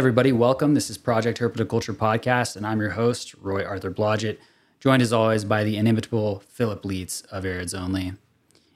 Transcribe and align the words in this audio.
everybody, 0.00 0.32
welcome. 0.32 0.72
This 0.72 0.88
is 0.88 0.96
Project 0.96 1.40
Herpetoculture 1.40 1.94
Podcast, 1.94 2.56
and 2.56 2.66
I'm 2.66 2.80
your 2.80 2.92
host, 2.92 3.34
Roy 3.34 3.62
Arthur 3.62 3.90
Blodgett, 3.90 4.38
joined 4.80 5.02
as 5.02 5.12
always 5.12 5.44
by 5.44 5.62
the 5.62 5.76
inimitable 5.76 6.40
Philip 6.48 6.84
Leitz 6.84 7.22
of 7.30 7.44
Arids 7.44 7.78
Only. 7.78 8.14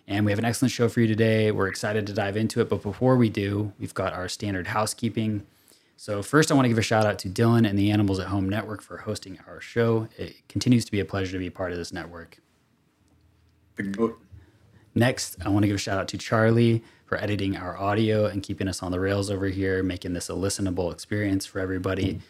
And 0.06 0.26
we 0.26 0.32
have 0.32 0.38
an 0.38 0.44
excellent 0.44 0.72
show 0.72 0.86
for 0.90 1.00
you 1.00 1.06
today. 1.06 1.50
We're 1.50 1.68
excited 1.68 2.06
to 2.08 2.12
dive 2.12 2.36
into 2.36 2.60
it, 2.60 2.68
but 2.68 2.82
before 2.82 3.16
we 3.16 3.30
do, 3.30 3.72
we've 3.78 3.94
got 3.94 4.12
our 4.12 4.28
standard 4.28 4.66
housekeeping. 4.66 5.46
So, 5.96 6.22
first, 6.22 6.52
I 6.52 6.54
want 6.56 6.66
to 6.66 6.68
give 6.68 6.76
a 6.76 6.82
shout 6.82 7.06
out 7.06 7.18
to 7.20 7.30
Dylan 7.30 7.66
and 7.66 7.78
the 7.78 7.90
Animals 7.90 8.20
at 8.20 8.26
Home 8.26 8.46
Network 8.46 8.82
for 8.82 8.98
hosting 8.98 9.38
our 9.48 9.62
show. 9.62 10.08
It 10.18 10.46
continues 10.46 10.84
to 10.84 10.92
be 10.92 11.00
a 11.00 11.06
pleasure 11.06 11.32
to 11.32 11.38
be 11.38 11.48
part 11.48 11.72
of 11.72 11.78
this 11.78 11.90
network. 11.90 12.36
Next, 14.94 15.38
I 15.42 15.48
want 15.48 15.62
to 15.62 15.68
give 15.68 15.76
a 15.76 15.78
shout 15.78 15.98
out 15.98 16.08
to 16.08 16.18
Charlie 16.18 16.84
for 17.04 17.18
editing 17.18 17.56
our 17.56 17.76
audio 17.78 18.26
and 18.26 18.42
keeping 18.42 18.68
us 18.68 18.82
on 18.82 18.92
the 18.92 19.00
rails 19.00 19.30
over 19.30 19.46
here, 19.46 19.82
making 19.82 20.12
this 20.12 20.28
a 20.28 20.32
listenable 20.32 20.92
experience 20.92 21.46
for 21.46 21.58
everybody. 21.60 22.20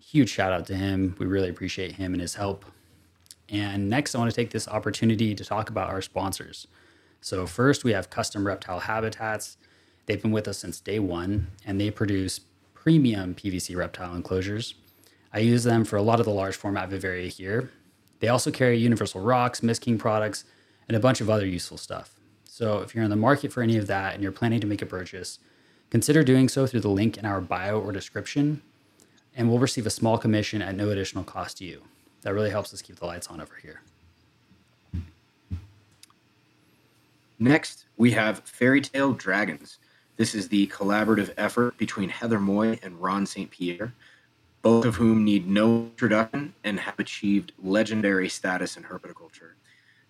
Huge 0.00 0.30
shout 0.30 0.52
out 0.52 0.66
to 0.66 0.74
him. 0.74 1.14
We 1.18 1.26
really 1.26 1.48
appreciate 1.48 1.92
him 1.92 2.12
and 2.12 2.20
his 2.20 2.34
help. 2.34 2.64
And 3.48 3.90
next, 3.90 4.14
I 4.14 4.18
want 4.18 4.30
to 4.30 4.36
take 4.36 4.50
this 4.50 4.66
opportunity 4.68 5.34
to 5.34 5.44
talk 5.44 5.68
about 5.68 5.90
our 5.90 6.00
sponsors. 6.00 6.66
So, 7.20 7.46
first, 7.46 7.84
we 7.84 7.92
have 7.92 8.10
Custom 8.10 8.46
Reptile 8.46 8.80
Habitats. 8.80 9.58
They've 10.06 10.20
been 10.20 10.32
with 10.32 10.48
us 10.48 10.58
since 10.58 10.80
day 10.80 10.98
one, 10.98 11.48
and 11.64 11.80
they 11.80 11.90
produce 11.90 12.40
premium 12.74 13.34
PVC 13.34 13.76
reptile 13.76 14.14
enclosures. 14.14 14.74
I 15.32 15.38
use 15.40 15.64
them 15.64 15.84
for 15.84 15.96
a 15.96 16.02
lot 16.02 16.18
of 16.18 16.26
the 16.26 16.32
large 16.32 16.56
format 16.56 16.90
Vivaria 16.90 17.28
here. 17.28 17.70
They 18.20 18.28
also 18.28 18.50
carry 18.50 18.78
Universal 18.78 19.20
Rocks, 19.20 19.62
misting 19.62 19.98
products, 19.98 20.44
and 20.88 20.96
a 20.96 21.00
bunch 21.00 21.20
of 21.20 21.30
other 21.30 21.46
useful 21.46 21.76
stuff. 21.76 22.14
So 22.52 22.80
if 22.80 22.94
you're 22.94 23.02
in 23.02 23.08
the 23.08 23.16
market 23.16 23.50
for 23.50 23.62
any 23.62 23.78
of 23.78 23.86
that 23.86 24.12
and 24.12 24.22
you're 24.22 24.30
planning 24.30 24.60
to 24.60 24.66
make 24.66 24.82
a 24.82 24.86
purchase, 24.86 25.38
consider 25.88 26.22
doing 26.22 26.50
so 26.50 26.66
through 26.66 26.80
the 26.80 26.90
link 26.90 27.16
in 27.16 27.24
our 27.24 27.40
bio 27.40 27.80
or 27.80 27.92
description, 27.92 28.60
and 29.34 29.48
we'll 29.48 29.58
receive 29.58 29.86
a 29.86 29.90
small 29.90 30.18
commission 30.18 30.60
at 30.60 30.76
no 30.76 30.90
additional 30.90 31.24
cost 31.24 31.56
to 31.56 31.64
you. 31.64 31.80
That 32.20 32.34
really 32.34 32.50
helps 32.50 32.74
us 32.74 32.82
keep 32.82 32.96
the 32.96 33.06
lights 33.06 33.28
on 33.28 33.40
over 33.40 33.54
here. 33.54 33.80
Next, 37.38 37.86
we 37.96 38.10
have 38.10 38.44
FairyTail 38.44 39.16
Dragons. 39.16 39.78
This 40.18 40.34
is 40.34 40.48
the 40.48 40.66
collaborative 40.66 41.32
effort 41.38 41.78
between 41.78 42.10
Heather 42.10 42.38
Moy 42.38 42.78
and 42.82 43.00
Ron 43.00 43.24
St. 43.24 43.50
Pierre, 43.50 43.94
both 44.60 44.84
of 44.84 44.96
whom 44.96 45.24
need 45.24 45.48
no 45.48 45.84
introduction 45.84 46.52
and 46.64 46.80
have 46.80 46.98
achieved 46.98 47.52
legendary 47.62 48.28
status 48.28 48.76
in 48.76 48.82
herpetoculture. 48.82 49.52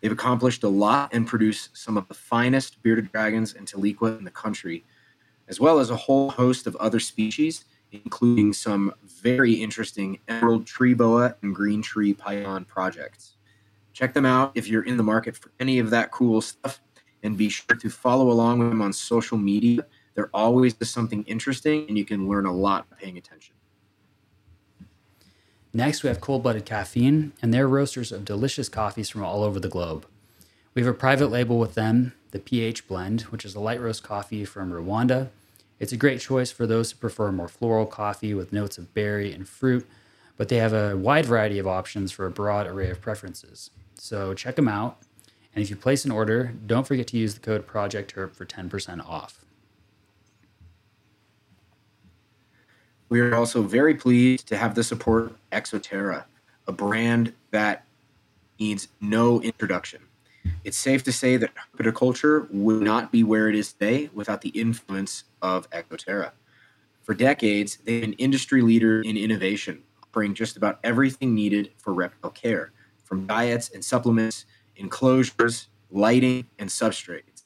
They've 0.03 0.13
accomplished 0.13 0.65
a 0.65 0.69
lot 0.69 1.15
and 1.15 1.27
produced 1.27 1.77
some 1.77 1.97
of 1.97 2.09
the 2.09 2.15
finest 2.15 2.83
bearded 2.83 3.13
dragons 3.13 3.55
and 3.55 3.67
tiliqua 3.67 4.19
in 4.19 4.25
the 4.25 4.31
country, 4.31 4.85
as 5.49 5.61
well 5.61 5.79
as 5.79 5.91
a 5.91 5.97
whole 5.97 6.31
host 6.31 6.67
of 6.67 6.77
other 6.77 7.01
species, 7.01 7.65
including 7.93 8.53
some 8.53 8.93
very 9.07 9.55
interesting 9.55 10.19
emerald 10.27 10.67
tree 10.67 10.93
boa 10.93 11.37
and 11.43 11.55
green 11.55 11.81
tree 11.81 12.13
python 12.13 12.65
projects. 12.65 13.37
Check 13.93 14.13
them 14.13 14.27
out 14.27 14.53
if 14.55 14.67
you're 14.67 14.83
in 14.83 14.97
the 14.97 15.03
market 15.03 15.37
for 15.37 15.53
any 15.61 15.79
of 15.79 15.91
that 15.91 16.11
cool 16.11 16.41
stuff, 16.41 16.81
and 17.23 17.39
be 17.39 17.49
sure 17.49 17.77
to 17.77 17.89
follow 17.89 18.31
along 18.31 18.59
with 18.59 18.71
them 18.71 18.83
on 18.83 18.93
social 18.93 19.39
media 19.39 19.87
there 20.15 20.29
always 20.35 20.75
something 20.83 21.23
interesting, 21.25 21.87
and 21.89 21.97
you 21.97 22.05
can 22.05 22.29
learn 22.29 22.47
a 22.47 22.53
lot 22.53 22.87
paying 22.99 23.17
attention. 23.17 23.55
Next, 25.75 26.03
we 26.03 26.09
have 26.09 26.21
Cold 26.21 26.43
Blooded 26.43 26.67
Caffeine, 26.67 27.33
and 27.41 27.53
they're 27.53 27.67
roasters 27.67 28.13
of 28.13 28.27
delicious 28.27 28.69
coffees 28.69 29.09
from 29.09 29.25
all 29.25 29.43
over 29.43 29.59
the 29.59 29.71
globe. 29.71 30.07
We 30.75 30.83
have 30.83 30.91
a 30.91 30.97
private 30.97 31.29
label 31.29 31.59
with 31.59 31.75
them, 31.75 32.13
the 32.31 32.39
PH 32.39 32.87
Blend, 32.87 33.23
which 33.23 33.47
is 33.47 33.55
a 33.55 33.61
light 33.61 33.81
roast 33.81 34.03
coffee 34.03 34.45
from 34.45 34.71
Rwanda. 34.71 35.31
It's 35.81 35.93
a 35.93 35.97
great 35.97 36.21
choice 36.21 36.51
for 36.51 36.67
those 36.67 36.91
who 36.91 36.99
prefer 36.99 37.33
more 37.33 37.49
floral 37.49 37.87
coffee 37.87 38.35
with 38.35 38.53
notes 38.53 38.77
of 38.77 38.93
berry 38.93 39.33
and 39.33 39.49
fruit, 39.49 39.87
but 40.37 40.49
they 40.49 40.59
have 40.59 40.75
a 40.75 40.95
wide 40.97 41.25
variety 41.25 41.59
of 41.59 41.67
options 41.67 42.13
for 42.13 42.27
a 42.27 42.31
broad 42.31 42.67
array 42.67 42.91
of 42.91 43.01
preferences. 43.01 43.71
So 43.95 44.35
check 44.35 44.57
them 44.57 44.69
out. 44.69 44.99
And 45.55 45.63
if 45.63 45.71
you 45.71 45.77
place 45.77 46.05
an 46.05 46.11
order, 46.11 46.53
don't 46.67 46.87
forget 46.87 47.07
to 47.09 47.19
use 47.19 47.35
the 47.35 47.41
code 47.41 47.67
PROJECTHERP 47.67 48.35
for 48.35 48.45
10% 48.45 49.07
off. 49.07 49.42
We 53.13 53.21
are 53.21 53.35
also 53.35 53.61
very 53.61 53.95
pleased 53.95 54.49
to 54.49 54.57
have 54.57 54.75
the 54.75 54.83
support 54.83 55.27
of 55.27 55.37
Exo 55.51 55.83
Terra, 55.83 56.25
a 56.67 56.73
brand 56.73 57.35
that 57.51 57.85
needs 58.59 58.89
no 59.03 59.39
introduction. 59.43 60.01
It's 60.65 60.79
safe 60.79 61.03
to 61.03 61.13
say 61.13 61.37
that 61.37 61.51
herpetoculture 61.55 62.51
would 62.51 62.83
not 62.83 63.13
be 63.13 63.23
where 63.23 63.51
it 63.51 63.55
is 63.55 63.75
today 63.75 64.09
without 64.15 64.41
the 64.41 64.49
influence 64.49 65.25
of 65.43 65.69
Exo 65.73 65.99
Terra. 65.99 66.33
For 67.03 67.13
decades, 67.13 67.77
they've 67.85 68.01
been 68.01 68.15
industry 68.15 68.63
leader 68.63 69.03
in 69.03 69.19
innovation, 69.19 69.83
offering 70.03 70.33
just 70.33 70.57
about 70.57 70.81
everything 70.83 71.35
needed 71.35 71.73
for 71.77 71.93
reptile 71.93 72.31
care, 72.31 72.73
from 73.05 73.27
diets 73.27 73.69
and 73.75 73.85
supplements, 73.85 74.47
enclosures, 74.77 75.69
lighting, 75.91 76.47
and 76.59 76.71
substrates. 76.71 77.43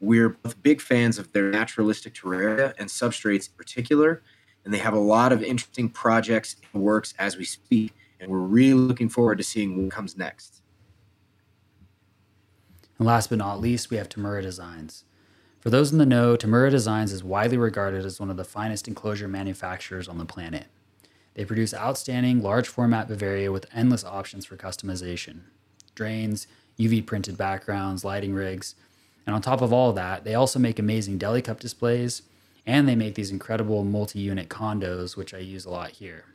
We're 0.00 0.28
both 0.28 0.62
big 0.62 0.82
fans 0.82 1.18
of 1.18 1.32
their 1.32 1.50
naturalistic 1.50 2.12
terraria 2.12 2.74
and 2.78 2.90
substrates 2.90 3.48
in 3.48 3.54
particular, 3.56 4.22
and 4.68 4.74
they 4.74 4.80
have 4.80 4.92
a 4.92 4.98
lot 4.98 5.32
of 5.32 5.42
interesting 5.42 5.88
projects 5.88 6.56
and 6.74 6.82
works 6.82 7.14
as 7.18 7.38
we 7.38 7.44
speak. 7.46 7.94
And 8.20 8.30
we're 8.30 8.40
really 8.40 8.74
looking 8.74 9.08
forward 9.08 9.38
to 9.38 9.42
seeing 9.42 9.82
what 9.82 9.90
comes 9.90 10.14
next. 10.14 10.60
And 12.98 13.06
last 13.06 13.30
but 13.30 13.38
not 13.38 13.62
least, 13.62 13.88
we 13.88 13.96
have 13.96 14.10
Tamura 14.10 14.42
Designs. 14.42 15.04
For 15.58 15.70
those 15.70 15.90
in 15.90 15.96
the 15.96 16.04
know, 16.04 16.36
Tamura 16.36 16.70
Designs 16.70 17.12
is 17.12 17.24
widely 17.24 17.56
regarded 17.56 18.04
as 18.04 18.20
one 18.20 18.28
of 18.28 18.36
the 18.36 18.44
finest 18.44 18.86
enclosure 18.86 19.26
manufacturers 19.26 20.06
on 20.06 20.18
the 20.18 20.26
planet. 20.26 20.66
They 21.32 21.46
produce 21.46 21.72
outstanding 21.72 22.42
large 22.42 22.68
format 22.68 23.08
Vivaria 23.08 23.50
with 23.50 23.74
endless 23.74 24.04
options 24.04 24.44
for 24.44 24.58
customization 24.58 25.44
drains, 25.94 26.46
UV 26.78 27.06
printed 27.06 27.38
backgrounds, 27.38 28.04
lighting 28.04 28.34
rigs. 28.34 28.74
And 29.26 29.34
on 29.34 29.40
top 29.40 29.62
of 29.62 29.72
all 29.72 29.94
that, 29.94 30.24
they 30.24 30.34
also 30.34 30.58
make 30.58 30.78
amazing 30.78 31.16
deli 31.16 31.40
cup 31.40 31.58
displays 31.58 32.20
and 32.68 32.86
they 32.86 32.94
make 32.94 33.14
these 33.14 33.30
incredible 33.30 33.82
multi-unit 33.82 34.50
condos, 34.50 35.16
which 35.16 35.32
I 35.32 35.38
use 35.38 35.64
a 35.64 35.70
lot 35.70 35.92
here. 35.92 36.26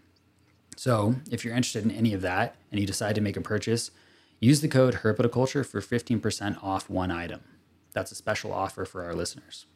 So 0.75 1.13
if 1.29 1.45
you're 1.45 1.53
interested 1.55 1.85
in 1.85 1.91
any 1.91 2.15
of 2.15 2.21
that 2.21 2.55
and 2.71 2.81
you 2.81 2.87
decide 2.87 3.13
to 3.15 3.21
make 3.21 3.37
a 3.37 3.41
purchase, 3.41 3.91
use 4.39 4.59
the 4.59 4.67
code 4.67 4.95
Herpetoculture 4.95 5.63
for 5.63 5.79
15% 5.79 6.61
off 6.63 6.89
one 6.89 7.11
item. 7.11 7.41
That's 7.93 8.11
a 8.11 8.15
special 8.15 8.51
offer 8.51 8.83
for 8.83 9.03
our 9.03 9.13
listeners. 9.13 9.67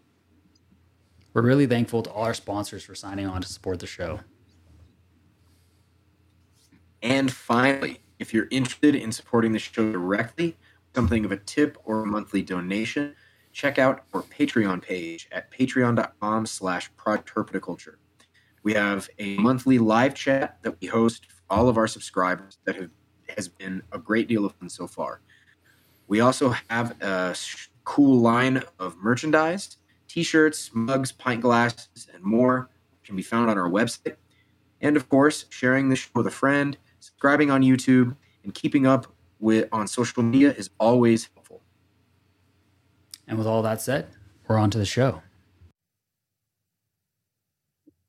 We're 1.32 1.44
really 1.44 1.68
thankful 1.68 2.02
to 2.02 2.10
all 2.10 2.24
our 2.24 2.34
sponsors 2.34 2.84
for 2.84 2.96
signing 2.96 3.28
on 3.28 3.44
to 3.44 3.48
support 3.48 3.80
the 3.80 3.86
show. 3.86 4.22
And 7.04 7.32
finally, 7.32 8.00
if 8.18 8.34
you're 8.34 8.48
interested 8.50 8.96
in 8.96 9.12
supporting 9.12 9.52
the 9.52 9.60
show 9.60 9.92
directly, 9.92 10.58
something 10.96 11.24
of 11.24 11.32
a 11.32 11.38
tip 11.38 11.78
or 11.86 12.02
a 12.02 12.08
monthly 12.08 12.42
donation, 12.42 13.16
check 13.58 13.80
out 13.80 14.04
our 14.14 14.22
Patreon 14.22 14.84
page 14.84 15.28
at 15.32 15.52
patreon.com 15.52 16.46
slash 16.46 16.92
herpetoculture. 16.96 17.96
We 18.62 18.76
have 18.76 19.10
a 19.18 19.36
monthly 19.38 19.80
live 19.80 20.14
chat 20.14 20.60
that 20.62 20.80
we 20.80 20.88
host 20.88 21.26
for 21.26 21.42
all 21.50 21.68
of 21.68 21.76
our 21.76 21.88
subscribers 21.88 22.60
that 22.66 22.76
have 22.76 22.92
has 23.36 23.48
been 23.48 23.82
a 23.92 23.98
great 23.98 24.28
deal 24.28 24.46
of 24.46 24.54
fun 24.54 24.70
so 24.70 24.86
far. 24.86 25.22
We 26.08 26.20
also 26.20 26.54
have 26.70 27.02
a 27.02 27.36
cool 27.84 28.20
line 28.20 28.62
of 28.78 28.96
merchandise, 28.98 29.78
t-shirts, 30.08 30.70
mugs, 30.76 31.12
pint 31.12 31.42
glasses, 31.42 32.08
and 32.14 32.24
more 32.24 32.70
can 33.04 33.16
be 33.16 33.24
found 33.24 33.50
on 33.50 33.58
our 33.58 33.70
website. 33.70 34.18
And 34.82 34.96
of 34.96 35.10
course, 35.10 35.46
sharing 35.50 35.90
this 35.90 36.00
show 36.00 36.12
with 36.14 36.28
a 36.28 36.32
friend, 36.32 36.78
subscribing 37.00 37.50
on 37.50 37.64
YouTube, 37.64 38.16
and 38.44 38.54
keeping 38.54 38.86
up 38.86 39.08
with 39.40 39.68
on 39.72 39.88
social 39.88 40.22
media 40.22 40.52
is 40.54 40.70
always 40.80 41.30
and 43.28 43.38
with 43.38 43.48
all 43.48 43.62
that 43.64 43.82
said, 43.82 44.08
we're 44.48 44.58
on 44.58 44.72
to 44.72 44.78
the 44.78 44.86
show. 44.86 45.22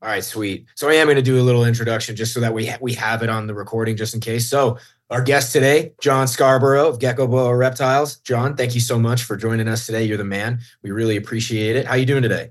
All 0.00 0.08
right, 0.08 0.22
sweet. 0.22 0.66
So 0.76 0.88
I 0.88 0.94
am 0.94 1.06
going 1.06 1.16
to 1.16 1.22
do 1.22 1.40
a 1.40 1.42
little 1.42 1.64
introduction 1.64 2.14
just 2.14 2.32
so 2.32 2.38
that 2.38 2.54
we 2.54 2.66
ha- 2.66 2.78
we 2.80 2.94
have 2.94 3.24
it 3.24 3.28
on 3.28 3.48
the 3.48 3.54
recording 3.54 3.96
just 3.96 4.14
in 4.14 4.20
case. 4.20 4.48
So 4.48 4.78
our 5.10 5.22
guest 5.22 5.52
today, 5.52 5.92
John 6.00 6.28
Scarbrough 6.28 6.88
of 6.88 6.98
Geckoboa 7.00 7.58
Reptiles. 7.58 8.16
John, 8.18 8.54
thank 8.54 8.76
you 8.76 8.80
so 8.80 8.96
much 8.96 9.24
for 9.24 9.36
joining 9.36 9.66
us 9.66 9.86
today. 9.86 10.04
You're 10.04 10.16
the 10.16 10.24
man. 10.24 10.60
We 10.82 10.92
really 10.92 11.16
appreciate 11.16 11.74
it. 11.74 11.84
How 11.86 11.96
you 11.96 12.06
doing 12.06 12.22
today? 12.22 12.50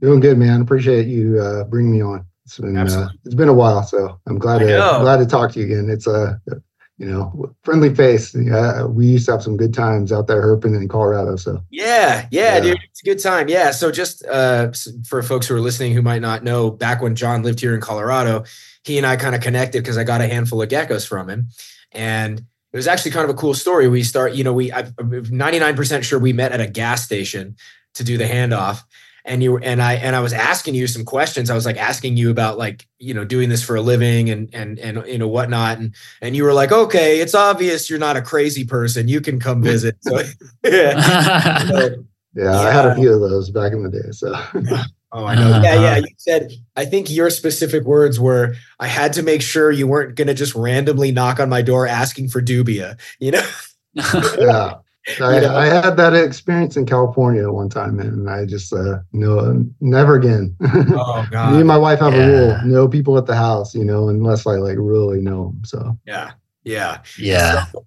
Doing 0.00 0.20
good, 0.20 0.38
man. 0.38 0.60
Appreciate 0.60 1.06
you 1.06 1.40
uh, 1.40 1.64
bringing 1.64 1.90
me 1.90 2.02
on. 2.02 2.24
It's 2.44 2.58
been 2.58 2.76
uh, 2.76 3.08
it's 3.24 3.34
been 3.34 3.48
a 3.48 3.54
while, 3.54 3.82
so 3.82 4.20
I'm 4.26 4.38
glad 4.38 4.58
to 4.58 4.66
glad 4.66 5.16
to 5.16 5.26
talk 5.26 5.52
to 5.52 5.58
you 5.58 5.64
again. 5.64 5.88
It's 5.90 6.06
a 6.06 6.40
uh, 6.52 6.54
you 6.98 7.06
know, 7.06 7.54
friendly 7.62 7.94
face. 7.94 8.34
Yeah, 8.34 8.84
we 8.84 9.06
used 9.06 9.26
to 9.26 9.32
have 9.32 9.42
some 9.42 9.56
good 9.56 9.74
times 9.74 10.12
out 10.12 10.26
there 10.26 10.42
herping 10.42 10.80
in 10.80 10.88
Colorado. 10.88 11.36
So 11.36 11.60
yeah, 11.70 12.28
yeah, 12.30 12.54
yeah, 12.54 12.60
dude, 12.60 12.78
it's 12.90 13.02
a 13.02 13.04
good 13.04 13.18
time. 13.18 13.48
Yeah. 13.48 13.72
So 13.72 13.90
just 13.90 14.24
uh, 14.26 14.70
for 15.06 15.22
folks 15.22 15.48
who 15.48 15.56
are 15.56 15.60
listening 15.60 15.92
who 15.92 16.02
might 16.02 16.22
not 16.22 16.44
know, 16.44 16.70
back 16.70 17.02
when 17.02 17.16
John 17.16 17.42
lived 17.42 17.60
here 17.60 17.74
in 17.74 17.80
Colorado, 17.80 18.44
he 18.84 18.96
and 18.96 19.06
I 19.06 19.16
kind 19.16 19.34
of 19.34 19.40
connected 19.40 19.82
because 19.82 19.98
I 19.98 20.04
got 20.04 20.20
a 20.20 20.28
handful 20.28 20.62
of 20.62 20.68
geckos 20.68 21.06
from 21.06 21.28
him, 21.28 21.48
and 21.92 22.38
it 22.38 22.76
was 22.76 22.86
actually 22.86 23.10
kind 23.10 23.28
of 23.28 23.30
a 23.30 23.38
cool 23.38 23.54
story. 23.54 23.88
We 23.88 24.02
start, 24.02 24.34
you 24.34 24.44
know, 24.44 24.52
we 24.52 24.72
I'm 24.72 24.92
99% 24.92 26.02
sure 26.04 26.18
we 26.18 26.32
met 26.32 26.52
at 26.52 26.60
a 26.60 26.66
gas 26.66 27.04
station 27.04 27.56
to 27.94 28.04
do 28.04 28.18
the 28.18 28.24
handoff. 28.24 28.82
And 29.24 29.42
you 29.42 29.58
and 29.58 29.80
I 29.80 29.94
and 29.94 30.14
I 30.14 30.20
was 30.20 30.32
asking 30.32 30.74
you 30.74 30.86
some 30.86 31.04
questions. 31.04 31.50
I 31.50 31.54
was 31.54 31.64
like 31.66 31.76
asking 31.76 32.16
you 32.16 32.30
about 32.30 32.58
like 32.58 32.86
you 32.98 33.14
know 33.14 33.24
doing 33.24 33.48
this 33.48 33.62
for 33.62 33.76
a 33.76 33.80
living 33.80 34.30
and 34.30 34.48
and 34.54 34.78
and 34.78 35.06
you 35.06 35.18
know 35.18 35.28
whatnot, 35.28 35.78
and 35.78 35.94
and 36.20 36.36
you 36.36 36.44
were 36.44 36.52
like, 36.52 36.72
okay, 36.72 37.20
it's 37.20 37.34
obvious 37.34 37.88
you're 37.88 37.98
not 37.98 38.16
a 38.16 38.22
crazy 38.22 38.64
person. 38.64 39.08
You 39.08 39.20
can 39.20 39.40
come 39.40 39.62
visit. 39.62 39.96
So 40.00 40.18
yeah, 40.64 41.64
yeah, 41.64 41.88
yeah, 42.34 42.60
I 42.60 42.70
had 42.70 42.86
a 42.86 42.94
few 42.94 43.12
of 43.12 43.20
those 43.20 43.50
back 43.50 43.72
in 43.72 43.82
the 43.82 43.90
day. 43.90 44.10
So. 44.10 44.34
Oh, 45.16 45.26
I 45.26 45.36
know. 45.36 45.48
Yeah, 45.62 45.74
yeah. 45.74 45.90
Uh-huh. 45.90 45.96
You 45.98 46.14
said, 46.18 46.52
I 46.74 46.84
think 46.84 47.08
your 47.08 47.30
specific 47.30 47.84
words 47.84 48.18
were, 48.18 48.56
I 48.80 48.88
had 48.88 49.12
to 49.12 49.22
make 49.22 49.42
sure 49.42 49.70
you 49.70 49.86
weren't 49.86 50.16
going 50.16 50.26
to 50.26 50.34
just 50.34 50.56
randomly 50.56 51.12
knock 51.12 51.38
on 51.38 51.48
my 51.48 51.62
door 51.62 51.86
asking 51.86 52.30
for 52.30 52.42
dubia, 52.42 52.98
you 53.20 53.30
know? 53.30 53.48
yeah. 53.94 54.74
I, 55.20 55.40
know? 55.40 55.56
I, 55.56 55.66
had 55.66 55.96
that 55.98 56.14
experience 56.14 56.76
in 56.76 56.86
California 56.86 57.50
one 57.50 57.68
time, 57.68 58.00
and 58.00 58.28
I 58.30 58.46
just 58.46 58.72
uh, 58.72 59.00
no, 59.12 59.64
never 59.80 60.14
again. 60.14 60.56
Oh 60.96 61.26
God! 61.30 61.52
Me 61.52 61.58
and 61.58 61.68
my 61.68 61.76
wife 61.76 62.00
have 62.00 62.14
yeah. 62.14 62.20
a 62.20 62.28
rule: 62.28 62.58
no 62.64 62.88
people 62.88 63.18
at 63.18 63.26
the 63.26 63.36
house, 63.36 63.74
you 63.74 63.84
know, 63.84 64.08
unless 64.08 64.46
I 64.46 64.52
like 64.52 64.76
really 64.78 65.20
know 65.20 65.48
them. 65.48 65.62
So 65.64 65.98
yeah, 66.06 66.32
yeah, 66.62 67.00
yeah. 67.18 67.66
So 67.66 67.86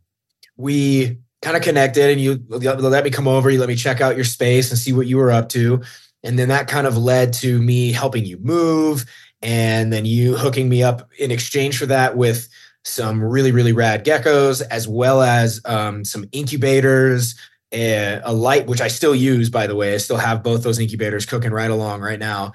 we 0.57 1.17
kind 1.41 1.57
of 1.57 1.63
connected, 1.63 2.11
and 2.11 2.21
you 2.21 2.43
let 2.49 3.03
me 3.03 3.09
come 3.09 3.27
over. 3.27 3.49
You 3.49 3.59
let 3.59 3.69
me 3.69 3.75
check 3.75 3.99
out 3.99 4.15
your 4.15 4.25
space 4.25 4.69
and 4.69 4.77
see 4.77 4.93
what 4.93 5.07
you 5.07 5.17
were 5.17 5.31
up 5.31 5.49
to, 5.49 5.81
and 6.23 6.37
then 6.37 6.49
that 6.49 6.67
kind 6.67 6.85
of 6.85 6.97
led 6.97 7.33
to 7.33 7.59
me 7.61 7.91
helping 7.91 8.25
you 8.25 8.37
move, 8.37 9.05
and 9.41 9.91
then 9.91 10.05
you 10.05 10.37
hooking 10.37 10.69
me 10.69 10.83
up 10.83 11.09
in 11.17 11.31
exchange 11.31 11.79
for 11.79 11.87
that 11.87 12.15
with 12.15 12.47
some 12.85 13.23
really 13.23 13.51
really 13.51 13.73
rad 13.73 14.05
geckos 14.05 14.61
as 14.71 14.87
well 14.87 15.21
as 15.21 15.61
um, 15.65 16.05
some 16.05 16.25
incubators 16.31 17.35
a, 17.73 18.21
a, 18.23 18.31
light 18.31 18.65
which 18.67 18.79
i 18.79 18.87
still 18.87 19.13
use 19.13 19.49
by 19.49 19.67
the 19.67 19.75
way. 19.75 19.93
I 19.93 19.97
still 19.97 20.17
have 20.17 20.41
both 20.41 20.63
those 20.63 20.79
incubators 20.79 21.25
cooking 21.25 21.51
right 21.51 21.69
along 21.69 22.01
right 22.01 22.19
now. 22.19 22.53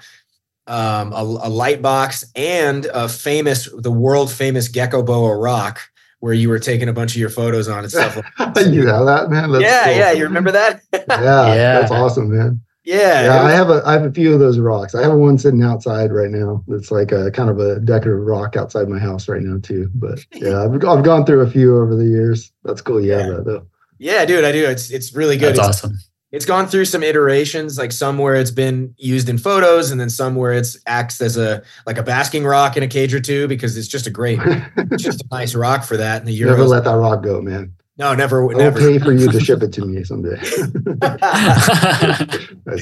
Um, 0.65 1.11
a, 1.11 1.21
a, 1.21 1.49
light 1.49 1.81
box 1.81 2.23
and 2.35 2.85
a 2.85 3.09
famous 3.09 3.69
the 3.77 3.91
world 3.91 4.31
famous 4.31 4.69
Geckoboa 4.69 5.41
rock 5.41 5.81
where 6.19 6.33
you 6.33 6.47
were 6.47 6.57
taking 6.57 6.87
a 6.87 6.93
bunch 6.93 7.11
of 7.11 7.17
your 7.19 7.29
photos 7.29 7.67
on 7.67 7.79
and 7.79 7.91
stuff. 7.91 8.15
Like 8.39 8.55
you 8.67 8.87
have 8.87 9.05
that 9.05 9.29
man? 9.29 9.51
That's 9.51 9.63
yeah 9.63 9.83
cool. 9.83 9.93
yeah 9.93 10.11
you 10.13 10.23
remember 10.23 10.51
that? 10.51 10.81
Yeah, 10.93 11.01
yeah. 11.09 11.79
that's 11.79 11.91
awesome 11.91 12.35
man 12.35 12.61
yeah, 12.83 13.23
yeah. 13.23 13.43
Was, 13.43 13.51
I 13.51 13.55
have 13.55 13.69
a 13.69 13.81
I 13.85 13.93
have 13.93 14.03
a 14.03 14.11
few 14.11 14.33
of 14.33 14.39
those 14.39 14.59
rocks. 14.59 14.93
I 14.93 15.03
have 15.03 15.13
one 15.13 15.37
sitting 15.37 15.63
outside 15.63 16.11
right 16.11 16.29
now. 16.29 16.63
It's 16.67 16.91
like 16.91 17.11
a 17.11 17.31
kind 17.31 17.49
of 17.49 17.59
a 17.59 17.79
decorative 17.79 18.25
rock 18.25 18.57
outside 18.57 18.89
my 18.89 18.99
house 18.99 19.29
right 19.29 19.41
now 19.41 19.59
too. 19.59 19.89
But 19.95 20.25
yeah, 20.33 20.63
I've, 20.63 20.73
I've 20.85 21.03
gone 21.03 21.25
through 21.25 21.41
a 21.41 21.49
few 21.49 21.77
over 21.77 21.95
the 21.95 22.05
years. 22.05 22.51
That's 22.63 22.81
cool. 22.81 22.99
You 22.99 23.11
yeah. 23.11 23.23
have 23.23 23.35
that 23.37 23.45
though. 23.45 23.67
Yeah, 23.99 24.25
dude, 24.25 24.43
I 24.43 24.51
do. 24.51 24.65
It's 24.65 24.91
it's 24.91 25.13
really 25.13 25.37
good. 25.37 25.55
That's 25.55 25.69
it's, 25.69 25.83
awesome. 25.83 25.97
It's 26.33 26.45
gone 26.45 26.67
through 26.67 26.85
some 26.85 27.03
iterations, 27.03 27.77
like 27.77 27.91
some 27.91 28.17
where 28.17 28.35
it's 28.35 28.51
been 28.51 28.95
used 28.97 29.29
in 29.29 29.37
photos, 29.37 29.91
and 29.91 30.01
then 30.01 30.09
some 30.09 30.35
where 30.35 30.51
it's 30.51 30.77
acts 30.85 31.21
as 31.21 31.37
a 31.37 31.63
like 31.85 31.97
a 31.97 32.03
basking 32.03 32.43
rock 32.43 32.75
in 32.75 32.83
a 32.83 32.87
cage 32.87 33.13
or 33.13 33.21
two 33.21 33.47
because 33.47 33.77
it's 33.77 33.87
just 33.87 34.07
a 34.07 34.09
great, 34.09 34.39
just 34.97 35.21
a 35.21 35.27
nice 35.31 35.55
rock 35.55 35.83
for 35.83 35.95
that. 35.95 36.17
And 36.17 36.27
the 36.27 36.43
Never 36.43 36.65
let 36.65 36.83
that 36.83 36.95
rock 36.97 37.23
go, 37.23 37.39
man. 37.39 37.73
No, 37.95 38.15
never. 38.15 38.43
I'll 38.43 38.57
never. 38.57 38.79
pay 38.79 38.97
for 38.97 39.11
you 39.11 39.31
to 39.31 39.39
ship 39.45 39.61
it 39.61 39.71
to 39.73 39.85
me 39.85 40.03
someday. 40.03 40.41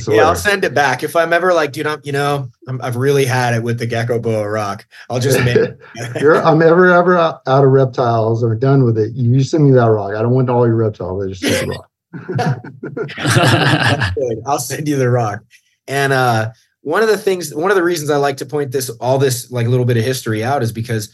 yeah, 0.08 0.24
I'll 0.24 0.36
send 0.36 0.64
it 0.64 0.74
back 0.74 1.04
if 1.04 1.18
I'm 1.18 1.34
ever 1.34 1.54
like, 1.54 1.74
dude, 1.74 1.86
I'm, 1.86 2.00
you 2.04 2.14
know, 2.14 2.50
i 2.68 2.86
have 2.86 2.96
really 2.96 3.26
had 3.26 3.54
it 3.54 3.62
with 3.62 3.78
the 3.78 3.88
Geckoboa 3.88 4.52
rock. 4.52 4.86
I'll 5.10 5.20
just 5.20 5.44
make. 5.44 5.58
I'm 5.98 6.62
ever 6.62 6.94
ever 6.94 7.18
out, 7.18 7.42
out, 7.46 7.66
of 7.66 7.72
reptiles 7.72 8.42
or 8.42 8.56
done 8.56 8.86
with 8.86 8.98
it. 8.98 9.14
You 9.14 9.44
send 9.44 9.66
me 9.66 9.72
that 9.72 9.86
rock. 9.88 10.16
I 10.16 10.22
don't 10.22 10.32
want 10.32 10.50
all 10.50 10.66
your 10.66 10.78
reptiles. 10.78 11.26
I 11.26 11.28
just 11.30 11.42
send 11.42 11.72
the 11.72 11.78
rock. 11.78 11.90
I'll 14.46 14.60
send 14.60 14.88
you 14.88 14.96
the 14.96 15.10
rock. 15.10 15.44
And 15.90 16.14
uh, 16.14 16.52
one 16.84 17.04
of 17.04 17.10
the 17.10 17.18
things, 17.18 17.54
one 17.54 17.70
of 17.70 17.76
the 17.76 17.84
reasons 17.84 18.10
I 18.10 18.16
like 18.16 18.38
to 18.38 18.46
point 18.46 18.72
this, 18.72 18.90
all 18.90 19.18
this 19.18 19.52
like 19.52 19.68
a 19.68 19.70
little 19.70 19.86
bit 19.86 19.98
of 19.98 20.06
history 20.06 20.42
out 20.42 20.64
is 20.64 20.72
because 20.72 21.14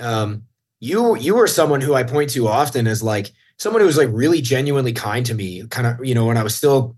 um, 0.00 0.44
you 0.80 1.16
you 1.16 1.34
were 1.34 1.46
someone 1.46 1.80
who 1.80 1.94
I 1.94 2.04
point 2.04 2.30
to 2.30 2.48
often 2.48 2.86
as 2.86 3.02
like 3.02 3.32
someone 3.58 3.80
who 3.80 3.86
was 3.86 3.96
like 3.96 4.08
really 4.12 4.40
genuinely 4.40 4.92
kind 4.92 5.26
to 5.26 5.34
me, 5.34 5.66
kind 5.66 5.86
of, 5.86 6.04
you 6.04 6.14
know, 6.14 6.26
when 6.26 6.36
I 6.36 6.42
was 6.42 6.54
still, 6.54 6.96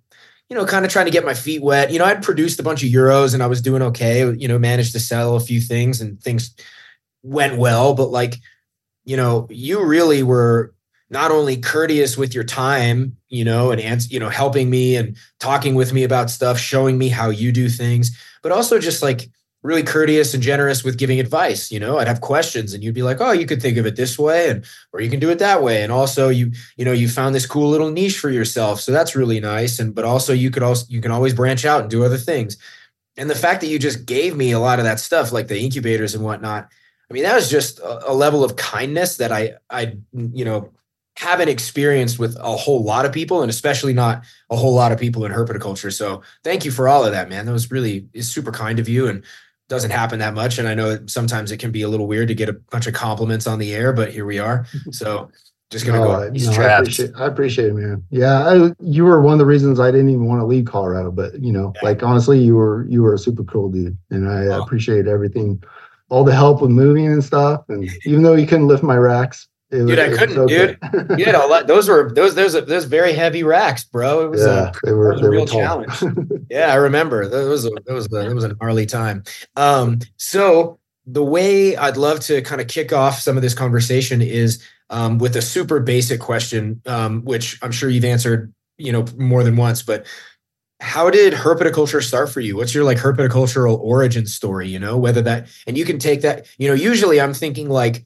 you 0.49 0.57
know, 0.57 0.67
kind 0.67 0.85
of 0.85 0.91
trying 0.91 1.07
to 1.07 1.11
get 1.11 1.25
my 1.25 1.35
feet 1.35 1.63
wet. 1.63 1.91
You 1.91 1.99
know, 1.99 2.05
I'd 2.05 2.23
produced 2.23 2.61
a 2.61 2.63
bunch 2.63 2.83
of 2.83 2.91
euros 2.91 3.33
and 3.35 3.43
I 3.43 3.47
was 3.47 3.63
doing 3.63 3.83
okay, 3.83 4.31
you 4.35 4.47
know, 4.47 4.59
managed 4.59 4.93
to 4.93 5.01
sell 5.01 5.37
a 5.37 5.41
few 5.41 5.61
things 5.61 6.01
and 6.01 6.21
things 6.21 6.55
went 7.23 7.57
well, 7.57 7.95
but 7.95 8.11
like, 8.11 8.37
you 9.05 9.17
know, 9.17 9.47
you 9.51 9.85
really 9.85 10.23
were 10.23 10.75
not 11.09 11.31
only 11.31 11.57
courteous 11.57 12.17
with 12.17 12.35
your 12.35 12.45
time, 12.45 13.17
you 13.29 13.45
know, 13.45 13.73
and 13.73 13.81
answer, 13.81 14.09
you 14.11 14.21
know, 14.21 14.29
helping 14.29 14.71
me 14.71 14.97
and 14.97 15.17
talking 15.41 15.75
with 15.75 15.93
me 15.93 16.05
about 16.05 16.31
stuff, 16.31 16.59
showing 16.59 16.99
me 16.99 17.09
how 17.09 17.31
you 17.31 17.51
do 17.51 17.69
things, 17.69 18.17
but 18.43 18.53
also 18.53 18.79
just 18.79 19.03
like 19.03 19.29
really 19.63 19.83
courteous 19.83 20.33
and 20.33 20.43
generous 20.43 20.83
with 20.83 20.99
giving 20.99 21.21
advice 21.21 21.71
you 21.71 21.81
know? 21.81 21.99
I'd 21.99 22.09
have 22.09 22.21
questions 22.21 22.73
and 22.73 22.83
you'd 22.83 22.95
be 22.95 23.03
like 23.03 23.21
oh 23.21 23.33
you 23.33 23.47
could 23.47 23.61
think 23.61 23.77
of 23.77 23.87
it 23.87 23.97
this 23.97 24.19
way 24.19 24.51
and 24.51 24.65
or 24.93 25.01
you 25.01 25.11
can 25.11 25.21
do 25.21 25.31
it 25.31 25.39
that 25.39 25.63
way. 25.63 25.83
And 25.83 25.93
also 25.93 26.29
you 26.29 26.53
you 26.77 26.85
know 26.85 26.93
you 26.93 27.09
found 27.09 27.35
this 27.35 27.47
cool 27.47 27.69
little 27.69 27.91
niche 27.91 28.19
for 28.19 28.31
yourself 28.31 28.81
so 28.81 28.93
that's 28.93 29.17
really 29.17 29.41
nice. 29.41 29.79
And 29.79 29.95
but 29.95 30.05
also 30.05 30.33
you 30.33 30.51
could 30.51 30.63
also 30.63 30.87
you 30.89 31.01
can 31.01 31.11
always 31.11 31.35
branch 31.35 31.65
out 31.65 31.83
and 31.83 31.91
do 31.91 32.05
other 32.05 32.19
things. 32.19 32.57
And 33.17 33.29
the 33.29 33.35
fact 33.35 33.61
that 33.61 33.67
you 33.67 33.79
just 33.79 34.07
gave 34.07 34.37
me 34.37 34.53
a 34.53 34.59
lot 34.59 34.79
of 34.79 34.85
that 34.85 35.01
stuff 35.01 35.33
like 35.33 35.49
the 35.49 35.61
incubators 35.61 36.15
and 36.15 36.25
whatnot 36.25 36.69
i 37.11 37.13
mean 37.13 37.25
that 37.25 37.35
was 37.35 37.51
just 37.51 37.81
a, 37.81 38.11
a 38.11 38.15
level 38.15 38.45
of 38.45 38.57
kindness 38.57 39.17
that 39.17 39.33
i 39.33 39.53
i 39.69 39.97
you 40.13 40.45
know 40.45 40.71
haven't 41.21 41.49
experienced 41.49 42.19
with 42.19 42.35
a 42.37 42.57
whole 42.57 42.83
lot 42.83 43.05
of 43.05 43.13
people 43.13 43.43
and 43.43 43.51
especially 43.51 43.93
not 43.93 44.25
a 44.49 44.57
whole 44.57 44.73
lot 44.73 44.91
of 44.91 44.99
people 44.99 45.27
in 45.27 45.33
herpetoculture. 45.33 45.93
So 45.93 46.23
thank 46.43 46.65
you 46.65 46.71
for 46.71 46.89
all 46.89 47.05
of 47.05 47.13
that 47.13 47.29
man. 47.29 47.45
That 47.45 47.53
was 47.53 47.71
really 47.71 48.09
super 48.21 48.51
kind 48.51 48.79
of 48.79 48.89
you 48.89 49.07
and 49.07 49.23
doesn't 49.71 49.93
happen 49.93 50.19
that 50.19 50.35
much. 50.35 50.59
And 50.59 50.69
I 50.69 50.75
know 50.75 50.99
sometimes 51.07 51.53
it 51.53 51.59
can 51.59 51.71
be 51.71 51.83
a 51.83 51.89
little 51.89 52.09
weird 52.09 52.29
to 52.29 52.35
get 52.35 52.49
a 52.49 52.53
bunch 52.53 52.89
of 52.89 52.93
compliments 52.93 53.47
on 53.47 53.61
the 53.61 53.73
air, 53.73 53.93
but 53.93 54.13
here 54.13 54.27
we 54.27 54.39
are. 54.39 54.67
So 54.91 55.31
just 55.71 55.87
gonna 55.87 56.01
no, 56.01 56.07
go. 56.07 56.33
He's 56.33 56.49
no, 56.49 56.55
trapped. 56.55 56.73
I 56.73 56.79
appreciate, 56.81 57.11
I 57.17 57.27
appreciate, 57.27 57.69
it, 57.69 57.75
man. 57.75 58.05
Yeah, 58.11 58.49
I, 58.49 58.73
you 58.81 59.05
were 59.05 59.21
one 59.21 59.35
of 59.35 59.39
the 59.39 59.47
reasons 59.47 59.79
I 59.79 59.93
didn't 59.93 60.11
even 60.11 60.27
want 60.27 60.41
to 60.41 60.45
leave 60.45 60.65
Colorado. 60.65 61.13
But 61.13 61.39
you 61.41 61.53
know, 61.53 61.73
yeah. 61.77 61.81
like 61.85 62.03
honestly, 62.03 62.41
you 62.41 62.57
were 62.57 62.87
you 62.89 63.03
were 63.03 63.15
a 63.15 63.19
super 63.19 63.45
cool 63.45 63.71
dude, 63.71 63.97
and 64.11 64.29
I 64.29 64.47
oh. 64.47 64.63
appreciate 64.63 65.07
everything, 65.07 65.63
all 66.09 66.25
the 66.25 66.35
help 66.35 66.61
with 66.61 66.73
moving 66.73 67.07
and 67.07 67.23
stuff. 67.23 67.63
And 67.69 67.89
even 68.05 68.25
though 68.25 68.35
you 68.35 68.49
couldn't 68.49 68.67
lift 68.67 68.83
my 68.83 68.97
racks, 68.97 69.47
it 69.71 69.87
dude, 69.87 69.87
was, 69.87 69.99
I 69.99 70.17
couldn't, 70.17 70.39
okay. 70.39 70.77
dude. 70.93 71.19
You 71.19 71.25
had 71.25 71.35
a 71.35 71.47
lot. 71.47 71.67
Those 71.67 71.89
were 71.89 72.13
those 72.13 72.35
those 72.35 72.53
those 72.53 72.85
very 72.85 73.13
heavy 73.13 73.43
racks, 73.43 73.85
bro. 73.85 74.25
It 74.27 74.31
was 74.31 74.41
yeah, 74.41 74.71
a, 74.71 74.87
they 74.87 74.93
were, 74.93 75.13
a 75.13 75.29
real 75.29 75.47
challenge. 75.47 75.93
yeah, 76.51 76.73
I 76.73 76.75
remember. 76.75 77.29
That 77.29 77.49
was 77.49 77.65
a, 77.67 77.71
that 77.87 77.93
was 77.93 78.07
a, 78.07 78.09
that 78.09 78.35
was 78.35 78.45
an 78.45 78.57
gnarly 78.61 78.87
time. 78.87 79.23
Um, 79.57 80.01
so 80.17 80.81
the 81.07 81.25
way 81.25 81.77
I'd 81.77 81.97
love 81.97 82.21
to 82.21 82.43
kind 82.43 82.61
of 82.61 82.67
kick 82.67 82.93
off 82.93 83.21
some 83.21 83.37
of 83.37 83.43
this 83.43 83.55
conversation 83.55 84.21
is 84.21 84.63
um, 84.91 85.19
with 85.19 85.37
a 85.37 85.43
super 85.43 85.81
basic 85.81 86.21
question, 86.21 86.83
um, 86.87 87.25
which 87.25 87.59
I'm 87.63 87.73
sure 87.73 87.89
you've 87.89 88.05
answered, 88.05 88.53
you 88.77 88.93
know, 88.93 89.05
more 89.17 89.45
than 89.45 89.57
once. 89.57 89.83
But 89.83 90.07
how 90.81 91.11
did 91.11 91.33
herpetoculture 91.33 92.03
start 92.03 92.31
for 92.31 92.41
you? 92.41 92.57
What's 92.57 92.75
your 92.75 92.85
like 92.85 92.99
herpetocultural 92.99 93.79
origin 93.79 94.27
story? 94.27 94.69
You 94.69 94.79
know, 94.79 94.97
whether 94.97 95.23
that, 95.23 95.49
and 95.67 95.79
you 95.79 95.85
can 95.85 95.99
take 95.99 96.23
that. 96.23 96.47
You 96.59 96.69
know, 96.69 96.75
usually 96.75 97.21
I'm 97.21 97.35
thinking 97.35 97.69
like 97.69 98.05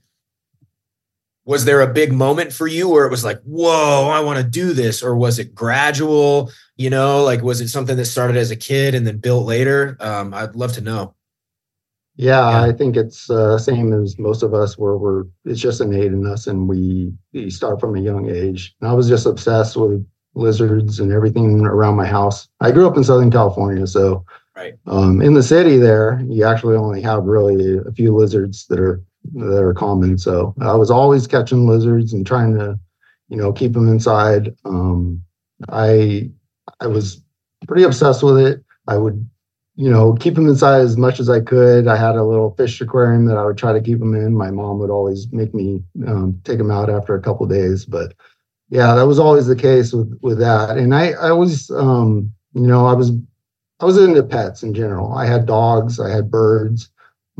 was 1.45 1.65
there 1.65 1.81
a 1.81 1.93
big 1.93 2.13
moment 2.13 2.53
for 2.53 2.67
you 2.67 2.89
where 2.89 3.07
it 3.07 3.11
was 3.11 3.25
like 3.25 3.41
whoa 3.43 4.09
i 4.09 4.21
want 4.21 4.39
to 4.39 4.45
do 4.45 4.73
this? 4.73 5.03
Or 5.03 5.15
was 5.15 5.39
it 5.39 5.55
gradual? 5.55 6.51
You 6.77 6.91
know 6.91 7.23
like 7.23 7.43
was 7.43 7.61
it 7.61 7.69
something 7.69 7.97
that 7.97 8.07
started 8.07 8.37
as 8.37 8.51
a 8.51 8.57
kid 8.57 8.95
and 8.95 9.07
then 9.07 9.19
built 9.19 9.47
later? 9.47 9.97
Um, 10.01 10.35
i'd 10.35 10.57
love 10.57 10.73
to 10.75 10.81
know. 10.81 11.15
Yeah, 12.17 12.49
yeah. 12.51 12.63
i 12.63 12.73
think 12.73 12.97
it's 12.97 13.29
uh, 13.29 13.59
same 13.59 13.93
as 13.93 14.19
most 14.19 14.43
of 14.43 14.55
us 14.55 14.79
where 14.79 14.97
we're 14.97 15.25
it's 15.45 15.61
just 15.61 15.81
innate 15.81 16.13
in 16.13 16.27
us 16.27 16.47
and 16.47 16.69
we, 16.69 17.13
we 17.33 17.51
start 17.51 17.81
from 17.81 17.97
a 17.97 18.01
young 18.01 18.31
age. 18.31 18.75
And 18.81 18.91
i 18.91 18.95
was 18.95 19.09
just 19.09 19.27
obsessed 19.27 19.77
with 19.77 20.07
lizards 20.37 20.99
and 20.99 21.13
everything 21.13 21.61
around 21.65 21.95
my 21.95 22.07
house. 22.07 22.49
I 22.61 22.73
grew 22.73 22.87
up 22.89 22.97
in 22.97 23.05
southern 23.05 23.31
california 23.31 23.87
so 23.87 24.25
right. 24.57 24.75
um, 24.87 25.21
in 25.23 25.35
the 25.35 25.43
city 25.43 25.77
there 25.77 26.21
you 26.29 26.45
actually 26.45 26.77
only 26.77 27.03
have 27.03 27.25
really 27.25 27.79
a 27.79 27.93
few 27.93 28.15
lizards 28.17 28.67
that 28.67 28.81
are 28.81 29.03
that 29.33 29.63
are 29.63 29.75
common. 29.75 30.19
So 30.19 30.55
I 30.61 30.75
was 30.75 30.91
always 30.91 31.27
catching 31.27 31.67
lizards 31.67 32.13
and 32.13 32.27
trying 32.27 32.55
to, 32.59 32.79
you 33.29 33.37
know, 33.37 33.53
keep 33.53 33.73
them 33.73 33.89
inside. 33.89 34.55
Um, 34.65 35.23
I 35.69 36.31
I 36.81 36.87
was 36.87 37.23
pretty 37.67 37.85
obsessed 37.85 38.23
with 38.23 38.39
it. 38.39 38.63
I 38.87 38.99
would, 38.99 39.29
you 39.77 39.91
know, 39.91 40.15
keep 40.15 40.35
them 40.35 40.49
inside 40.49 40.81
as 40.81 40.97
much 40.97 41.21
as 41.21 41.31
I 41.31 41.41
could. 41.41 41.89
I 41.89 41.97
had 41.97 42.17
a 42.17 42.25
little 42.25 42.55
fish 42.55 42.81
aquarium 42.81 43.25
that 43.27 43.39
I 43.39 43.45
would 43.45 43.59
try 43.59 43.73
to 43.73 43.81
keep 43.81 43.99
them 43.99 44.15
in. 44.15 44.37
My 44.37 44.51
mom 44.51 44.79
would 44.79 44.91
always 44.91 45.33
make 45.33 45.55
me 45.55 45.83
um, 46.07 46.41
take 46.45 46.59
them 46.59 46.71
out 46.71 46.91
after 46.91 47.15
a 47.15 47.23
couple 47.23 47.47
days, 47.47 47.85
but 47.85 48.15
yeah, 48.69 48.95
that 48.95 49.07
was 49.07 49.19
always 49.19 49.47
the 49.47 49.57
case 49.57 49.93
with 49.93 50.19
with 50.23 50.39
that. 50.39 50.77
And 50.77 50.95
I 50.95 51.13
I 51.13 51.33
was, 51.33 51.71
um, 51.71 52.33
you 52.55 52.67
know, 52.67 52.87
I 52.87 52.93
was 52.93 53.11
I 53.81 53.85
was 53.85 53.99
into 53.99 54.23
pets 54.23 54.63
in 54.63 54.75
general. 54.75 55.13
I 55.13 55.27
had 55.27 55.47
dogs, 55.47 55.99
I 55.99 56.11
had 56.11 56.31
birds. 56.31 56.91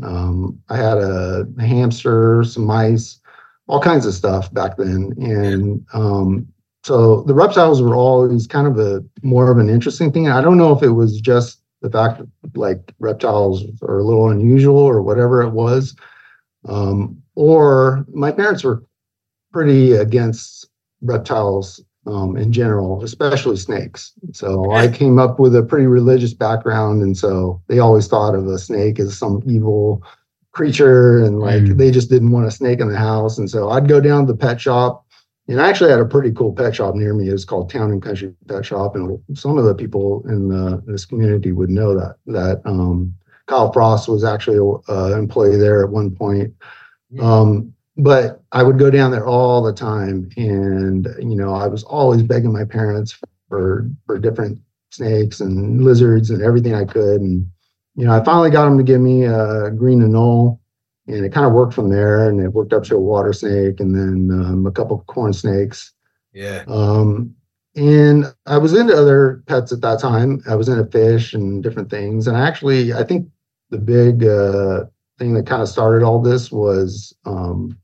Um, 0.03 0.61
I 0.69 0.77
had 0.77 0.97
a, 0.97 1.47
hamster, 1.59 2.43
some 2.43 2.65
mice, 2.65 3.19
all 3.67 3.81
kinds 3.81 4.05
of 4.05 4.13
stuff 4.13 4.53
back 4.53 4.77
then. 4.77 5.13
And 5.17 5.85
um, 5.93 6.47
so 6.83 7.23
the 7.23 7.33
reptiles 7.33 7.81
were 7.81 7.95
always 7.95 8.47
kind 8.47 8.67
of 8.67 8.77
a 8.77 9.03
more 9.23 9.51
of 9.51 9.57
an 9.57 9.69
interesting 9.69 10.11
thing. 10.11 10.29
I 10.29 10.41
don't 10.41 10.57
know 10.57 10.75
if 10.75 10.83
it 10.83 10.89
was 10.89 11.19
just 11.19 11.61
the 11.81 11.89
fact 11.89 12.19
that 12.19 12.57
like 12.57 12.93
reptiles 12.99 13.63
are 13.81 13.99
a 13.99 14.03
little 14.03 14.29
unusual 14.29 14.77
or 14.77 15.01
whatever 15.01 15.41
it 15.41 15.51
was. 15.51 15.95
Um, 16.67 17.21
or 17.35 18.05
my 18.11 18.31
parents 18.31 18.63
were 18.63 18.83
pretty 19.51 19.93
against 19.93 20.67
reptiles 21.01 21.83
um, 22.05 22.37
in 22.37 22.51
general, 22.51 23.03
especially 23.03 23.57
snakes. 23.57 24.13
So 24.31 24.71
I 24.71 24.87
came 24.87 25.19
up 25.19 25.39
with 25.39 25.55
a 25.55 25.63
pretty 25.63 25.87
religious 25.87 26.33
background, 26.33 27.01
and 27.01 27.17
so 27.17 27.61
they 27.67 27.79
always 27.79 28.07
thought 28.07 28.35
of 28.35 28.47
a 28.47 28.57
snake 28.57 28.99
as 28.99 29.17
some 29.17 29.41
evil 29.45 30.03
creature, 30.51 31.23
and 31.23 31.39
like 31.39 31.63
mm. 31.63 31.77
they 31.77 31.91
just 31.91 32.09
didn't 32.09 32.31
want 32.31 32.47
a 32.47 32.51
snake 32.51 32.79
in 32.79 32.89
the 32.89 32.97
house. 32.97 33.37
And 33.37 33.49
so 33.49 33.69
I'd 33.69 33.87
go 33.87 33.99
down 33.99 34.25
to 34.25 34.33
the 34.33 34.37
pet 34.37 34.61
shop, 34.61 35.05
and 35.47 35.61
I 35.61 35.69
actually 35.69 35.91
had 35.91 35.99
a 35.99 36.05
pretty 36.05 36.31
cool 36.31 36.53
pet 36.53 36.75
shop 36.75 36.95
near 36.95 37.13
me. 37.13 37.29
It's 37.29 37.45
called 37.45 37.69
Town 37.69 37.91
and 37.91 38.01
Country 38.01 38.33
Pet 38.47 38.65
Shop, 38.65 38.95
and 38.95 39.19
some 39.33 39.57
of 39.57 39.65
the 39.65 39.75
people 39.75 40.23
in 40.27 40.49
the, 40.49 40.81
this 40.85 41.05
community 41.05 41.51
would 41.51 41.69
know 41.69 41.97
that 41.97 42.15
that 42.27 42.61
um, 42.65 43.13
Kyle 43.47 43.71
Frost 43.71 44.07
was 44.07 44.23
actually 44.23 44.57
an 44.87 45.13
employee 45.13 45.57
there 45.57 45.83
at 45.83 45.91
one 45.91 46.11
point. 46.11 46.53
Um, 47.21 47.73
but 47.97 48.43
I 48.51 48.63
would 48.63 48.77
go 48.77 48.89
down 48.89 49.11
there 49.11 49.25
all 49.25 49.61
the 49.61 49.73
time, 49.73 50.29
and 50.37 51.07
you 51.19 51.35
know, 51.35 51.53
I 51.53 51.67
was 51.67 51.83
always 51.83 52.23
begging 52.23 52.51
my 52.51 52.65
parents 52.65 53.17
for 53.47 53.89
for 54.05 54.17
different 54.19 54.59
snakes 54.91 55.39
and 55.39 55.83
lizards 55.83 56.29
and 56.29 56.41
everything 56.41 56.73
I 56.73 56.85
could. 56.85 57.21
And 57.21 57.49
you 57.95 58.05
know, 58.05 58.11
I 58.11 58.23
finally 58.23 58.49
got 58.49 58.65
them 58.65 58.77
to 58.77 58.83
give 58.83 59.01
me 59.01 59.23
a 59.23 59.71
green 59.71 60.01
anole, 60.01 60.59
and 61.07 61.25
it 61.25 61.31
kind 61.31 61.45
of 61.45 61.53
worked 61.53 61.73
from 61.73 61.89
there. 61.89 62.27
And 62.29 62.39
it 62.41 62.53
worked 62.53 62.73
up 62.73 62.83
to 62.85 62.95
a 62.95 62.99
water 62.99 63.33
snake, 63.33 63.79
and 63.79 63.95
then 63.95 64.39
um, 64.39 64.65
a 64.65 64.71
couple 64.71 65.03
corn 65.07 65.33
snakes. 65.33 65.93
Yeah. 66.33 66.63
Um, 66.67 67.33
and 67.77 68.33
I 68.45 68.57
was 68.57 68.73
into 68.73 68.95
other 68.95 69.43
pets 69.47 69.71
at 69.71 69.81
that 69.81 69.99
time. 69.99 70.41
I 70.49 70.55
was 70.55 70.69
into 70.69 70.85
fish 70.85 71.33
and 71.33 71.61
different 71.61 71.89
things. 71.89 72.27
And 72.27 72.37
actually, 72.37 72.93
I 72.93 73.03
think 73.03 73.27
the 73.69 73.77
big 73.77 74.23
uh, 74.23 74.85
thing 75.17 75.33
that 75.33 75.45
kind 75.45 75.61
of 75.61 75.67
started 75.67 76.03
all 76.03 76.21
this 76.21 76.51
was 76.51 77.13
um, 77.25 77.77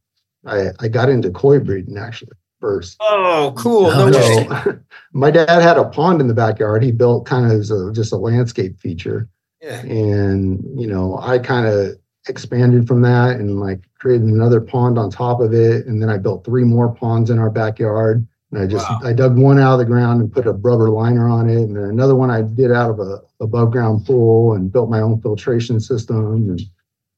I, 0.45 0.69
I 0.79 0.87
got 0.87 1.09
into 1.09 1.31
koi 1.31 1.59
breeding 1.59 1.97
actually 1.97 2.33
first. 2.59 2.97
Oh, 3.01 3.53
cool. 3.57 3.89
No 3.91 4.11
so, 4.11 4.79
my 5.13 5.31
dad 5.31 5.49
had 5.49 5.77
a 5.77 5.85
pond 5.85 6.21
in 6.21 6.27
the 6.27 6.33
backyard. 6.33 6.83
He 6.83 6.91
built 6.91 7.25
kind 7.25 7.45
of 7.45 7.51
as 7.51 7.71
a, 7.71 7.91
just 7.91 8.13
a 8.13 8.17
landscape 8.17 8.79
feature. 8.79 9.27
Yeah. 9.61 9.81
And, 9.81 10.63
you 10.79 10.87
know, 10.87 11.19
I 11.19 11.39
kind 11.39 11.67
of 11.67 11.97
expanded 12.27 12.87
from 12.87 13.01
that 13.01 13.37
and 13.37 13.59
like 13.59 13.81
created 13.99 14.27
another 14.27 14.61
pond 14.61 14.97
on 14.97 15.09
top 15.09 15.41
of 15.41 15.53
it. 15.53 15.85
And 15.87 16.01
then 16.01 16.09
I 16.09 16.17
built 16.17 16.45
three 16.45 16.63
more 16.63 16.93
ponds 16.93 17.29
in 17.29 17.39
our 17.39 17.49
backyard. 17.49 18.25
And 18.51 18.61
I 18.61 18.67
just 18.67 18.89
wow. 18.89 18.99
I 19.03 19.13
dug 19.13 19.37
one 19.37 19.59
out 19.59 19.73
of 19.73 19.79
the 19.79 19.85
ground 19.85 20.21
and 20.21 20.31
put 20.31 20.45
a 20.45 20.51
rubber 20.51 20.89
liner 20.89 21.29
on 21.29 21.49
it. 21.49 21.61
And 21.61 21.75
then 21.75 21.83
another 21.83 22.15
one 22.15 22.29
I 22.29 22.41
did 22.41 22.71
out 22.71 22.89
of 22.89 22.99
a 22.99 23.21
above 23.39 23.71
ground 23.71 24.05
pool 24.05 24.53
and 24.53 24.71
built 24.71 24.89
my 24.89 24.99
own 24.99 25.21
filtration 25.21 25.79
system. 25.79 26.33
And 26.33 26.61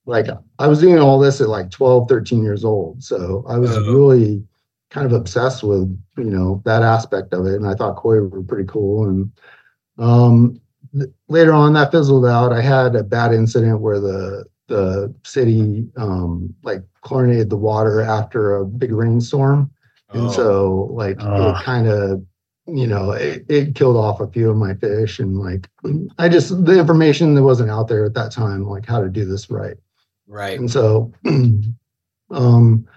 like 0.05 0.27
I 0.59 0.67
was 0.67 0.79
doing 0.79 0.99
all 0.99 1.19
this 1.19 1.41
at 1.41 1.49
like 1.49 1.71
12, 1.71 2.09
13 2.09 2.43
years 2.43 2.65
old. 2.65 3.03
So 3.03 3.45
I 3.47 3.57
was 3.57 3.71
uh-huh. 3.71 3.91
really 3.91 4.43
kind 4.89 5.05
of 5.05 5.13
obsessed 5.13 5.63
with, 5.63 5.87
you 6.17 6.25
know, 6.25 6.61
that 6.65 6.83
aspect 6.83 7.33
of 7.33 7.45
it. 7.45 7.55
And 7.55 7.67
I 7.67 7.73
thought 7.73 7.95
koi 7.95 8.21
were 8.21 8.43
pretty 8.43 8.67
cool. 8.67 9.07
And 9.07 9.31
um, 9.97 10.61
th- 10.93 11.09
later 11.29 11.53
on 11.53 11.73
that 11.73 11.91
fizzled 11.91 12.25
out. 12.25 12.53
I 12.53 12.61
had 12.61 12.95
a 12.95 13.03
bad 13.03 13.33
incident 13.33 13.79
where 13.79 13.99
the, 13.99 14.45
the 14.67 15.13
city 15.23 15.87
um, 15.97 16.53
like 16.63 16.83
chlorinated 17.01 17.49
the 17.49 17.57
water 17.57 18.01
after 18.01 18.57
a 18.57 18.65
big 18.65 18.91
rainstorm. 18.91 19.71
And 20.11 20.27
oh. 20.27 20.31
so 20.31 20.89
like 20.91 21.17
oh. 21.21 21.51
it 21.51 21.63
kind 21.63 21.87
of 21.87 22.23
you 22.65 22.87
know, 22.87 23.11
it, 23.11 23.45
it, 23.49 23.75
killed 23.75 23.97
off 23.97 24.21
a 24.21 24.27
few 24.27 24.49
of 24.49 24.55
my 24.55 24.73
fish 24.75 25.19
and 25.19 25.37
like 25.37 25.69
I 26.17 26.29
just 26.29 26.65
the 26.65 26.79
information 26.79 27.35
that 27.35 27.43
wasn't 27.43 27.69
out 27.69 27.89
there 27.89 28.05
at 28.05 28.13
that 28.13 28.31
time, 28.31 28.65
like 28.65 28.85
how 28.85 29.01
to 29.01 29.09
do 29.09 29.25
this 29.25 29.49
right. 29.49 29.75
Right. 30.27 30.59
And 30.59 30.69
so 30.71 31.11
um, 32.31 32.87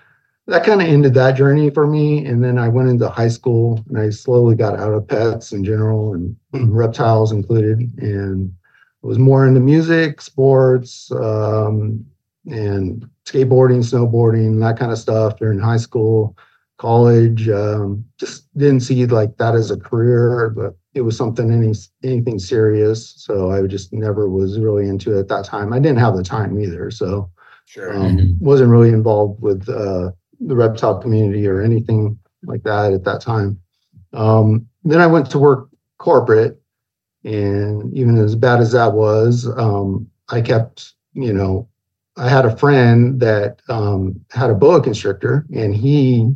that 0.47 0.64
kind 0.64 0.80
of 0.80 0.87
ended 0.87 1.14
that 1.14 1.37
journey 1.37 1.71
for 1.71 1.87
me. 1.87 2.25
And 2.25 2.42
then 2.42 2.59
I 2.59 2.68
went 2.68 2.88
into 2.88 3.09
high 3.09 3.28
school 3.28 3.85
and 3.88 3.99
I 3.99 4.11
slowly 4.11 4.54
got 4.54 4.78
out 4.78 4.92
of 4.95 5.06
pets 5.09 5.52
in 5.52 5.64
general 5.64 6.14
and 6.14 6.37
reptiles 6.73 7.33
included. 7.33 7.80
And 7.99 8.52
I 9.02 9.06
was 9.06 9.18
more 9.18 9.47
into 9.47 9.61
music, 9.61 10.21
sports, 10.21 11.11
um, 11.12 12.04
and 12.47 13.09
skateboarding, 13.25 13.83
snowboarding, 13.83 14.61
that 14.61 14.78
kind 14.78 14.92
of 14.92 14.99
stuff 14.99 15.37
during 15.38 15.59
high 15.59 15.76
school, 15.78 16.37
college. 16.78 17.49
Um, 17.49 18.04
just 18.18 18.47
didn't 18.56 18.80
see 18.80 19.04
like 19.06 19.37
that 19.38 19.56
as 19.56 19.73
a 19.73 19.76
career, 19.76 20.50
but 20.50 20.76
it 20.97 21.03
was 21.03 21.17
something 21.17 21.50
any 21.53 21.75
anything 22.03 22.38
serious. 22.38 23.12
So 23.17 23.50
I 23.50 23.67
just 23.67 23.93
never 23.93 24.29
was 24.29 24.59
really 24.59 24.88
into 24.88 25.17
it 25.17 25.21
at 25.21 25.29
that 25.29 25.45
time. 25.45 25.73
I 25.73 25.79
didn't 25.79 25.99
have 25.99 26.17
the 26.17 26.23
time 26.23 26.59
either, 26.59 26.91
so 26.91 27.31
sure. 27.67 27.97
um, 27.97 28.17
mm-hmm. 28.17 28.45
wasn't 28.45 28.71
really 28.71 28.91
involved 28.91 29.43
with 29.43 29.69
uh, 29.69 30.11
the 30.41 30.57
reptile 30.57 30.99
community 30.99 31.47
or 31.47 31.61
anything 31.61 32.19
like 32.45 32.62
that 32.62 32.93
at 32.93 33.05
that 33.05 33.21
time. 33.21 33.61
Um, 34.12 34.67
then 34.85 35.00
I 35.00 35.07
went 35.07 35.31
to 35.33 35.38
work 35.38 35.69
corporate, 35.99 36.61
and 37.25 37.93
even 37.95 38.17
as 38.17 38.35
bad 38.35 38.61
as 38.61 38.73
that 38.73 38.95
was, 38.95 39.47
um, 39.59 40.09
I 40.31 40.41
kept 40.41 40.95
you 41.12 41.33
know 41.33 41.69
I 42.17 42.31
had 42.31 42.47
a 42.47 42.57
friend 42.57 43.21
that 43.21 43.61
um, 43.69 44.25
had 44.31 44.50
a 44.50 44.55
boa 44.55 44.83
constrictor, 44.83 45.47
and 45.55 45.75
he 45.75 46.35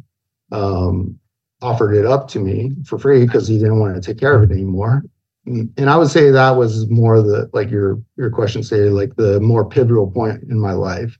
um, 0.52 1.19
offered 1.62 1.94
it 1.94 2.06
up 2.06 2.28
to 2.28 2.38
me 2.38 2.72
for 2.84 2.98
free 2.98 3.24
because 3.24 3.46
he 3.46 3.58
didn't 3.58 3.80
want 3.80 3.94
to 3.94 4.00
take 4.00 4.18
care 4.18 4.34
of 4.34 4.50
it 4.50 4.52
anymore. 4.52 5.04
And 5.46 5.88
I 5.90 5.96
would 5.96 6.10
say 6.10 6.30
that 6.30 6.50
was 6.50 6.88
more 6.90 7.22
the 7.22 7.50
like 7.52 7.70
your 7.70 8.00
your 8.16 8.30
question 8.30 8.62
stated, 8.62 8.92
like 8.92 9.16
the 9.16 9.40
more 9.40 9.68
pivotal 9.68 10.10
point 10.10 10.42
in 10.44 10.58
my 10.58 10.72
life 10.72 11.18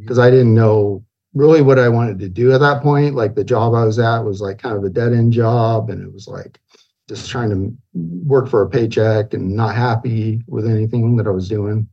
because 0.00 0.18
mm-hmm. 0.18 0.26
I 0.26 0.30
didn't 0.30 0.54
know 0.54 1.04
really 1.34 1.62
what 1.62 1.78
I 1.78 1.88
wanted 1.88 2.18
to 2.20 2.28
do 2.28 2.52
at 2.52 2.60
that 2.60 2.82
point. 2.82 3.14
Like 3.14 3.34
the 3.34 3.44
job 3.44 3.74
I 3.74 3.84
was 3.84 3.98
at 3.98 4.20
was 4.20 4.40
like 4.40 4.58
kind 4.58 4.76
of 4.76 4.84
a 4.84 4.90
dead 4.90 5.12
end 5.12 5.32
job, 5.32 5.90
and 5.90 6.02
it 6.02 6.12
was 6.12 6.26
like 6.26 6.58
just 7.08 7.30
trying 7.30 7.50
to 7.50 7.76
work 7.94 8.48
for 8.48 8.62
a 8.62 8.68
paycheck 8.68 9.34
and 9.34 9.54
not 9.54 9.74
happy 9.74 10.42
with 10.46 10.66
anything 10.66 11.16
that 11.16 11.26
I 11.26 11.30
was 11.30 11.48
doing. 11.48 11.88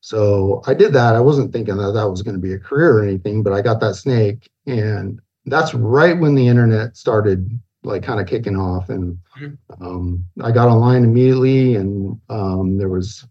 So 0.00 0.62
I 0.66 0.74
did 0.74 0.92
that. 0.92 1.16
I 1.16 1.20
wasn't 1.20 1.52
thinking 1.52 1.76
that 1.76 1.92
that 1.92 2.08
was 2.08 2.22
going 2.22 2.36
to 2.36 2.40
be 2.40 2.52
a 2.52 2.58
career 2.58 2.98
or 2.98 3.02
anything, 3.02 3.42
but 3.42 3.52
I 3.52 3.60
got 3.60 3.80
that 3.80 3.94
snake 3.94 4.48
and 4.66 5.20
that's 5.46 5.74
right 5.74 6.18
when 6.18 6.34
the 6.34 6.46
internet 6.46 6.96
started 6.96 7.58
like 7.84 8.02
kind 8.02 8.20
of 8.20 8.26
kicking 8.26 8.56
off. 8.56 8.88
And 8.90 9.18
mm-hmm. 9.38 9.82
um, 9.82 10.24
i 10.42 10.50
got 10.50 10.68
online 10.68 11.04
immediately 11.04 11.76
and 11.76 12.20
um, 12.28 12.78
there 12.78 12.88
was 12.88 13.26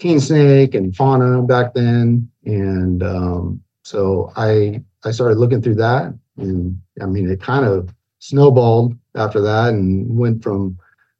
kingsnake 0.00 0.74
and 0.74 0.94
fauna 0.94 1.42
back 1.42 1.72
then. 1.74 2.28
And 2.44 3.02
um, 3.02 3.62
so 3.84 4.32
i 4.36 4.82
i 5.04 5.10
started 5.10 5.38
looking 5.38 5.62
through 5.62 5.76
that. 5.76 6.14
And 6.36 6.80
i 7.00 7.06
mean 7.06 7.30
it 7.30 7.40
kind 7.40 7.64
of 7.64 7.94
snowballed 8.18 8.96
after 9.14 9.40
that 9.40 9.70
and 9.70 10.16
went 10.16 10.42
from 10.42 10.78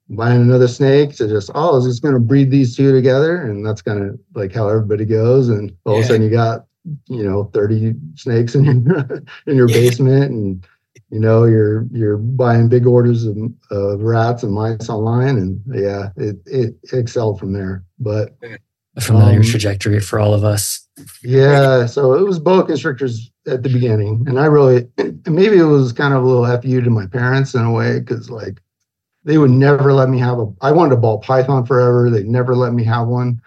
buying 0.08 0.42
another 0.42 0.68
snake 0.68 1.14
to 1.16 1.26
just 1.26 1.50
oh 1.54 1.76
is 1.78 1.86
just 1.86 2.02
going 2.02 2.14
to 2.14 2.20
breed 2.20 2.50
these 2.50 2.76
two 2.76 2.92
together? 2.92 3.42
And 3.42 3.64
that's 3.64 3.82
kind 3.82 4.02
of 4.04 4.18
like 4.34 4.52
how 4.52 4.68
everybody 4.68 5.04
goes. 5.04 5.48
And 5.48 5.74
all 5.84 5.94
yeah. 5.94 5.98
of 6.00 6.04
a 6.04 6.08
sudden 6.08 6.22
you 6.22 6.30
got 6.30 6.66
you 7.06 7.22
know 7.22 7.44
30 7.54 7.94
snakes 8.14 8.54
in 8.54 8.64
your 8.64 9.22
in 9.46 9.56
your 9.56 9.68
basement 9.68 10.32
and 10.32 10.66
you 11.10 11.20
know 11.20 11.44
you're 11.44 11.86
you're 11.92 12.16
buying 12.16 12.68
big 12.68 12.86
orders 12.86 13.24
of, 13.24 13.36
of 13.70 14.00
rats 14.00 14.42
and 14.42 14.52
mice 14.52 14.88
online 14.88 15.36
and 15.36 15.62
yeah 15.72 16.10
it 16.16 16.36
it 16.46 16.74
excelled 16.92 17.38
from 17.38 17.52
there. 17.52 17.84
But 17.98 18.36
a 18.96 19.00
familiar 19.00 19.38
um, 19.38 19.42
trajectory 19.42 20.00
for 20.00 20.18
all 20.18 20.34
of 20.34 20.44
us. 20.44 20.86
Yeah 21.22 21.86
so 21.86 22.14
it 22.14 22.26
was 22.26 22.38
boa 22.38 22.64
constrictors 22.64 23.30
at 23.46 23.62
the 23.62 23.68
beginning. 23.68 24.24
And 24.26 24.38
i 24.38 24.46
really 24.46 24.88
maybe 25.26 25.58
it 25.58 25.64
was 25.64 25.92
kind 25.92 26.14
of 26.14 26.22
a 26.22 26.26
little 26.26 26.60
fu 26.60 26.80
to 26.80 26.90
my 26.90 27.06
parents 27.06 27.54
in 27.54 27.62
a 27.62 27.72
way 27.72 28.00
because 28.00 28.28
like 28.28 28.60
they 29.24 29.38
would 29.38 29.52
never 29.52 29.92
let 29.92 30.08
me 30.08 30.18
have 30.18 30.40
a 30.40 30.52
i 30.62 30.72
wanted 30.72 30.94
a 30.94 30.96
ball 30.96 31.20
python 31.20 31.64
forever. 31.64 32.10
They 32.10 32.24
never 32.24 32.56
let 32.56 32.72
me 32.72 32.82
have 32.84 33.06
one. 33.06 33.40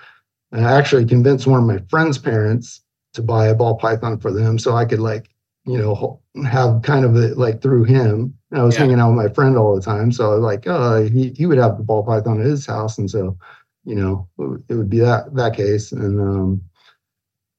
And 0.53 0.65
i 0.65 0.77
actually 0.77 1.05
convinced 1.05 1.47
one 1.47 1.59
of 1.59 1.65
my 1.65 1.83
friends 1.89 2.17
parents 2.17 2.81
to 3.15 3.21
buy 3.21 3.47
a 3.47 3.55
ball 3.55 3.75
python 3.75 4.19
for 4.19 4.31
them 4.31 4.59
so 4.59 4.75
I 4.75 4.85
could 4.85 4.99
like, 4.99 5.29
you 5.65 5.77
know, 5.77 6.21
have 6.47 6.81
kind 6.83 7.05
of 7.05 7.15
it 7.15 7.37
like 7.37 7.61
through 7.61 7.85
him. 7.85 8.33
And 8.51 8.61
I 8.61 8.63
was 8.63 8.75
yeah. 8.75 8.81
hanging 8.81 8.99
out 8.99 9.09
with 9.09 9.25
my 9.25 9.33
friend 9.33 9.57
all 9.57 9.75
the 9.75 9.81
time. 9.81 10.11
So 10.11 10.31
I 10.31 10.35
was 10.35 10.43
like, 10.43 10.67
oh, 10.67 11.05
he, 11.07 11.31
he 11.35 11.45
would 11.45 11.57
have 11.57 11.77
the 11.77 11.83
ball 11.83 12.03
python 12.03 12.39
at 12.39 12.45
his 12.45 12.65
house. 12.65 12.97
And 12.97 13.09
so, 13.09 13.37
you 13.83 13.95
know, 13.95 14.27
it 14.69 14.75
would 14.75 14.89
be 14.89 14.99
that, 14.99 15.33
that 15.35 15.55
case. 15.55 15.91
And, 15.91 16.19
um, 16.19 16.61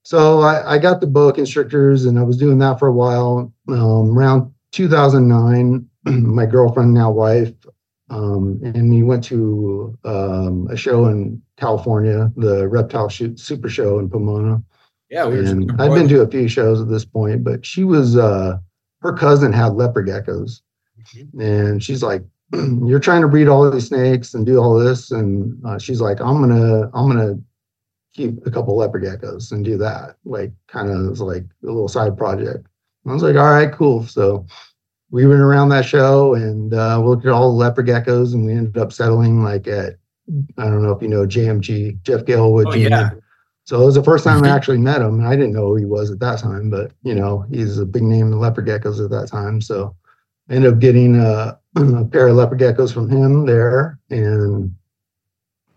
so 0.03 0.41
I, 0.41 0.75
I 0.75 0.79
got 0.79 1.01
the 1.01 1.07
boa 1.09 1.33
constrictors 1.33 2.05
and 2.05 2.19
I 2.19 2.23
was 2.23 2.37
doing 2.37 2.59
that 2.59 2.79
for 2.79 2.87
a 2.87 2.93
while. 2.93 3.53
Um, 3.69 4.17
around 4.17 4.53
2009, 4.71 5.89
my 6.05 6.47
girlfriend, 6.47 6.95
now 6.95 7.11
wife, 7.11 7.53
um, 8.09 8.61
and 8.63 8.89
we 8.89 9.03
went 9.03 9.25
to 9.25 9.99
um, 10.05 10.69
a 10.71 10.77
show 10.77 11.07
in 11.07 11.43
California, 11.57 12.31
the 12.37 12.69
Reptile 12.69 13.11
Super 13.11 13.69
Show 13.69 13.99
in 13.99 14.09
Pomona. 14.09 14.63
Yeah, 15.11 15.27
we 15.27 15.39
and 15.39 15.71
I've 15.81 15.95
been 15.95 16.09
to 16.09 16.23
a 16.23 16.29
few 16.29 16.49
shows 16.49 16.81
at 16.81 16.89
this 16.89 17.05
point, 17.05 17.45
but 17.45 17.65
she 17.65 17.85
was 17.85 18.17
uh 18.17 18.59
her 19.01 19.13
cousin 19.13 19.53
had 19.53 19.75
leopard 19.75 20.09
geckos, 20.09 20.63
mm-hmm. 21.15 21.41
and 21.41 21.83
she's 21.83 22.03
like 22.03 22.23
you're 22.53 23.01
trying 23.01 23.23
to 23.23 23.29
breed 23.29 23.49
all 23.49 23.69
these 23.71 23.89
snakes 23.89 24.35
and 24.35 24.47
do 24.47 24.59
all 24.59 24.79
this, 24.79 25.11
and 25.11 25.65
uh, 25.65 25.79
she's 25.79 26.01
like, 26.01 26.21
I'm 26.21 26.41
gonna 26.41 26.91
I'm 26.95 27.09
gonna 27.09 27.39
keep 28.15 28.47
a 28.47 28.51
couple 28.51 28.77
leopard 28.77 29.05
geckos 29.05 29.53
and 29.53 29.65
do 29.65 29.77
that, 29.79 30.17
like 30.25 30.53
kind 30.69 30.91
of 30.91 31.21
like 31.21 31.45
a 31.63 31.67
little 31.67 31.89
side 31.89 32.17
project. 32.17 32.67
I 33.07 33.13
was 33.13 33.23
like, 33.23 33.37
all 33.37 33.51
right, 33.51 33.73
cool. 33.73 34.05
So 34.05 34.47
we 35.11 35.27
went 35.27 35.41
around 35.41 35.69
that 35.69 35.85
show 35.85 36.35
and 36.35 36.75
uh, 36.75 36.99
we 37.01 37.09
looked 37.09 37.27
at 37.27 37.33
all 37.33 37.53
the 37.53 37.59
leopard 37.59 37.87
geckos, 37.87 38.35
and 38.35 38.45
we 38.45 38.53
ended 38.53 38.79
up 38.79 38.93
settling 38.93 39.43
like 39.43 39.69
at 39.69 39.99
I 40.59 40.65
don't 40.65 40.83
know 40.83 40.93
if 40.93 41.03
you 41.03 41.09
know 41.09 41.27
JMG 41.27 42.03
Jeff 42.03 42.25
Galewood. 42.25 42.67
Oh, 42.69 42.75
yeah. 42.75 43.11
So 43.67 43.83
it 43.83 43.85
was 43.85 43.97
the 43.97 44.03
first 44.05 44.23
time 44.23 44.45
I 44.45 44.49
actually 44.49 44.79
met 44.79 45.03
him. 45.03 45.27
I 45.27 45.35
didn't 45.35 45.53
know 45.53 45.67
who 45.67 45.77
he 45.77 45.85
was 45.85 46.13
at 46.13 46.21
that 46.21 46.39
time, 46.39 46.71
but 46.71 46.93
you 47.03 47.17
know, 47.17 47.45
he's 47.51 47.79
a 47.79 47.85
big 47.85 48.05
name 48.05 48.33
in 48.33 48.39
leopard 48.39 48.69
geckos 48.69 49.05
at 49.05 49.11
that 49.11 49.27
time. 49.27 49.61
So 49.61 49.95
I 50.49 50.55
ended 50.55 50.73
up 50.73 50.79
getting 50.79 51.17
a, 51.17 51.59
a 51.77 52.05
pair 52.05 52.29
of 52.29 52.37
leopard 52.37 52.61
geckos 52.61 52.95
from 52.95 53.11
him 53.11 53.45
there. 53.45 53.99
And 54.09 54.73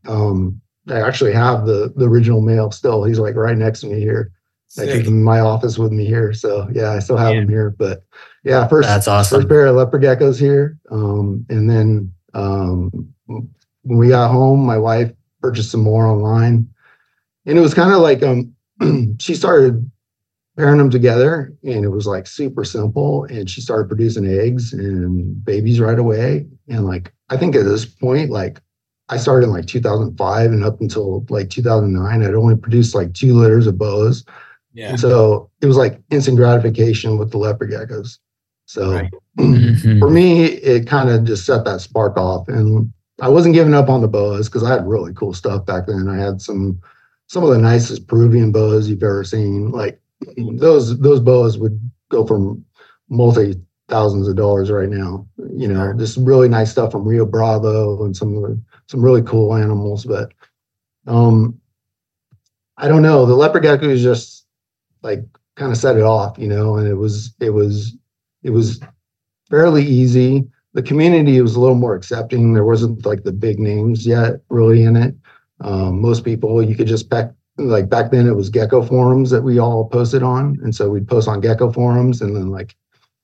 um, 0.07 0.61
I 0.87 1.01
actually 1.01 1.33
have 1.33 1.65
the, 1.65 1.91
the 1.95 2.05
original 2.05 2.41
male 2.41 2.69
still. 2.69 3.03
He's 3.05 3.17
like 3.17 3.35
right 3.35 3.57
next 3.57 3.81
to 3.81 3.87
me 3.87 3.99
here. 3.99 4.33
Sick. 4.67 4.87
I 4.87 4.93
keep 4.93 5.07
him 5.07 5.15
in 5.15 5.23
my 5.23 5.39
office 5.39 5.79
with 5.79 5.91
me 5.91 6.05
here. 6.05 6.31
So 6.31 6.69
yeah, 6.71 6.91
I 6.91 6.99
still 6.99 7.17
have 7.17 7.33
yeah. 7.33 7.41
him 7.41 7.49
here. 7.49 7.71
But 7.71 8.03
yeah, 8.43 8.67
first 8.67 8.87
that's 8.87 9.07
awesome. 9.07 9.39
First 9.39 9.49
pair 9.49 9.65
of 9.65 9.75
leopard 9.75 10.03
geckos 10.03 10.39
here. 10.39 10.77
Um, 10.91 11.43
and 11.49 11.67
then 11.67 12.13
um, 12.35 13.11
when 13.25 13.49
we 13.97 14.09
got 14.09 14.29
home, 14.29 14.59
my 14.63 14.77
wife 14.77 15.11
purchased 15.41 15.71
some 15.71 15.81
more 15.81 16.05
online. 16.05 16.69
And 17.45 17.57
it 17.57 17.61
was 17.61 17.73
kind 17.73 17.93
of 17.93 18.01
like 18.01 18.23
um 18.23 18.55
she 19.19 19.35
started 19.35 19.89
pairing 20.59 20.77
them 20.77 20.89
together 20.89 21.53
and 21.63 21.85
it 21.85 21.89
was 21.89 22.05
like 22.05 22.27
super 22.27 22.65
simple 22.65 23.23
and 23.25 23.49
she 23.49 23.61
started 23.61 23.87
producing 23.87 24.27
eggs 24.27 24.73
and 24.73 25.43
babies 25.45 25.79
right 25.79 25.97
away. 25.97 26.45
And 26.67 26.85
like 26.85 27.13
i 27.29 27.37
think 27.37 27.55
at 27.55 27.63
this 27.63 27.85
point 27.85 28.29
like 28.29 28.59
i 29.07 29.15
started 29.15 29.45
in 29.45 29.53
like 29.53 29.67
2005 29.67 30.51
and 30.51 30.63
up 30.65 30.81
until 30.81 31.25
like 31.29 31.49
2009 31.49 32.23
i'd 32.23 32.33
only 32.33 32.57
produced 32.57 32.93
like 32.93 33.13
two 33.13 33.33
litters 33.33 33.67
of 33.67 33.77
boas. 33.77 34.25
Yeah. 34.73 34.89
And 34.89 34.99
so 34.99 35.49
it 35.61 35.65
was 35.65 35.77
like 35.77 36.01
instant 36.11 36.35
gratification 36.35 37.17
with 37.17 37.31
the 37.31 37.37
leopard 37.37 37.71
geckos. 37.71 38.19
So 38.65 38.91
right. 38.93 39.11
mm-hmm. 39.39 39.99
for 39.99 40.09
me 40.09 40.43
it 40.45 40.87
kind 40.87 41.09
of 41.09 41.23
just 41.23 41.45
set 41.45 41.63
that 41.63 41.79
spark 41.79 42.17
off. 42.17 42.49
And 42.49 42.91
i 43.21 43.29
wasn't 43.29 43.55
giving 43.55 43.73
up 43.73 43.87
on 43.87 44.01
the 44.01 44.09
boas 44.09 44.49
because 44.49 44.63
i 44.63 44.69
had 44.69 44.85
really 44.85 45.13
cool 45.13 45.33
stuff 45.33 45.65
back 45.65 45.87
then. 45.87 46.09
I 46.09 46.17
had 46.17 46.41
some 46.41 46.81
some 47.29 47.43
of 47.43 47.51
the 47.51 47.57
nicest 47.57 48.07
peruvian 48.07 48.51
boas 48.51 48.89
you've 48.89 49.03
ever 49.03 49.23
seen 49.23 49.71
like 49.71 50.01
those 50.57 50.99
those 50.99 51.19
boas 51.19 51.57
would 51.57 51.79
go 52.09 52.25
for 52.25 52.57
multi 53.07 53.55
thousands 53.87 54.27
of 54.27 54.35
dollars 54.35 54.71
right 54.71 54.89
now. 54.89 55.27
You 55.37 55.67
know, 55.67 55.93
just 55.97 56.17
really 56.17 56.49
nice 56.49 56.71
stuff 56.71 56.91
from 56.91 57.07
Rio 57.07 57.25
Bravo 57.25 58.03
and 58.03 58.15
some 58.15 58.35
of 58.35 58.43
the, 58.43 58.61
some 58.87 59.03
really 59.03 59.21
cool 59.23 59.55
animals. 59.55 60.05
But 60.05 60.31
um, 61.07 61.59
I 62.77 62.87
don't 62.87 63.01
know. 63.01 63.25
The 63.25 63.35
leopard 63.35 63.63
gecko 63.63 63.89
is 63.89 64.03
just 64.03 64.45
like 65.01 65.23
kind 65.55 65.71
of 65.71 65.77
set 65.77 65.97
it 65.97 66.03
off, 66.03 66.37
you 66.37 66.47
know, 66.47 66.77
and 66.77 66.87
it 66.87 66.95
was 66.95 67.33
it 67.39 67.51
was 67.51 67.95
it 68.43 68.51
was 68.51 68.79
fairly 69.49 69.85
easy. 69.85 70.47
The 70.73 70.83
community 70.83 71.41
was 71.41 71.55
a 71.55 71.59
little 71.59 71.75
more 71.75 71.95
accepting. 71.95 72.53
There 72.53 72.63
wasn't 72.63 73.05
like 73.05 73.23
the 73.23 73.31
big 73.31 73.59
names 73.59 74.05
yet 74.05 74.41
really 74.49 74.83
in 74.83 74.95
it. 74.95 75.15
Um, 75.61 76.01
most 76.01 76.23
people 76.23 76.61
you 76.63 76.75
could 76.75 76.87
just 76.87 77.09
pack 77.09 77.31
like 77.57 77.89
back 77.89 78.11
then 78.11 78.27
it 78.27 78.35
was 78.35 78.49
gecko 78.49 78.81
forums 78.81 79.29
that 79.31 79.43
we 79.43 79.59
all 79.59 79.85
posted 79.85 80.23
on. 80.23 80.57
And 80.63 80.73
so 80.73 80.89
we'd 80.89 81.07
post 81.07 81.27
on 81.27 81.41
gecko 81.41 81.71
forums 81.71 82.21
and 82.21 82.35
then 82.35 82.49
like 82.49 82.75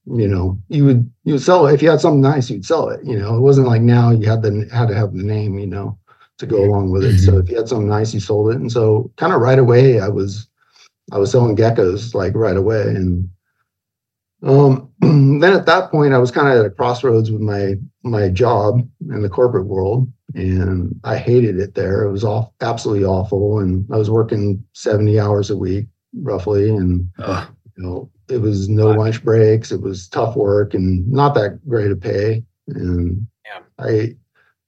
you 0.05 0.27
know 0.27 0.59
you 0.67 0.85
would 0.85 1.11
you 1.23 1.33
would 1.33 1.41
sell 1.41 1.65
it 1.65 1.73
if 1.73 1.81
you 1.81 1.89
had 1.89 1.99
something 1.99 2.21
nice 2.21 2.49
you'd 2.49 2.65
sell 2.65 2.89
it 2.89 3.03
you 3.03 3.17
know? 3.17 3.35
It 3.35 3.41
wasn't 3.41 3.67
like 3.67 3.81
now 3.81 4.11
you 4.11 4.27
had 4.27 4.41
the 4.41 4.69
had 4.71 4.87
to 4.89 4.95
have 4.95 5.13
the 5.13 5.23
name 5.23 5.57
you 5.57 5.67
know 5.67 5.97
to 6.37 6.45
go 6.45 6.63
along 6.63 6.91
with 6.91 7.03
it. 7.03 7.15
Mm-hmm. 7.15 7.25
so 7.25 7.37
if 7.37 7.49
you 7.49 7.55
had 7.55 7.69
something 7.69 7.87
nice 7.87 8.13
you 8.13 8.19
sold 8.19 8.51
it. 8.51 8.57
And 8.57 8.71
so 8.71 9.11
kind 9.17 9.33
of 9.33 9.41
right 9.41 9.59
away 9.59 9.99
i 9.99 10.09
was 10.09 10.47
i 11.11 11.17
was 11.17 11.31
selling 11.31 11.55
geckos 11.55 12.13
like 12.13 12.35
right 12.35 12.57
away. 12.57 12.81
And 12.81 13.29
um 14.43 14.91
then 15.01 15.53
at 15.53 15.65
that 15.65 15.91
point 15.91 16.13
i 16.13 16.17
was 16.17 16.31
kind 16.31 16.49
of 16.49 16.59
at 16.59 16.65
a 16.65 16.69
crossroads 16.69 17.31
with 17.31 17.41
my 17.41 17.75
my 18.05 18.29
job 18.29 18.87
in 19.09 19.21
the 19.21 19.29
corporate 19.29 19.65
world 19.65 20.11
and 20.35 20.99
I 21.03 21.17
hated 21.17 21.59
it 21.59 21.75
there. 21.75 22.03
It 22.03 22.11
was 22.11 22.23
all 22.23 22.53
absolutely 22.61 23.05
awful, 23.05 23.59
and 23.59 23.85
I 23.91 23.97
was 23.97 24.09
working 24.09 24.63
seventy 24.73 25.19
hours 25.19 25.49
a 25.49 25.57
week 25.57 25.87
roughly, 26.13 26.69
and 26.69 27.07
you 27.17 27.83
know 27.83 28.09
it 28.27 28.39
was 28.39 28.67
no 28.67 28.87
wow. 28.87 28.97
lunch 28.97 29.23
breaks. 29.23 29.71
It 29.71 29.81
was 29.81 30.09
tough 30.09 30.35
work 30.35 30.73
and 30.73 31.09
not 31.09 31.35
that 31.35 31.59
great 31.67 31.91
a 31.91 31.95
pay. 31.95 32.43
And 32.67 33.25
yeah. 33.45 33.61
I 33.79 34.15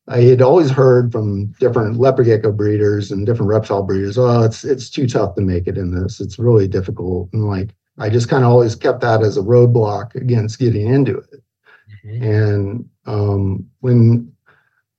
I 0.07 0.21
had 0.21 0.41
always 0.41 0.69
heard 0.69 1.11
from 1.11 1.47
different 1.59 1.97
leopard 1.97 2.27
gecko 2.27 2.51
breeders 2.51 3.11
and 3.11 3.25
different 3.25 3.49
reptile 3.49 3.83
breeders, 3.83 4.17
oh, 4.17 4.43
it's 4.43 4.63
it's 4.63 4.89
too 4.89 5.07
tough 5.07 5.35
to 5.35 5.41
make 5.41 5.67
it 5.67 5.77
in 5.77 5.91
this. 5.91 6.21
It's 6.21 6.39
really 6.39 6.67
difficult, 6.67 7.29
and 7.33 7.45
like 7.45 7.75
I 7.97 8.09
just 8.09 8.29
kind 8.29 8.45
of 8.45 8.51
always 8.51 8.75
kept 8.75 9.01
that 9.01 9.21
as 9.21 9.37
a 9.37 9.41
roadblock 9.41 10.15
against 10.15 10.59
getting 10.59 10.87
into 10.87 11.17
it. 11.17 11.43
Mm-hmm. 12.05 12.23
And 12.23 12.89
um, 13.07 13.67
when 13.79 14.31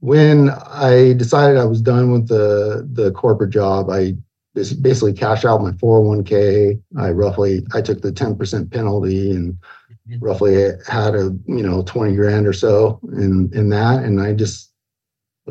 when 0.01 0.51
I 0.51 1.13
decided 1.15 1.57
I 1.57 1.65
was 1.65 1.81
done 1.81 2.11
with 2.11 2.29
the 2.29 2.89
the 2.93 3.13
corporate 3.13 3.51
job, 3.51 3.91
I 3.91 4.15
basically 4.55 5.13
cashed 5.13 5.45
out 5.45 5.63
my 5.63 5.73
401k. 5.73 6.81
I 6.99 7.11
roughly 7.11 7.65
I 7.75 7.81
took 7.81 8.01
the 8.01 8.11
10% 8.11 8.73
penalty 8.73 9.31
and 9.31 9.55
mm-hmm. 9.55 10.19
roughly 10.19 10.71
had 10.89 11.15
a 11.15 11.37
you 11.47 11.63
know 11.63 11.83
20 11.83 12.17
grand 12.17 12.47
or 12.47 12.53
so 12.53 12.99
in 13.13 13.51
in 13.53 13.69
that, 13.71 14.03
and 14.03 14.21
I 14.21 14.33
just 14.33 14.73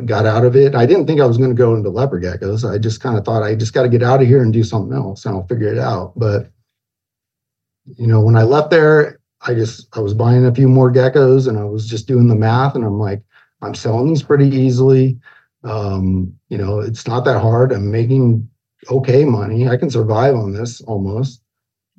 got 0.05 0.25
out 0.25 0.45
of 0.45 0.55
it. 0.55 0.75
I 0.75 0.85
didn't 0.85 1.07
think 1.07 1.21
I 1.21 1.25
was 1.25 1.37
going 1.37 1.49
to 1.49 1.55
go 1.55 1.75
into 1.75 1.89
leopard 1.89 2.23
geckos. 2.23 2.69
I 2.69 2.77
just 2.77 3.01
kind 3.01 3.17
of 3.17 3.25
thought 3.25 3.43
I 3.43 3.55
just 3.55 3.73
got 3.73 3.83
to 3.83 3.89
get 3.89 4.03
out 4.03 4.21
of 4.21 4.27
here 4.27 4.43
and 4.43 4.53
do 4.53 4.63
something 4.63 4.95
else, 4.95 5.25
and 5.25 5.35
I'll 5.35 5.47
figure 5.47 5.71
it 5.71 5.79
out. 5.79 6.13
But 6.15 6.49
you 7.95 8.07
know, 8.07 8.21
when 8.21 8.35
I 8.35 8.43
left 8.43 8.69
there, 8.69 9.16
I 9.41 9.53
just 9.53 9.95
I 9.95 9.99
was 9.99 10.13
buying 10.13 10.45
a 10.45 10.53
few 10.53 10.67
more 10.67 10.91
geckos, 10.91 11.47
and 11.47 11.57
I 11.57 11.63
was 11.63 11.87
just 11.87 12.07
doing 12.07 12.27
the 12.27 12.35
math, 12.35 12.75
and 12.75 12.83
I'm 12.83 12.99
like 12.99 13.21
I'm 13.61 13.75
selling 13.75 14.07
these 14.07 14.23
pretty 14.23 14.49
easily. 14.49 15.19
Um, 15.63 16.33
you 16.49 16.57
know, 16.57 16.79
it's 16.79 17.07
not 17.07 17.25
that 17.25 17.41
hard. 17.41 17.71
I'm 17.71 17.91
making 17.91 18.47
okay 18.89 19.25
money. 19.25 19.67
I 19.67 19.77
can 19.77 19.89
survive 19.89 20.35
on 20.35 20.53
this 20.53 20.81
almost. 20.81 21.41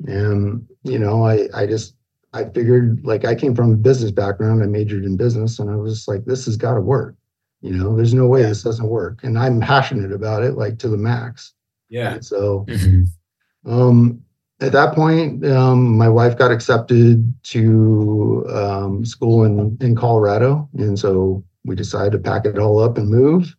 And, 0.06 0.66
you 0.84 0.98
know, 0.98 1.24
I, 1.24 1.48
I 1.54 1.66
just, 1.66 1.96
I 2.32 2.44
figured 2.44 3.04
like 3.04 3.24
I 3.24 3.34
came 3.34 3.54
from 3.54 3.72
a 3.72 3.76
business 3.76 4.10
background. 4.10 4.62
I 4.62 4.66
majored 4.66 5.04
in 5.04 5.16
business 5.16 5.58
and 5.58 5.70
I 5.70 5.76
was 5.76 6.06
like, 6.06 6.24
this 6.24 6.44
has 6.44 6.56
got 6.56 6.74
to 6.74 6.80
work. 6.80 7.16
You 7.60 7.72
know, 7.72 7.96
there's 7.96 8.14
no 8.14 8.26
way 8.26 8.42
this 8.42 8.62
doesn't 8.62 8.88
work. 8.88 9.24
And 9.24 9.38
I'm 9.38 9.60
passionate 9.60 10.12
about 10.12 10.44
it, 10.44 10.52
like 10.52 10.78
to 10.78 10.88
the 10.88 10.96
max. 10.96 11.52
Yeah. 11.88 12.14
And 12.14 12.24
so, 12.24 12.64
mm-hmm. 12.68 13.70
um, 13.70 14.22
at 14.60 14.72
that 14.72 14.94
point, 14.94 15.46
um, 15.46 15.96
my 15.96 16.08
wife 16.08 16.36
got 16.36 16.50
accepted 16.50 17.32
to 17.44 18.44
um, 18.52 19.04
school 19.04 19.44
in, 19.44 19.76
in 19.80 19.94
Colorado. 19.94 20.68
And 20.76 20.98
so 20.98 21.44
we 21.64 21.76
decided 21.76 22.12
to 22.12 22.18
pack 22.18 22.44
it 22.44 22.58
all 22.58 22.80
up 22.80 22.98
and 22.98 23.08
move. 23.08 23.54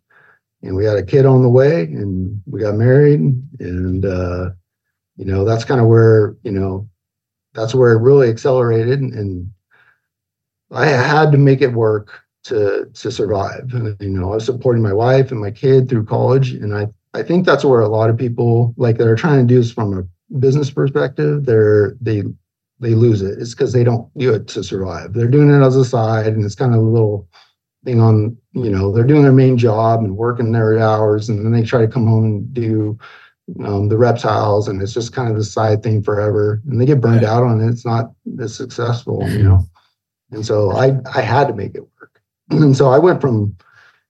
And 0.62 0.76
we 0.76 0.84
had 0.84 0.98
a 0.98 1.04
kid 1.04 1.26
on 1.26 1.42
the 1.42 1.50
way 1.50 1.84
and 1.84 2.42
we 2.46 2.60
got 2.60 2.76
married. 2.76 3.22
And, 3.60 4.06
uh, 4.06 4.50
you 5.16 5.26
know, 5.26 5.46
that's 5.46 5.64
kind 5.64 5.80
of 5.80 5.88
where, 5.88 6.36
you 6.44 6.52
know, 6.52 6.90
that's 7.54 7.74
where 7.74 7.94
it 7.94 8.02
really 8.02 8.30
accelerated. 8.30 9.00
And 9.00 9.50
I 10.72 10.86
had 10.88 11.32
to 11.32 11.38
make 11.38 11.62
it 11.62 11.74
work 11.74 12.22
to 12.44 12.90
to 12.94 13.12
survive. 13.12 13.74
And, 13.74 13.96
you 14.02 14.10
know, 14.10 14.32
I 14.32 14.36
was 14.36 14.46
supporting 14.46 14.84
my 14.84 14.94
wife 14.94 15.32
and 15.32 15.40
my 15.40 15.52
kid 15.52 15.88
through 15.88 16.06
college. 16.06 16.52
And 16.52 16.76
I, 16.76 16.88
I 17.14 17.24
think 17.24 17.46
that's 17.46 17.66
where 17.66 17.82
a 17.82 17.88
lot 17.88 18.10
of 18.10 18.18
people 18.18 18.74
like 18.76 18.98
that 18.98 19.08
are 19.08 19.16
trying 19.16 19.48
to 19.48 19.54
do 19.54 19.60
this 19.60 19.72
from 19.72 19.98
a 19.98 20.04
business 20.38 20.70
perspective, 20.70 21.46
they're 21.46 21.96
they 22.02 22.24
they 22.80 22.96
lose 22.96 23.22
it. 23.22 23.39
It's 23.39 23.54
because 23.54 23.74
they 23.74 23.84
don't 23.84 24.10
do 24.18 24.34
it 24.34 24.48
to 24.50 24.63
survive. 24.63 25.13
They're 25.13 25.28
doing 25.28 25.50
it 25.50 25.65
as 25.65 25.76
a 25.76 25.84
side 25.84 26.28
and 26.28 26.46
it's 26.46 26.56
kind 26.56 26.74
of 26.74 26.80
a 26.80 26.84
little 26.84 27.28
thing 27.86 28.00
on 28.00 28.38
you 28.54 28.70
know 28.70 28.92
they're 28.92 29.06
doing 29.06 29.24
their 29.24 29.32
main 29.32 29.58
job 29.58 30.02
and 30.02 30.18
working 30.18 30.52
their 30.52 30.78
hours 30.80 31.30
and 31.30 31.46
then 31.46 31.52
they 31.52 31.65
try 31.65 31.80
to 31.80 31.88
come 31.88 32.08
home 32.08 32.26
and 32.26 32.54
do 32.54 32.98
um, 33.63 33.88
the 33.88 33.98
reptiles 33.98 34.68
and 34.68 34.82
it's 34.82 34.94
just 34.94 35.13
kind 35.13 35.30
of 35.30 35.38
the 35.38 35.44
side 35.44 35.82
thing 35.82 36.04
forever 36.04 36.62
and 36.68 36.80
they 36.80 36.86
get 36.86 37.02
burned 37.02 37.24
out 37.24 37.44
on 37.44 37.62
it 37.62 37.70
it's 37.70 37.86
not 37.86 38.12
as 38.42 38.54
successful 38.54 39.28
you 39.30 39.44
know 39.44 39.63
and 40.32 40.46
so 40.46 40.72
i 40.72 40.92
i 41.13 41.22
had 41.22 41.48
to 41.48 41.54
make 41.54 41.74
it 41.74 41.84
work 42.00 42.22
and 42.50 42.76
so 42.76 42.89
i 42.89 42.98
went 42.98 43.22
from 43.22 43.56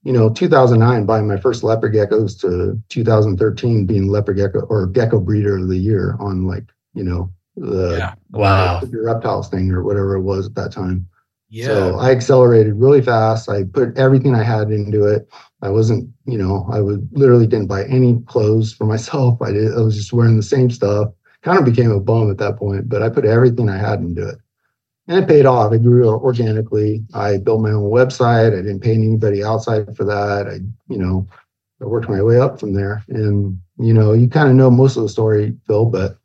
you 0.03 0.13
know 0.13 0.29
2009 0.29 1.05
buying 1.05 1.27
my 1.27 1.37
first 1.37 1.63
leopard 1.63 1.93
geckos 1.93 2.39
to 2.39 2.81
2013 2.89 3.85
being 3.85 4.07
leopard 4.07 4.37
gecko 4.37 4.61
or 4.61 4.87
gecko 4.87 5.19
breeder 5.19 5.57
of 5.57 5.67
the 5.67 5.77
year 5.77 6.15
on 6.19 6.45
like 6.45 6.65
you 6.93 7.03
know 7.03 7.31
the 7.55 7.97
yeah. 7.97 8.13
wow 8.31 8.79
the 8.79 9.01
reptiles 9.01 9.49
thing 9.49 9.71
or 9.71 9.83
whatever 9.83 10.15
it 10.15 10.21
was 10.21 10.47
at 10.47 10.55
that 10.55 10.71
time 10.71 11.07
yeah. 11.49 11.65
So 11.65 11.95
I 11.97 12.11
accelerated 12.11 12.75
really 12.75 13.01
fast. 13.01 13.49
I 13.49 13.63
put 13.63 13.97
everything 13.97 14.35
I 14.35 14.43
had 14.43 14.71
into 14.71 15.05
it. 15.05 15.27
I 15.61 15.69
wasn't, 15.69 16.09
you 16.25 16.37
know, 16.37 16.67
I 16.71 16.79
would 16.79 17.09
literally 17.11 17.47
didn't 17.47 17.67
buy 17.67 17.85
any 17.85 18.21
clothes 18.27 18.73
for 18.73 18.85
myself. 18.85 19.41
I 19.41 19.51
did. 19.51 19.73
I 19.73 19.81
was 19.81 19.95
just 19.95 20.13
wearing 20.13 20.37
the 20.37 20.43
same 20.43 20.69
stuff. 20.69 21.09
Kind 21.41 21.57
of 21.57 21.65
became 21.65 21.91
a 21.91 21.99
bum 21.99 22.29
at 22.29 22.37
that 22.37 22.57
point, 22.57 22.87
but 22.89 23.01
I 23.01 23.09
put 23.09 23.25
everything 23.25 23.69
I 23.69 23.77
had 23.77 23.99
into 23.99 24.27
it. 24.27 24.35
And 25.09 25.17
it 25.17 25.27
paid 25.27 25.47
off. 25.47 25.73
It 25.73 25.81
grew 25.81 26.07
organically. 26.07 27.03
I 27.15 27.37
built 27.37 27.61
my 27.61 27.71
own 27.71 27.89
website. 27.89 28.53
I 28.53 28.61
didn't 28.61 28.81
pay 28.81 28.93
anybody 28.93 29.43
outside 29.43 29.97
for 29.97 30.03
that. 30.05 30.47
I, 30.47 30.59
you 30.87 30.99
know, 30.99 31.27
I 31.81 31.85
worked 31.85 32.09
my 32.09 32.21
way 32.21 32.39
up 32.39 32.59
from 32.59 32.75
there. 32.75 33.03
And, 33.09 33.59
you 33.79 33.91
know, 33.91 34.13
you 34.13 34.29
kind 34.29 34.49
of 34.49 34.55
know 34.55 34.69
most 34.69 34.97
of 34.97 35.03
the 35.03 35.09
story, 35.09 35.57
Phil, 35.65 35.85
but 35.85 36.17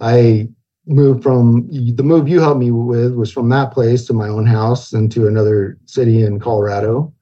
I 0.00 0.48
moved 0.86 1.22
from 1.22 1.68
the 1.70 2.02
move 2.02 2.26
you 2.26 2.40
helped 2.40 2.58
me 2.58 2.70
with 2.70 3.14
was 3.14 3.30
from 3.30 3.50
that 3.50 3.70
place 3.70 4.06
to 4.06 4.14
my 4.14 4.28
own 4.28 4.46
house 4.46 4.94
into 4.94 5.28
another 5.28 5.78
city 5.84 6.22
in 6.22 6.40
Colorado. 6.40 7.12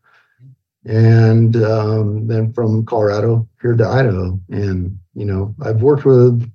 And 0.85 1.57
um, 1.57 2.29
then 2.29 2.53
from 2.53 2.87
Colorado 2.87 3.49
here 3.61 3.75
to 3.75 3.87
Idaho. 3.87 4.39
And, 4.49 4.97
you 5.15 5.25
know, 5.25 5.57
I've 5.61 5.83
worked 5.83 6.05
with 6.05 6.49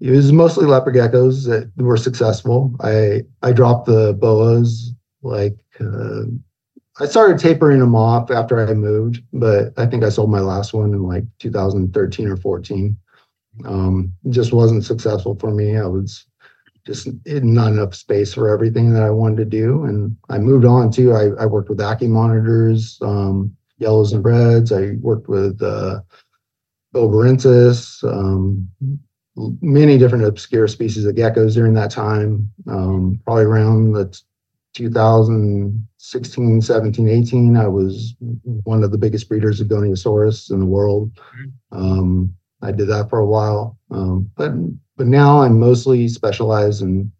it 0.00 0.10
was 0.10 0.32
mostly 0.32 0.66
leopard 0.66 0.94
geckos 0.94 1.46
that 1.46 1.70
were 1.76 1.96
successful. 1.96 2.74
I 2.80 3.22
I 3.42 3.52
dropped 3.52 3.86
the 3.86 4.14
boas 4.14 4.92
like 5.22 5.56
uh, 5.80 6.22
I 6.98 7.06
started 7.06 7.38
tapering 7.38 7.80
them 7.80 7.94
off 7.94 8.30
after 8.30 8.66
I 8.66 8.74
moved, 8.74 9.22
but 9.32 9.72
I 9.76 9.86
think 9.86 10.02
I 10.02 10.08
sold 10.08 10.30
my 10.30 10.40
last 10.40 10.72
one 10.72 10.92
in 10.92 11.02
like 11.02 11.24
2013 11.38 12.28
or 12.28 12.36
14. 12.36 12.96
Um, 13.64 14.12
just 14.30 14.52
wasn't 14.52 14.84
successful 14.84 15.34
for 15.34 15.50
me. 15.50 15.76
I 15.76 15.86
was 15.86 16.26
just 16.86 17.08
not 17.26 17.72
enough 17.72 17.94
space 17.94 18.32
for 18.34 18.48
everything 18.48 18.92
that 18.92 19.02
I 19.02 19.10
wanted 19.10 19.36
to 19.36 19.44
do, 19.44 19.84
and 19.84 20.16
I 20.30 20.38
moved 20.38 20.64
on 20.64 20.90
too. 20.90 21.12
I, 21.12 21.28
I 21.42 21.46
worked 21.46 21.68
with 21.68 21.78
Ackie 21.78 22.08
monitors, 22.08 22.98
um, 23.02 23.54
yellows 23.78 24.12
and 24.12 24.24
reds. 24.24 24.72
I 24.72 24.92
worked 25.00 25.28
with 25.28 25.60
uh, 25.62 26.00
Bilberensis, 26.94 28.02
um, 28.04 28.68
many 29.60 29.98
different 29.98 30.24
obscure 30.24 30.68
species 30.68 31.04
of 31.04 31.14
geckos 31.14 31.54
during 31.54 31.74
that 31.74 31.90
time, 31.90 32.50
um, 32.68 33.20
probably 33.24 33.44
around 33.44 33.92
the 33.92 34.20
2016, 34.74 36.62
17, 36.62 37.08
18. 37.08 37.56
I 37.56 37.66
was 37.66 38.14
one 38.64 38.84
of 38.84 38.92
the 38.92 38.98
biggest 38.98 39.28
breeders 39.28 39.60
of 39.60 39.68
Goniurosaurus 39.68 40.50
in 40.50 40.60
the 40.60 40.66
world. 40.66 41.12
Mm-hmm. 41.14 41.76
Um, 41.76 42.34
I 42.62 42.72
did 42.72 42.88
that 42.88 43.08
for 43.08 43.18
a 43.18 43.26
while, 43.26 43.78
um, 43.90 44.30
but 44.36 44.52
but 44.96 45.06
now 45.06 45.40
I'm 45.40 45.58
mostly 45.58 46.08
specialized 46.08 46.82
in 46.82 47.10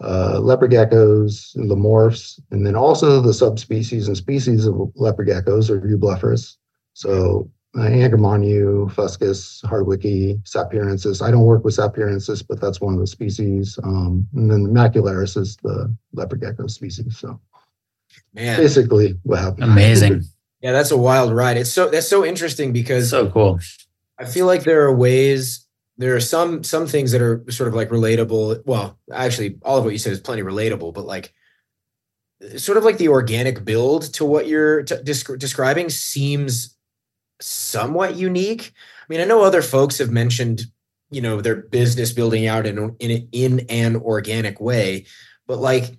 uh, 0.00 0.40
leopard 0.40 0.72
geckos, 0.72 1.56
lemorphs, 1.56 2.40
and 2.50 2.66
then 2.66 2.74
also 2.74 3.20
the 3.20 3.32
subspecies 3.32 4.08
and 4.08 4.16
species 4.16 4.66
of 4.66 4.90
leopard 4.96 5.28
geckos 5.28 5.70
or 5.70 5.80
eublepharis. 5.80 6.56
So 6.94 7.48
uh, 7.76 7.80
Angramainyu, 7.80 8.92
Fuscus, 8.92 9.62
Hardwickii, 9.64 10.40
Satpuraensis. 10.44 11.20
I 11.20 11.30
don't 11.30 11.44
work 11.44 11.64
with 11.64 11.76
Satpuraensis, 11.76 12.44
but 12.46 12.60
that's 12.60 12.80
one 12.80 12.94
of 12.94 13.00
the 13.00 13.06
species. 13.06 13.78
Um, 13.82 14.26
and 14.34 14.50
then 14.50 14.62
the 14.62 14.68
Macularius 14.68 15.36
is 15.36 15.56
the 15.62 15.94
leopard 16.12 16.40
gecko 16.40 16.68
species. 16.68 17.18
So, 17.18 17.40
man, 18.32 18.58
basically 18.58 19.18
what 19.24 19.40
happened. 19.40 19.64
Amazing. 19.64 20.22
yeah, 20.60 20.72
that's 20.72 20.92
a 20.92 20.96
wild 20.96 21.32
ride. 21.32 21.56
It's 21.56 21.70
so 21.70 21.88
that's 21.88 22.08
so 22.08 22.24
interesting 22.24 22.72
because 22.72 23.10
so 23.10 23.30
cool. 23.30 23.58
I 24.18 24.24
feel 24.24 24.46
like 24.46 24.62
there 24.62 24.82
are 24.84 24.94
ways. 24.94 25.66
There 25.96 26.14
are 26.14 26.20
some 26.20 26.62
some 26.62 26.86
things 26.86 27.12
that 27.12 27.22
are 27.22 27.44
sort 27.50 27.68
of 27.68 27.74
like 27.74 27.88
relatable. 27.88 28.62
Well, 28.64 28.98
actually, 29.12 29.58
all 29.62 29.78
of 29.78 29.84
what 29.84 29.92
you 29.92 29.98
said 29.98 30.12
is 30.12 30.20
plenty 30.20 30.42
relatable, 30.42 30.94
but 30.94 31.06
like 31.06 31.32
sort 32.56 32.78
of 32.78 32.84
like 32.84 32.98
the 32.98 33.08
organic 33.08 33.64
build 33.64 34.12
to 34.14 34.24
what 34.24 34.46
you're 34.46 34.82
t- 34.82 35.02
describing 35.02 35.88
seems 35.88 36.73
somewhat 37.40 38.16
unique. 38.16 38.72
I 39.02 39.04
mean, 39.08 39.20
I 39.20 39.24
know 39.24 39.42
other 39.42 39.62
folks 39.62 39.98
have 39.98 40.10
mentioned, 40.10 40.62
you 41.10 41.20
know, 41.20 41.40
their 41.40 41.56
business 41.56 42.12
building 42.12 42.46
out 42.46 42.66
in 42.66 42.96
in 42.98 43.28
in 43.32 43.60
an 43.68 43.96
organic 43.96 44.60
way, 44.60 45.06
but 45.46 45.58
like 45.58 45.98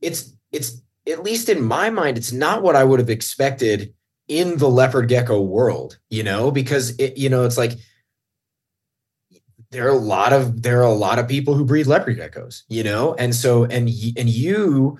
it's 0.00 0.36
it's 0.50 0.82
at 1.08 1.22
least 1.22 1.48
in 1.48 1.62
my 1.62 1.90
mind, 1.90 2.16
it's 2.16 2.32
not 2.32 2.62
what 2.62 2.76
I 2.76 2.84
would 2.84 3.00
have 3.00 3.10
expected 3.10 3.92
in 4.28 4.58
the 4.58 4.68
leopard 4.68 5.08
gecko 5.08 5.40
world, 5.40 5.98
you 6.10 6.22
know, 6.22 6.50
because 6.50 6.90
it, 6.98 7.16
you 7.16 7.28
know, 7.28 7.44
it's 7.44 7.58
like 7.58 7.72
there 9.70 9.86
are 9.86 9.90
a 9.90 9.98
lot 9.98 10.32
of 10.32 10.62
there 10.62 10.80
are 10.80 10.84
a 10.84 10.92
lot 10.92 11.18
of 11.18 11.26
people 11.26 11.54
who 11.54 11.64
breed 11.64 11.86
leopard 11.86 12.18
geckos, 12.18 12.62
you 12.68 12.84
know, 12.84 13.14
and 13.14 13.34
so 13.34 13.64
and 13.64 13.88
and 14.16 14.28
you 14.28 14.98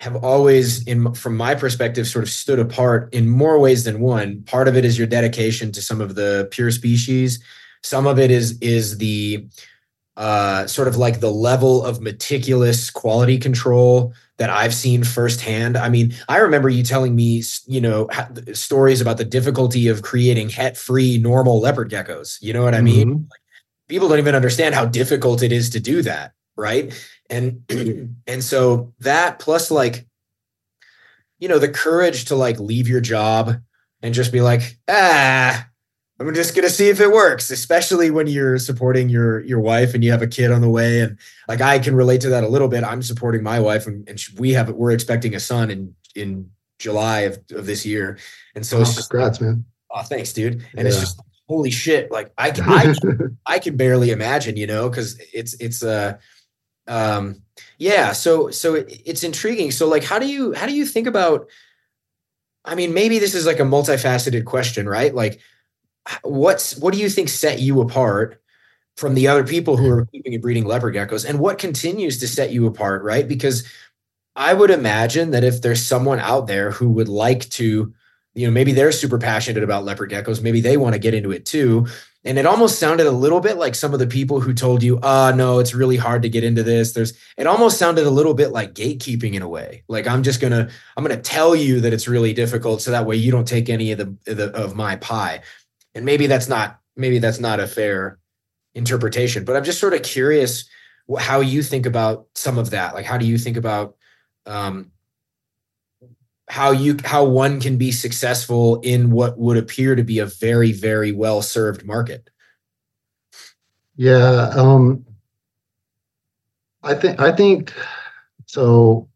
have 0.00 0.16
always 0.16 0.86
in 0.86 1.12
from 1.14 1.36
my 1.36 1.54
perspective 1.54 2.06
sort 2.06 2.24
of 2.24 2.30
stood 2.30 2.58
apart 2.58 3.12
in 3.12 3.28
more 3.28 3.58
ways 3.58 3.84
than 3.84 4.00
one 4.00 4.42
part 4.42 4.68
of 4.68 4.76
it 4.76 4.84
is 4.84 4.96
your 4.96 5.06
dedication 5.06 5.72
to 5.72 5.82
some 5.82 6.00
of 6.00 6.14
the 6.14 6.48
pure 6.50 6.70
species 6.70 7.42
some 7.82 8.06
of 8.06 8.18
it 8.18 8.30
is 8.30 8.58
is 8.60 8.98
the 8.98 9.46
uh, 10.18 10.66
sort 10.66 10.88
of 10.88 10.96
like 10.96 11.20
the 11.20 11.30
level 11.30 11.84
of 11.84 12.00
meticulous 12.00 12.90
quality 12.90 13.38
control 13.38 14.12
that 14.38 14.50
I've 14.50 14.74
seen 14.74 15.04
firsthand. 15.04 15.76
I 15.76 15.88
mean, 15.88 16.12
I 16.28 16.38
remember 16.38 16.68
you 16.68 16.82
telling 16.82 17.14
me, 17.14 17.44
you 17.66 17.80
know, 17.80 18.08
stories 18.52 19.00
about 19.00 19.18
the 19.18 19.24
difficulty 19.24 19.86
of 19.86 20.02
creating 20.02 20.48
het-free 20.48 21.18
normal 21.18 21.60
leopard 21.60 21.88
geckos. 21.90 22.42
You 22.42 22.52
know 22.52 22.64
what 22.64 22.74
I 22.74 22.80
mean? 22.80 23.08
Mm-hmm. 23.08 23.22
Like, 23.30 23.40
people 23.88 24.08
don't 24.08 24.18
even 24.18 24.34
understand 24.34 24.74
how 24.74 24.86
difficult 24.86 25.40
it 25.40 25.52
is 25.52 25.70
to 25.70 25.80
do 25.80 26.02
that, 26.02 26.32
right? 26.56 26.92
And 27.30 27.62
and 28.26 28.42
so 28.44 28.92
that 29.00 29.38
plus 29.38 29.70
like 29.70 30.06
you 31.38 31.48
know 31.48 31.58
the 31.58 31.68
courage 31.68 32.26
to 32.26 32.36
like 32.36 32.58
leave 32.58 32.88
your 32.88 33.00
job 33.00 33.56
and 34.02 34.14
just 34.14 34.32
be 34.32 34.40
like 34.40 34.78
ah 34.88 35.66
i'm 36.20 36.34
just 36.34 36.54
gonna 36.54 36.68
see 36.68 36.88
if 36.88 37.00
it 37.00 37.10
works 37.10 37.50
especially 37.50 38.10
when 38.10 38.26
you're 38.26 38.58
supporting 38.58 39.08
your 39.08 39.40
your 39.44 39.60
wife 39.60 39.94
and 39.94 40.02
you 40.02 40.10
have 40.10 40.22
a 40.22 40.26
kid 40.26 40.50
on 40.50 40.60
the 40.60 40.70
way. 40.70 41.00
And 41.00 41.18
like 41.46 41.60
i 41.60 41.78
can 41.78 41.94
relate 41.94 42.20
to 42.22 42.30
that 42.30 42.44
a 42.44 42.48
little 42.48 42.68
bit. 42.68 42.84
I'm 42.84 43.02
supporting 43.02 43.42
my 43.42 43.60
wife 43.60 43.86
and, 43.86 44.08
and 44.08 44.20
we 44.38 44.52
have 44.52 44.70
we're 44.70 44.92
expecting 44.92 45.34
a 45.34 45.40
son 45.40 45.70
in 45.70 45.94
in 46.14 46.50
july 46.78 47.20
of, 47.20 47.38
of 47.52 47.66
this 47.66 47.84
year. 47.84 48.18
And 48.54 48.64
so 48.64 48.78
oh, 48.78 48.80
it's 48.82 48.94
just 48.94 49.10
congrats 49.10 49.40
man. 49.40 49.64
Oh 49.90 50.02
thanks 50.02 50.32
dude. 50.32 50.54
And 50.76 50.82
yeah. 50.82 50.86
it's 50.86 51.00
just 51.00 51.20
holy 51.48 51.70
shit 51.70 52.10
like 52.10 52.30
i 52.36 52.52
i, 52.66 52.94
I 53.54 53.58
can 53.58 53.76
barely 53.76 54.10
imagine 54.10 54.56
you 54.56 54.66
know 54.66 54.88
because 54.90 55.18
it's 55.32 55.54
it's 55.54 55.82
uh 55.82 56.18
um 56.88 57.42
yeah 57.78 58.12
so 58.12 58.50
so 58.50 58.74
it, 58.74 59.02
it's 59.04 59.22
intriguing. 59.22 59.70
So 59.70 59.86
like 59.88 60.04
how 60.04 60.18
do 60.18 60.26
you 60.26 60.52
how 60.54 60.66
do 60.66 60.74
you 60.74 60.86
think 60.86 61.06
about 61.06 61.48
i 62.64 62.74
mean 62.74 62.92
maybe 62.92 63.18
this 63.18 63.34
is 63.34 63.46
like 63.46 63.60
a 63.60 63.64
multifaceted 63.64 64.44
question 64.44 64.88
right? 64.88 65.14
Like 65.14 65.40
what's 66.22 66.76
what 66.78 66.94
do 66.94 67.00
you 67.00 67.08
think 67.08 67.28
set 67.28 67.60
you 67.60 67.80
apart 67.80 68.42
from 68.96 69.14
the 69.14 69.28
other 69.28 69.44
people 69.44 69.76
who 69.76 69.90
are 69.90 70.06
keeping 70.06 70.34
and 70.34 70.42
breeding 70.42 70.64
leopard 70.64 70.94
geckos 70.94 71.28
and 71.28 71.38
what 71.38 71.58
continues 71.58 72.18
to 72.18 72.26
set 72.26 72.50
you 72.50 72.66
apart 72.66 73.02
right? 73.02 73.28
Because 73.28 73.64
i 74.36 74.54
would 74.54 74.70
imagine 74.70 75.32
that 75.32 75.44
if 75.44 75.60
there's 75.60 75.84
someone 75.84 76.20
out 76.20 76.46
there 76.46 76.70
who 76.70 76.88
would 76.88 77.08
like 77.08 77.48
to 77.50 77.92
you 78.34 78.46
know 78.46 78.52
maybe 78.52 78.72
they're 78.72 78.92
super 78.92 79.18
passionate 79.18 79.64
about 79.64 79.84
leopard 79.84 80.10
geckos 80.10 80.40
maybe 80.40 80.60
they 80.60 80.76
want 80.76 80.94
to 80.94 80.98
get 80.98 81.12
into 81.12 81.32
it 81.32 81.44
too 81.44 81.86
and 82.24 82.38
it 82.38 82.46
almost 82.46 82.78
sounded 82.78 83.06
a 83.06 83.12
little 83.12 83.40
bit 83.40 83.56
like 83.56 83.74
some 83.74 83.92
of 83.92 84.00
the 84.00 84.06
people 84.06 84.40
who 84.40 84.52
told 84.52 84.82
you 84.82 84.98
ah 85.02 85.30
oh, 85.30 85.34
no 85.34 85.58
it's 85.58 85.74
really 85.74 85.96
hard 85.96 86.22
to 86.22 86.28
get 86.28 86.44
into 86.44 86.62
this. 86.62 86.92
There's 86.92 87.18
it 87.36 87.46
almost 87.46 87.78
sounded 87.78 88.06
a 88.06 88.10
little 88.10 88.34
bit 88.34 88.50
like 88.50 88.74
gatekeeping 88.74 89.34
in 89.34 89.42
a 89.42 89.48
way. 89.48 89.84
Like 89.88 90.06
i'm 90.06 90.22
just 90.22 90.40
gonna 90.40 90.68
i'm 90.96 91.04
gonna 91.04 91.20
tell 91.20 91.54
you 91.54 91.80
that 91.80 91.92
it's 91.92 92.08
really 92.08 92.32
difficult 92.32 92.82
so 92.82 92.90
that 92.90 93.06
way 93.06 93.16
you 93.16 93.30
don't 93.30 93.48
take 93.48 93.68
any 93.68 93.92
of 93.92 93.98
the, 93.98 94.34
the 94.34 94.50
of 94.56 94.76
my 94.76 94.96
pie. 94.96 95.42
And 95.94 96.04
maybe 96.04 96.26
that's 96.26 96.48
not 96.48 96.80
maybe 96.96 97.18
that's 97.18 97.40
not 97.40 97.60
a 97.60 97.66
fair 97.66 98.18
interpretation 98.74 99.44
but 99.44 99.56
i'm 99.56 99.64
just 99.64 99.80
sort 99.80 99.94
of 99.94 100.02
curious 100.02 100.68
how 101.16 101.40
you 101.40 101.62
think 101.62 101.86
about 101.86 102.26
some 102.34 102.58
of 102.58 102.70
that. 102.70 102.94
Like 102.94 103.06
how 103.06 103.16
do 103.16 103.24
you 103.24 103.38
think 103.38 103.56
about 103.56 103.96
um, 104.44 104.90
how 106.48 106.70
you 106.70 106.96
how 107.04 107.24
one 107.24 107.60
can 107.60 107.76
be 107.76 107.92
successful 107.92 108.80
in 108.80 109.10
what 109.10 109.38
would 109.38 109.56
appear 109.56 109.94
to 109.94 110.02
be 110.02 110.18
a 110.18 110.26
very 110.26 110.72
very 110.72 111.12
well 111.12 111.42
served 111.42 111.84
market. 111.84 112.30
Yeah 113.96 114.50
um 114.54 115.04
i 116.84 116.94
think 116.94 117.20
i 117.20 117.32
think 117.32 117.74
so 118.46 119.08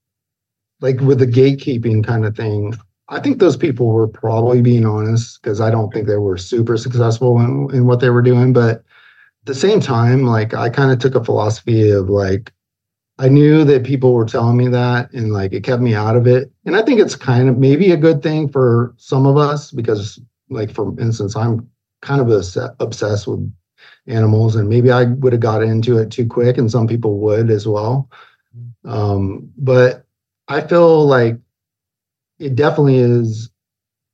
like 0.81 1.01
with 1.01 1.21
the 1.21 1.27
gatekeeping 1.27 2.05
kind 2.05 2.25
of 2.25 2.37
thing 2.37 2.75
i 3.09 3.21
think 3.21 3.39
those 3.39 3.57
people 3.57 3.87
were 3.87 4.09
probably 4.09 4.61
being 4.61 4.85
honest 4.85 5.41
because 5.41 5.61
i 5.61 5.71
don't 5.71 5.93
think 5.93 6.07
they 6.07 6.17
were 6.17 6.37
super 6.37 6.77
successful 6.77 7.39
in, 7.39 7.69
in 7.73 7.87
what 7.87 8.01
they 8.01 8.11
were 8.11 8.23
doing 8.23 8.53
but 8.53 8.79
at 8.79 8.85
the 9.45 9.55
same 9.55 9.79
time 9.79 10.25
like 10.25 10.53
i 10.55 10.69
kind 10.69 10.91
of 10.91 10.99
took 10.99 11.15
a 11.15 11.25
philosophy 11.25 11.91
of 11.91 12.09
like 12.09 12.53
I 13.19 13.29
knew 13.29 13.65
that 13.65 13.85
people 13.85 14.15
were 14.15 14.25
telling 14.25 14.57
me 14.57 14.69
that 14.69 15.13
and 15.13 15.33
like 15.33 15.53
it 15.53 15.65
kept 15.65 15.83
me 15.83 15.95
out 15.95 16.17
of 16.17 16.27
it. 16.27 16.51
And 16.65 16.77
I 16.77 16.83
think 16.83 16.99
it's 16.99 17.15
kind 17.15 17.49
of 17.49 17.59
maybe 17.59 17.93
a 17.93 17.97
good 17.97 18.23
thing 18.23 18.49
for 18.49 18.95
some 18.97 19.27
of 19.27 19.37
us 19.37 19.71
because, 19.71 20.19
like, 20.49 20.73
for 20.73 20.99
instance, 20.99 21.37
I'm 21.37 21.69
kind 22.01 22.21
of 22.21 22.31
obsessed 22.81 23.27
with 23.27 23.53
animals 24.07 24.57
and 24.57 24.69
maybe 24.69 24.91
I 24.91 25.05
would 25.05 25.33
have 25.33 25.41
got 25.41 25.63
into 25.63 25.99
it 25.99 26.11
too 26.11 26.27
quick 26.27 26.59
and 26.59 26.71
some 26.71 26.87
people 26.87 27.19
would 27.19 27.51
as 27.51 27.69
well. 27.69 28.11
Um, 28.85 29.53
but 29.57 30.05
I 30.49 30.61
feel 30.63 31.07
like 31.07 31.39
it 32.39 32.57
definitely 32.57 32.99
is 32.99 33.51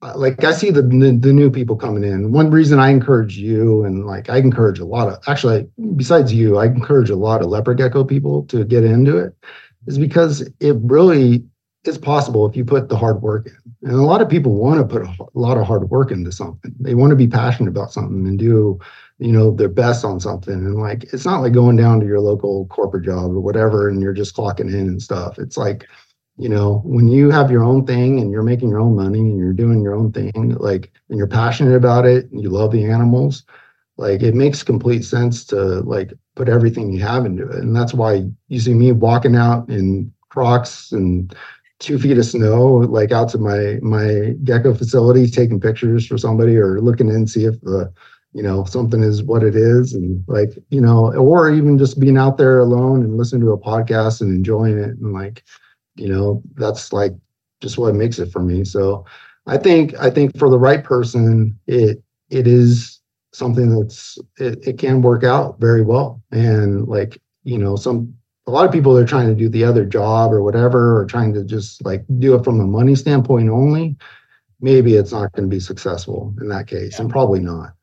like 0.00 0.44
I 0.44 0.52
see 0.52 0.70
the, 0.70 0.82
the, 0.82 1.32
new 1.32 1.50
people 1.50 1.76
coming 1.76 2.04
in. 2.04 2.30
One 2.30 2.50
reason 2.50 2.78
I 2.78 2.90
encourage 2.90 3.37
you 3.37 3.84
and 3.84 4.06
like 4.06 4.30
I 4.30 4.38
encourage 4.38 4.78
a 4.78 4.84
lot 4.84 5.08
of 5.08 5.18
actually 5.26 5.68
besides 5.96 6.32
you, 6.32 6.56
I 6.58 6.66
encourage 6.66 7.11
a 7.11 7.16
lot 7.16 7.42
of 7.42 7.48
leopard 7.48 7.78
gecko 7.78 8.04
people 8.04 8.44
to 8.44 8.64
get 8.64 8.84
into 8.84 9.16
it 9.16 9.34
is 9.87 9.98
because 9.98 10.48
it 10.61 10.76
really 10.82 11.44
is 11.84 11.98
possible 11.98 12.46
if 12.46 12.56
you 12.56 12.64
put 12.64 12.88
the 12.88 12.96
hard 12.96 13.22
work 13.22 13.46
in. 13.46 13.56
And 13.90 13.98
a 13.98 14.02
lot 14.02 14.20
of 14.20 14.28
people 14.28 14.54
want 14.54 14.80
to 14.80 14.98
put 14.98 15.06
a 15.06 15.38
lot 15.38 15.56
of 15.56 15.66
hard 15.66 15.88
work 15.90 16.11
into 16.11 16.30
something. 16.30 16.74
They 16.78 16.94
want 16.94 17.11
to 17.11 17.16
be 17.16 17.28
passionate 17.28 17.70
about 17.70 17.92
something 17.92 18.26
and 18.26 18.38
do, 18.38 18.78
you 19.18 19.32
know, 19.32 19.52
their 19.52 19.68
best 19.68 20.04
on 20.04 20.20
something. 20.20 20.54
And 20.54 20.76
like, 20.76 21.04
it's 21.12 21.24
not 21.24 21.40
like 21.40 21.52
going 21.52 21.76
down 21.76 22.00
to 22.00 22.06
your 22.06 22.20
local 22.20 22.66
corporate 22.66 23.04
job 23.04 23.30
or 23.30 23.40
whatever 23.40 23.88
and 23.88 24.02
you're 24.02 24.12
just 24.12 24.37
clocking 24.37 24.68
in 24.68 24.88
and 24.88 25.02
stuff. 25.02 25.38
It's 25.38 25.56
like, 25.56 25.87
you 26.38 26.48
know, 26.48 26.81
when 26.85 27.09
you 27.09 27.31
have 27.31 27.51
your 27.51 27.64
own 27.64 27.85
thing 27.85 28.20
and 28.20 28.31
you're 28.31 28.42
making 28.42 28.68
your 28.68 28.79
own 28.79 28.94
money 28.94 29.18
and 29.18 29.38
you're 29.38 29.53
doing 29.53 29.83
your 29.83 29.94
own 29.94 30.12
thing, 30.12 30.57
like, 30.61 30.92
and 31.09 31.18
you're 31.18 31.27
passionate 31.27 31.74
about 31.74 32.07
it 32.07 32.31
and 32.31 32.40
you 32.40 32.48
love 32.48 32.70
the 32.70 32.85
animals, 32.85 33.44
like 33.96 34.22
it 34.22 34.35
makes 34.35 34.62
complete 34.62 35.05
sense 35.05 35.44
to 35.46 35.57
like 35.81 36.12
put 36.37 36.48
everything 36.48 36.92
you 36.92 37.01
have 37.01 37.27
into 37.27 37.48
it. 37.48 37.57
And 37.57 37.74
that's 37.74 37.92
why 37.92 38.24
you 38.46 38.61
see 38.61 38.72
me 38.72 38.92
walking 38.92 39.35
out 39.35 39.68
in 39.68 40.12
Crocs 40.29 40.92
and 40.92 41.35
two 41.81 41.98
feet 41.98 42.18
of 42.18 42.24
snow, 42.24 42.64
like 42.66 43.11
out 43.11 43.29
to 43.31 43.38
my 43.38 43.79
my 43.83 44.35
gecko 44.44 44.74
facility, 44.74 45.27
taking 45.27 45.61
pictures 45.61 46.07
for 46.07 46.16
somebody 46.16 46.57
or 46.57 46.81
looking 46.81 47.09
in 47.09 47.27
see 47.27 47.44
if 47.44 47.61
the 47.62 47.92
you 48.33 48.42
know 48.42 48.64
something 48.64 49.03
is 49.03 49.22
what 49.22 49.42
it 49.42 49.57
is 49.57 49.94
and 49.94 50.22
like 50.29 50.51
you 50.68 50.81
know 50.81 51.12
or 51.14 51.51
even 51.51 51.79
just 51.79 51.98
being 51.98 52.18
out 52.18 52.37
there 52.37 52.59
alone 52.59 53.03
and 53.03 53.16
listening 53.16 53.40
to 53.40 53.53
a 53.53 53.59
podcast 53.59 54.20
and 54.20 54.31
enjoying 54.31 54.79
it 54.79 54.90
and 54.90 55.12
like 55.12 55.42
you 55.98 56.08
know 56.08 56.42
that's 56.54 56.92
like 56.92 57.12
just 57.61 57.78
what 57.78 57.94
makes 57.94 58.18
it 58.18 58.30
for 58.30 58.42
me. 58.42 58.64
So 58.64 59.04
i 59.46 59.56
think 59.56 59.94
i 59.98 60.11
think 60.11 60.37
for 60.38 60.50
the 60.50 60.58
right 60.58 60.84
person 60.84 61.58
it 61.66 62.02
it 62.28 62.46
is 62.46 63.00
something 63.32 63.78
that's 63.78 64.18
it, 64.38 64.58
it 64.66 64.78
can 64.78 65.02
work 65.02 65.24
out 65.24 65.58
very 65.61 65.82
well. 65.82 66.22
And 66.30 66.87
like 66.87 67.20
you 67.44 67.58
know 67.58 67.76
some 67.76 68.14
a 68.46 68.50
lot 68.50 68.66
of 68.66 68.72
people 68.72 68.96
are 68.96 69.06
trying 69.06 69.28
to 69.28 69.34
do 69.34 69.48
the 69.48 69.64
other 69.64 69.84
job 69.84 70.32
or 70.32 70.42
whatever 70.42 70.98
or 70.98 71.04
trying 71.04 71.34
to 71.34 71.44
just 71.44 71.84
like 71.84 72.04
do 72.18 72.34
it 72.34 72.44
from 72.44 72.61
a 72.61 72.66
money 72.66 72.94
standpoint 72.94 73.50
only. 73.50 73.96
Maybe 74.61 74.94
it's 74.94 75.12
not 75.12 75.32
going 75.32 75.48
to 75.48 75.54
be 75.54 75.61
successful 75.61 76.34
in 76.40 76.48
that 76.48 76.66
case 76.66 76.94
yeah. 76.94 77.02
and 77.02 77.11
probably 77.11 77.40
not. 77.40 77.74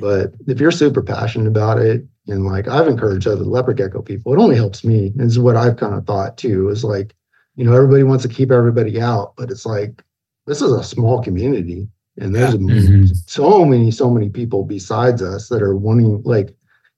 But 0.00 0.34
if 0.46 0.60
you're 0.60 0.70
super 0.70 1.02
passionate 1.02 1.48
about 1.48 1.78
it 1.78 2.06
and 2.28 2.44
like 2.44 2.68
i've 2.68 2.88
encouraged 2.88 3.26
other 3.26 3.44
leopard 3.44 3.76
gecko 3.76 4.02
people 4.02 4.32
it 4.32 4.38
only 4.38 4.56
helps 4.56 4.84
me 4.84 5.12
is 5.16 5.38
what 5.38 5.56
i've 5.56 5.76
kind 5.76 5.94
of 5.94 6.06
thought 6.06 6.36
too 6.36 6.68
is 6.68 6.84
like 6.84 7.14
you 7.56 7.64
know 7.64 7.74
everybody 7.74 8.02
wants 8.02 8.22
to 8.22 8.28
keep 8.28 8.50
everybody 8.50 9.00
out 9.00 9.34
but 9.36 9.50
it's 9.50 9.66
like 9.66 10.02
this 10.46 10.62
is 10.62 10.72
a 10.72 10.84
small 10.84 11.22
community 11.22 11.88
and 12.18 12.34
there's 12.34 12.54
yeah. 12.54 12.60
mm-hmm. 12.60 13.04
so 13.26 13.64
many 13.64 13.90
so 13.90 14.10
many 14.10 14.28
people 14.28 14.64
besides 14.64 15.22
us 15.22 15.48
that 15.48 15.62
are 15.62 15.76
wanting 15.76 16.22
like 16.24 16.54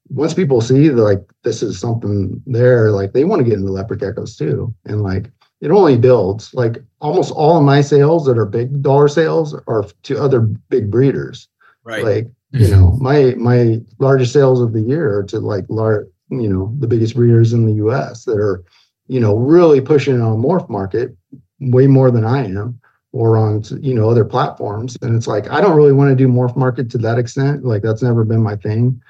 once 0.08 0.34
people 0.34 0.60
see 0.60 0.88
that 0.88 1.02
like 1.02 1.22
this 1.42 1.62
is 1.62 1.78
something 1.78 2.42
there 2.46 2.90
like 2.90 3.12
they 3.12 3.24
want 3.24 3.40
to 3.40 3.48
get 3.48 3.58
into 3.58 3.70
leopard 3.70 4.00
geckos 4.00 4.36
too 4.36 4.74
and 4.84 5.02
like 5.02 5.30
it 5.60 5.70
only 5.70 5.96
builds 5.96 6.52
like 6.54 6.76
almost 7.00 7.32
all 7.32 7.56
of 7.56 7.64
my 7.64 7.80
sales 7.80 8.26
that 8.26 8.38
are 8.38 8.46
big 8.46 8.82
dollar 8.82 9.08
sales 9.08 9.54
are 9.66 9.84
to 10.02 10.20
other 10.20 10.40
big 10.40 10.90
breeders 10.90 11.48
right 11.84 12.04
like 12.04 12.26
you 12.50 12.68
know 12.68 12.92
my 13.00 13.34
my 13.36 13.80
largest 13.98 14.32
sales 14.32 14.60
of 14.60 14.72
the 14.72 14.82
year 14.82 15.18
are 15.18 15.24
to 15.24 15.38
like 15.40 15.64
large 15.68 16.06
you 16.28 16.48
know 16.48 16.74
the 16.78 16.86
biggest 16.86 17.14
breeders 17.14 17.52
in 17.52 17.66
the 17.66 17.72
us 17.72 18.24
that 18.24 18.38
are 18.38 18.64
you 19.06 19.20
know, 19.20 19.36
really 19.36 19.80
pushing 19.80 20.20
on 20.20 20.42
MorphMarket 20.42 21.16
way 21.60 21.86
more 21.86 22.10
than 22.10 22.24
I 22.24 22.44
am 22.44 22.80
or 23.12 23.36
on 23.36 23.62
you 23.80 23.94
know 23.94 24.10
other 24.10 24.24
platforms. 24.24 24.98
And 25.00 25.14
it's 25.14 25.28
like 25.28 25.48
i 25.48 25.60
don't 25.60 25.76
really 25.76 25.92
want 25.92 26.10
to 26.10 26.16
do 26.16 26.28
MorphMarket 26.28 26.90
to 26.90 26.98
that 26.98 27.18
extent. 27.18 27.64
Like 27.64 27.82
that's 27.82 28.02
never 28.02 28.24
been 28.24 28.42
my 28.42 28.56
thing. 28.56 29.00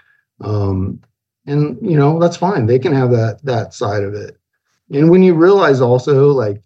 Um 0.42 1.00
and 1.46 1.78
you 1.80 1.96
know 1.96 2.18
that's 2.18 2.36
fine. 2.36 2.66
They 2.66 2.78
can 2.78 2.92
have 2.92 3.10
that 3.10 3.40
that 3.44 3.72
side 3.74 4.02
of 4.02 4.14
it. 4.14 4.38
And 4.92 5.10
when 5.10 5.22
you 5.22 5.34
realize 5.34 5.80
also 5.80 6.30
like 6.32 6.62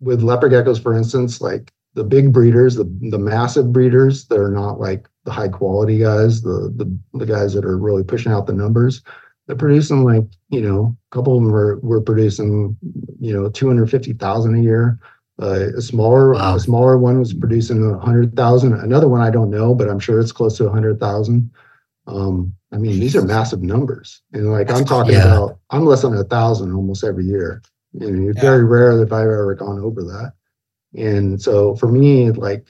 with 0.00 0.22
leopard 0.22 0.52
geckos 0.52 0.80
for 0.80 0.96
instance 0.96 1.40
like 1.40 1.72
the 1.94 2.04
big 2.04 2.32
breeders 2.32 2.76
the 2.76 2.84
the 3.10 3.18
massive 3.18 3.72
breeders 3.72 4.26
that 4.26 4.38
are 4.38 4.50
not 4.50 4.78
like 4.78 5.08
the 5.24 5.32
high 5.32 5.48
quality 5.48 5.98
guys 5.98 6.42
the 6.42 6.72
the, 6.76 6.98
the 7.18 7.26
guys 7.26 7.54
that 7.54 7.64
are 7.64 7.78
really 7.78 8.04
pushing 8.04 8.30
out 8.30 8.46
the 8.46 8.52
numbers 8.52 9.02
they're 9.46 9.56
producing 9.56 10.04
like 10.04 10.24
you 10.48 10.60
know 10.60 10.96
a 11.10 11.14
couple 11.14 11.36
of 11.36 11.42
them 11.42 11.52
were, 11.52 11.78
were 11.80 12.00
producing 12.00 12.76
you 13.20 13.32
know 13.32 13.48
250000 13.50 14.54
a 14.54 14.60
year 14.60 14.98
uh, 15.40 15.68
a 15.76 15.82
smaller 15.82 16.32
wow. 16.32 16.56
a 16.56 16.60
smaller 16.60 16.98
one 16.98 17.18
was 17.18 17.34
producing 17.34 17.84
a 17.84 17.98
hundred 17.98 18.34
thousand 18.36 18.72
another 18.74 19.08
one 19.08 19.20
i 19.20 19.30
don't 19.30 19.50
know 19.50 19.74
but 19.74 19.88
i'm 19.88 20.00
sure 20.00 20.20
it's 20.20 20.32
close 20.32 20.56
to 20.56 20.66
a 20.66 20.70
hundred 20.70 20.98
thousand 20.98 21.50
um, 22.06 22.52
i 22.72 22.76
mean 22.76 22.98
these 22.98 23.16
are 23.16 23.22
massive 23.22 23.62
numbers 23.62 24.22
and 24.32 24.50
like 24.50 24.70
i'm 24.70 24.84
talking 24.84 25.12
yeah. 25.12 25.26
about 25.26 25.58
i'm 25.70 25.84
less 25.84 26.02
than 26.02 26.14
a 26.14 26.24
thousand 26.24 26.72
almost 26.72 27.04
every 27.04 27.24
year 27.24 27.62
and 28.00 28.28
it's 28.28 28.36
yeah. 28.36 28.42
very 28.42 28.64
rare 28.64 28.96
that 28.96 29.12
i've 29.12 29.24
ever 29.24 29.54
gone 29.54 29.78
over 29.78 30.02
that 30.02 30.32
and 30.98 31.40
so 31.40 31.76
for 31.76 31.90
me 31.90 32.30
like 32.30 32.66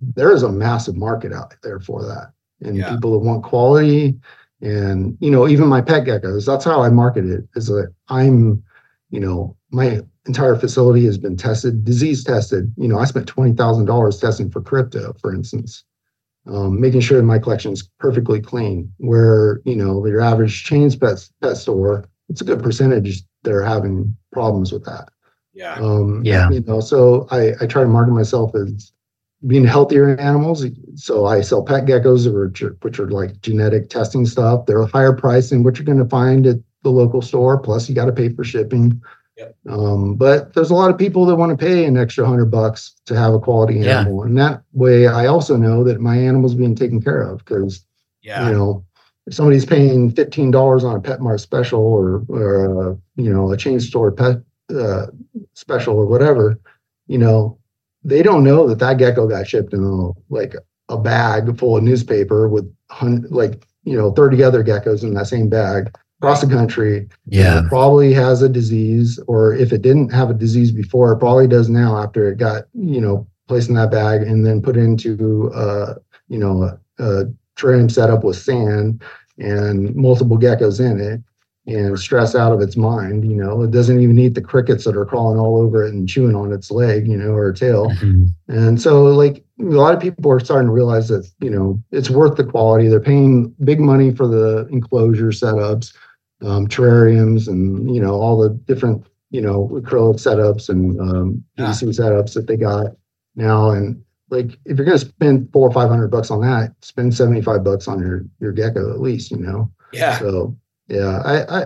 there 0.00 0.32
is 0.32 0.42
a 0.42 0.50
massive 0.50 0.96
market 0.96 1.32
out 1.32 1.54
there 1.62 1.80
for 1.80 2.02
that 2.02 2.32
and 2.62 2.76
yeah. 2.76 2.90
people 2.90 3.12
that 3.12 3.18
want 3.18 3.42
quality 3.42 4.18
and, 4.62 5.16
you 5.20 5.30
know, 5.30 5.48
even 5.48 5.68
my 5.68 5.80
pet 5.80 6.04
geckos, 6.04 6.46
that's 6.46 6.64
how 6.64 6.82
I 6.82 6.90
market 6.90 7.24
it 7.24 7.48
is 7.54 7.66
that 7.66 7.92
I'm, 8.08 8.62
you 9.10 9.20
know, 9.20 9.56
my 9.70 10.02
entire 10.26 10.56
facility 10.56 11.04
has 11.06 11.18
been 11.18 11.36
tested, 11.36 11.84
disease 11.84 12.24
tested. 12.24 12.72
You 12.76 12.88
know, 12.88 12.98
I 12.98 13.04
spent 13.04 13.26
$20,000 13.26 14.20
testing 14.20 14.50
for 14.50 14.60
crypto, 14.60 15.14
for 15.20 15.34
instance, 15.34 15.84
um, 16.46 16.80
making 16.80 17.00
sure 17.00 17.22
my 17.22 17.38
collection 17.38 17.72
is 17.72 17.88
perfectly 17.98 18.40
clean. 18.40 18.92
Where, 18.98 19.60
you 19.64 19.76
know, 19.76 20.04
your 20.06 20.20
average 20.20 20.64
chains 20.64 20.94
pet, 20.94 21.26
pet 21.40 21.56
store, 21.56 22.08
it's 22.28 22.40
a 22.40 22.44
good 22.44 22.62
percentage 22.62 23.22
that 23.42 23.52
are 23.52 23.64
having 23.64 24.14
problems 24.32 24.72
with 24.72 24.84
that. 24.84 25.08
Yeah. 25.54 25.74
Um, 25.74 26.22
yeah. 26.24 26.50
You 26.50 26.60
know, 26.60 26.80
so 26.80 27.26
I, 27.30 27.52
I 27.60 27.66
try 27.66 27.82
to 27.82 27.88
market 27.88 28.12
myself 28.12 28.54
as 28.54 28.92
being 29.46 29.64
healthier 29.64 30.16
animals. 30.18 30.64
So 30.96 31.26
I 31.26 31.40
sell 31.40 31.62
pet 31.62 31.86
geckos, 31.86 32.32
which 32.32 32.62
are, 32.62 32.76
which 32.82 32.98
are 32.98 33.10
like 33.10 33.40
genetic 33.40 33.88
testing 33.88 34.26
stuff. 34.26 34.66
They're 34.66 34.82
a 34.82 34.86
higher 34.86 35.14
price 35.14 35.50
than 35.50 35.62
what 35.62 35.78
you're 35.78 35.86
going 35.86 35.98
to 35.98 36.04
find 36.08 36.46
at 36.46 36.56
the 36.82 36.90
local 36.90 37.22
store. 37.22 37.58
Plus, 37.58 37.88
you 37.88 37.94
got 37.94 38.06
to 38.06 38.12
pay 38.12 38.28
for 38.28 38.44
shipping. 38.44 39.00
Yep. 39.36 39.56
Um, 39.70 40.16
but 40.16 40.52
there's 40.52 40.70
a 40.70 40.74
lot 40.74 40.90
of 40.90 40.98
people 40.98 41.24
that 41.24 41.36
want 41.36 41.58
to 41.58 41.64
pay 41.64 41.86
an 41.86 41.96
extra 41.96 42.26
hundred 42.26 42.50
bucks 42.50 42.94
to 43.06 43.16
have 43.16 43.32
a 43.32 43.38
quality 43.38 43.88
animal, 43.88 44.18
yeah. 44.18 44.26
and 44.26 44.38
that 44.38 44.62
way, 44.74 45.06
I 45.06 45.26
also 45.26 45.56
know 45.56 45.82
that 45.84 45.98
my 45.98 46.14
animal's 46.14 46.54
being 46.54 46.74
taken 46.74 47.00
care 47.00 47.22
of 47.22 47.38
because, 47.38 47.82
yeah. 48.20 48.46
you 48.46 48.54
know, 48.54 48.84
if 49.26 49.32
somebody's 49.32 49.64
paying 49.64 50.10
fifteen 50.10 50.50
dollars 50.50 50.84
on 50.84 50.94
a 50.94 51.00
PetSmart 51.00 51.40
special 51.40 51.80
or 51.80 52.22
or 52.28 52.90
uh, 52.92 52.96
you 53.16 53.32
know 53.32 53.50
a 53.50 53.56
chain 53.56 53.80
store 53.80 54.12
pet 54.12 54.42
uh, 54.74 55.06
special 55.54 55.96
or 55.96 56.04
whatever, 56.04 56.60
you 57.06 57.16
know, 57.16 57.58
they 58.02 58.22
don't 58.22 58.44
know 58.44 58.66
that 58.68 58.78
that 58.78 58.98
gecko 58.98 59.26
got 59.26 59.46
shipped 59.46 59.72
in 59.72 59.84
a, 59.84 60.32
like 60.32 60.54
a 60.88 60.98
bag 60.98 61.58
full 61.58 61.76
of 61.76 61.82
newspaper 61.82 62.48
with 62.48 62.72
like 63.30 63.66
you 63.84 63.96
know 63.96 64.12
30 64.12 64.42
other 64.42 64.64
geckos 64.64 65.02
in 65.02 65.14
that 65.14 65.26
same 65.26 65.48
bag 65.48 65.96
across 66.20 66.42
the 66.42 66.48
country. 66.48 67.08
Yeah. 67.26 67.62
Probably 67.68 68.12
has 68.12 68.42
a 68.42 68.48
disease 68.48 69.18
or 69.26 69.54
if 69.54 69.72
it 69.72 69.82
didn't 69.82 70.12
have 70.12 70.30
a 70.30 70.34
disease 70.34 70.70
before 70.70 71.12
it 71.12 71.18
probably 71.18 71.48
does 71.48 71.68
now 71.68 71.96
after 71.96 72.30
it 72.30 72.36
got 72.36 72.64
you 72.74 73.00
know 73.00 73.26
placed 73.48 73.68
in 73.68 73.74
that 73.76 73.90
bag 73.90 74.22
and 74.22 74.46
then 74.46 74.62
put 74.62 74.76
into 74.76 75.50
uh 75.54 75.94
you 76.28 76.38
know 76.38 76.78
a, 76.98 77.04
a 77.04 77.88
set 77.88 78.08
up 78.08 78.24
with 78.24 78.36
sand 78.36 79.02
and 79.38 79.94
multiple 79.94 80.38
geckos 80.38 80.80
in 80.80 80.98
it 80.98 81.20
and 81.72 81.98
stress 81.98 82.34
out 82.34 82.52
of 82.52 82.60
its 82.60 82.76
mind. 82.76 83.28
You 83.28 83.36
know, 83.36 83.62
it 83.62 83.70
doesn't 83.70 84.00
even 84.00 84.18
eat 84.18 84.34
the 84.34 84.40
crickets 84.40 84.84
that 84.84 84.96
are 84.96 85.04
crawling 85.04 85.38
all 85.38 85.56
over 85.56 85.84
it 85.84 85.92
and 85.92 86.08
chewing 86.08 86.34
on 86.34 86.52
its 86.52 86.70
leg, 86.70 87.06
you 87.06 87.16
know, 87.16 87.30
or 87.32 87.52
tail. 87.52 87.90
Mm-hmm. 87.90 88.26
And 88.48 88.80
so, 88.80 89.04
like, 89.04 89.44
a 89.58 89.64
lot 89.64 89.94
of 89.94 90.00
people 90.00 90.30
are 90.30 90.40
starting 90.40 90.68
to 90.68 90.72
realize 90.72 91.08
that, 91.08 91.30
you 91.40 91.50
know, 91.50 91.82
it's 91.92 92.10
worth 92.10 92.36
the 92.36 92.44
quality. 92.44 92.88
They're 92.88 93.00
paying 93.00 93.54
big 93.64 93.80
money 93.80 94.14
for 94.14 94.26
the 94.26 94.66
enclosure 94.70 95.28
setups, 95.28 95.94
um, 96.42 96.66
terrariums, 96.66 97.48
and, 97.48 97.94
you 97.94 98.00
know, 98.00 98.14
all 98.14 98.40
the 98.40 98.50
different, 98.50 99.06
you 99.30 99.40
know, 99.40 99.68
acrylic 99.72 100.16
setups 100.16 100.68
and 100.68 101.00
um, 101.00 101.44
PVC 101.58 101.82
yeah. 101.82 102.04
setups 102.04 102.34
that 102.34 102.46
they 102.46 102.56
got 102.56 102.92
now. 103.36 103.70
And, 103.70 104.02
like 104.30 104.52
if 104.64 104.78
you're 104.78 104.86
going 104.86 104.98
to 104.98 105.04
spend 105.04 105.50
four 105.52 105.68
or 105.68 105.72
five 105.72 105.88
hundred 105.88 106.08
bucks 106.08 106.30
on 106.30 106.40
that, 106.42 106.72
spend 106.82 107.14
seventy 107.14 107.42
five 107.42 107.64
bucks 107.64 107.88
on 107.88 108.00
your 108.00 108.24
your 108.38 108.52
gecko 108.52 108.92
at 108.92 109.00
least, 109.00 109.30
you 109.30 109.38
know. 109.38 109.70
Yeah. 109.92 110.18
So 110.18 110.56
yeah, 110.90 111.22
I, 111.24 111.60
I 111.60 111.62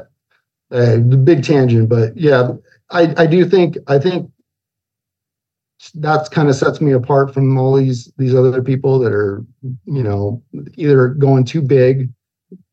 uh, 0.71 0.97
the 0.97 1.21
big 1.23 1.45
tangent, 1.45 1.89
but 1.89 2.17
yeah, 2.17 2.53
I, 2.91 3.15
I 3.17 3.27
do 3.27 3.45
think 3.45 3.77
I 3.87 3.99
think 3.99 4.31
that's 5.95 6.29
kind 6.29 6.49
of 6.49 6.55
sets 6.55 6.81
me 6.81 6.93
apart 6.93 7.35
from 7.35 7.59
all 7.59 7.75
these 7.75 8.13
these 8.17 8.35
other 8.35 8.63
people 8.63 8.99
that 9.01 9.13
are 9.13 9.45
you 9.63 10.03
know 10.03 10.43
either 10.77 11.09
going 11.09 11.45
too 11.45 11.63
big 11.63 12.11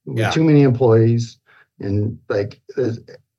with 0.06 0.20
yeah. 0.20 0.32
too 0.32 0.44
many 0.44 0.62
employees 0.62 1.40
and 1.80 2.18
like 2.30 2.62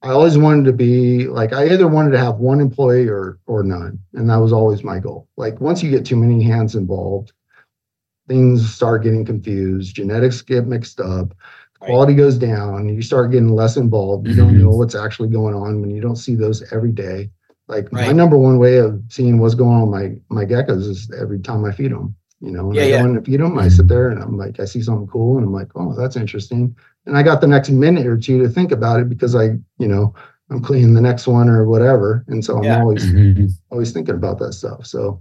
I 0.03 0.09
always 0.11 0.37
wanted 0.37 0.64
to 0.64 0.72
be 0.72 1.29
like 1.29 1.53
I 1.53 1.68
either 1.70 1.87
wanted 1.87 2.11
to 2.11 2.18
have 2.18 2.37
one 2.37 2.61
employee 2.61 3.09
or 3.09 3.38
or 3.46 3.62
none, 3.62 3.98
and 4.14 4.29
that 4.29 4.37
was 4.37 4.53
always 4.53 4.83
my 4.83 4.98
goal. 4.98 5.29
Like 5.37 5.61
once 5.61 5.83
you 5.83 5.90
get 5.90 6.05
too 6.05 6.16
many 6.16 6.42
hands 6.42 6.75
involved, 6.75 7.33
things 8.27 8.75
start 8.75 9.05
getting 9.05 9.25
confused, 9.25 9.94
genetics 9.94 10.42
get 10.42 10.66
mixed 10.66 11.01
up, 11.01 11.35
quality 11.85 12.14
goes 12.14 12.38
down. 12.38 12.88
You 12.88 13.03
start 13.03 13.31
getting 13.31 13.55
less 13.55 13.77
involved. 13.77 14.27
You 14.27 14.35
mm-hmm. 14.35 14.42
don't 14.42 14.61
know 14.61 14.71
what's 14.71 14.95
actually 14.95 15.29
going 15.29 15.55
on 15.55 15.81
when 15.81 15.90
you 15.90 16.01
don't 16.01 16.16
see 16.16 16.35
those 16.35 16.62
every 16.73 16.92
day. 16.92 17.31
Like 17.68 17.90
right. 17.92 18.07
my 18.07 18.12
number 18.12 18.37
one 18.37 18.59
way 18.59 18.79
of 18.79 19.01
seeing 19.09 19.38
what's 19.38 19.55
going 19.55 19.75
on 19.75 19.90
with 19.90 20.21
my 20.31 20.42
my 20.42 20.45
geckos 20.45 20.88
is 20.88 21.11
every 21.18 21.40
time 21.40 21.64
I 21.64 21.73
feed 21.73 21.92
them. 21.92 22.14
You 22.40 22.51
know, 22.51 22.66
when 22.66 22.77
yeah, 22.77 22.83
I 22.83 22.87
yeah. 22.87 23.03
go 23.03 23.14
to 23.14 23.23
feed 23.23 23.40
them, 23.40 23.57
I 23.57 23.68
sit 23.68 23.87
there 23.87 24.11
and 24.11 24.21
I'm 24.21 24.37
like, 24.37 24.59
I 24.59 24.64
see 24.64 24.83
something 24.83 25.07
cool, 25.07 25.38
and 25.38 25.47
I'm 25.47 25.53
like, 25.53 25.68
oh, 25.77 25.95
that's 25.95 26.16
interesting. 26.16 26.75
And 27.07 27.16
I 27.16 27.23
got 27.23 27.40
the 27.40 27.47
next 27.47 27.71
minute 27.71 28.07
or 28.07 28.18
two 28.18 28.42
to 28.42 28.49
think 28.49 28.73
about 28.73 28.99
it 28.99 29.09
because 29.09 29.37
I, 29.37 29.45
you 29.79 29.88
know, 29.88 30.12
I'm 30.51 30.61
cleaning 30.61 30.95
the 30.95 31.01
next 31.01 31.29
one 31.29 31.49
or 31.49 31.66
whatever, 31.68 32.25
and 32.27 32.45
so 32.45 32.59
I'm 32.59 32.64
yeah. 32.64 32.81
always 32.81 33.05
mm-hmm. 33.07 33.47
always 33.71 33.92
thinking 33.92 34.16
about 34.16 34.40
that 34.40 34.55
stuff. 34.55 34.87
So, 34.87 35.21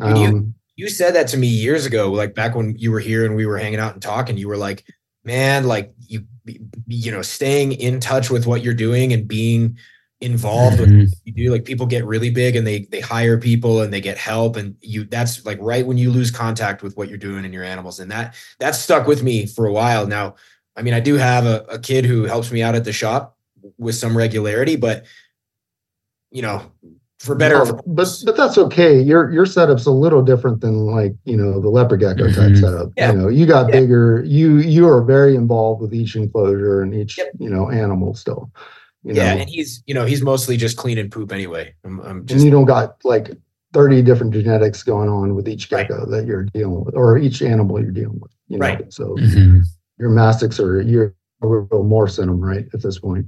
um, 0.00 0.16
you 0.16 0.54
you 0.74 0.88
said 0.88 1.14
that 1.14 1.28
to 1.28 1.36
me 1.36 1.46
years 1.46 1.86
ago, 1.86 2.10
like 2.10 2.34
back 2.34 2.54
when 2.54 2.76
you 2.76 2.90
were 2.90 3.00
here 3.00 3.24
and 3.24 3.34
we 3.36 3.46
were 3.46 3.58
hanging 3.58 3.80
out 3.80 3.94
and 3.94 4.02
talking. 4.02 4.36
You 4.36 4.48
were 4.48 4.56
like, 4.56 4.84
man, 5.28 5.66
like 5.66 5.94
you 6.08 6.24
you 6.86 7.12
know, 7.12 7.22
staying 7.22 7.72
in 7.72 8.00
touch 8.00 8.30
with 8.30 8.46
what 8.46 8.64
you're 8.64 8.74
doing 8.74 9.12
and 9.12 9.28
being 9.28 9.78
involved 10.20 10.78
mm-hmm. 10.78 11.00
with 11.00 11.20
you 11.24 11.32
do 11.32 11.52
like 11.52 11.64
people 11.64 11.86
get 11.86 12.04
really 12.04 12.28
big 12.28 12.56
and 12.56 12.66
they 12.66 12.80
they 12.86 12.98
hire 12.98 13.38
people 13.38 13.82
and 13.82 13.92
they 13.92 14.00
get 14.00 14.18
help 14.18 14.56
and 14.56 14.74
you 14.80 15.04
that's 15.04 15.46
like 15.46 15.58
right 15.60 15.86
when 15.86 15.96
you 15.96 16.10
lose 16.10 16.32
contact 16.32 16.82
with 16.82 16.96
what 16.96 17.08
you're 17.08 17.16
doing 17.16 17.44
in 17.44 17.52
your 17.52 17.62
animals 17.62 18.00
and 18.00 18.10
that 18.10 18.34
that 18.58 18.74
stuck 18.74 19.06
with 19.06 19.22
me 19.22 19.46
for 19.46 19.66
a 19.66 19.72
while 19.72 20.08
now 20.08 20.34
i 20.74 20.82
mean 20.82 20.92
i 20.92 20.98
do 20.98 21.14
have 21.14 21.46
a, 21.46 21.64
a 21.68 21.78
kid 21.78 22.04
who 22.04 22.24
helps 22.24 22.50
me 22.50 22.64
out 22.64 22.74
at 22.74 22.82
the 22.82 22.92
shop 22.92 23.36
with 23.78 23.94
some 23.94 24.16
regularity 24.16 24.74
but 24.74 25.06
you 26.32 26.42
know 26.42 26.68
for 27.18 27.34
better 27.34 27.64
no, 27.64 27.80
but 27.86 28.08
but 28.24 28.36
that's 28.36 28.56
okay 28.56 29.00
your 29.00 29.30
your 29.30 29.44
setup's 29.44 29.86
a 29.86 29.90
little 29.90 30.22
different 30.22 30.60
than 30.60 30.86
like 30.86 31.14
you 31.24 31.36
know 31.36 31.60
the 31.60 31.68
leopard 31.68 32.00
gecko 32.00 32.28
mm-hmm. 32.28 32.40
type 32.40 32.56
setup 32.56 32.92
yeah. 32.96 33.10
you 33.10 33.18
know 33.18 33.28
you 33.28 33.44
got 33.44 33.66
yeah. 33.68 33.80
bigger 33.80 34.22
you 34.24 34.58
you 34.58 34.88
are 34.88 35.02
very 35.02 35.34
involved 35.34 35.82
with 35.82 35.92
each 35.92 36.14
enclosure 36.14 36.80
and 36.80 36.94
each 36.94 37.18
yep. 37.18 37.28
you 37.38 37.50
know 37.50 37.70
animal 37.70 38.14
still 38.14 38.50
you 39.04 39.14
yeah, 39.14 39.34
know? 39.34 39.40
and 39.40 39.50
he's 39.50 39.82
you 39.86 39.94
know 39.94 40.04
he's 40.04 40.22
mostly 40.22 40.56
just 40.56 40.76
clean 40.76 40.98
and 40.98 41.10
poop 41.10 41.32
anyway. 41.32 41.74
I'm, 41.84 42.00
I'm 42.00 42.26
just, 42.26 42.36
and 42.36 42.44
you 42.44 42.50
don't 42.50 42.64
got 42.64 42.96
like 43.04 43.30
30 43.72 44.02
different 44.02 44.32
genetics 44.32 44.82
going 44.82 45.08
on 45.08 45.34
with 45.34 45.48
each 45.48 45.70
gecko 45.70 46.00
right. 46.00 46.08
that 46.10 46.26
you're 46.26 46.44
dealing 46.44 46.84
with, 46.84 46.94
or 46.94 47.16
each 47.16 47.40
animal 47.40 47.80
you're 47.80 47.90
dealing 47.90 48.18
with. 48.20 48.32
You 48.48 48.58
know? 48.58 48.66
Right. 48.66 48.92
So 48.92 49.16
mm-hmm. 49.16 49.60
uromastix 50.00 50.58
are 50.60 50.80
you're 50.82 51.14
real 51.40 51.68
morphs 51.70 52.20
in 52.20 52.28
them, 52.28 52.40
right? 52.40 52.66
At 52.74 52.82
this 52.82 52.98
point. 52.98 53.26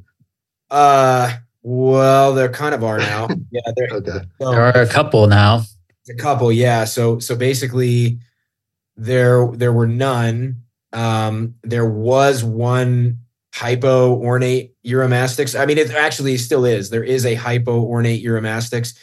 Uh, 0.70 1.34
well, 1.62 2.34
there 2.34 2.48
kind 2.48 2.74
of 2.74 2.82
are 2.84 2.98
now. 2.98 3.28
yeah, 3.50 3.60
there. 3.76 3.88
okay. 3.92 4.26
So, 4.40 4.50
there 4.50 4.62
are 4.62 4.82
a 4.82 4.86
couple 4.86 5.26
now. 5.26 5.62
A 6.08 6.14
couple, 6.14 6.50
yeah. 6.50 6.84
So 6.84 7.18
so 7.18 7.36
basically, 7.36 8.18
there 8.96 9.46
there 9.52 9.72
were 9.72 9.86
none. 9.86 10.62
Um, 10.92 11.54
there 11.62 11.88
was 11.88 12.42
one 12.42 13.18
hypo 13.54 14.16
ornate 14.16 14.74
uromastix. 14.84 15.58
I 15.58 15.66
mean, 15.66 15.78
it 15.78 15.90
actually 15.90 16.36
still 16.38 16.64
is. 16.64 16.90
There 16.90 17.04
is 17.04 17.26
a 17.26 17.34
hypo 17.34 17.82
ornate 17.82 18.24
uromastix 18.24 18.96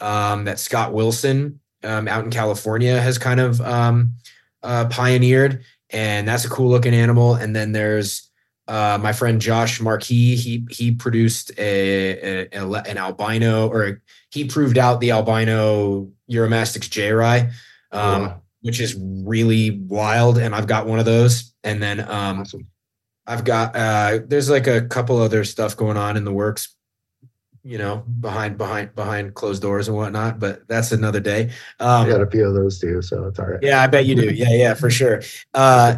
um, 0.00 0.44
that 0.44 0.58
Scott 0.58 0.92
Wilson 0.92 1.60
um, 1.82 2.06
out 2.08 2.24
in 2.24 2.30
California 2.30 3.00
has 3.00 3.18
kind 3.18 3.40
of 3.40 3.60
um, 3.60 4.14
uh, 4.62 4.86
pioneered, 4.86 5.64
and 5.90 6.28
that's 6.28 6.44
a 6.44 6.50
cool 6.50 6.68
looking 6.68 6.94
animal. 6.94 7.34
And 7.34 7.56
then 7.56 7.72
there's 7.72 8.30
uh, 8.68 8.98
my 9.00 9.12
friend 9.12 9.40
Josh 9.40 9.80
Marquis. 9.80 10.36
He 10.36 10.66
he 10.70 10.92
produced 10.92 11.50
a, 11.58 12.46
a, 12.52 12.58
a, 12.58 12.68
an 12.82 12.98
albino, 12.98 13.68
or 13.68 14.02
he 14.30 14.44
proved 14.44 14.78
out 14.78 15.00
the 15.00 15.10
albino 15.10 16.10
uromastix 16.30 16.88
geyri, 16.88 17.52
um, 17.92 18.22
yeah. 18.22 18.34
which 18.62 18.80
is 18.80 18.96
really 18.98 19.70
wild. 19.70 20.38
And 20.38 20.54
I've 20.54 20.66
got 20.66 20.86
one 20.86 20.98
of 20.98 21.04
those. 21.04 21.52
And 21.64 21.82
then 21.82 22.00
um, 22.00 22.40
awesome. 22.40 22.66
I've 23.26 23.44
got 23.44 23.76
uh 23.76 24.18
there's 24.26 24.50
like 24.50 24.66
a 24.66 24.82
couple 24.82 25.18
other 25.18 25.44
stuff 25.44 25.76
going 25.76 25.96
on 25.96 26.16
in 26.16 26.24
the 26.24 26.32
works, 26.32 26.74
you 27.62 27.78
know, 27.78 27.98
behind 27.98 28.58
behind 28.58 28.94
behind 28.94 29.34
closed 29.34 29.62
doors 29.62 29.86
and 29.86 29.96
whatnot, 29.96 30.40
but 30.40 30.66
that's 30.66 30.90
another 30.92 31.20
day. 31.20 31.50
Um, 31.78 32.06
I 32.06 32.08
got 32.08 32.20
a 32.20 32.26
few 32.26 32.46
of 32.46 32.54
those 32.54 32.80
too, 32.80 33.00
so 33.00 33.26
it's 33.26 33.38
all 33.38 33.46
right. 33.46 33.60
Yeah, 33.62 33.82
I 33.82 33.86
bet 33.86 34.06
you 34.06 34.16
do. 34.16 34.30
Yeah, 34.34 34.50
yeah, 34.50 34.74
for 34.74 34.90
sure. 35.00 35.22
Uh, 35.54 35.96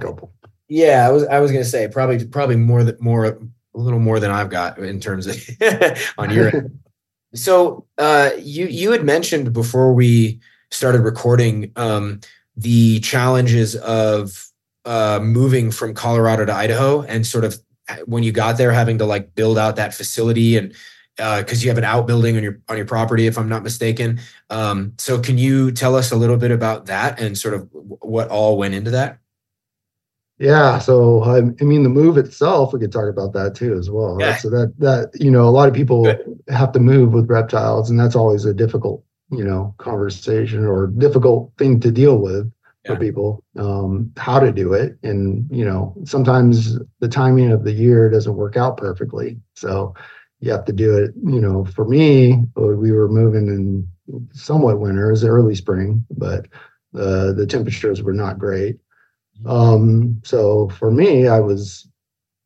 yeah, 0.68 1.07
I 1.07 1.11
was 1.11 1.24
I 1.24 1.40
was 1.40 1.53
gonna 1.53 1.64
say 1.64 1.88
probably 1.88 2.24
probably 2.27 2.57
more 2.57 2.85
than 2.85 2.96
more 3.00 3.24
a 3.27 3.38
little 3.74 3.98
more 3.98 4.20
than 4.20 4.31
I've 4.31 4.50
got 4.50 4.79
in 4.79 5.00
terms 5.00 5.27
of 5.27 5.37
on 6.18 6.31
your 6.31 6.48
end. 6.48 6.81
So 7.37 7.85
uh, 7.98 8.31
you 8.38 8.66
you 8.66 8.92
had 8.92 9.03
mentioned 9.03 9.53
before 9.53 9.92
we 9.92 10.38
started 10.70 11.00
recording 11.00 11.72
um, 11.74 12.20
the 12.57 13.00
challenges 13.00 13.74
of 13.74 14.50
uh, 14.85 15.18
moving 15.20 15.72
from 15.72 15.94
Colorado 15.94 16.44
to 16.44 16.53
Idaho 16.53 17.03
and 17.03 17.27
sort 17.27 17.44
of 17.44 17.59
when 18.07 18.22
you 18.22 18.31
got 18.33 18.57
there 18.57 18.70
having 18.70 18.98
to 18.98 19.05
like 19.05 19.35
build 19.35 19.59
out 19.59 19.74
that 19.77 19.94
facility 19.94 20.57
and 20.57 20.74
because 21.16 21.61
uh, 21.61 21.62
you 21.62 21.68
have 21.68 21.79
an 21.79 21.85
outbuilding 21.85 22.37
on 22.37 22.42
your 22.42 22.61
on 22.68 22.77
your 22.77 22.87
property 22.87 23.27
if 23.27 23.38
I'm 23.38 23.48
not 23.48 23.62
mistaken. 23.62 24.20
Um, 24.50 24.94
so 24.98 25.18
can 25.20 25.38
you 25.38 25.72
tell 25.72 25.94
us 25.94 26.12
a 26.12 26.16
little 26.16 26.37
bit 26.37 26.50
about 26.50 26.87
that 26.87 27.20
and 27.20 27.37
sort 27.37 27.55
of 27.55 27.68
what 27.72 28.29
all 28.29 28.57
went 28.57 28.74
into 28.74 28.90
that? 28.92 29.18
Yeah, 30.38 30.79
so 30.79 31.23
I, 31.23 31.38
I 31.38 31.64
mean 31.64 31.85
the 31.85 31.88
move 31.88 32.18
itself, 32.18 32.73
we 32.73 32.81
could 32.81 32.92
talk 32.92 33.09
about 33.09 33.33
that 33.35 33.55
too 33.55 33.75
as 33.75 33.88
well. 33.88 34.16
Yeah. 34.18 34.37
So 34.37 34.51
that 34.51 34.75
that 34.79 35.11
you 35.14 35.31
know 35.31 35.49
a 35.49 35.51
lot 35.51 35.68
of 35.68 35.75
people 35.75 36.05
Good. 36.05 36.42
have 36.49 36.73
to 36.73 36.81
move 36.81 37.12
with 37.12 37.31
reptiles, 37.31 37.88
and 37.88 37.99
that's 37.99 38.16
always 38.16 38.44
a 38.44 38.53
difficult 38.53 39.05
you 39.31 39.44
know 39.44 39.75
conversation 39.79 40.64
or 40.64 40.88
difficult 40.88 41.53
thing 41.59 41.81
to 41.81 41.90
deal 41.90 42.18
with 42.18 42.51
for 42.87 42.97
people 42.97 43.42
um, 43.57 44.12
how 44.18 44.38
to 44.38 44.53
do 44.53 44.75
it 44.75 44.99
and 45.03 45.47
you 45.51 45.64
know 45.64 45.94
sometimes 46.05 46.79
the 47.01 47.09
timing 47.09 47.51
of 47.51 47.64
the 47.64 47.73
year 47.73 48.11
doesn't 48.11 48.37
work 48.37 48.57
out 48.57 48.77
perfectly 48.77 49.38
so 49.55 49.94
you 50.40 50.51
have 50.51 50.66
to 50.66 50.73
do 50.73 50.97
it 50.97 51.12
you 51.25 51.40
know 51.40 51.64
for 51.64 51.87
me 51.87 52.44
we 52.57 52.92
were 52.92 53.09
moving 53.09 53.49
in 53.49 53.88
somewhat 54.33 54.81
winter 54.81 55.09
it 55.09 55.12
was 55.12 55.25
early 55.25 55.55
spring 55.55 56.05
but 56.11 56.47
the 56.92 57.33
the 57.35 57.47
temperatures 57.47 58.03
were 58.03 58.12
not 58.12 58.38
great 58.38 58.77
um 59.47 60.20
so 60.25 60.68
for 60.70 60.90
me 60.90 61.29
i 61.29 61.40
was 61.40 61.88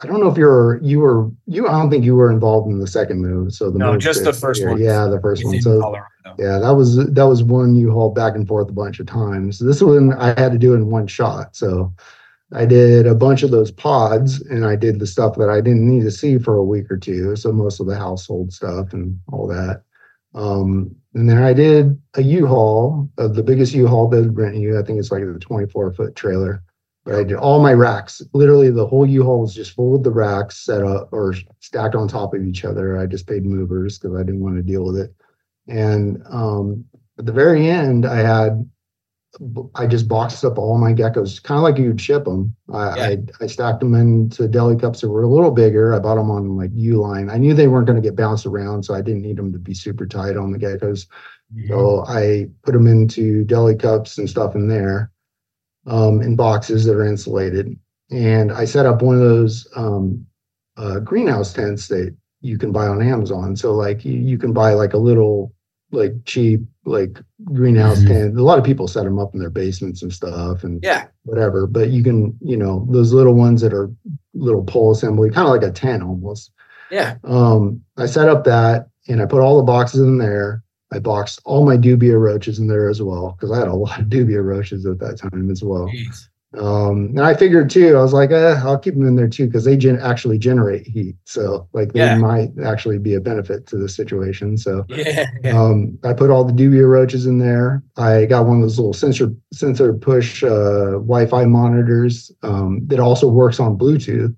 I 0.00 0.06
don't 0.06 0.20
know 0.20 0.28
if 0.28 0.38
you're 0.38 0.80
you 0.80 1.00
were 1.00 1.28
you. 1.46 1.66
I 1.66 1.72
don't 1.72 1.90
think 1.90 2.04
you 2.04 2.14
were 2.14 2.30
involved 2.30 2.70
in 2.70 2.78
the 2.78 2.86
second 2.86 3.20
move. 3.20 3.52
So 3.52 3.68
the 3.68 3.80
no, 3.80 3.96
just 3.96 4.22
the 4.22 4.32
first 4.32 4.64
one. 4.64 4.80
Yeah, 4.80 5.06
the 5.06 5.20
first 5.20 5.44
one. 5.44 5.60
So 5.60 5.80
Colorado. 5.80 6.06
yeah, 6.38 6.58
that 6.58 6.74
was 6.74 6.96
that 7.12 7.24
was 7.24 7.42
one 7.42 7.74
you 7.74 7.90
hauled 7.90 8.14
back 8.14 8.36
and 8.36 8.46
forth 8.46 8.68
a 8.68 8.72
bunch 8.72 9.00
of 9.00 9.06
times. 9.06 9.58
This 9.58 9.82
one 9.82 10.12
I 10.12 10.38
had 10.40 10.52
to 10.52 10.58
do 10.58 10.74
in 10.74 10.88
one 10.88 11.08
shot. 11.08 11.56
So 11.56 11.92
I 12.52 12.64
did 12.64 13.08
a 13.08 13.14
bunch 13.14 13.42
of 13.42 13.50
those 13.50 13.72
pods, 13.72 14.40
and 14.42 14.64
I 14.64 14.76
did 14.76 15.00
the 15.00 15.06
stuff 15.06 15.36
that 15.38 15.50
I 15.50 15.60
didn't 15.60 15.88
need 15.88 16.04
to 16.04 16.12
see 16.12 16.38
for 16.38 16.54
a 16.54 16.64
week 16.64 16.88
or 16.92 16.96
two. 16.96 17.34
So 17.34 17.50
most 17.50 17.80
of 17.80 17.86
the 17.86 17.98
household 17.98 18.52
stuff 18.52 18.92
and 18.92 19.18
all 19.32 19.48
that. 19.48 19.82
Um, 20.36 20.94
and 21.14 21.28
then 21.28 21.42
I 21.42 21.52
did 21.52 22.00
a 22.14 22.22
U-Haul, 22.22 23.10
uh, 23.18 23.28
the 23.28 23.42
biggest 23.42 23.74
U-Haul 23.74 24.08
they'd 24.08 24.36
rent 24.36 24.56
you. 24.56 24.78
I 24.78 24.82
think 24.82 25.00
it's 25.00 25.10
like 25.10 25.22
a 25.22 25.38
24 25.38 25.94
foot 25.94 26.14
trailer 26.14 26.62
I 27.06 27.24
did 27.24 27.36
all 27.36 27.62
my 27.62 27.72
racks. 27.72 28.20
Literally, 28.34 28.70
the 28.70 28.86
whole 28.86 29.06
U-Haul 29.06 29.40
was 29.40 29.54
just 29.54 29.74
full 29.74 29.94
of 29.94 30.02
the 30.02 30.10
racks 30.10 30.64
set 30.64 30.82
up 30.82 31.08
or 31.12 31.34
stacked 31.60 31.94
on 31.94 32.06
top 32.06 32.34
of 32.34 32.44
each 32.44 32.64
other. 32.64 32.98
I 32.98 33.06
just 33.06 33.26
paid 33.26 33.46
movers 33.46 33.98
because 33.98 34.16
I 34.16 34.22
didn't 34.22 34.42
want 34.42 34.56
to 34.56 34.62
deal 34.62 34.84
with 34.84 34.98
it. 34.98 35.14
And 35.68 36.22
um, 36.28 36.84
at 37.18 37.26
the 37.26 37.32
very 37.32 37.68
end, 37.68 38.04
I 38.04 38.16
had 38.16 38.68
I 39.74 39.86
just 39.86 40.08
boxed 40.08 40.44
up 40.44 40.58
all 40.58 40.78
my 40.78 40.92
geckos, 40.92 41.42
kind 41.42 41.58
of 41.58 41.62
like 41.62 41.78
you'd 41.78 42.00
ship 42.00 42.24
them. 42.24 42.56
I, 42.72 42.96
yeah. 42.96 43.04
I, 43.40 43.44
I 43.44 43.46
stacked 43.46 43.80
them 43.80 43.94
into 43.94 44.48
deli 44.48 44.76
cups 44.76 45.00
that 45.00 45.10
were 45.10 45.22
a 45.22 45.28
little 45.28 45.50
bigger. 45.50 45.94
I 45.94 45.98
bought 45.98 46.16
them 46.16 46.30
on 46.30 46.56
like 46.56 46.74
Uline. 46.74 47.30
I 47.30 47.36
knew 47.36 47.54
they 47.54 47.68
weren't 47.68 47.86
going 47.86 48.00
to 48.00 48.06
get 48.06 48.16
bounced 48.16 48.46
around, 48.46 48.84
so 48.84 48.94
I 48.94 49.02
didn't 49.02 49.22
need 49.22 49.36
them 49.36 49.52
to 49.52 49.58
be 49.58 49.74
super 49.74 50.06
tight 50.06 50.36
on 50.36 50.50
the 50.50 50.58
geckos. 50.58 51.06
Mm-hmm. 51.54 51.68
So 51.68 52.04
I 52.06 52.48
put 52.62 52.72
them 52.72 52.86
into 52.86 53.44
deli 53.44 53.76
cups 53.76 54.18
and 54.18 54.28
stuff 54.28 54.54
in 54.54 54.68
there 54.68 55.10
um, 55.86 56.20
in 56.22 56.36
boxes 56.36 56.84
that 56.84 56.94
are 56.94 57.04
insulated. 57.04 57.78
And 58.10 58.52
I 58.52 58.64
set 58.64 58.86
up 58.86 59.02
one 59.02 59.16
of 59.16 59.20
those 59.20 59.66
um, 59.76 60.26
uh, 60.76 61.00
greenhouse 61.00 61.52
tents 61.52 61.88
that 61.88 62.14
you 62.40 62.58
can 62.58 62.72
buy 62.72 62.86
on 62.86 63.02
Amazon. 63.02 63.56
So 63.56 63.74
like 63.74 64.04
you, 64.04 64.14
you 64.14 64.38
can 64.38 64.52
buy 64.52 64.72
like 64.72 64.94
a 64.94 64.98
little 64.98 65.52
like 65.90 66.12
cheap 66.24 66.60
like 66.84 67.20
greenhouse 67.44 67.98
mm-hmm. 67.98 68.08
tent. 68.08 68.38
A 68.38 68.42
lot 68.42 68.58
of 68.58 68.64
people 68.64 68.88
set 68.88 69.04
them 69.04 69.18
up 69.18 69.34
in 69.34 69.40
their 69.40 69.50
basements 69.50 70.02
and 70.02 70.12
stuff 70.12 70.64
and 70.64 70.80
yeah, 70.82 71.06
whatever. 71.24 71.66
But 71.66 71.90
you 71.90 72.02
can, 72.02 72.36
you 72.40 72.56
know, 72.56 72.86
those 72.90 73.12
little 73.12 73.34
ones 73.34 73.60
that 73.60 73.74
are 73.74 73.90
little 74.34 74.64
pole 74.64 74.92
assembly, 74.92 75.30
kind 75.30 75.46
of 75.46 75.52
like 75.52 75.68
a 75.68 75.72
tent 75.72 76.02
almost. 76.02 76.52
Yeah. 76.90 77.16
Um, 77.24 77.82
I 77.96 78.06
set 78.06 78.28
up 78.28 78.44
that 78.44 78.88
and 79.08 79.20
I 79.20 79.26
put 79.26 79.40
all 79.40 79.56
the 79.56 79.62
boxes 79.62 80.00
in 80.00 80.18
there 80.18 80.62
I 80.92 80.98
boxed 80.98 81.40
all 81.44 81.66
my 81.66 81.76
dubia 81.76 82.18
roaches 82.18 82.58
in 82.58 82.66
there 82.66 82.88
as 82.88 83.02
well 83.02 83.32
because 83.32 83.52
I 83.52 83.58
had 83.58 83.68
a 83.68 83.74
lot 83.74 84.00
of 84.00 84.06
dubia 84.06 84.42
roaches 84.42 84.86
at 84.86 84.98
that 85.00 85.18
time 85.18 85.50
as 85.50 85.62
well. 85.62 85.90
Um, 86.56 87.08
and 87.08 87.20
I 87.20 87.34
figured 87.34 87.68
too, 87.68 87.94
I 87.94 88.00
was 88.00 88.14
like, 88.14 88.30
eh, 88.30 88.58
I'll 88.64 88.78
keep 88.78 88.94
them 88.94 89.06
in 89.06 89.16
there 89.16 89.28
too 89.28 89.46
because 89.46 89.64
they 89.64 89.76
gen- 89.76 90.00
actually 90.00 90.38
generate 90.38 90.86
heat. 90.86 91.14
So 91.24 91.68
like 91.74 91.92
they 91.92 92.00
yeah. 92.00 92.16
might 92.16 92.52
actually 92.64 92.98
be 92.98 93.14
a 93.14 93.20
benefit 93.20 93.66
to 93.66 93.76
the 93.76 93.88
situation. 93.88 94.56
So 94.56 94.86
yeah. 94.88 95.26
um, 95.52 95.98
I 96.04 96.14
put 96.14 96.30
all 96.30 96.44
the 96.44 96.54
dubia 96.54 96.88
roaches 96.88 97.26
in 97.26 97.38
there. 97.38 97.82
I 97.98 98.24
got 98.24 98.46
one 98.46 98.56
of 98.56 98.62
those 98.62 98.78
little 98.78 98.94
sensor 98.94 99.34
SensorPush 99.54 100.42
uh, 100.42 100.92
Wi-Fi 100.92 101.44
monitors 101.44 102.32
um, 102.42 102.80
that 102.86 102.98
also 102.98 103.28
works 103.28 103.60
on 103.60 103.76
Bluetooth. 103.76 104.34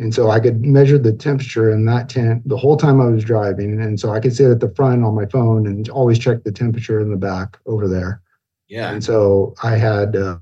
And 0.00 0.14
so 0.14 0.30
I 0.30 0.40
could 0.40 0.64
measure 0.64 0.96
the 0.96 1.12
temperature 1.12 1.70
in 1.70 1.84
that 1.84 2.08
tent 2.08 2.48
the 2.48 2.56
whole 2.56 2.78
time 2.78 3.02
I 3.02 3.06
was 3.06 3.22
driving. 3.22 3.78
And 3.82 4.00
so 4.00 4.12
I 4.12 4.18
could 4.18 4.34
sit 4.34 4.50
at 4.50 4.60
the 4.60 4.74
front 4.74 5.04
on 5.04 5.14
my 5.14 5.26
phone 5.26 5.66
and 5.66 5.86
always 5.90 6.18
check 6.18 6.42
the 6.42 6.50
temperature 6.50 7.00
in 7.00 7.10
the 7.10 7.18
back 7.18 7.58
over 7.66 7.86
there. 7.86 8.22
Yeah. 8.66 8.92
And 8.92 9.04
so 9.04 9.54
I 9.62 9.76
had, 9.76 10.16
uh, 10.16 10.38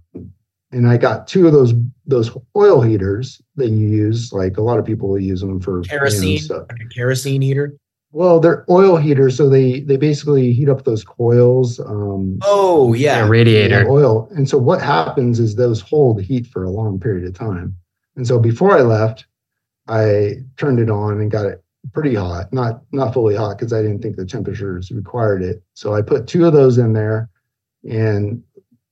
and 0.70 0.86
I 0.86 0.96
got 0.96 1.26
two 1.26 1.46
of 1.46 1.52
those 1.52 1.74
those 2.06 2.30
oil 2.54 2.82
heaters 2.82 3.42
that 3.56 3.70
you 3.70 3.88
use. 3.88 4.32
Like 4.32 4.58
a 4.58 4.62
lot 4.62 4.78
of 4.78 4.84
people 4.84 5.18
use 5.18 5.40
them 5.40 5.60
for 5.60 5.82
kerosene, 5.82 6.40
like 6.48 6.80
a 6.80 6.94
kerosene 6.94 7.42
heater. 7.42 7.74
Well, 8.12 8.38
they're 8.38 8.64
oil 8.70 8.96
heaters, 8.96 9.36
so 9.36 9.48
they 9.48 9.80
they 9.80 9.96
basically 9.96 10.52
heat 10.52 10.68
up 10.68 10.84
those 10.84 11.04
coils. 11.04 11.80
Um, 11.80 12.38
oh 12.42 12.92
yeah, 12.92 13.26
radiator 13.26 13.88
oil. 13.88 14.28
And 14.32 14.48
so 14.48 14.56
what 14.58 14.80
happens 14.80 15.40
is 15.40 15.56
those 15.56 15.80
hold 15.80 16.22
heat 16.22 16.46
for 16.46 16.62
a 16.62 16.70
long 16.70 17.00
period 17.00 17.26
of 17.26 17.34
time. 17.34 17.74
And 18.16 18.26
so 18.26 18.38
before 18.38 18.76
I 18.76 18.82
left, 18.82 19.26
I 19.88 20.36
turned 20.56 20.80
it 20.80 20.90
on 20.90 21.20
and 21.20 21.30
got 21.30 21.46
it 21.46 21.62
pretty 21.92 22.14
hot, 22.14 22.52
not 22.52 22.82
not 22.92 23.14
fully 23.14 23.34
hot 23.34 23.58
because 23.58 23.72
I 23.72 23.82
didn't 23.82 24.00
think 24.00 24.16
the 24.16 24.26
temperatures 24.26 24.90
required 24.90 25.42
it. 25.42 25.62
So 25.74 25.94
I 25.94 26.02
put 26.02 26.26
two 26.26 26.46
of 26.46 26.52
those 26.52 26.78
in 26.78 26.92
there 26.92 27.30
and 27.88 28.42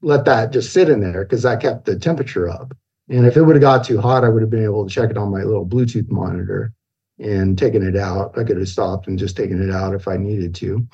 let 0.02 0.24
that 0.24 0.52
just 0.52 0.72
sit 0.72 0.88
in 0.88 1.00
there 1.00 1.24
because 1.24 1.44
I 1.44 1.56
kept 1.56 1.84
the 1.84 1.98
temperature 1.98 2.48
up. 2.48 2.74
And 3.08 3.26
if 3.26 3.36
it 3.36 3.42
would 3.42 3.56
have 3.56 3.62
got 3.62 3.84
too 3.84 4.00
hot, 4.00 4.24
I 4.24 4.28
would 4.28 4.42
have 4.42 4.50
been 4.50 4.64
able 4.64 4.86
to 4.86 4.92
check 4.92 5.10
it 5.10 5.16
on 5.16 5.30
my 5.30 5.42
little 5.42 5.66
Bluetooth 5.66 6.10
monitor 6.10 6.72
and 7.18 7.56
taken 7.56 7.86
it 7.86 7.96
out. 7.96 8.36
I 8.38 8.44
could 8.44 8.58
have 8.58 8.68
stopped 8.68 9.06
and 9.06 9.18
just 9.18 9.36
taken 9.36 9.62
it 9.62 9.72
out 9.72 9.94
if 9.94 10.08
I 10.08 10.16
needed 10.16 10.54
to. 10.56 10.86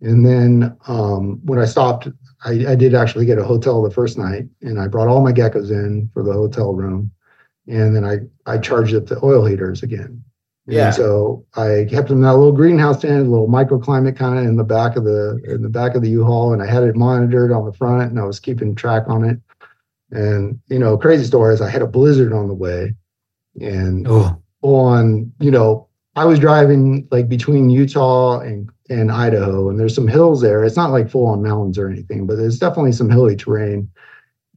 And 0.00 0.26
then 0.26 0.76
um, 0.88 1.40
when 1.44 1.58
I 1.58 1.64
stopped, 1.64 2.08
I, 2.44 2.72
I, 2.72 2.74
did 2.74 2.92
actually 2.92 3.24
get 3.24 3.38
a 3.38 3.44
hotel 3.44 3.82
the 3.82 3.90
first 3.90 4.18
night, 4.18 4.46
and 4.60 4.80
I 4.80 4.88
brought 4.88 5.06
all 5.06 5.22
my 5.22 5.32
geckos 5.32 5.70
in 5.70 6.10
for 6.12 6.24
the 6.24 6.32
hotel 6.32 6.72
room, 6.72 7.12
and 7.66 7.94
then 7.94 8.04
I 8.04 8.18
I 8.46 8.58
charged 8.58 8.94
up 8.94 9.06
the 9.06 9.24
oil 9.24 9.44
heaters 9.44 9.82
again. 9.82 10.22
Yeah. 10.66 10.86
And 10.86 10.94
so 10.94 11.44
I 11.56 11.86
kept 11.90 12.08
them 12.08 12.18
in 12.18 12.22
that 12.22 12.34
little 12.34 12.52
greenhouse 12.52 13.00
tent, 13.00 13.26
a 13.26 13.30
little 13.30 13.48
microclimate 13.48 14.16
kind 14.16 14.38
of 14.38 14.44
in 14.44 14.56
the 14.56 14.64
back 14.64 14.96
of 14.96 15.04
the 15.04 15.40
in 15.44 15.62
the 15.62 15.68
back 15.68 15.94
of 15.94 16.02
the 16.02 16.10
U-Haul, 16.10 16.52
and 16.52 16.62
I 16.62 16.66
had 16.66 16.84
it 16.84 16.94
monitored 16.94 17.50
on 17.52 17.64
the 17.64 17.72
front, 17.72 18.10
and 18.10 18.20
I 18.20 18.24
was 18.24 18.38
keeping 18.38 18.74
track 18.74 19.04
on 19.08 19.24
it. 19.24 19.40
And 20.10 20.60
you 20.68 20.78
know, 20.78 20.96
crazy 20.96 21.24
story 21.24 21.54
is 21.54 21.60
I 21.60 21.70
had 21.70 21.82
a 21.82 21.86
blizzard 21.86 22.32
on 22.32 22.46
the 22.46 22.54
way, 22.54 22.94
and 23.60 24.06
oh. 24.08 24.40
on 24.62 25.32
you 25.40 25.50
know 25.50 25.88
I 26.14 26.26
was 26.26 26.38
driving 26.38 27.08
like 27.10 27.28
between 27.28 27.70
Utah 27.70 28.38
and 28.38 28.70
and 28.88 29.10
Idaho, 29.10 29.68
and 29.68 29.80
there's 29.80 29.94
some 29.94 30.08
hills 30.08 30.42
there. 30.42 30.64
It's 30.64 30.76
not 30.76 30.90
like 30.90 31.10
full 31.10 31.26
on 31.26 31.42
mountains 31.42 31.78
or 31.78 31.88
anything, 31.88 32.26
but 32.26 32.36
there's 32.36 32.58
definitely 32.58 32.92
some 32.92 33.10
hilly 33.10 33.34
terrain. 33.34 33.90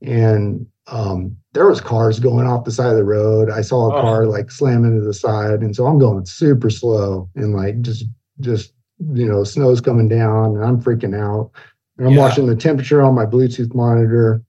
And 0.02 0.68
um, 0.88 1.38
there 1.56 1.68
was 1.68 1.80
cars 1.80 2.20
going 2.20 2.46
off 2.46 2.66
the 2.66 2.72
side 2.72 2.92
of 2.92 2.98
the 2.98 3.06
road. 3.06 3.50
I 3.50 3.62
saw 3.62 3.90
a 3.90 3.98
oh. 3.98 4.02
car 4.02 4.26
like 4.26 4.52
slam 4.52 4.84
into 4.84 5.00
the 5.00 5.14
side, 5.14 5.62
and 5.62 5.74
so 5.74 5.88
I'm 5.88 5.98
going 5.98 6.26
super 6.26 6.70
slow 6.70 7.30
and 7.36 7.56
like 7.56 7.82
just 7.82 8.04
just 8.42 8.74
you 9.14 9.26
know 9.26 9.46
snow's 9.46 9.80
coming 9.80 10.10
down, 10.10 10.58
and 10.58 10.64
I'm 10.64 10.82
freaking 10.82 11.18
out. 11.18 11.52
And 11.98 12.08
I'm 12.08 12.14
yeah. 12.14 12.20
watching 12.20 12.46
the 12.46 12.58
temperature 12.58 13.02
on 13.02 13.16
my 13.16 13.26
Bluetooth 13.26 13.74
monitor, 13.74 14.44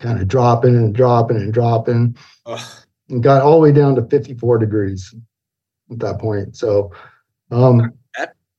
kind 0.00 0.20
of 0.20 0.28
dropping 0.28 0.76
and 0.76 0.94
dropping 0.94 1.38
and 1.38 1.52
dropping, 1.52 2.14
and 3.08 3.22
got 3.22 3.40
all 3.40 3.54
the 3.54 3.60
way 3.60 3.72
down 3.72 3.94
to 3.94 4.02
54 4.02 4.58
degrees 4.58 5.14
at 5.90 5.98
that 6.00 6.18
point. 6.18 6.56
So 6.56 6.92
um, 7.50 7.90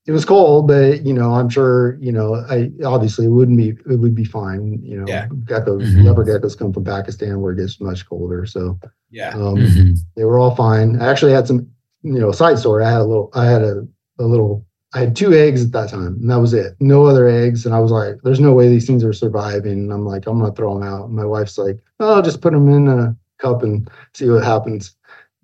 it 0.05 0.11
was 0.11 0.25
cold, 0.25 0.67
but 0.67 1.05
you 1.05 1.13
know, 1.13 1.33
I'm 1.33 1.49
sure, 1.49 1.97
you 2.01 2.11
know, 2.11 2.35
I 2.35 2.71
obviously 2.85 3.25
it 3.25 3.29
wouldn't 3.29 3.57
be 3.57 3.69
it 3.69 3.99
would 3.99 4.15
be 4.15 4.25
fine. 4.25 4.79
You 4.83 4.99
know, 4.99 5.05
yeah. 5.07 5.27
geckos, 5.27 5.83
mm-hmm. 5.83 6.01
leopard 6.01 6.27
geckos 6.27 6.57
come 6.57 6.73
from 6.73 6.83
Pakistan 6.83 7.39
where 7.39 7.53
it 7.53 7.57
gets 7.57 7.79
much 7.79 8.07
colder. 8.07 8.45
So 8.45 8.77
yeah, 9.11 9.29
um, 9.29 9.55
mm-hmm. 9.55 9.93
they 10.15 10.25
were 10.25 10.39
all 10.39 10.55
fine. 10.55 11.01
I 11.01 11.09
actually 11.09 11.31
had 11.31 11.47
some, 11.47 11.69
you 12.01 12.19
know, 12.19 12.31
side 12.33 12.59
story. 12.59 12.83
I 12.83 12.91
had 12.91 13.01
a 13.01 13.05
little, 13.05 13.29
I 13.33 13.45
had 13.45 13.61
a, 13.61 13.87
a 14.19 14.25
little, 14.25 14.65
I 14.93 14.99
had 14.99 15.15
two 15.15 15.33
eggs 15.33 15.63
at 15.63 15.71
that 15.71 15.89
time, 15.89 16.17
and 16.19 16.29
that 16.29 16.41
was 16.41 16.53
it. 16.53 16.75
No 16.81 17.05
other 17.05 17.27
eggs, 17.27 17.65
and 17.65 17.73
I 17.73 17.79
was 17.79 17.91
like, 17.91 18.17
"There's 18.23 18.41
no 18.41 18.53
way 18.53 18.67
these 18.67 18.85
things 18.85 19.05
are 19.05 19.13
surviving." 19.13 19.71
And 19.71 19.93
I'm 19.93 20.05
like, 20.05 20.27
"I'm 20.27 20.39
gonna 20.39 20.53
throw 20.53 20.77
them 20.77 20.87
out." 20.87 21.05
And 21.05 21.15
my 21.15 21.25
wife's 21.25 21.57
like, 21.57 21.79
"Oh, 22.01 22.21
just 22.21 22.41
put 22.41 22.51
them 22.51 22.67
in 22.69 22.89
a 22.89 23.15
cup 23.39 23.63
and 23.63 23.89
see 24.13 24.29
what 24.29 24.43
happens." 24.43 24.95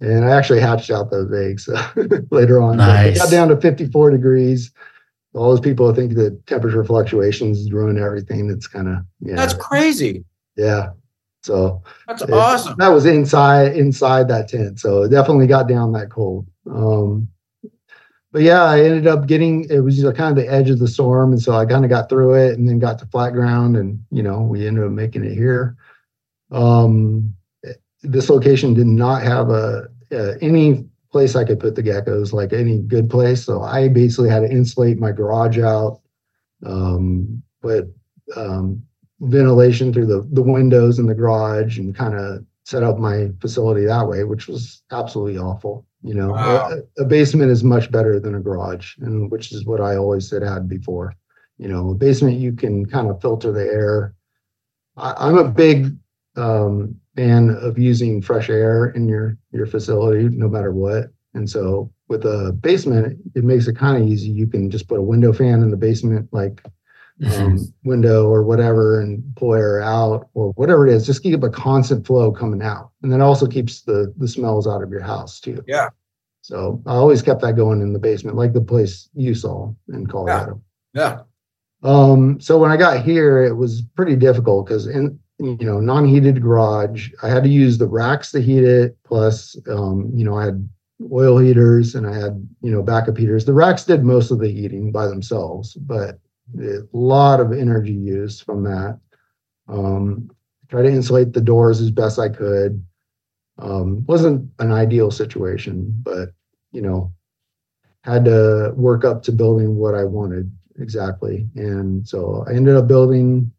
And 0.02 0.26
I 0.26 0.36
actually 0.36 0.62
hatched 0.62 0.91
out 0.91 1.12
those 1.12 1.32
eggs 1.34 1.70
later 2.32 2.62
on. 2.62 2.78
Nice. 2.78 3.18
got 3.18 3.32
down 3.32 3.50
to 3.50 3.58
54 3.58 4.12
degrees. 4.12 4.72
All 5.34 5.50
those 5.50 5.60
people 5.60 5.93
think 5.93 6.16
that 6.16 6.45
temperature 6.47 6.84
fluctuations 6.84 7.72
ruin 7.72 8.02
everything. 8.02 8.50
It's 8.50 8.68
kind 8.68 8.88
of 8.88 8.97
yeah. 9.20 9.36
That's 9.36 9.54
crazy. 9.54 10.26
Yeah. 10.56 10.91
So 11.43 11.82
that's 12.08 12.22
it, 12.22 12.32
awesome. 12.32 12.76
That 12.78 12.89
was 12.89 13.06
inside 13.06 13.76
inside 13.76 14.28
that 14.30 14.50
tent. 14.50 14.80
So 14.80 15.04
it 15.04 15.10
definitely 15.10 15.47
got 15.47 15.68
down 15.68 15.91
that 15.93 16.10
cold. 16.10 16.47
Um, 16.70 17.30
but 18.32 18.41
yeah, 18.41 18.64
I 18.64 18.82
ended 18.82 19.08
up 19.08 19.26
getting 19.28 19.66
it 19.70 19.80
was 19.80 20.02
kind 20.16 20.20
of 20.20 20.36
the 20.36 20.52
edge 20.52 20.70
of 20.70 20.80
the 20.80 20.88
storm, 20.88 21.32
and 21.32 21.41
so 21.41 21.54
I 21.54 21.66
kind 21.66 21.84
of 21.84 21.89
got 21.89 22.10
through 22.10 22.36
it, 22.36 22.58
and 22.58 22.68
then 22.68 22.80
got 22.80 23.00
to 23.00 23.06
flat 23.08 23.34
ground, 23.34 23.78
and 23.78 24.04
you 24.12 24.22
know 24.22 24.41
we 24.41 24.68
ended 24.68 24.84
up 24.84 24.91
making 24.91 25.24
it 25.24 25.34
here. 25.34 25.76
Um, 26.52 27.36
this 28.02 28.30
location 28.30 28.74
did 28.74 28.88
not 28.88 29.24
have 29.24 29.50
a 29.50 29.88
uh, 30.12 30.34
any 30.41 30.86
place 31.12 31.36
I 31.36 31.43
could 31.43 31.60
put 31.60 31.76
the 31.76 31.84
geckos, 31.84 32.34
like 32.34 32.54
any 32.54 32.80
good 32.80 33.10
place. 33.10 33.43
So 33.43 33.62
I 33.62 33.88
basically 33.88 34.30
had 34.30 34.41
to 34.41 34.52
insulate 34.52 35.00
my 35.00 35.12
garage 35.12 35.60
out, 35.60 36.02
um, 36.66 37.41
put 37.62 37.93
um, 38.36 38.84
ventilation 39.22 39.91
through 39.91 40.06
the 40.06 40.28
the 40.32 40.41
windows 40.41 41.00
in 41.00 41.08
the 41.08 41.16
garage, 41.16 41.78
and 41.78 41.95
kind 41.95 42.16
of 42.16 42.45
set 42.66 42.84
up 42.84 43.00
my 43.00 43.30
facility 43.41 43.86
that 43.86 44.08
way, 44.08 44.24
which 44.24 44.47
was 44.47 44.84
absolutely 44.91 45.38
awful. 45.38 45.86
You 46.02 46.14
know, 46.14 46.30
wow. 46.30 46.72
a, 46.97 47.02
a, 47.02 47.06
basement 47.06 47.52
is 47.52 47.62
much 47.62 47.91
better 47.91 48.20
than 48.20 48.36
a 48.36 48.39
garage, 48.39 48.95
and 49.00 49.30
which 49.30 49.52
is 49.52 49.66
what 49.66 49.82
I 49.82 49.97
always 49.97 50.30
said 50.30 50.43
had 50.43 50.70
before. 50.70 51.14
You 51.58 51.68
know, 51.68 51.89
a 51.89 51.95
basement 51.95 52.39
you 52.39 52.54
can 52.54 52.86
kind 52.86 53.10
of 53.10 53.22
filter 53.22 53.52
the 53.52 53.66
air. 53.66 54.14
I, 54.95 55.14
I'm 55.18 55.38
a 55.38 55.50
big 55.50 55.97
um, 56.38 56.95
fan 57.20 57.49
of 57.49 57.78
using 57.78 58.22
fresh 58.22 58.49
air 58.49 58.88
in 58.91 59.07
your 59.07 59.38
your 59.51 59.65
facility 59.65 60.30
no 60.30 60.47
matter 60.47 60.72
what. 60.72 61.05
And 61.34 61.49
so 61.49 61.91
with 62.07 62.26
a 62.26 62.53
basement 62.53 63.20
it 63.36 63.43
makes 63.43 63.67
it 63.67 63.76
kind 63.76 64.01
of 64.01 64.07
easy. 64.07 64.30
You 64.30 64.47
can 64.47 64.70
just 64.72 64.88
put 64.88 64.99
a 64.99 65.03
window 65.03 65.34
fan 65.34 65.61
in 65.61 65.70
the 65.70 65.78
basement 65.78 66.30
like 66.32 66.63
um, 67.26 67.59
window 67.84 68.30
or 68.30 68.43
whatever 68.43 69.01
and 69.01 69.22
pull 69.36 69.53
air 69.53 69.82
out 69.82 70.30
or 70.34 70.51
whatever 70.53 70.88
it 70.88 70.93
is. 70.93 71.05
Just 71.05 71.22
keep 71.22 71.43
a 71.43 71.49
constant 71.49 72.07
flow 72.07 72.32
coming 72.32 72.61
out. 72.61 72.91
And 73.03 73.11
then 73.11 73.22
also 73.22 73.47
keeps 73.47 73.82
the 73.82 74.13
the 74.17 74.28
smells 74.28 74.65
out 74.65 74.82
of 74.82 74.89
your 74.89 75.03
house 75.03 75.41
too. 75.41 75.61
Yeah. 75.67 75.89
So 76.41 76.82
i 76.88 76.93
always 76.93 77.22
kept 77.22 77.41
that 77.41 77.57
going 77.57 77.82
in 77.82 77.93
the 77.93 77.99
basement 77.99 78.38
like 78.38 78.53
the 78.53 78.61
place 78.61 79.09
you 79.13 79.36
saw 79.36 79.74
in 79.89 80.07
colorado. 80.07 80.61
Yeah, 80.93 81.01
yeah. 81.03 81.22
Um, 81.84 82.39
so 82.39 82.57
when 82.57 82.72
I 82.72 82.78
got 82.78 83.03
here, 83.03 83.43
it 83.43 83.55
was 83.55 83.82
pretty 83.95 84.15
difficult 84.15 84.65
because 84.65 84.88
in 84.88 85.20
you 85.39 85.57
know, 85.61 85.79
non-heated 85.79 86.41
garage. 86.41 87.11
I 87.23 87.29
had 87.29 87.43
to 87.43 87.49
use 87.49 87.77
the 87.77 87.87
racks 87.87 88.31
to 88.31 88.41
heat 88.41 88.63
it. 88.63 88.97
Plus, 89.03 89.57
um, 89.69 90.11
you 90.13 90.25
know, 90.25 90.37
I 90.37 90.45
had 90.45 90.69
oil 91.11 91.37
heaters 91.37 91.95
and 91.95 92.05
I 92.05 92.13
had, 92.13 92.47
you 92.61 92.71
know, 92.71 92.83
backup 92.83 93.17
heaters. 93.17 93.45
The 93.45 93.53
racks 93.53 93.85
did 93.85 94.03
most 94.03 94.31
of 94.31 94.39
the 94.39 94.51
heating 94.51 94.91
by 94.91 95.07
themselves, 95.07 95.73
but 95.75 96.19
a 96.59 96.81
lot 96.91 97.39
of 97.39 97.53
energy 97.53 97.93
used 97.93 98.43
from 98.43 98.63
that. 98.63 98.99
Um, 99.69 100.29
try 100.67 100.81
to 100.81 100.89
insulate 100.89 101.33
the 101.33 101.41
doors 101.41 101.79
as 101.79 101.91
best 101.91 102.19
I 102.19 102.29
could. 102.29 102.83
Um, 103.59 104.05
wasn't 104.07 104.49
an 104.59 104.71
ideal 104.71 105.11
situation, 105.11 105.93
but 106.03 106.29
you 106.71 106.81
know, 106.81 107.13
had 108.03 108.25
to 108.25 108.73
work 108.75 109.05
up 109.05 109.23
to 109.23 109.31
building 109.31 109.75
what 109.75 109.95
I 109.95 110.03
wanted 110.03 110.51
exactly. 110.79 111.47
And 111.55 112.07
so 112.07 112.45
I 112.47 112.53
ended 112.53 112.75
up 112.75 112.87
building 112.87 113.51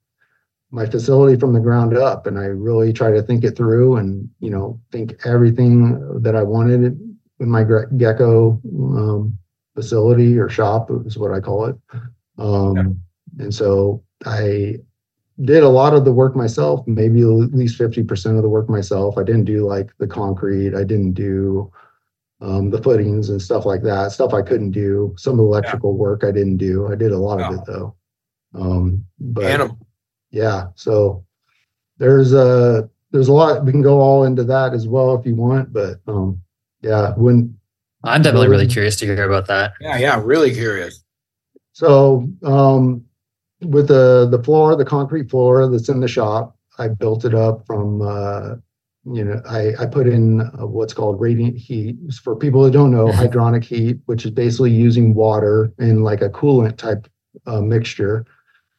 my 0.70 0.86
facility 0.86 1.38
from 1.38 1.52
the 1.52 1.60
ground 1.60 1.96
up 1.96 2.26
and 2.26 2.38
i 2.38 2.44
really 2.44 2.92
try 2.92 3.10
to 3.10 3.22
think 3.22 3.44
it 3.44 3.56
through 3.56 3.96
and 3.96 4.28
you 4.40 4.50
know 4.50 4.80
think 4.92 5.14
everything 5.24 6.22
that 6.22 6.36
i 6.36 6.42
wanted 6.42 6.98
in 7.40 7.48
my 7.48 7.64
gecko 7.96 8.60
um, 8.74 9.36
facility 9.74 10.38
or 10.38 10.48
shop 10.48 10.90
is 11.06 11.16
what 11.16 11.32
i 11.32 11.40
call 11.40 11.66
it. 11.66 11.76
Um, 12.38 12.76
yeah. 12.76 13.44
and 13.44 13.54
so 13.54 14.02
i 14.26 14.76
did 15.42 15.62
a 15.62 15.68
lot 15.68 15.94
of 15.94 16.04
the 16.04 16.12
work 16.12 16.36
myself 16.36 16.86
maybe 16.86 17.22
at 17.22 17.54
least 17.54 17.78
50% 17.78 18.36
of 18.36 18.42
the 18.42 18.48
work 18.48 18.68
myself. 18.68 19.16
I 19.16 19.22
didn't 19.22 19.46
do 19.46 19.66
like 19.66 19.90
the 19.96 20.06
concrete. 20.06 20.74
I 20.74 20.84
didn't 20.84 21.14
do 21.14 21.72
um, 22.42 22.68
the 22.68 22.82
footings 22.82 23.30
and 23.30 23.40
stuff 23.40 23.64
like 23.64 23.82
that 23.84 24.12
stuff 24.12 24.34
i 24.34 24.42
couldn't 24.42 24.72
do. 24.72 25.14
Some 25.16 25.32
of 25.32 25.38
the 25.38 25.44
electrical 25.44 25.92
yeah. 25.92 25.98
work 25.98 26.24
i 26.24 26.30
didn't 26.30 26.58
do. 26.58 26.92
I 26.92 26.94
did 26.94 27.12
a 27.12 27.18
lot 27.18 27.40
of 27.40 27.54
it 27.54 27.60
though. 27.66 27.96
Um, 28.54 29.04
but 29.18 29.44
Animal 29.44 29.78
yeah 30.30 30.66
so 30.74 31.24
there's 31.98 32.32
a 32.32 32.88
there's 33.10 33.28
a 33.28 33.32
lot 33.32 33.64
we 33.64 33.72
can 33.72 33.82
go 33.82 34.00
all 34.00 34.24
into 34.24 34.44
that 34.44 34.72
as 34.72 34.86
well 34.86 35.14
if 35.14 35.26
you 35.26 35.34
want 35.34 35.72
but 35.72 36.00
um 36.06 36.40
yeah 36.82 37.12
when 37.16 37.54
i'm 38.04 38.22
definitely 38.22 38.48
really 38.48 38.66
curious 38.66 38.96
to 38.96 39.06
hear 39.06 39.28
about 39.28 39.46
that. 39.46 39.72
Yeah 39.80 39.98
yeah 39.98 40.20
really 40.22 40.52
curious. 40.52 41.04
So 41.72 42.28
um 42.42 43.04
with 43.60 43.88
the 43.88 44.28
the 44.30 44.42
floor 44.42 44.74
the 44.76 44.84
concrete 44.84 45.30
floor 45.30 45.68
that's 45.68 45.90
in 45.90 46.00
the 46.00 46.08
shop 46.08 46.56
i 46.78 46.88
built 46.88 47.26
it 47.26 47.34
up 47.34 47.66
from 47.66 48.00
uh 48.00 48.54
you 49.06 49.24
know, 49.24 49.40
I, 49.48 49.72
I 49.78 49.86
put 49.86 50.06
in 50.06 50.40
uh, 50.42 50.66
what's 50.66 50.92
called 50.92 51.20
radiant 51.20 51.56
heat. 51.56 51.96
For 52.22 52.36
people 52.36 52.62
that 52.64 52.72
don't 52.72 52.90
know 52.90 53.06
hydronic 53.12 53.64
heat, 53.64 53.98
which 54.06 54.24
is 54.24 54.30
basically 54.30 54.70
using 54.70 55.14
water 55.14 55.72
in 55.78 56.02
like 56.02 56.20
a 56.22 56.28
coolant 56.28 56.76
type 56.76 57.08
uh, 57.46 57.60
mixture 57.60 58.26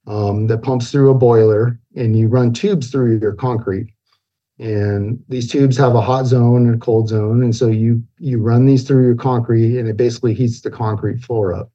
um, 0.07 0.47
that 0.47 0.63
pumps 0.63 0.91
through 0.91 1.11
a 1.11 1.15
boiler 1.15 1.79
and 1.95 2.17
you 2.17 2.27
run 2.27 2.53
tubes 2.53 2.89
through 2.89 3.19
your 3.19 3.33
concrete. 3.33 3.93
And 4.59 5.23
these 5.27 5.49
tubes 5.49 5.75
have 5.77 5.95
a 5.95 6.01
hot 6.01 6.25
zone 6.25 6.67
and 6.67 6.75
a 6.75 6.77
cold 6.85 7.09
zone. 7.09 7.41
And 7.43 7.55
so 7.55 7.67
you 7.67 8.03
you 8.19 8.39
run 8.39 8.65
these 8.65 8.83
through 8.83 9.05
your 9.05 9.15
concrete 9.15 9.79
and 9.79 9.89
it 9.89 9.97
basically 9.97 10.33
heats 10.33 10.61
the 10.61 10.69
concrete 10.69 11.23
floor 11.23 11.53
up 11.53 11.71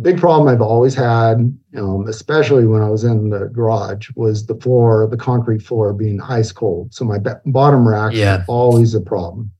big 0.00 0.18
problem 0.18 0.48
I've 0.48 0.62
always 0.62 0.94
had, 0.94 1.56
um, 1.76 2.06
especially 2.08 2.66
when 2.66 2.82
I 2.82 2.88
was 2.88 3.04
in 3.04 3.30
the 3.30 3.48
garage, 3.48 4.08
was 4.16 4.46
the 4.46 4.54
floor, 4.54 5.06
the 5.06 5.16
concrete 5.16 5.62
floor 5.62 5.92
being 5.92 6.20
ice 6.22 6.52
cold. 6.52 6.94
So 6.94 7.04
my 7.04 7.18
b- 7.18 7.30
bottom 7.46 7.86
rack 7.86 8.14
yeah. 8.14 8.44
always 8.48 8.94
a 8.94 9.00
problem. 9.00 9.50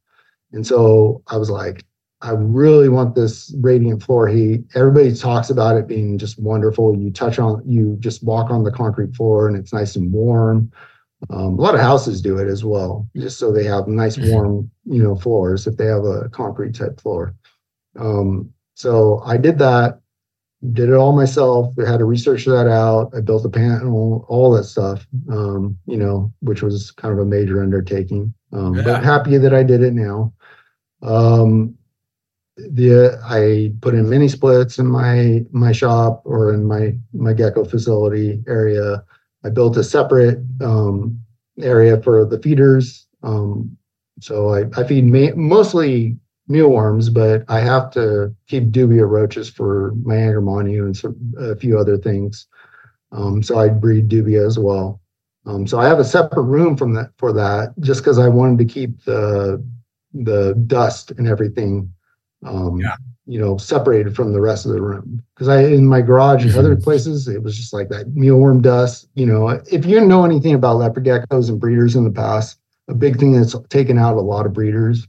And 0.53 0.67
so 0.67 1.23
I 1.27 1.37
was 1.37 1.51
like, 1.51 1.85
I 2.23 2.31
really 2.31 2.89
want 2.89 3.15
this 3.15 3.55
radiant 3.61 4.03
floor 4.03 4.29
heat. 4.29 4.65
Everybody 4.75 5.15
talks 5.15 5.51
about 5.51 5.77
it 5.77 5.89
being 5.89 6.19
just 6.19 6.39
wonderful. 6.39 6.97
You 6.97 7.11
touch 7.11 7.39
on, 7.39 7.63
you 7.67 7.97
just 8.01 8.23
walk 8.23 8.51
on 8.51 8.65
the 8.65 8.71
concrete 8.71 9.15
floor 9.15 9.49
and 9.49 9.57
it's 9.57 9.73
nice 9.73 9.97
and 9.97 10.13
warm. 10.13 10.71
Um, 11.31 11.59
a 11.59 11.61
lot 11.61 11.75
of 11.75 11.81
houses 11.81 12.23
do 12.23 12.39
it 12.39 12.49
as 12.49 12.65
well, 12.65 13.09
just 13.17 13.39
so 13.39 13.53
they 13.53 13.65
have 13.65 13.87
nice 13.87 14.17
mm-hmm. 14.17 14.31
warm, 14.31 14.71
you 14.85 15.03
know, 15.03 15.15
floors 15.15 15.67
if 15.67 15.77
they 15.77 15.87
have 15.87 16.05
a 16.05 16.29
concrete 16.31 16.75
type 16.75 17.01
floor. 17.01 17.35
Um, 17.99 18.53
so 18.75 19.23
I 19.25 19.37
did 19.37 19.59
that 19.59 20.03
did 20.71 20.89
it 20.89 20.95
all 20.95 21.13
myself. 21.13 21.75
I 21.79 21.91
had 21.91 21.99
to 21.99 22.05
research 22.05 22.45
that 22.45 22.69
out. 22.69 23.13
I 23.17 23.21
built 23.21 23.45
a 23.45 23.49
panel, 23.49 24.25
all 24.29 24.53
that 24.53 24.65
stuff, 24.65 25.07
um, 25.29 25.77
you 25.87 25.97
know, 25.97 26.33
which 26.41 26.63
was 26.63 26.93
kind 26.93 27.13
of 27.13 27.19
a 27.19 27.29
major 27.29 27.63
undertaking. 27.63 28.33
Um, 28.53 28.77
yeah. 28.77 28.83
But 28.83 29.05
happy 29.05 29.39
that 29.39 29.53
I 29.53 29.65
did 29.65 29.83
it 29.83 29.93
now. 29.93 30.33
Um, 31.03 31.77
the 32.57 33.19
I 33.25 33.73
put 33.81 33.95
in 33.95 34.09
mini 34.09 34.29
splits 34.29 34.79
in 34.79 34.87
my 34.87 35.45
my 35.53 35.73
shop 35.73 36.23
or 36.25 36.53
in 36.53 36.65
my 36.65 36.97
my 37.13 37.33
gecko 37.33 37.65
facility 37.65 38.43
area. 38.47 39.05
I 39.45 39.51
built 39.51 39.77
a 39.77 39.85
separate 39.85 40.39
um, 40.61 41.19
area 41.61 42.01
for 42.01 42.25
the 42.25 42.39
feeders. 42.39 43.07
Um, 43.23 43.77
so 44.21 44.51
I, 44.51 44.65
I 44.77 44.85
feed 44.85 45.05
ma- 45.05 45.35
mostly 45.35 46.17
mealworms, 46.47 47.09
but 47.09 47.45
I 47.49 47.61
have 47.61 47.91
to 47.93 48.35
keep 48.47 48.71
dubia 48.71 49.09
roaches 49.09 49.49
for 49.49 49.93
my 50.03 50.15
Angramainyu 50.15 50.85
and 50.85 50.97
some, 50.97 51.17
a 51.39 51.57
few 51.57 51.79
other 51.79 51.97
things. 51.97 52.47
Um, 53.11 53.43
so 53.43 53.59
I 53.59 53.69
breed 53.69 54.09
dubia 54.09 54.47
as 54.47 54.59
well. 54.59 55.01
Um, 55.45 55.67
so 55.67 55.79
I 55.79 55.89
have 55.89 55.99
a 55.99 56.05
separate 56.05 56.43
room 56.43 56.77
from 56.77 56.95
that 56.95 57.11
for 57.19 57.33
that, 57.33 57.75
just 57.81 58.01
because 58.01 58.19
I 58.19 58.29
wanted 58.29 58.59
to 58.59 58.73
keep 58.73 59.03
the 59.05 59.65
the 60.15 60.55
dust 60.67 61.11
and 61.13 61.27
everything, 61.27 61.93
um, 62.45 62.79
yeah. 62.79 62.97
you 63.27 63.39
know, 63.39 63.57
separated 63.57 64.15
from 64.15 64.33
the 64.33 64.41
rest 64.41 64.67
of 64.67 64.73
the 64.73 64.83
room. 64.83 65.23
Because 65.35 65.49
I 65.49 65.63
in 65.63 65.87
my 65.87 66.01
garage 66.01 66.43
and 66.43 66.51
mm-hmm. 66.51 66.61
other 66.61 66.77
places, 66.77 67.29
it 67.29 67.43
was 67.43 67.57
just 67.57 67.73
like 67.73 67.89
that 67.89 68.15
mealworm 68.15 68.63
dust. 68.63 69.09
You 69.15 69.27
know, 69.27 69.49
if 69.71 69.85
you 69.87 70.01
know 70.01 70.25
anything 70.25 70.55
about 70.55 70.77
leopard 70.77 71.05
geckos 71.05 71.49
and 71.49 71.61
breeders 71.61 71.97
in 71.97 72.05
the 72.05 72.11
past, 72.11 72.59
a 72.89 72.95
big 72.95 73.19
thing 73.19 73.33
that's 73.33 73.57
taken 73.69 73.99
out 73.99 74.17
a 74.17 74.21
lot 74.21 74.47
of 74.47 74.53
breeders 74.53 75.07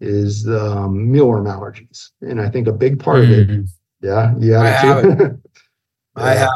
is 0.00 0.48
um, 0.48 1.12
mealworm 1.12 1.46
allergies, 1.46 2.10
and 2.20 2.40
I 2.40 2.48
think 2.48 2.66
a 2.66 2.72
big 2.72 2.98
part 2.98 3.22
mm-hmm. 3.22 3.32
of 3.32 3.38
it. 3.38 3.48
Mm-hmm. 3.48 4.06
Yeah, 4.06 4.34
yeah, 4.38 4.60
I 4.60 4.68
have 4.68 5.04
it. 5.04 5.32
I 6.16 6.34
have. 6.34 6.50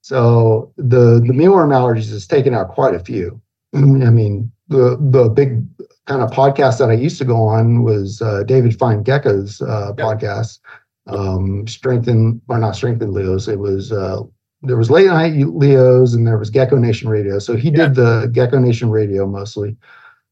So 0.00 0.72
the 0.76 1.20
the 1.20 1.32
mealworm 1.32 1.70
allergies 1.70 2.10
has 2.10 2.26
taken 2.26 2.54
out 2.54 2.68
quite 2.68 2.94
a 2.94 3.00
few. 3.00 3.40
I 3.74 3.80
mean, 3.80 4.50
the 4.68 4.96
the 5.10 5.28
big 5.28 5.64
kind 6.06 6.22
of 6.22 6.30
podcast 6.30 6.78
that 6.78 6.90
I 6.90 6.94
used 6.94 7.18
to 7.18 7.24
go 7.24 7.36
on 7.42 7.82
was 7.82 8.22
uh, 8.22 8.42
David 8.44 8.78
Fine 8.78 9.02
Gecko's 9.02 9.60
uh, 9.60 9.92
podcast. 9.96 10.60
Um, 11.08 11.66
strengthen 11.68 12.40
or 12.48 12.58
not 12.58 12.74
strengthen 12.74 13.12
Leos. 13.12 13.46
It 13.46 13.58
was 13.58 13.92
uh, 13.92 14.22
there 14.62 14.76
was 14.76 14.90
late 14.90 15.06
night 15.06 15.34
Leos 15.34 16.14
and 16.14 16.26
there 16.26 16.38
was 16.38 16.50
Gecko 16.50 16.76
Nation 16.76 17.08
Radio. 17.08 17.38
So 17.38 17.56
he 17.56 17.70
did 17.70 17.94
the 17.94 18.28
Gecko 18.32 18.58
Nation 18.58 18.90
Radio 18.90 19.26
mostly. 19.26 19.76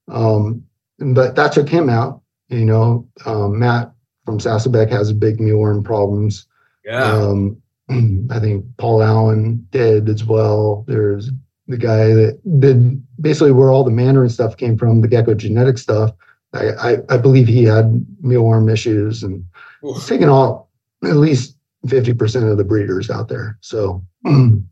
Um, 0.08 0.64
but 0.98 1.36
that 1.36 1.52
took 1.52 1.68
him 1.68 1.88
out. 1.88 2.22
You 2.48 2.64
know, 2.64 3.08
um, 3.26 3.58
Matt 3.58 3.92
from 4.24 4.38
Sassabeck 4.38 4.90
has 4.90 5.12
big 5.12 5.38
mealworm 5.38 5.84
problems. 5.84 6.46
Yeah. 6.84 7.04
Um, 7.04 7.60
I 8.30 8.38
think 8.40 8.64
Paul 8.76 9.02
Allen 9.02 9.66
did 9.70 10.08
as 10.08 10.24
well. 10.24 10.84
There's 10.86 11.30
the 11.66 11.78
guy 11.78 12.08
that 12.08 12.40
did 12.60 13.03
basically 13.20 13.52
where 13.52 13.70
all 13.70 13.84
the 13.84 13.90
Mandarin 13.90 14.28
stuff 14.28 14.56
came 14.56 14.76
from, 14.76 15.00
the 15.00 15.08
gecko 15.08 15.34
genetic 15.34 15.78
stuff. 15.78 16.12
I, 16.52 16.70
I, 16.70 16.96
I 17.10 17.16
believe 17.16 17.48
he 17.48 17.64
had 17.64 18.04
mealworm 18.22 18.72
issues 18.72 19.22
and 19.22 19.44
Oof. 19.84 20.06
taken 20.06 20.28
all 20.28 20.70
at 21.04 21.16
least 21.16 21.56
50% 21.86 22.50
of 22.50 22.56
the 22.56 22.64
breeders 22.64 23.10
out 23.10 23.28
there. 23.28 23.58
So 23.60 24.04
mm. 24.24 24.64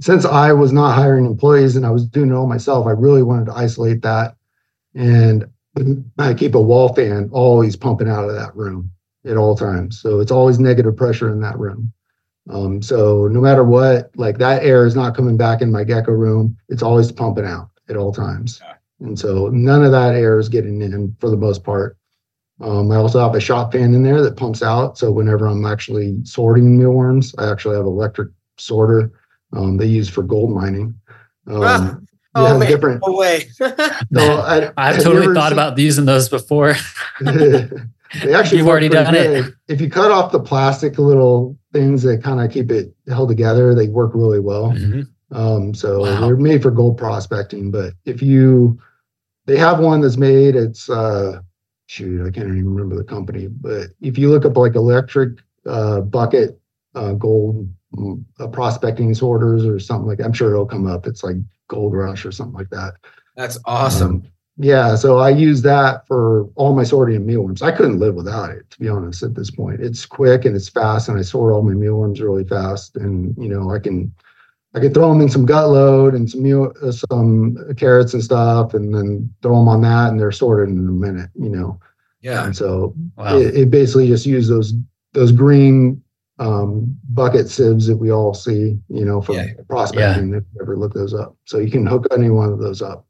since 0.00 0.24
I 0.24 0.52
was 0.52 0.72
not 0.72 0.94
hiring 0.94 1.26
employees 1.26 1.76
and 1.76 1.86
I 1.86 1.90
was 1.90 2.06
doing 2.06 2.30
it 2.30 2.34
all 2.34 2.46
myself, 2.46 2.86
I 2.86 2.90
really 2.90 3.22
wanted 3.22 3.46
to 3.46 3.54
isolate 3.54 4.02
that 4.02 4.36
and 4.94 5.46
I 6.18 6.34
keep 6.34 6.54
a 6.54 6.60
wall 6.60 6.94
fan 6.94 7.30
always 7.32 7.76
pumping 7.76 8.08
out 8.08 8.28
of 8.28 8.34
that 8.34 8.54
room 8.54 8.90
at 9.24 9.36
all 9.36 9.56
times. 9.56 10.00
So 10.00 10.20
it's 10.20 10.30
always 10.30 10.58
negative 10.58 10.96
pressure 10.96 11.30
in 11.30 11.40
that 11.40 11.58
room. 11.58 11.92
Um, 12.50 12.82
so 12.82 13.28
no 13.28 13.40
matter 13.40 13.64
what, 13.64 14.10
like 14.16 14.38
that 14.38 14.62
air 14.62 14.86
is 14.86 14.94
not 14.94 15.16
coming 15.16 15.36
back 15.36 15.62
in 15.62 15.72
my 15.72 15.84
gecko 15.84 16.12
room. 16.12 16.56
It's 16.68 16.82
always 16.82 17.10
pumping 17.10 17.46
out 17.46 17.70
at 17.88 17.96
all 17.96 18.12
times. 18.12 18.60
And 19.00 19.18
so 19.18 19.48
none 19.48 19.84
of 19.84 19.92
that 19.92 20.14
air 20.14 20.38
is 20.38 20.48
getting 20.48 20.80
in 20.82 21.16
for 21.20 21.30
the 21.30 21.36
most 21.36 21.64
part. 21.64 21.96
Um, 22.60 22.90
I 22.92 22.96
also 22.96 23.18
have 23.20 23.34
a 23.34 23.40
shop 23.40 23.72
fan 23.72 23.94
in 23.94 24.02
there 24.02 24.22
that 24.22 24.36
pumps 24.36 24.62
out. 24.62 24.96
So 24.96 25.10
whenever 25.10 25.46
I'm 25.46 25.64
actually 25.64 26.18
sorting 26.24 26.78
mealworms, 26.78 27.34
I 27.38 27.50
actually 27.50 27.76
have 27.76 27.86
electric 27.86 28.30
sorter 28.56 29.10
um, 29.54 29.76
they 29.76 29.86
use 29.86 30.08
for 30.08 30.22
gold 30.22 30.50
mining. 30.50 30.94
Um, 31.46 31.62
ah. 31.62 31.96
Oh, 32.36 32.58
man, 32.58 32.68
different. 32.68 33.00
No 33.06 33.14
way. 33.14 33.48
no, 34.10 34.40
I, 34.40 34.72
I've 34.76 35.00
totally 35.00 35.32
thought 35.32 35.50
seen, 35.50 35.52
about 35.52 35.78
using 35.78 36.04
those 36.04 36.28
before. 36.28 36.74
they 38.22 38.34
actually 38.34 38.58
You've 38.58 38.68
already 38.68 38.88
done 38.88 39.12
good. 39.12 39.46
it. 39.46 39.54
If 39.68 39.80
you 39.80 39.90
cut 39.90 40.10
off 40.10 40.32
the 40.32 40.40
plastic 40.40 40.98
little 40.98 41.58
things 41.72 42.02
that 42.02 42.22
kind 42.22 42.40
of 42.40 42.50
keep 42.50 42.70
it 42.70 42.94
held 43.08 43.28
together, 43.28 43.74
they 43.74 43.88
work 43.88 44.12
really 44.14 44.40
well. 44.40 44.72
Mm-hmm. 44.72 45.36
Um, 45.36 45.74
so 45.74 46.00
wow. 46.00 46.20
they're 46.20 46.36
made 46.36 46.62
for 46.62 46.70
gold 46.70 46.96
prospecting. 46.96 47.70
But 47.70 47.94
if 48.04 48.22
you, 48.22 48.78
they 49.46 49.56
have 49.56 49.80
one 49.80 50.00
that's 50.00 50.16
made. 50.16 50.54
It's 50.54 50.88
uh, 50.88 51.40
shoot, 51.86 52.26
I 52.26 52.30
can't 52.30 52.48
even 52.48 52.74
remember 52.74 52.96
the 52.96 53.04
company. 53.04 53.48
But 53.48 53.88
if 54.00 54.16
you 54.18 54.30
look 54.30 54.44
up 54.44 54.56
like 54.56 54.74
electric 54.74 55.40
uh, 55.66 56.02
bucket 56.02 56.60
uh, 56.94 57.12
gold 57.12 57.68
mm, 57.96 58.24
uh, 58.38 58.46
prospecting 58.48 59.14
sorters 59.14 59.64
or 59.64 59.78
something 59.78 60.06
like, 60.06 60.18
that, 60.18 60.24
I'm 60.24 60.32
sure 60.32 60.50
it'll 60.50 60.66
come 60.66 60.86
up. 60.86 61.06
It's 61.06 61.24
like 61.24 61.36
Gold 61.68 61.94
Rush 61.94 62.24
or 62.24 62.32
something 62.32 62.54
like 62.54 62.70
that. 62.70 62.94
That's 63.36 63.58
awesome. 63.64 64.10
Um, 64.10 64.30
yeah, 64.56 64.94
so 64.94 65.18
I 65.18 65.30
use 65.30 65.62
that 65.62 66.06
for 66.06 66.48
all 66.54 66.76
my 66.76 66.84
sorting 66.84 67.16
of 67.16 67.22
mealworms. 67.22 67.60
I 67.60 67.72
couldn't 67.72 67.98
live 67.98 68.14
without 68.14 68.50
it, 68.50 68.70
to 68.70 68.78
be 68.78 68.88
honest. 68.88 69.22
At 69.22 69.34
this 69.34 69.50
point, 69.50 69.80
it's 69.80 70.06
quick 70.06 70.44
and 70.44 70.54
it's 70.54 70.68
fast, 70.68 71.08
and 71.08 71.18
I 71.18 71.22
sort 71.22 71.52
all 71.52 71.62
my 71.62 71.74
mealworms 71.74 72.20
really 72.20 72.44
fast. 72.44 72.96
And 72.96 73.36
you 73.36 73.48
know, 73.48 73.74
I 73.74 73.80
can, 73.80 74.14
I 74.74 74.80
can 74.80 74.94
throw 74.94 75.08
them 75.08 75.20
in 75.20 75.28
some 75.28 75.44
gut 75.44 75.70
load 75.70 76.14
and 76.14 76.30
some 76.30 76.42
meal, 76.42 76.72
uh, 76.82 76.92
some 76.92 77.58
carrots 77.76 78.14
and 78.14 78.22
stuff, 78.22 78.74
and 78.74 78.94
then 78.94 79.34
throw 79.42 79.58
them 79.58 79.68
on 79.68 79.82
that, 79.82 80.10
and 80.10 80.20
they're 80.20 80.30
sorted 80.30 80.68
in 80.68 80.78
a 80.78 80.92
minute. 80.92 81.30
You 81.34 81.48
know. 81.48 81.80
Yeah. 82.20 82.46
And 82.46 82.56
so 82.56 82.94
wow. 83.16 83.36
it, 83.36 83.56
it 83.56 83.70
basically 83.70 84.06
just 84.06 84.24
use 84.24 84.48
those 84.48 84.72
those 85.14 85.32
green 85.32 86.00
um, 86.38 86.96
bucket 87.08 87.48
sieves 87.48 87.86
that 87.86 87.96
we 87.96 88.10
all 88.10 88.34
see, 88.34 88.78
you 88.88 89.04
know, 89.04 89.20
for 89.20 89.34
yeah. 89.34 89.48
prospecting. 89.68 90.30
Yeah. 90.30 90.38
If 90.38 90.44
you 90.54 90.62
ever 90.62 90.76
look 90.76 90.94
those 90.94 91.12
up, 91.12 91.36
so 91.44 91.58
you 91.58 91.72
can 91.72 91.86
hook 91.86 92.06
any 92.12 92.30
one 92.30 92.52
of 92.52 92.60
those 92.60 92.82
up. 92.82 93.04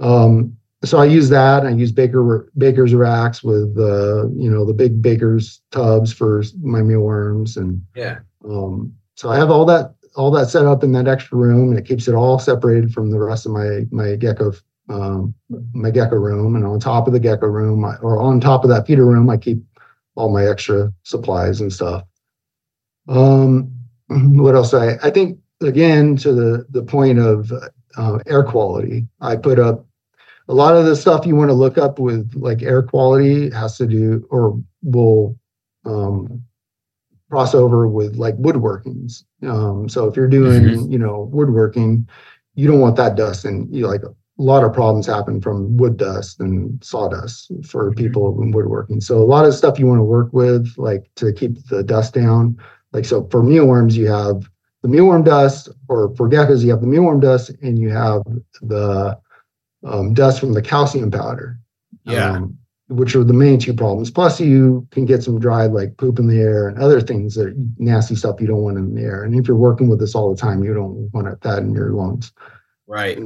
Um, 0.00 0.56
so 0.84 0.98
I 0.98 1.04
use 1.04 1.28
that. 1.28 1.64
I 1.64 1.70
use 1.70 1.92
Baker 1.92 2.50
Baker's 2.58 2.94
racks 2.94 3.42
with 3.42 3.76
uh, 3.78 4.28
you 4.30 4.50
know 4.50 4.64
the 4.64 4.74
big 4.74 5.00
Baker's 5.00 5.60
tubs 5.70 6.12
for 6.12 6.42
my 6.62 6.82
mealworms, 6.82 7.56
and 7.56 7.84
yeah. 7.94 8.20
Um, 8.44 8.94
so 9.14 9.30
I 9.30 9.36
have 9.36 9.50
all 9.50 9.64
that 9.66 9.94
all 10.16 10.30
that 10.32 10.48
set 10.48 10.66
up 10.66 10.82
in 10.82 10.92
that 10.92 11.08
extra 11.08 11.38
room, 11.38 11.70
and 11.70 11.78
it 11.78 11.86
keeps 11.86 12.08
it 12.08 12.14
all 12.14 12.38
separated 12.38 12.92
from 12.92 13.10
the 13.10 13.18
rest 13.20 13.46
of 13.46 13.52
my 13.52 13.86
my 13.90 14.16
gecko 14.16 14.52
um, 14.88 15.34
my 15.72 15.90
gecko 15.90 16.16
room. 16.16 16.56
And 16.56 16.66
on 16.66 16.80
top 16.80 17.06
of 17.06 17.12
the 17.12 17.20
gecko 17.20 17.46
room, 17.46 17.84
or 17.84 18.20
on 18.20 18.40
top 18.40 18.64
of 18.64 18.70
that 18.70 18.86
feeder 18.86 19.06
room, 19.06 19.30
I 19.30 19.36
keep 19.36 19.62
all 20.16 20.32
my 20.32 20.46
extra 20.46 20.92
supplies 21.04 21.60
and 21.60 21.72
stuff. 21.72 22.02
Um, 23.08 23.70
what 24.08 24.56
else? 24.56 24.74
I 24.74 24.96
I 25.02 25.10
think 25.10 25.38
again 25.60 26.16
to 26.16 26.32
the 26.32 26.66
the 26.70 26.82
point 26.82 27.20
of 27.20 27.52
uh, 27.96 28.18
air 28.26 28.42
quality. 28.42 29.06
I 29.20 29.36
put 29.36 29.60
up 29.60 29.86
a 30.48 30.54
lot 30.54 30.76
of 30.76 30.84
the 30.84 30.96
stuff 30.96 31.26
you 31.26 31.36
want 31.36 31.50
to 31.50 31.54
look 31.54 31.78
up 31.78 31.98
with 31.98 32.32
like 32.34 32.62
air 32.62 32.82
quality 32.82 33.50
has 33.50 33.76
to 33.78 33.86
do 33.86 34.26
or 34.30 34.60
will 34.82 35.38
um, 35.84 36.42
cross 37.30 37.54
over 37.54 37.88
with 37.88 38.16
like 38.16 38.36
woodworkings. 38.36 39.24
Um, 39.42 39.88
so 39.88 40.06
if 40.06 40.16
you're 40.16 40.28
doing 40.28 40.62
mm-hmm. 40.62 40.92
you 40.92 40.98
know 40.98 41.30
woodworking, 41.32 42.08
you 42.54 42.68
don't 42.68 42.80
want 42.80 42.96
that 42.96 43.16
dust 43.16 43.44
and 43.44 43.74
you 43.74 43.86
like 43.86 44.02
a 44.02 44.14
lot 44.42 44.64
of 44.64 44.72
problems 44.72 45.06
happen 45.06 45.40
from 45.40 45.76
wood 45.76 45.96
dust 45.96 46.40
and 46.40 46.82
sawdust 46.84 47.50
for 47.64 47.90
mm-hmm. 47.90 48.02
people 48.02 48.42
in 48.42 48.50
woodworking. 48.50 49.00
So 49.00 49.18
a 49.18 49.24
lot 49.24 49.46
of 49.46 49.54
stuff 49.54 49.78
you 49.78 49.86
want 49.86 50.00
to 50.00 50.04
work 50.04 50.32
with, 50.32 50.72
like 50.76 51.10
to 51.16 51.32
keep 51.32 51.66
the 51.68 51.82
dust 51.82 52.14
down. 52.14 52.58
Like 52.92 53.04
so 53.04 53.26
for 53.30 53.42
mealworms, 53.42 53.96
you 53.96 54.08
have 54.08 54.48
the 54.82 54.88
mealworm 54.88 55.24
dust, 55.24 55.68
or 55.88 56.14
for 56.16 56.28
geckos, 56.28 56.62
you 56.62 56.70
have 56.70 56.80
the 56.80 56.86
mealworm 56.88 57.20
dust, 57.20 57.50
and 57.62 57.78
you 57.78 57.90
have 57.90 58.22
the 58.60 59.16
um, 59.84 60.14
dust 60.14 60.40
from 60.40 60.52
the 60.52 60.62
calcium 60.62 61.10
powder. 61.10 61.58
Yeah. 62.04 62.32
Um, 62.32 62.58
which 62.88 63.14
are 63.16 63.24
the 63.24 63.32
main 63.32 63.58
two 63.58 63.72
problems. 63.72 64.10
Plus, 64.10 64.38
you 64.40 64.86
can 64.90 65.06
get 65.06 65.22
some 65.22 65.40
dried 65.40 65.72
like 65.72 65.96
poop 65.96 66.18
in 66.18 66.26
the 66.26 66.40
air 66.40 66.68
and 66.68 66.78
other 66.78 67.00
things 67.00 67.34
that 67.34 67.54
nasty 67.78 68.14
stuff 68.14 68.40
you 68.40 68.46
don't 68.46 68.62
want 68.62 68.76
in 68.76 68.94
the 68.94 69.02
air. 69.02 69.24
And 69.24 69.34
if 69.34 69.48
you're 69.48 69.56
working 69.56 69.88
with 69.88 69.98
this 69.98 70.14
all 70.14 70.30
the 70.30 70.40
time, 70.40 70.62
you 70.62 70.74
don't 70.74 71.10
want 71.12 71.40
that 71.40 71.58
in 71.58 71.72
your 71.72 71.92
lungs. 71.92 72.32
Right. 72.86 73.18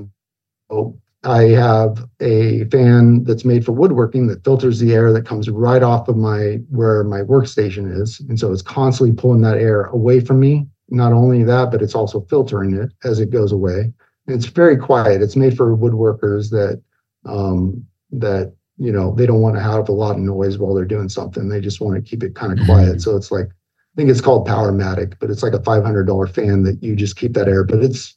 So 0.71 0.97
I 1.25 1.45
have 1.45 2.09
a 2.21 2.65
fan 2.67 3.25
that's 3.25 3.45
made 3.45 3.65
for 3.65 3.73
woodworking 3.73 4.29
that 4.29 4.45
filters 4.45 4.79
the 4.79 4.95
air 4.95 5.13
that 5.13 5.27
comes 5.27 5.51
right 5.51 5.83
off 5.83 6.09
of 6.09 6.17
my 6.17 6.61
where 6.71 7.03
my 7.03 7.23
workstation 7.23 8.01
is, 8.01 8.21
and 8.29 8.39
so 8.39 8.53
it's 8.53 8.63
constantly 8.63 9.15
pulling 9.15 9.41
that 9.41 9.59
air 9.59 9.85
away 9.87 10.21
from 10.21 10.39
me. 10.39 10.67
Not 10.89 11.13
only 11.13 11.43
that, 11.43 11.73
but 11.73 11.83
it's 11.83 11.97
also 11.97 12.21
filtering 12.31 12.75
it 12.75 12.93
as 13.03 13.19
it 13.19 13.31
goes 13.31 13.51
away. 13.51 13.93
It's 14.27 14.47
very 14.47 14.77
quiet. 14.77 15.23
It's 15.23 15.37
made 15.37 15.57
for 15.57 15.77
woodworkers 15.77 16.51
that 16.51 16.83
um, 17.25 17.87
that 18.13 18.55
you 18.79 18.93
know 18.93 19.15
they 19.15 19.27
don't 19.27 19.41
want 19.41 19.57
to 19.57 19.63
have 19.63 19.89
a 19.89 19.93
lot 19.93 20.17
of 20.17 20.23
noise 20.23 20.59
while 20.59 20.75
they're 20.75 20.85
doing 20.85 21.09
something. 21.09 21.49
They 21.49 21.61
just 21.61 21.81
want 21.81 21.97
to 21.97 22.09
keep 22.09 22.23
it 22.23 22.35
kind 22.35 22.59
of 22.59 22.65
quiet. 22.67 22.89
Mm-hmm. 22.89 22.99
So 22.99 23.17
it's 23.17 23.31
like 23.31 23.47
I 23.47 23.95
think 23.97 24.11
it's 24.11 24.21
called 24.21 24.47
Powermatic, 24.47 25.15
but 25.21 25.31
it's 25.31 25.43
like 25.43 25.55
a 25.55 25.63
five 25.63 25.85
hundred 25.85 26.07
dollar 26.07 26.27
fan 26.27 26.63
that 26.65 26.83
you 26.83 26.97
just 26.97 27.17
keep 27.17 27.35
that 27.35 27.49
air. 27.49 27.65
But 27.65 27.83
it's 27.83 28.17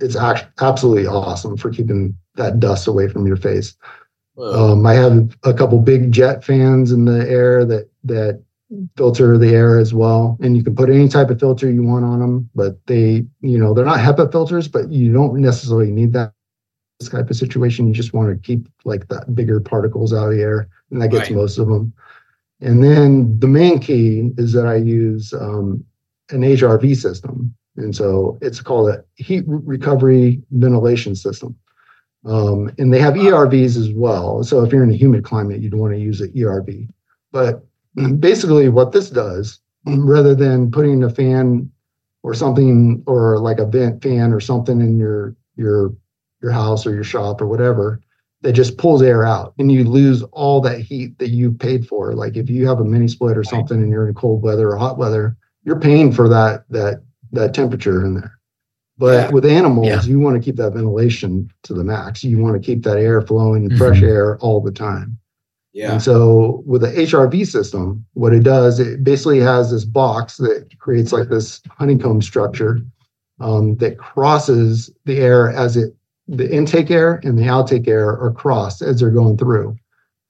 it's 0.00 0.16
actually 0.16 0.50
absolutely 0.60 1.06
awesome 1.06 1.56
for 1.56 1.70
keeping 1.70 2.16
that 2.34 2.60
dust 2.60 2.86
away 2.86 3.08
from 3.08 3.26
your 3.26 3.36
face. 3.36 3.74
Um, 4.38 4.84
I 4.86 4.94
have 4.94 5.36
a 5.44 5.54
couple 5.54 5.80
big 5.80 6.12
jet 6.12 6.44
fans 6.44 6.92
in 6.92 7.06
the 7.06 7.28
air 7.28 7.64
that 7.64 7.88
that 8.04 8.42
filter 8.96 9.38
the 9.38 9.50
air 9.50 9.78
as 9.78 9.94
well, 9.94 10.36
and 10.40 10.56
you 10.56 10.64
can 10.64 10.74
put 10.74 10.90
any 10.90 11.08
type 11.08 11.30
of 11.30 11.38
filter 11.38 11.70
you 11.70 11.82
want 11.82 12.04
on 12.04 12.20
them. 12.20 12.50
But 12.54 12.84
they, 12.86 13.24
you 13.40 13.58
know, 13.58 13.74
they're 13.74 13.84
not 13.84 13.98
HEPA 13.98 14.32
filters, 14.32 14.68
but 14.68 14.90
you 14.90 15.12
don't 15.12 15.40
necessarily 15.40 15.90
need 15.90 16.12
that 16.14 16.32
this 16.98 17.08
type 17.08 17.30
of 17.30 17.36
situation. 17.36 17.86
You 17.86 17.94
just 17.94 18.14
want 18.14 18.30
to 18.30 18.46
keep 18.46 18.68
like 18.84 19.08
the 19.08 19.24
bigger 19.34 19.60
particles 19.60 20.12
out 20.12 20.28
of 20.28 20.36
the 20.36 20.42
air, 20.42 20.68
and 20.90 21.00
that 21.00 21.10
gets 21.10 21.30
right. 21.30 21.36
most 21.36 21.58
of 21.58 21.68
them. 21.68 21.92
And 22.60 22.82
then 22.82 23.38
the 23.38 23.48
main 23.48 23.78
key 23.78 24.30
is 24.38 24.52
that 24.54 24.66
I 24.66 24.76
use 24.76 25.32
um, 25.34 25.84
an 26.30 26.40
HRV 26.40 26.96
system. 26.96 27.54
And 27.76 27.94
so 27.94 28.38
it's 28.40 28.60
called 28.60 28.88
a 28.88 29.04
heat 29.16 29.44
recovery 29.46 30.42
ventilation 30.50 31.14
system. 31.14 31.54
Um, 32.24 32.72
and 32.78 32.92
they 32.92 33.00
have 33.00 33.14
ERVs 33.14 33.76
as 33.76 33.90
well. 33.92 34.42
So 34.42 34.64
if 34.64 34.72
you're 34.72 34.82
in 34.82 34.90
a 34.90 34.96
humid 34.96 35.24
climate, 35.24 35.60
you'd 35.60 35.74
want 35.74 35.92
to 35.92 36.00
use 36.00 36.20
an 36.20 36.32
ERV. 36.32 36.88
But 37.30 37.64
basically, 38.18 38.68
what 38.68 38.92
this 38.92 39.10
does, 39.10 39.60
rather 39.86 40.34
than 40.34 40.70
putting 40.70 41.02
a 41.02 41.10
fan 41.10 41.70
or 42.22 42.34
something 42.34 43.02
or 43.06 43.38
like 43.38 43.58
a 43.58 43.66
vent 43.66 44.02
fan 44.02 44.32
or 44.32 44.40
something 44.40 44.80
in 44.80 44.98
your 44.98 45.36
your 45.56 45.94
your 46.42 46.50
house 46.50 46.86
or 46.86 46.94
your 46.94 47.04
shop 47.04 47.40
or 47.40 47.46
whatever, 47.46 48.00
that 48.42 48.52
just 48.52 48.78
pulls 48.78 49.02
air 49.02 49.24
out 49.24 49.54
and 49.58 49.72
you 49.72 49.84
lose 49.84 50.22
all 50.32 50.60
that 50.60 50.80
heat 50.80 51.18
that 51.18 51.30
you 51.30 51.52
paid 51.52 51.86
for. 51.86 52.12
Like 52.14 52.36
if 52.36 52.50
you 52.50 52.66
have 52.66 52.80
a 52.80 52.84
mini 52.84 53.08
split 53.08 53.36
or 53.36 53.44
something 53.44 53.80
and 53.80 53.90
you're 53.90 54.08
in 54.08 54.14
cold 54.14 54.42
weather 54.42 54.68
or 54.68 54.76
hot 54.76 54.98
weather, 54.98 55.36
you're 55.64 55.80
paying 55.80 56.12
for 56.12 56.28
that 56.28 56.64
that 56.70 57.02
that 57.32 57.54
temperature 57.54 58.04
in 58.04 58.14
there. 58.14 58.38
But 58.98 59.12
yeah. 59.12 59.30
with 59.30 59.44
animals, 59.44 59.86
yeah. 59.86 60.02
you 60.02 60.18
want 60.18 60.36
to 60.36 60.42
keep 60.42 60.56
that 60.56 60.72
ventilation 60.72 61.50
to 61.64 61.74
the 61.74 61.84
max. 61.84 62.24
You 62.24 62.38
want 62.38 62.54
to 62.54 62.64
keep 62.64 62.82
that 62.84 62.98
air 62.98 63.20
flowing 63.20 63.62
and 63.62 63.72
mm-hmm. 63.72 63.78
fresh 63.78 64.02
air 64.02 64.38
all 64.38 64.60
the 64.60 64.72
time. 64.72 65.18
Yeah. 65.76 65.92
And 65.92 66.02
so 66.02 66.62
with 66.64 66.80
the 66.80 66.88
HRV 66.88 67.46
system, 67.46 68.06
what 68.14 68.32
it 68.32 68.42
does, 68.42 68.80
it 68.80 69.04
basically 69.04 69.40
has 69.40 69.70
this 69.70 69.84
box 69.84 70.38
that 70.38 70.70
creates 70.78 71.12
like 71.12 71.28
this 71.28 71.60
honeycomb 71.68 72.22
structure 72.22 72.80
um, 73.40 73.76
that 73.76 73.98
crosses 73.98 74.90
the 75.04 75.18
air 75.18 75.50
as 75.50 75.76
it, 75.76 75.94
the 76.28 76.50
intake 76.50 76.90
air 76.90 77.20
and 77.24 77.38
the 77.38 77.42
outtake 77.42 77.86
air 77.86 78.08
are 78.08 78.32
crossed 78.32 78.80
as 78.80 79.00
they're 79.00 79.10
going 79.10 79.36
through. 79.36 79.76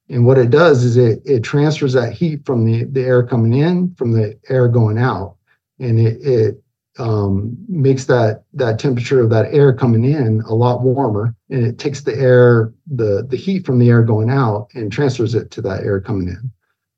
And 0.09 0.27
what 0.27 0.37
it 0.37 0.51
does 0.51 0.83
is 0.83 0.97
it, 0.97 1.23
it 1.25 1.45
transfers 1.45 1.93
that 1.93 2.13
heat 2.13 2.45
from 2.45 2.65
the, 2.65 2.83
the 2.83 3.03
air 3.03 3.25
coming 3.25 3.55
in 3.55 3.95
from 3.95 4.11
the 4.11 4.37
air 4.49 4.67
going 4.67 4.99
out. 4.99 5.37
And 5.79 6.01
it, 6.01 6.17
it 6.23 6.63
um, 6.99 7.57
makes 7.69 8.07
that 8.07 8.45
that 8.55 8.79
temperature 8.79 9.21
of 9.21 9.31
that 9.31 9.53
air 9.53 9.73
coming 9.73 10.05
in 10.05 10.41
a 10.43 10.55
lot 10.55 10.83
warmer, 10.83 11.35
and 11.51 11.65
it 11.65 11.79
takes 11.79 12.03
the 12.03 12.15
air 12.15 12.73
the 12.87 13.27
the 13.29 13.37
heat 13.37 13.67
from 13.67 13.79
the 13.79 13.91
air 13.91 14.03
going 14.03 14.31
out 14.31 14.69
and 14.75 14.93
transfers 14.93 15.35
it 15.35 15.51
to 15.53 15.63
that 15.63 15.83
air 15.83 16.01
coming 16.01 16.29
in. 16.29 16.51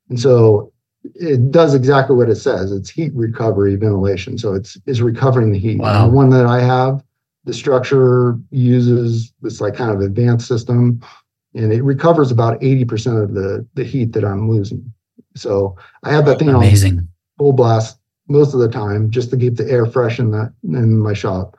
And 0.09 0.19
so 0.19 0.71
it 1.15 1.51
does 1.51 1.73
exactly 1.73 2.15
what 2.15 2.29
it 2.29 2.35
says. 2.35 2.71
It's 2.71 2.89
heat 2.89 3.13
recovery 3.13 3.75
ventilation. 3.75 4.37
So 4.37 4.53
it's 4.53 4.77
is 4.85 5.01
recovering 5.01 5.51
the 5.51 5.59
heat. 5.59 5.79
Wow. 5.79 6.07
The 6.07 6.13
one 6.13 6.29
that 6.29 6.45
I 6.45 6.61
have, 6.61 7.03
the 7.45 7.53
structure 7.53 8.37
uses 8.51 9.33
this 9.41 9.61
like 9.61 9.75
kind 9.75 9.91
of 9.91 10.01
advanced 10.01 10.47
system, 10.47 11.01
and 11.53 11.73
it 11.73 11.83
recovers 11.83 12.31
about 12.31 12.59
80% 12.61 13.23
of 13.23 13.33
the 13.33 13.67
the 13.73 13.83
heat 13.83 14.13
that 14.13 14.23
I'm 14.23 14.49
losing. 14.49 14.93
So 15.35 15.77
I 16.03 16.11
have 16.11 16.25
that 16.25 16.39
thing 16.39 16.49
amazing 16.49 17.07
full 17.37 17.53
blast 17.53 17.98
most 18.29 18.53
of 18.53 18.59
the 18.59 18.69
time 18.69 19.09
just 19.09 19.29
to 19.31 19.37
keep 19.37 19.55
the 19.55 19.69
air 19.69 19.85
fresh 19.85 20.19
in 20.19 20.31
that 20.31 20.53
in 20.63 20.97
my 20.97 21.13
shop. 21.13 21.57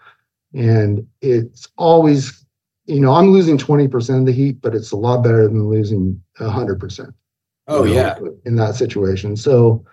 And 0.55 1.07
it's 1.21 1.69
always, 1.77 2.45
you 2.87 3.01
know, 3.01 3.13
I'm 3.13 3.33
losing 3.33 3.59
20% 3.59 4.21
of 4.21 4.27
the 4.27 4.33
heat, 4.33 4.61
but 4.61 4.75
it's 4.75 4.93
a 4.93 4.97
lot 4.97 5.23
better 5.23 5.47
than 5.47 5.69
losing 5.69 6.21
100%. 6.39 7.13
Oh, 7.69 7.85
know, 7.85 7.93
yeah. 7.93 8.19
In 8.45 8.57
that 8.57 8.75
situation. 8.75 9.37
So, 9.37 9.85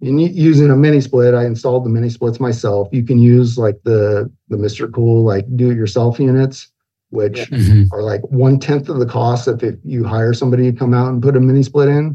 in 0.00 0.18
using 0.18 0.70
a 0.70 0.76
mini 0.76 1.00
split, 1.00 1.32
I 1.32 1.46
installed 1.46 1.84
the 1.84 1.90
mini 1.90 2.10
splits 2.10 2.38
myself. 2.38 2.88
You 2.92 3.02
can 3.02 3.18
use 3.18 3.56
like 3.56 3.76
the 3.84 4.30
the 4.48 4.58
Mr. 4.58 4.92
Cool 4.92 5.24
like 5.24 5.46
do 5.56 5.70
it 5.70 5.76
yourself 5.76 6.20
units, 6.20 6.68
which 7.10 7.38
yeah. 7.38 7.44
mm-hmm. 7.46 7.94
are 7.94 8.02
like 8.02 8.20
one 8.28 8.58
tenth 8.58 8.90
of 8.90 8.98
the 8.98 9.06
cost 9.06 9.48
if, 9.48 9.62
if 9.62 9.76
you 9.84 10.04
hire 10.04 10.34
somebody 10.34 10.70
to 10.70 10.78
come 10.78 10.92
out 10.92 11.08
and 11.08 11.22
put 11.22 11.36
a 11.36 11.40
mini 11.40 11.62
split 11.62 11.88
in. 11.88 12.14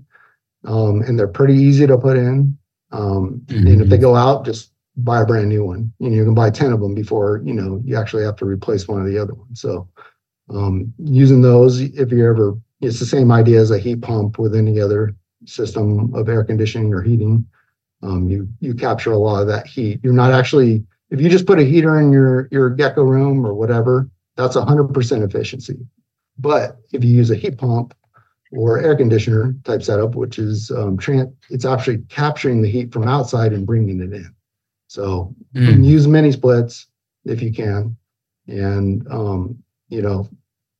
Um, 0.64 1.02
and 1.02 1.18
they're 1.18 1.28
pretty 1.28 1.56
easy 1.56 1.88
to 1.88 1.98
put 1.98 2.18
in. 2.18 2.56
Um, 2.92 3.42
mm-hmm. 3.46 3.68
And 3.68 3.82
if 3.82 3.90
they 3.90 3.98
go 3.98 4.16
out, 4.16 4.46
just 4.46 4.72
buy 4.98 5.22
a 5.22 5.26
brand 5.26 5.50
new 5.50 5.66
one. 5.66 5.92
You 6.00 6.10
know, 6.10 6.16
you 6.16 6.26
can 6.26 6.34
buy 6.34 6.50
10 6.50 6.74
of 6.74 6.82
them 6.82 6.94
before, 6.94 7.42
you 7.46 7.54
know, 7.54 7.82
you 7.86 7.96
actually 7.96 8.24
have 8.24 8.36
to 8.38 8.46
replace 8.46 8.88
one 8.88 9.02
of 9.02 9.08
the 9.08 9.18
other 9.18 9.34
ones. 9.34 9.62
So 9.62 9.88
um, 10.50 10.94
using 10.98 11.42
those, 11.42 11.82
if 11.82 12.12
you're 12.12 12.34
ever, 12.34 12.58
it's 12.82 13.00
the 13.00 13.06
same 13.06 13.32
idea 13.32 13.60
as 13.60 13.72
a 13.72 13.80
heat 13.80 14.02
pump 14.02 14.38
with 14.38 14.56
any 14.56 14.80
other 14.80 15.16
system 15.46 16.14
of 16.14 16.30
air 16.30 16.44
conditioning 16.44 16.94
or 16.94 17.02
heating. 17.02 17.48
Um, 18.04 18.28
you 18.28 18.48
you 18.60 18.74
capture 18.74 19.12
a 19.12 19.18
lot 19.18 19.42
of 19.42 19.48
that 19.48 19.68
heat. 19.68 20.00
You're 20.02 20.14
not 20.14 20.34
actually 20.34 20.84
if 21.12 21.20
you 21.22 21.30
just 21.30 21.46
put 21.46 21.60
a 21.60 21.64
heater 21.64 22.00
in 22.00 22.12
your 22.12 22.48
your 22.52 22.70
gecko 22.70 23.04
room 23.04 23.46
or 23.46 23.54
whatever, 23.54 24.10
that's 24.36 24.56
100% 24.56 25.24
efficiency. 25.24 25.78
But 26.40 26.78
if 26.92 27.04
you 27.04 27.12
use 27.12 27.30
a 27.30 27.36
heat 27.36 27.58
pump, 27.58 27.94
or 28.52 28.80
air 28.80 28.96
conditioner 28.96 29.56
type 29.64 29.82
setup, 29.82 30.16
which 30.16 30.38
is 30.38 30.72
um, 30.72 30.98
tran- 30.98 31.34
it's 31.50 31.66
actually 31.66 32.00
capturing 32.10 32.62
the 32.62 32.70
heat 32.70 32.92
from 32.92 33.08
outside 33.08 33.54
and 33.54 33.66
bringing 33.66 34.02
it 34.02 34.14
in. 34.14 34.34
So 34.88 35.34
mm. 35.56 35.86
use 35.86 36.08
mini 36.08 36.32
splits 36.32 36.88
if 37.24 37.42
you 37.42 37.54
can, 37.54 37.96
and 38.48 39.08
um, 39.10 39.58
you 39.88 40.02
know 40.02 40.30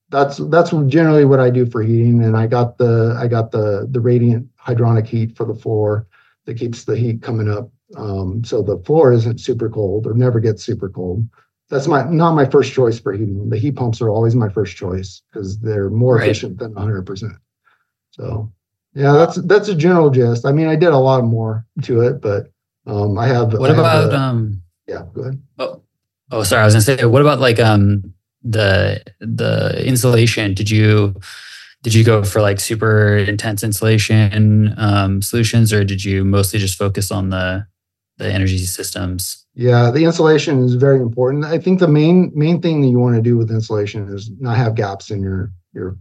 that's 0.10 0.38
that's 0.38 0.72
generally 0.88 1.24
what 1.24 1.40
I 1.40 1.50
do 1.50 1.66
for 1.66 1.82
heating. 1.82 2.24
And 2.24 2.36
I 2.36 2.46
got 2.46 2.78
the 2.78 3.18
I 3.18 3.28
got 3.28 3.52
the 3.52 3.88
the 3.90 4.02
radiant 4.02 4.50
hydronic 4.58 5.08
heat 5.08 5.38
for 5.38 5.46
the 5.46 5.56
floor 5.56 6.08
that 6.46 6.56
keeps 6.56 6.84
the 6.84 6.98
heat 6.98 7.22
coming 7.22 7.50
up. 7.50 7.70
Um, 7.96 8.44
so 8.44 8.62
the 8.62 8.80
floor 8.80 9.14
isn't 9.14 9.40
super 9.40 9.70
cold 9.70 10.08
or 10.08 10.14
never 10.14 10.40
gets 10.40 10.64
super 10.64 10.90
cold. 10.90 11.28
That's 11.70 11.88
my 11.88 12.04
not 12.04 12.34
my 12.34 12.46
first 12.46 12.74
choice 12.74 13.00
for 13.00 13.14
heating. 13.14 13.50
The 13.50 13.58
heat 13.58 13.78
pumps 13.78 14.02
are 14.02 14.10
always 14.10 14.36
my 14.36 14.50
first 14.50 14.76
choice 14.76 15.22
because 15.32 15.58
they're 15.60 15.90
more 15.90 16.16
right. 16.16 16.26
efficient 16.26 16.60
than 16.60 16.74
100 16.74 17.06
percent. 17.06 17.34
So 18.12 18.52
yeah, 18.94 19.14
that's 19.14 19.36
that's 19.44 19.68
a 19.68 19.76
general 19.76 20.10
gist. 20.10 20.46
I 20.46 20.52
mean, 20.52 20.68
I 20.68 20.76
did 20.76 20.90
a 20.90 20.98
lot 20.98 21.24
more 21.24 21.66
to 21.84 22.02
it, 22.02 22.22
but 22.22 22.52
um, 22.86 23.18
I 23.18 23.28
have. 23.28 23.54
What 23.54 23.72
I 23.72 23.74
about 23.74 24.14
um? 24.14 24.62
Yeah, 24.88 25.04
go 25.14 25.22
ahead. 25.22 25.42
Oh, 25.60 25.82
oh, 26.32 26.44
sorry. 26.44 26.62
I 26.62 26.66
was 26.66 26.74
gonna 26.74 26.82
say, 26.82 27.06
what 27.06 27.22
about 27.22 27.40
like 27.40 27.60
um 27.60 28.14
the 28.44 29.02
the 29.20 29.82
insulation? 29.86 30.54
Did 30.54 30.70
you 30.70 31.16
did 31.84 31.94
you 31.94 32.04
go 32.04 32.24
for 32.24 32.42
like 32.42 32.60
super 32.60 33.18
intense 33.18 33.64
insulation 33.64 34.74
um, 34.78 35.22
solutions, 35.22 35.74
or 35.74 35.84
did 35.84 36.04
you 36.04 36.24
mostly 36.24 36.60
just 36.60 36.78
focus 36.78 37.12
on 37.12 37.30
the 37.30 37.66
the 38.18 38.32
energy 38.32 38.60
systems? 38.60 39.46
Yeah, 39.56 39.92
the 39.92 40.04
insulation 40.04 40.64
is 40.64 40.76
very 40.76 41.02
important. 41.02 41.46
I 41.46 41.58
think 41.58 41.80
the 41.80 41.88
main 41.88 42.32
main 42.36 42.62
thing 42.62 42.82
that 42.82 42.88
you 42.88 43.00
want 43.00 43.16
to 43.16 43.22
do 43.22 43.38
with 43.38 43.52
insulation 43.52 44.08
is 44.14 44.30
not 44.40 44.58
have 44.58 44.76
gaps 44.76 45.12
in 45.12 45.22
your 45.22 45.52
your 45.74 45.98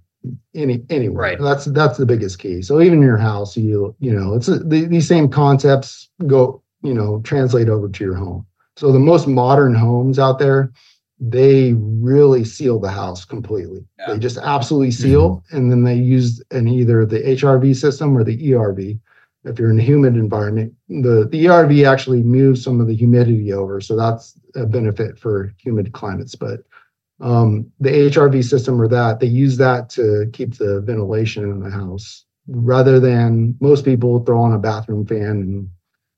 any 0.55 0.83
anywhere. 0.91 1.23
Right. 1.23 1.39
That's 1.41 1.66
that's 1.66 1.99
the 1.99 2.07
biggest 2.07 2.39
key. 2.39 2.62
So 2.62 2.81
even 2.81 2.99
in 2.99 3.05
your 3.05 3.16
house, 3.16 3.57
you 3.57 3.95
you 4.01 4.12
know, 4.12 4.35
it's 4.35 4.49
a, 4.49 4.59
the, 4.59 4.87
these 4.87 5.09
same 5.09 5.29
concepts 5.29 6.09
go 6.27 6.62
you 6.83 6.95
know 6.95 7.21
translate 7.23 7.68
over 7.68 7.89
to 7.89 8.05
your 8.05 8.14
home. 8.14 8.47
So 8.77 8.93
the 8.93 8.99
most 8.99 9.27
modern 9.27 9.75
homes 9.75 10.18
out 10.18 10.39
there, 10.39 10.73
they 11.18 11.75
really 11.75 12.45
seal 12.45 12.79
the 12.79 12.91
house 12.91 13.25
completely. 13.25 13.85
Yeah. 13.99 14.14
They 14.14 14.18
just 14.18 14.39
absolutely 14.39 14.93
seal, 14.93 15.37
mm-hmm. 15.37 15.57
and 15.57 15.71
then 15.71 15.85
they 15.85 15.97
use 15.97 16.43
an 16.51 16.68
either 16.68 17.05
the 17.05 17.21
HRV 17.21 17.77
system 17.77 18.16
or 18.16 18.25
the 18.25 18.51
ERV. 18.51 18.99
If 19.45 19.59
you're 19.59 19.71
in 19.71 19.79
a 19.79 19.83
humid 19.83 20.16
environment, 20.16 20.75
the 20.89 21.27
the 21.31 21.47
ERV 21.47 21.91
actually 21.91 22.23
moves 22.23 22.62
some 22.62 22.81
of 22.81 22.87
the 22.87 22.97
humidity 22.97 23.53
over, 23.53 23.81
so 23.81 23.97
that's 23.97 24.35
a 24.55 24.66
benefit 24.66 25.18
for 25.18 25.55
humid 25.57 25.93
climates. 25.93 26.35
But 26.35 26.61
um, 27.21 27.71
the 27.81 27.91
HRV 27.91 28.45
system 28.45 28.81
or 28.81 28.89
that 28.89 29.21
they 29.21 29.27
use 29.27 29.57
that 29.59 29.91
to 29.91 30.31
keep 30.33 30.57
the 30.57 30.81
ventilation 30.81 31.45
in 31.45 31.61
the 31.61 31.71
house 31.71 32.25
rather 32.49 32.99
than 32.99 33.57
most 33.61 33.85
people 33.85 34.25
throw 34.25 34.41
on 34.41 34.53
a 34.53 34.59
bathroom 34.59 35.07
fan 35.07 35.21
and 35.23 35.68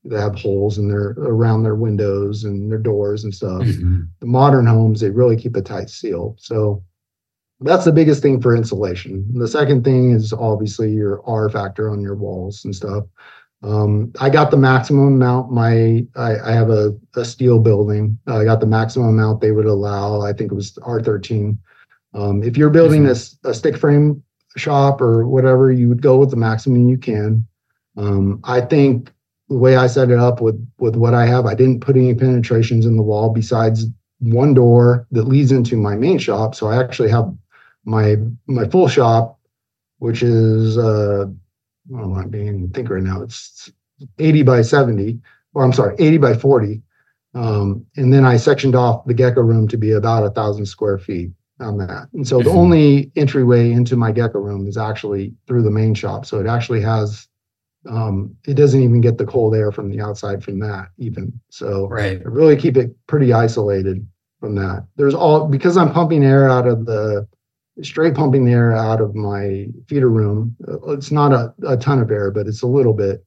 they 0.05 0.20
have 0.20 0.34
holes 0.34 0.78
in 0.78 0.88
their 0.88 1.11
around 1.18 1.62
their 1.62 1.76
windows 1.76 2.44
and 2.44 2.70
their 2.70 2.78
doors 2.78 3.24
and 3.24 3.34
stuff. 3.34 3.62
Mm-hmm. 3.62 4.03
The 4.20 4.26
modern 4.26 4.66
homes 4.66 5.00
they 5.00 5.11
really 5.11 5.36
keep 5.36 5.57
a 5.57 5.62
tight 5.62 5.90
seal. 5.90 6.36
So 6.38 6.82
that's 7.61 7.84
the 7.84 7.92
biggest 7.92 8.22
thing 8.22 8.40
for 8.40 8.57
insulation. 8.57 9.24
The 9.34 9.46
second 9.46 9.84
thing 9.84 10.11
is 10.11 10.32
obviously 10.32 10.92
your 10.92 11.22
R 11.28 11.48
factor 11.48 11.90
on 11.90 12.00
your 12.00 12.16
walls 12.16 12.64
and 12.64 12.74
stuff. 12.74 13.05
Um, 13.62 14.12
I 14.20 14.28
got 14.28 14.50
the 14.50 14.56
maximum 14.56 15.06
amount. 15.06 15.52
My 15.52 16.04
I, 16.16 16.38
I 16.44 16.52
have 16.52 16.70
a, 16.70 16.98
a, 17.14 17.24
steel 17.24 17.60
building. 17.60 18.18
I 18.26 18.42
got 18.44 18.58
the 18.58 18.66
maximum 18.66 19.08
amount 19.08 19.40
they 19.40 19.52
would 19.52 19.66
allow. 19.66 20.20
I 20.22 20.32
think 20.32 20.50
it 20.50 20.54
was 20.54 20.72
R13. 20.78 21.56
Um, 22.14 22.42
if 22.42 22.56
you're 22.56 22.70
building 22.70 23.04
mm-hmm. 23.04 23.46
a, 23.46 23.50
a 23.50 23.54
stick 23.54 23.76
frame 23.76 24.22
shop 24.56 25.00
or 25.00 25.28
whatever, 25.28 25.70
you 25.70 25.88
would 25.88 26.02
go 26.02 26.18
with 26.18 26.30
the 26.30 26.36
maximum 26.36 26.88
you 26.88 26.98
can. 26.98 27.46
Um, 27.96 28.40
I 28.44 28.62
think 28.62 29.12
the 29.48 29.56
way 29.56 29.76
I 29.76 29.86
set 29.86 30.10
it 30.10 30.18
up 30.18 30.40
with 30.40 30.66
with 30.78 30.96
what 30.96 31.14
I 31.14 31.26
have, 31.26 31.46
I 31.46 31.54
didn't 31.54 31.80
put 31.80 31.96
any 31.96 32.14
penetrations 32.14 32.84
in 32.84 32.96
the 32.96 33.02
wall 33.02 33.30
besides 33.30 33.86
one 34.18 34.54
door 34.54 35.06
that 35.10 35.24
leads 35.24 35.52
into 35.52 35.76
my 35.76 35.94
main 35.94 36.18
shop. 36.18 36.54
So 36.54 36.66
I 36.66 36.82
actually 36.82 37.10
have 37.10 37.32
my 37.84 38.16
my 38.46 38.66
full 38.68 38.88
shop, 38.88 39.38
which 39.98 40.22
is 40.22 40.78
uh, 40.78 41.26
well, 41.93 42.14
I'm 42.14 42.30
being 42.30 42.70
think 42.70 42.90
right 42.90 43.03
now. 43.03 43.22
It's 43.22 43.70
80 44.18 44.43
by 44.43 44.62
70, 44.62 45.20
or 45.55 45.64
I'm 45.64 45.72
sorry, 45.72 45.95
80 45.99 46.18
by 46.18 46.34
40. 46.34 46.82
Um, 47.34 47.86
and 47.97 48.12
then 48.12 48.24
I 48.24 48.36
sectioned 48.36 48.74
off 48.74 49.05
the 49.05 49.14
gecko 49.14 49.43
room 49.43 49.68
to 49.68 49.76
be 49.76 49.93
about 49.93 50.24
a 50.24 50.30
thousand 50.30 50.66
square 50.66 50.99
feet 50.99 51.30
on 51.61 51.78
that. 51.78 52.09
And 52.12 52.26
so 52.26 52.38
the 52.38 52.45
mm-hmm. 52.45 52.59
only 52.59 53.12
entryway 53.16 53.70
into 53.70 53.97
my 53.97 54.12
gecko 54.12 54.40
room 54.40 54.66
is 54.66 54.76
actually 54.76 55.34
through 55.47 55.62
the 55.62 55.70
main 55.70 55.95
shop. 55.95 56.26
So 56.26 56.40
it 56.40 56.47
actually 56.47 56.80
has 56.82 57.28
um, 57.88 58.36
it 58.47 58.55
doesn't 58.55 58.80
even 58.80 59.01
get 59.01 59.18
the 59.18 59.26
cold 59.26 59.55
air 59.55 59.72
from 59.72 59.90
the 59.90 60.01
outside 60.01 60.45
from 60.45 60.61
that 60.61 60.88
even. 60.99 61.32
So 61.51 61.88
right. 61.88 62.20
I 62.20 62.28
really 62.28 62.57
keep 62.57 62.76
it 62.76 62.95
pretty 63.07 63.32
isolated 63.32 64.07
from 64.40 64.55
that. 64.57 64.86
There's 64.97 65.14
all 65.14 65.47
because 65.49 65.76
I'm 65.76 65.93
pumping 65.93 66.24
air 66.24 66.49
out 66.49 66.66
of 66.66 66.86
the 66.86 67.26
straight 67.80 68.14
pumping 68.14 68.44
the 68.44 68.52
air 68.52 68.72
out 68.72 69.00
of 69.00 69.14
my 69.14 69.68
feeder 69.86 70.08
room. 70.08 70.56
Uh, 70.68 70.92
it's 70.92 71.10
not 71.10 71.32
a, 71.32 71.54
a 71.66 71.76
ton 71.76 72.00
of 72.00 72.10
air, 72.10 72.30
but 72.30 72.46
it's 72.46 72.62
a 72.62 72.66
little 72.66 72.92
bit. 72.92 73.24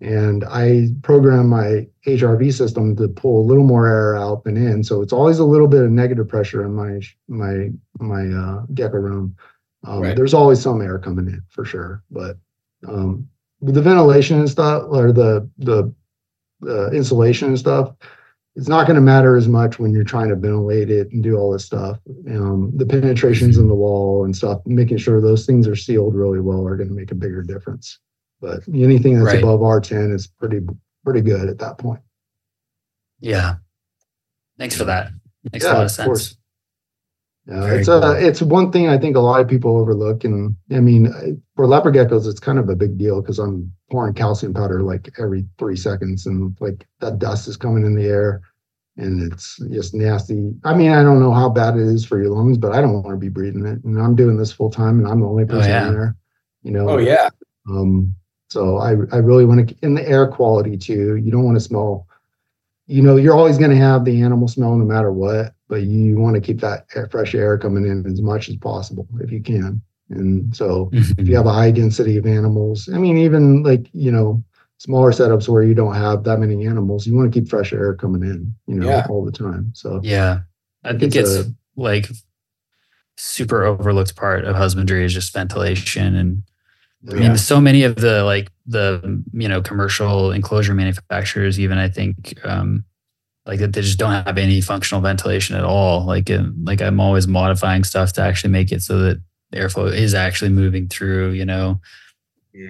And 0.00 0.44
I 0.44 0.88
program 1.02 1.48
my 1.48 1.86
HRV 2.06 2.52
system 2.52 2.96
to 2.96 3.08
pull 3.08 3.40
a 3.40 3.46
little 3.46 3.64
more 3.64 3.86
air 3.86 4.16
out 4.16 4.44
than 4.44 4.56
in. 4.56 4.84
So 4.84 5.00
it's 5.00 5.12
always 5.12 5.38
a 5.38 5.44
little 5.44 5.68
bit 5.68 5.84
of 5.84 5.90
negative 5.90 6.28
pressure 6.28 6.64
in 6.64 6.74
my 6.74 7.00
my 7.28 7.70
my 7.98 8.26
uh, 8.28 8.66
gecko 8.74 8.98
room. 8.98 9.36
Um, 9.84 10.00
right. 10.00 10.16
There's 10.16 10.34
always 10.34 10.60
some 10.60 10.82
air 10.82 10.98
coming 10.98 11.28
in 11.28 11.40
for 11.48 11.64
sure, 11.64 12.02
but 12.10 12.36
um, 12.86 13.26
with 13.60 13.74
the 13.74 13.82
ventilation 13.82 14.38
and 14.38 14.50
stuff 14.50 14.82
or 14.88 15.12
the 15.12 15.48
the 15.58 15.94
uh, 16.66 16.90
insulation 16.90 17.48
and 17.48 17.58
stuff 17.58 17.94
it's 18.56 18.68
not 18.68 18.86
going 18.86 18.94
to 18.94 19.02
matter 19.02 19.36
as 19.36 19.48
much 19.48 19.78
when 19.78 19.92
you're 19.92 20.02
trying 20.02 20.30
to 20.30 20.34
ventilate 20.34 20.90
it 20.90 21.12
and 21.12 21.22
do 21.22 21.36
all 21.36 21.52
this 21.52 21.66
stuff. 21.66 21.98
Um, 22.30 22.72
the 22.74 22.86
penetrations 22.86 23.58
in 23.58 23.68
the 23.68 23.74
wall 23.74 24.24
and 24.24 24.34
stuff 24.34 24.62
making 24.64 24.96
sure 24.96 25.20
those 25.20 25.44
things 25.44 25.68
are 25.68 25.76
sealed 25.76 26.14
really 26.14 26.40
well 26.40 26.66
are 26.66 26.76
going 26.76 26.88
to 26.88 26.94
make 26.94 27.12
a 27.12 27.14
bigger 27.14 27.42
difference. 27.42 27.98
But 28.40 28.66
anything 28.68 29.14
that's 29.14 29.26
right. 29.26 29.42
above 29.42 29.60
r10 29.60 30.14
is 30.14 30.26
pretty 30.26 30.60
pretty 31.04 31.20
good 31.20 31.50
at 31.50 31.58
that 31.58 31.76
point. 31.76 32.00
Yeah. 33.20 33.56
Thanks 34.58 34.76
for 34.76 34.84
that. 34.84 35.10
Makes 35.52 35.66
yeah, 35.66 35.72
a 35.72 35.74
lot 35.74 35.84
of 35.84 35.90
sense 35.90 36.06
course. 36.06 36.36
Yeah, 37.48 37.74
it's 37.74 37.88
cool. 37.88 38.02
a 38.02 38.18
it's 38.18 38.42
one 38.42 38.72
thing 38.72 38.88
I 38.88 38.98
think 38.98 39.14
a 39.14 39.20
lot 39.20 39.40
of 39.40 39.46
people 39.46 39.76
overlook, 39.76 40.24
and 40.24 40.56
I 40.72 40.80
mean 40.80 41.40
for 41.54 41.66
leopard 41.66 41.94
geckos, 41.94 42.26
it's 42.26 42.40
kind 42.40 42.58
of 42.58 42.68
a 42.68 42.74
big 42.74 42.98
deal 42.98 43.20
because 43.20 43.38
I'm 43.38 43.72
pouring 43.90 44.14
calcium 44.14 44.52
powder 44.52 44.82
like 44.82 45.14
every 45.18 45.46
three 45.56 45.76
seconds, 45.76 46.26
and 46.26 46.56
like 46.60 46.86
that 47.00 47.20
dust 47.20 47.46
is 47.46 47.56
coming 47.56 47.86
in 47.86 47.94
the 47.94 48.06
air, 48.06 48.40
and 48.96 49.32
it's 49.32 49.60
just 49.70 49.94
nasty. 49.94 50.50
I 50.64 50.74
mean, 50.74 50.90
I 50.90 51.04
don't 51.04 51.20
know 51.20 51.32
how 51.32 51.48
bad 51.48 51.76
it 51.76 51.82
is 51.82 52.04
for 52.04 52.20
your 52.20 52.30
lungs, 52.30 52.58
but 52.58 52.72
I 52.72 52.80
don't 52.80 52.94
want 52.94 53.14
to 53.14 53.16
be 53.16 53.28
breathing 53.28 53.64
it, 53.64 53.84
and 53.84 53.96
I'm 54.00 54.16
doing 54.16 54.36
this 54.36 54.50
full 54.50 54.70
time, 54.70 54.98
and 54.98 55.06
I'm 55.06 55.20
the 55.20 55.28
only 55.28 55.44
oh, 55.44 55.46
person 55.46 55.70
oh, 55.70 55.74
yeah. 55.74 55.90
there. 55.90 56.16
You 56.64 56.72
know. 56.72 56.88
Oh 56.90 56.98
yeah. 56.98 57.28
Um. 57.70 58.12
So 58.48 58.78
I 58.78 58.90
I 59.12 59.18
really 59.18 59.44
want 59.44 59.68
to 59.68 59.76
in 59.82 59.94
the 59.94 60.08
air 60.08 60.26
quality 60.26 60.76
too. 60.76 61.14
You 61.14 61.30
don't 61.30 61.44
want 61.44 61.56
to 61.56 61.64
smell. 61.64 62.08
You 62.88 63.02
know, 63.02 63.16
you're 63.16 63.36
always 63.36 63.58
going 63.58 63.70
to 63.70 63.76
have 63.76 64.04
the 64.04 64.22
animal 64.22 64.48
smell 64.48 64.76
no 64.76 64.84
matter 64.84 65.12
what 65.12 65.55
but 65.68 65.82
you 65.82 66.16
want 66.16 66.34
to 66.34 66.40
keep 66.40 66.60
that 66.60 66.86
fresh 67.10 67.34
air 67.34 67.58
coming 67.58 67.86
in 67.86 68.06
as 68.06 68.22
much 68.22 68.48
as 68.48 68.56
possible 68.56 69.06
if 69.20 69.30
you 69.30 69.42
can. 69.42 69.80
And 70.10 70.54
so 70.54 70.88
if 70.92 71.08
you 71.08 71.14
mm-hmm. 71.14 71.34
have 71.34 71.46
a 71.46 71.52
high 71.52 71.72
density 71.72 72.16
of 72.16 72.26
animals, 72.26 72.88
I 72.92 72.98
mean, 72.98 73.18
even 73.18 73.62
like, 73.62 73.88
you 73.92 74.12
know, 74.12 74.42
smaller 74.78 75.10
setups 75.10 75.48
where 75.48 75.64
you 75.64 75.74
don't 75.74 75.94
have 75.94 76.22
that 76.24 76.38
many 76.38 76.66
animals, 76.66 77.06
you 77.06 77.16
want 77.16 77.32
to 77.32 77.40
keep 77.40 77.48
fresh 77.48 77.72
air 77.72 77.94
coming 77.94 78.22
in, 78.22 78.54
you 78.66 78.76
know, 78.76 78.88
yeah. 78.88 79.06
all 79.08 79.24
the 79.24 79.32
time. 79.32 79.72
So 79.74 80.00
yeah, 80.04 80.40
I, 80.84 80.90
think, 80.90 81.16
it's, 81.16 81.16
it's 81.16 81.48
a, 81.48 81.54
like 81.76 82.08
super 83.16 83.64
overlooked 83.64 84.14
part 84.14 84.44
of 84.44 84.54
husbandry 84.54 85.04
is 85.04 85.12
just 85.12 85.32
ventilation 85.32 86.14
and 86.14 86.42
I 87.08 87.14
mean, 87.14 87.36
so 87.36 87.60
many 87.60 87.84
of 87.84 87.96
the 87.96 88.24
like 88.24 88.50
the 88.66 89.22
you 89.32 89.48
know 89.48 89.62
commercial 89.62 90.32
enclosure 90.32 90.74
manufacturers, 90.74 91.60
even 91.60 91.78
I 91.78 91.88
think 91.88 92.38
um, 92.44 92.84
like 93.46 93.60
they 93.60 93.80
just 93.80 93.98
don't 93.98 94.24
have 94.24 94.38
any 94.38 94.60
functional 94.60 95.00
ventilation 95.00 95.56
at 95.56 95.64
all. 95.64 96.04
Like, 96.04 96.30
like 96.62 96.82
I'm 96.82 97.00
always 97.00 97.28
modifying 97.28 97.84
stuff 97.84 98.12
to 98.14 98.22
actually 98.22 98.50
make 98.50 98.72
it 98.72 98.82
so 98.82 98.98
that 98.98 99.20
airflow 99.54 99.92
is 99.92 100.14
actually 100.14 100.50
moving 100.50 100.88
through. 100.88 101.30
You 101.30 101.44
know, 101.44 101.80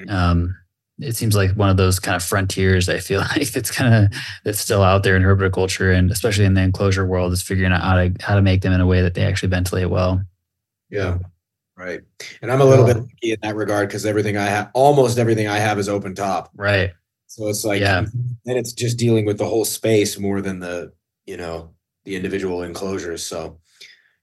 um, 0.08 0.54
it 0.98 1.16
seems 1.16 1.34
like 1.34 1.52
one 1.52 1.70
of 1.70 1.76
those 1.76 1.98
kind 1.98 2.14
of 2.14 2.22
frontiers. 2.22 2.88
I 2.88 2.98
feel 2.98 3.20
like 3.36 3.50
that's 3.52 3.70
kind 3.70 3.94
of 3.94 4.18
that's 4.44 4.60
still 4.60 4.82
out 4.82 5.02
there 5.02 5.16
in 5.16 5.22
herpetoculture 5.22 5.96
and 5.96 6.10
especially 6.10 6.44
in 6.44 6.54
the 6.54 6.62
enclosure 6.62 7.06
world 7.06 7.32
is 7.32 7.42
figuring 7.42 7.72
out 7.72 7.82
how 7.82 7.94
to 7.96 8.14
how 8.20 8.34
to 8.34 8.42
make 8.42 8.62
them 8.62 8.72
in 8.72 8.80
a 8.80 8.86
way 8.86 9.00
that 9.00 9.14
they 9.14 9.24
actually 9.24 9.48
ventilate 9.48 9.90
well. 9.90 10.22
Yeah. 10.90 11.18
Right. 11.76 12.00
And 12.40 12.50
I'm 12.50 12.62
a 12.62 12.64
little 12.64 12.86
bit 12.86 12.96
lucky 12.96 13.32
in 13.32 13.38
that 13.42 13.54
regard 13.54 13.88
because 13.88 14.06
everything 14.06 14.38
I 14.38 14.44
have, 14.44 14.70
almost 14.72 15.18
everything 15.18 15.46
I 15.46 15.58
have 15.58 15.78
is 15.78 15.90
open 15.90 16.14
top. 16.14 16.50
Right. 16.54 16.92
So 17.36 17.48
it's 17.48 17.66
like, 17.66 17.82
yeah. 17.82 18.06
then 18.46 18.56
it's 18.56 18.72
just 18.72 18.96
dealing 18.96 19.26
with 19.26 19.36
the 19.36 19.44
whole 19.44 19.66
space 19.66 20.18
more 20.18 20.40
than 20.40 20.58
the, 20.58 20.90
you 21.26 21.36
know, 21.36 21.74
the 22.04 22.16
individual 22.16 22.62
enclosures. 22.62 23.26
So 23.26 23.58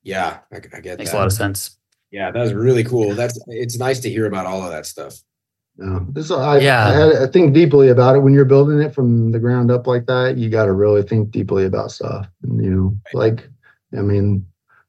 yeah, 0.01 0.39
I, 0.51 0.55
I 0.55 0.80
get 0.80 0.97
Makes 0.97 1.11
that. 1.11 1.18
a 1.18 1.20
lot 1.20 1.28
of 1.28 1.34
sense. 1.34 1.78
Yeah, 2.09 2.32
that 2.32 2.41
was 2.41 2.55
really 2.55 2.84
cool. 2.84 3.14
That's, 3.14 3.38
it's 3.45 3.78
nice 3.78 3.99
to 3.99 4.09
hear 4.09 4.26
about 4.26 4.47
all 4.47 4.64
of 4.64 4.72
that 4.72 4.88
stuff. 4.88 5.14
Yeah, 5.78 5.99
this 6.09 6.32
I, 6.32 6.57
yeah. 6.57 6.89
I, 6.89 7.26
I 7.26 7.28
think 7.28 7.53
deeply 7.53 7.89
about 7.89 8.16
it 8.16 8.22
when 8.22 8.34
you're 8.34 8.45
building 8.45 8.80
it 8.80 8.95
from 8.95 9.32
the 9.32 9.39
ground 9.39 9.70
up 9.70 9.86
like 9.86 10.07
that. 10.07 10.36
You 10.38 10.49
got 10.49 10.66
to 10.66 10.74
really 10.74 11.03
think 11.03 11.30
deeply 11.30 11.66
about 11.66 11.91
stuff. 11.91 12.28
And, 12.41 12.66
you 12.66 12.72
know, 12.72 12.97
like 13.14 13.47
I 13.95 14.01
mean, 14.01 14.43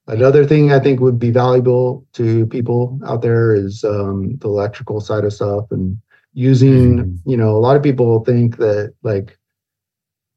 another 0.06 0.46
thing 0.46 0.72
I 0.72 0.80
think 0.80 1.00
would 1.00 1.18
be 1.18 1.30
valuable 1.30 2.06
to 2.14 2.46
people 2.46 2.98
out 3.04 3.20
there 3.20 3.54
is 3.54 3.84
um, 3.84 4.38
the 4.38 4.48
electrical 4.48 5.02
side 5.02 5.24
of 5.24 5.34
stuff 5.34 5.66
and 5.70 5.98
using 6.34 6.98
mm-hmm. 6.98 7.30
you 7.30 7.36
know 7.36 7.50
a 7.50 7.58
lot 7.58 7.76
of 7.76 7.82
people 7.82 8.22
think 8.24 8.58
that 8.58 8.92
like 9.02 9.38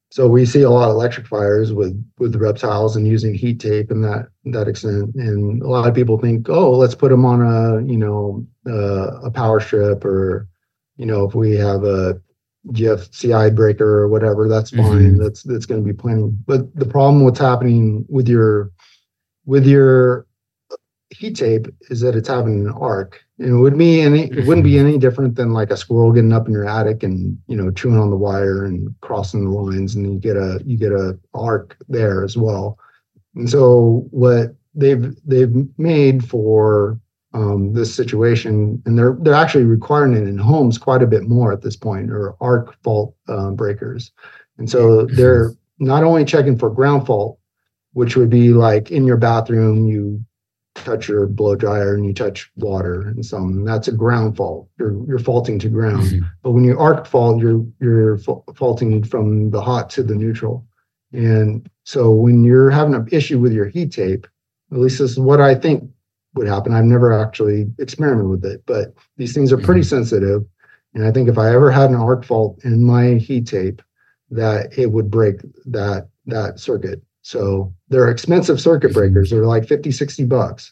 so 0.10 0.28
we 0.28 0.46
see 0.46 0.62
a 0.62 0.70
lot 0.70 0.90
of 0.90 0.96
electric 0.96 1.28
fires 1.28 1.74
with 1.74 2.02
with 2.20 2.32
the 2.32 2.40
reptiles 2.40 2.96
and 2.96 3.08
using 3.08 3.34
heat 3.34 3.60
tape 3.60 3.92
and 3.92 4.04
that 4.04 4.28
that 4.46 4.68
extent 4.68 5.14
and 5.16 5.62
a 5.62 5.68
lot 5.68 5.88
of 5.88 5.96
people 5.96 6.18
think 6.18 6.48
oh 6.50 6.72
let's 6.72 6.96
put 6.96 7.10
them 7.10 7.26
on 7.26 7.42
a 7.42 7.86
you 7.86 7.98
know 7.98 8.46
uh, 8.68 9.20
a 9.22 9.32
power 9.32 9.60
strip 9.60 10.06
or 10.06 10.48
you 10.98 11.06
know 11.06 11.26
if 11.26 11.36
we 11.36 11.56
have 11.56 11.84
a 11.84 12.22
GFCI 12.68 13.56
breaker 13.56 14.02
or 14.02 14.08
whatever 14.08 14.48
that's 14.48 14.70
fine 14.72 15.14
mm-hmm. 15.14 15.22
that's 15.22 15.44
that's 15.44 15.66
going 15.66 15.82
to 15.82 15.86
be 15.86 15.98
plenty 15.98 16.30
but 16.46 16.74
the 16.76 16.86
problem 16.86 17.24
what's 17.24 17.40
happening 17.40 18.06
with 18.08 18.28
your 18.28 18.72
with 19.46 19.66
your 19.66 20.28
heat 21.10 21.36
tape 21.36 21.68
is 21.90 22.02
that 22.02 22.16
it's 22.16 22.28
having 22.28 22.68
an 22.68 22.74
arc 22.74 23.24
it 23.40 23.52
would 23.52 23.78
be 23.78 24.02
any 24.02 24.24
it 24.24 24.48
wouldn't 24.48 24.64
be 24.64 24.80
any 24.80 24.98
different 24.98 25.36
than 25.36 25.54
like 25.54 25.70
a 25.70 25.78
squirrel 25.78 26.12
getting 26.12 26.34
up 26.34 26.48
in 26.48 26.54
your 26.54 26.68
attic 26.68 27.04
and 27.04 27.38
you 27.48 27.56
know 27.56 27.70
chewing 27.72 28.00
on 28.00 28.10
the 28.10 28.16
wire 28.16 28.66
and 28.66 28.94
crossing 29.02 29.46
the 29.46 29.52
lines 29.52 29.96
and 29.96 30.12
you 30.12 30.20
get 30.20 30.36
a 30.36 30.60
you 30.66 30.78
get 30.78 30.92
a 30.92 31.18
arc 31.34 31.78
there 31.88 32.24
as 32.24 32.36
well. 32.36 32.80
And 33.36 33.50
so 33.50 34.08
what 34.10 34.56
they've 34.74 35.16
they've 35.26 35.54
made 35.78 36.28
for 36.28 37.00
um, 37.34 37.74
this 37.74 37.94
situation 37.94 38.82
and 38.86 38.98
they're 38.98 39.16
they're 39.22 39.34
actually 39.36 39.66
requiring 39.66 40.14
it 40.14 40.28
in 40.28 40.38
homes 40.38 40.80
quite 40.80 41.04
a 41.04 41.08
bit 41.08 41.24
more 41.24 41.52
at 41.54 41.62
this 41.62 41.76
point 41.76 42.10
or 42.10 42.36
arc 42.42 42.82
fault 42.82 43.16
um, 43.28 43.56
breakers. 43.56 44.12
And 44.58 44.68
so 44.68 45.06
they're 45.06 45.54
not 45.78 46.04
only 46.04 46.26
checking 46.26 46.58
for 46.58 46.72
ground 46.72 47.06
fault 47.06 47.40
which 47.98 48.16
would 48.16 48.30
be 48.30 48.50
like 48.50 48.92
in 48.92 49.08
your 49.08 49.18
bathroom, 49.18 49.88
you 49.88 50.24
touch 50.84 51.08
your 51.08 51.28
blow 51.28 51.56
dryer 51.56 51.94
and 51.94 52.06
you 52.06 52.14
touch 52.14 52.52
water 52.56 53.02
and 53.02 53.26
some 53.26 53.64
that's 53.64 53.88
a 53.88 53.92
ground 53.92 54.38
fault. 54.38 54.70
You're 54.80 55.06
you're 55.08 55.20
faulting 55.20 55.60
to 55.60 55.70
ground. 55.70 56.04
Mm-hmm. 56.04 56.26
but 56.44 56.52
when 56.52 56.64
you 56.64 56.78
arc 56.78 57.06
fault 57.06 57.42
you're 57.42 57.66
you're 57.80 58.18
faulting 58.56 59.04
from 59.04 59.50
the 59.52 59.62
hot 59.62 59.90
to 59.92 60.04
the 60.04 60.16
neutral. 60.16 60.66
And 61.14 61.70
so 61.84 62.12
when 62.12 62.44
you're 62.44 62.70
having 62.70 62.94
an 62.94 63.08
issue 63.12 63.40
with 63.40 63.54
your 63.54 63.68
heat 63.68 63.92
tape 63.92 64.28
at 64.72 64.80
least 64.80 65.00
this 65.00 65.12
is 65.12 65.20
what 65.20 65.40
i 65.42 65.56
think 65.56 65.90
would 66.36 66.48
happen. 66.48 66.74
I've 66.74 66.86
never 66.86 67.14
actually 67.14 67.68
experimented 67.80 68.30
with 68.30 68.46
it 68.46 68.64
but 68.66 68.94
these 69.18 69.34
things 69.34 69.52
are 69.52 69.58
pretty 69.58 69.82
mm-hmm. 69.82 69.98
sensitive. 69.98 70.46
And 70.94 71.06
i 71.06 71.12
think 71.12 71.30
if 71.30 71.38
i 71.38 71.54
ever 71.54 71.72
had 71.72 71.90
an 71.90 71.96
arc 71.96 72.26
fault 72.26 72.60
in 72.64 72.84
my 72.84 73.16
heat 73.16 73.48
tape 73.48 73.82
that 74.30 74.78
it 74.78 74.92
would 74.92 75.10
break 75.10 75.38
that 75.66 76.10
that 76.26 76.60
circuit 76.60 77.02
so 77.28 77.74
they're 77.90 78.10
expensive 78.10 78.62
circuit 78.62 78.94
breakers. 78.94 79.32
They're 79.32 79.46
like 79.46 79.68
50, 79.68 79.92
60 79.92 80.24
bucks. 80.24 80.72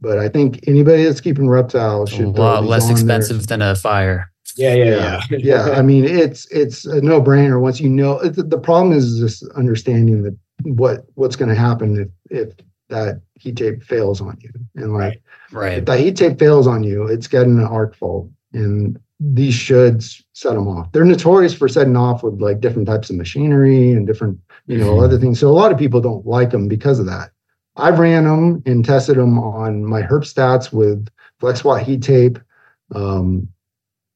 But 0.00 0.18
I 0.18 0.28
think 0.28 0.60
anybody 0.68 1.02
that's 1.02 1.20
keeping 1.20 1.48
reptiles 1.48 2.10
should 2.10 2.26
a 2.26 2.30
lot 2.30 2.62
less 2.62 2.88
expensive 2.88 3.48
there. 3.48 3.58
than 3.58 3.62
a 3.62 3.74
fire. 3.74 4.30
Yeah, 4.56 4.74
yeah, 4.74 4.84
yeah. 4.84 5.20
Yeah, 5.30 5.38
yeah. 5.38 5.70
I 5.72 5.82
mean, 5.82 6.04
it's 6.04 6.46
it's 6.52 6.84
a 6.84 7.00
no 7.00 7.20
brainer 7.20 7.60
once 7.60 7.80
you 7.80 7.88
know. 7.88 8.22
The 8.22 8.58
problem 8.58 8.96
is 8.96 9.18
just 9.18 9.42
understanding 9.56 10.22
that 10.22 10.38
what 10.62 11.04
what's 11.14 11.34
going 11.34 11.48
to 11.48 11.56
happen 11.56 12.00
if 12.00 12.08
if 12.30 12.54
that 12.90 13.20
heat 13.34 13.56
tape 13.56 13.82
fails 13.82 14.20
on 14.20 14.38
you, 14.40 14.52
and 14.76 14.94
like 14.94 15.20
right, 15.50 15.78
if 15.78 15.86
that 15.86 15.98
heat 15.98 16.16
tape 16.16 16.38
fails 16.38 16.68
on 16.68 16.84
you, 16.84 17.08
it's 17.08 17.26
getting 17.26 17.58
an 17.58 17.66
arc 17.66 17.96
fault, 17.96 18.30
and 18.52 19.00
these 19.20 19.54
should 19.54 20.02
set 20.02 20.54
them 20.54 20.68
off. 20.68 20.92
They're 20.92 21.04
notorious 21.04 21.54
for 21.54 21.68
setting 21.68 21.96
off 21.96 22.22
with 22.22 22.40
like 22.40 22.60
different 22.60 22.86
types 22.86 23.10
of 23.10 23.16
machinery 23.16 23.92
and 23.92 24.06
different 24.06 24.38
you 24.68 24.76
know, 24.76 24.92
mm-hmm. 24.92 25.04
other 25.04 25.18
things. 25.18 25.40
So 25.40 25.48
a 25.48 25.50
lot 25.50 25.72
of 25.72 25.78
people 25.78 26.00
don't 26.00 26.24
like 26.26 26.50
them 26.50 26.68
because 26.68 27.00
of 27.00 27.06
that. 27.06 27.30
I've 27.76 27.98
ran 27.98 28.24
them 28.24 28.62
and 28.66 28.84
tested 28.84 29.16
them 29.16 29.38
on 29.38 29.84
my 29.84 30.02
HerpStats 30.02 30.72
with 30.72 31.08
FlexWatt 31.40 31.82
heat 31.82 32.02
tape 32.02 32.38
um, 32.94 33.48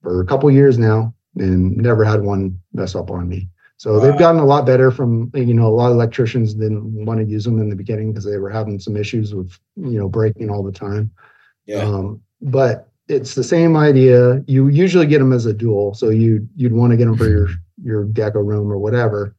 for 0.02 0.20
a 0.20 0.26
couple 0.26 0.50
years 0.50 0.78
now 0.78 1.14
and 1.36 1.76
never 1.76 2.04
had 2.04 2.22
one 2.22 2.58
mess 2.74 2.94
up 2.94 3.10
on 3.10 3.28
me. 3.28 3.48
So 3.78 3.94
wow. 3.94 4.00
they've 4.00 4.18
gotten 4.18 4.40
a 4.40 4.44
lot 4.44 4.66
better 4.66 4.90
from, 4.90 5.30
you 5.34 5.54
know, 5.54 5.66
a 5.66 5.68
lot 5.68 5.86
of 5.86 5.92
electricians 5.92 6.54
didn't 6.54 7.04
want 7.04 7.20
to 7.20 7.26
use 7.26 7.44
them 7.44 7.58
in 7.60 7.70
the 7.70 7.76
beginning 7.76 8.12
because 8.12 8.24
they 8.24 8.36
were 8.36 8.50
having 8.50 8.78
some 8.78 8.96
issues 8.96 9.34
with, 9.34 9.58
you 9.76 9.98
know, 9.98 10.08
breaking 10.08 10.50
all 10.50 10.62
the 10.62 10.70
time. 10.70 11.10
Yeah. 11.64 11.78
Um, 11.78 12.20
but 12.42 12.88
it's 13.12 13.34
the 13.34 13.44
same 13.44 13.76
idea. 13.76 14.42
You 14.46 14.68
usually 14.68 15.06
get 15.06 15.18
them 15.18 15.32
as 15.32 15.46
a 15.46 15.52
dual. 15.52 15.94
So 15.94 16.08
you, 16.08 16.48
you'd 16.56 16.72
want 16.72 16.90
to 16.92 16.96
get 16.96 17.04
them 17.04 17.16
for 17.16 17.28
your, 17.28 17.48
your 17.82 18.04
gecko 18.06 18.40
room 18.40 18.70
or 18.70 18.78
whatever 18.78 19.36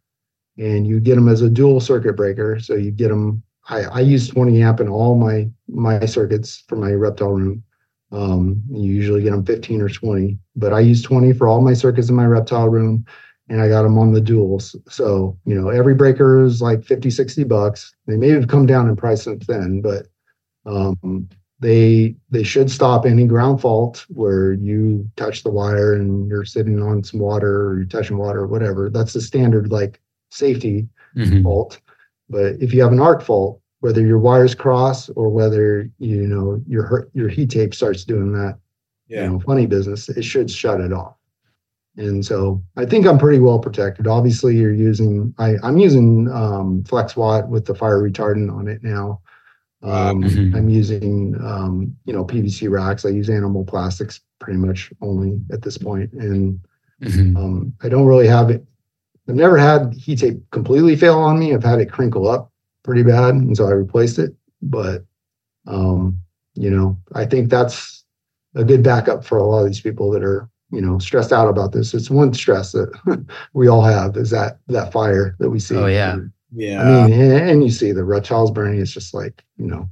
and 0.58 0.86
you 0.86 1.00
get 1.00 1.16
them 1.16 1.28
as 1.28 1.42
a 1.42 1.50
dual 1.50 1.80
circuit 1.80 2.16
breaker. 2.16 2.60
So 2.60 2.76
you 2.76 2.92
get 2.92 3.10
them. 3.10 3.44
I, 3.70 3.84
I 3.84 4.00
use 4.02 4.28
20 4.28 4.62
amp 4.62 4.80
in 4.80 4.90
all 4.90 5.16
my 5.16 5.50
my 5.68 6.06
circuits 6.06 6.64
for 6.68 6.76
my 6.76 6.92
reptile 6.92 7.32
room. 7.32 7.64
Um, 8.12 8.62
you 8.70 8.92
usually 8.92 9.24
get 9.24 9.32
them 9.32 9.46
15 9.46 9.82
or 9.82 9.90
20, 9.90 10.38
but 10.56 10.72
I 10.72 10.82
use 10.82 11.02
20 11.02 11.34
for 11.34 11.48
all 11.48 11.62
my 11.62 11.74
circuits 11.74 12.10
in 12.10 12.16
my 12.16 12.26
reptile 12.26 12.70
room, 12.70 13.06
and 13.50 13.60
I 13.60 13.70
got 13.70 13.82
them 13.82 13.98
on 13.98 14.14
the 14.14 14.22
duals. 14.22 14.76
So 14.92 15.38
you 15.46 15.56
know 15.56 15.70
every 15.70 15.96
breaker 15.96 16.44
is 16.44 16.62
like 16.62 16.84
50, 16.84 17.10
60 17.10 17.44
bucks. 17.46 17.94
They 18.06 18.18
may 18.18 18.30
have 18.30 18.48
come 18.48 18.66
down 18.66 18.88
in 18.88 18.96
price 18.96 19.24
since 19.24 19.48
then, 19.48 19.82
but 19.82 20.08
um, 20.66 21.30
they 21.64 22.14
they 22.30 22.44
should 22.44 22.70
stop 22.70 23.06
any 23.06 23.26
ground 23.26 23.62
fault 23.62 24.06
where 24.10 24.54
you 24.54 25.10
touch 25.16 25.44
the 25.44 25.50
wire 25.50 25.94
and 25.94 26.28
you're 26.28 26.44
sitting 26.46 26.82
on 26.82 27.04
some 27.04 27.22
water 27.22 27.68
or 27.70 27.78
you're 27.78 27.86
touching 27.86 28.18
water 28.18 28.42
or 28.42 28.48
whatever. 28.48 28.90
That's 28.90 29.14
the 29.14 29.22
standard 29.22 29.72
like 29.72 30.02
safety 30.30 30.88
mm-hmm. 31.16 31.42
fault. 31.42 31.80
But 32.30 32.56
if 32.60 32.74
you 32.74 32.82
have 32.84 32.92
an 32.92 33.00
arc 33.00 33.24
fault, 33.24 33.62
whether 33.80 34.06
your 34.06 34.20
wires 34.20 34.54
cross 34.54 35.10
or 35.10 35.30
whether 35.30 35.90
you 36.00 36.28
know 36.28 36.62
your 36.68 37.10
your 37.14 37.30
heat 37.30 37.50
tape 37.50 37.74
starts 37.74 38.04
doing 38.04 38.34
that, 38.34 38.60
yeah. 39.08 39.24
you 39.24 39.30
know, 39.30 39.40
funny 39.40 39.66
business, 39.66 40.10
it 40.10 40.24
should 40.24 40.52
shut 40.52 40.82
it 40.82 40.92
off. 40.92 41.16
And 41.96 42.26
so 42.26 42.62
I 42.76 42.86
think 42.86 43.06
I'm 43.06 43.20
pretty 43.20 43.40
well 43.40 43.60
protected. 43.60 44.06
Obviously, 44.08 44.58
you're 44.58 44.74
using 44.74 45.34
I, 45.38 45.56
I'm 45.64 45.78
using 45.78 46.30
um, 46.30 46.84
FlexWatt 46.84 47.48
with 47.48 47.66
the 47.66 47.76
fire 47.76 48.02
retardant 48.02 48.52
on 48.52 48.68
it 48.68 48.84
now. 48.84 49.22
Um, 49.84 50.24
mm-hmm. 50.24 50.56
I'm 50.56 50.70
using 50.70 51.36
um, 51.44 51.96
you 52.06 52.14
know 52.14 52.26
PVC 52.26 52.70
racks. 52.70 53.06
I 53.06 53.10
use 53.10 53.30
animal 53.30 53.66
plastics 53.66 54.22
pretty 54.40 54.58
much 54.58 54.92
only 55.02 55.40
at 55.52 55.62
this 55.62 55.78
point, 55.78 56.12
and 56.14 56.60
mm-hmm. 57.02 57.36
um, 57.38 57.74
I 57.82 57.90
don't 57.90 58.06
really 58.06 58.28
have 58.28 58.50
it, 58.50 58.66
I've 59.28 59.36
never 59.36 59.58
had 59.58 59.94
heat 59.94 60.20
tape 60.20 60.50
completely 60.52 60.96
fail 60.96 61.18
on 61.18 61.40
me. 61.40 61.54
I've 61.54 61.64
had 61.64 61.80
it 61.80 61.92
crinkle 61.92 62.28
up 62.28 62.52
pretty 62.84 63.04
bad, 63.04 63.36
and 63.36 63.56
so 63.56 63.66
I 63.66 63.72
replaced 63.72 64.20
it. 64.20 64.36
But 64.62 65.06
um, 65.66 66.20
you 66.56 66.70
know, 66.70 66.98
I 67.14 67.26
think 67.26 67.50
that's 67.50 68.04
a 68.56 68.64
good 68.64 68.84
backup 68.84 69.24
for 69.24 69.38
a 69.38 69.44
lot 69.44 69.62
of 69.62 69.68
these 69.68 69.82
people 69.82 70.12
that 70.12 70.24
are 70.24 70.50
you 70.72 70.82
know 70.82 71.00
stressed 71.00 71.32
out 71.32 71.48
about 71.48 71.72
this. 71.72 71.94
It's 71.94 72.10
one 72.10 72.34
stress 72.34 72.74
that 72.74 73.26
we 73.54 73.68
all 73.68 73.82
have 73.82 74.18
is 74.18 74.30
that 74.32 74.60
that 74.68 74.92
fire 74.92 75.36
that 75.40 75.50
we 75.50 75.60
see. 75.60 75.78
Oh 75.78 75.86
yeah, 75.86 76.14
and, 76.14 76.32
yeah. 76.54 76.82
I 76.82 77.08
mean, 77.08 77.20
and 77.20 77.64
you 77.64 77.72
see 77.72 77.92
the 77.92 78.04
reptiles 78.04 78.52
burning. 78.52 78.80
It's 78.80 78.92
just 78.92 79.14
like 79.14 79.44
you 79.58 79.68
know, 79.68 79.90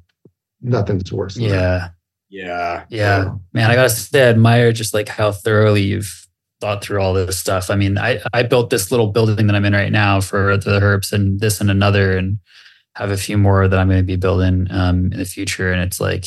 nothing's 0.61 1.11
worse. 1.11 1.37
yeah. 1.37 1.49
That. 1.49 1.93
Yeah. 2.29 2.85
Yeah. 2.89 3.23
So, 3.23 3.41
Man, 3.53 3.69
I 3.69 3.75
gotta 3.75 3.89
say, 3.89 4.25
I 4.25 4.29
admire 4.29 4.71
just 4.71 4.93
like 4.93 5.09
how 5.09 5.31
thoroughly 5.33 5.81
you've 5.81 6.27
thought 6.61 6.83
through 6.83 7.01
all 7.01 7.13
this 7.13 7.37
stuff. 7.37 7.69
I 7.69 7.75
mean, 7.75 7.97
I, 7.97 8.21
I 8.33 8.43
built 8.43 8.69
this 8.69 8.89
little 8.89 9.07
building 9.07 9.47
that 9.47 9.55
I'm 9.55 9.65
in 9.65 9.73
right 9.73 9.91
now 9.91 10.21
for 10.21 10.55
the 10.55 10.79
herps 10.79 11.11
and 11.11 11.41
this 11.41 11.59
and 11.59 11.69
another, 11.69 12.17
and 12.17 12.39
have 12.95 13.11
a 13.11 13.17
few 13.17 13.37
more 13.37 13.67
that 13.67 13.77
I'm 13.77 13.87
going 13.87 13.99
to 13.99 14.03
be 14.03 14.15
building 14.15 14.67
um, 14.69 15.11
in 15.11 15.19
the 15.19 15.25
future. 15.25 15.73
And 15.73 15.81
it's 15.81 15.99
like, 15.99 16.25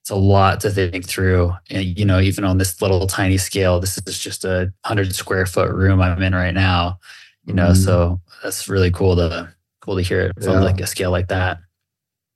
it's 0.00 0.10
a 0.10 0.16
lot 0.16 0.60
to 0.60 0.70
think 0.70 1.06
through. 1.06 1.52
And, 1.70 1.98
you 1.98 2.04
know, 2.04 2.20
even 2.20 2.44
on 2.44 2.58
this 2.58 2.80
little 2.80 3.06
tiny 3.06 3.38
scale, 3.38 3.78
this 3.78 3.98
is 4.06 4.18
just 4.18 4.44
a 4.44 4.72
hundred 4.84 5.14
square 5.14 5.46
foot 5.46 5.70
room 5.70 6.00
I'm 6.00 6.22
in 6.22 6.34
right 6.34 6.54
now, 6.54 6.98
you 7.44 7.54
know, 7.54 7.68
mm. 7.68 7.76
so 7.76 8.20
that's 8.42 8.68
really 8.68 8.90
cool 8.90 9.16
to, 9.16 9.52
cool 9.86 9.96
to 9.96 10.02
hear 10.02 10.20
it 10.20 10.42
from 10.42 10.54
yeah. 10.54 10.60
like 10.60 10.80
a 10.80 10.86
scale 10.86 11.10
like 11.10 11.28
that. 11.28 11.58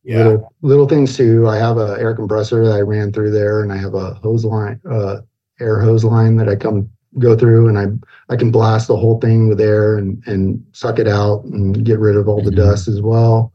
Yeah. 0.03 0.19
Little, 0.19 0.55
little 0.63 0.89
things 0.89 1.17
too. 1.17 1.47
I 1.47 1.57
have 1.59 1.77
a 1.77 1.97
air 1.99 2.15
compressor 2.15 2.65
that 2.65 2.73
I 2.73 2.81
ran 2.81 3.13
through 3.13 3.33
there 3.33 3.63
and 3.63 3.73
I 3.73 3.77
have 3.77 3.95
a 3.95 4.15
hose 4.15 4.45
line, 4.45 4.81
uh, 4.91 5.19
air 5.61 5.81
hose 5.81 6.05
line 6.05 6.37
that 6.37 6.49
I 6.49 6.57
come 6.57 6.89
go 7.19 7.37
through 7.37 7.69
and 7.69 7.79
I 7.79 8.33
I 8.33 8.37
can 8.37 8.51
blast 8.51 8.87
the 8.87 8.97
whole 8.97 9.21
thing 9.21 9.49
with 9.49 9.61
air 9.61 9.99
and 9.99 10.23
and 10.27 10.65
suck 10.73 10.99
it 10.99 11.09
out 11.09 11.45
and 11.45 11.85
get 11.85 11.99
rid 11.99 12.17
of 12.17 12.29
all 12.29 12.41
the 12.41 12.51
mm-hmm. 12.51 12.61
dust 12.61 12.89
as 12.89 13.03
well. 13.03 13.53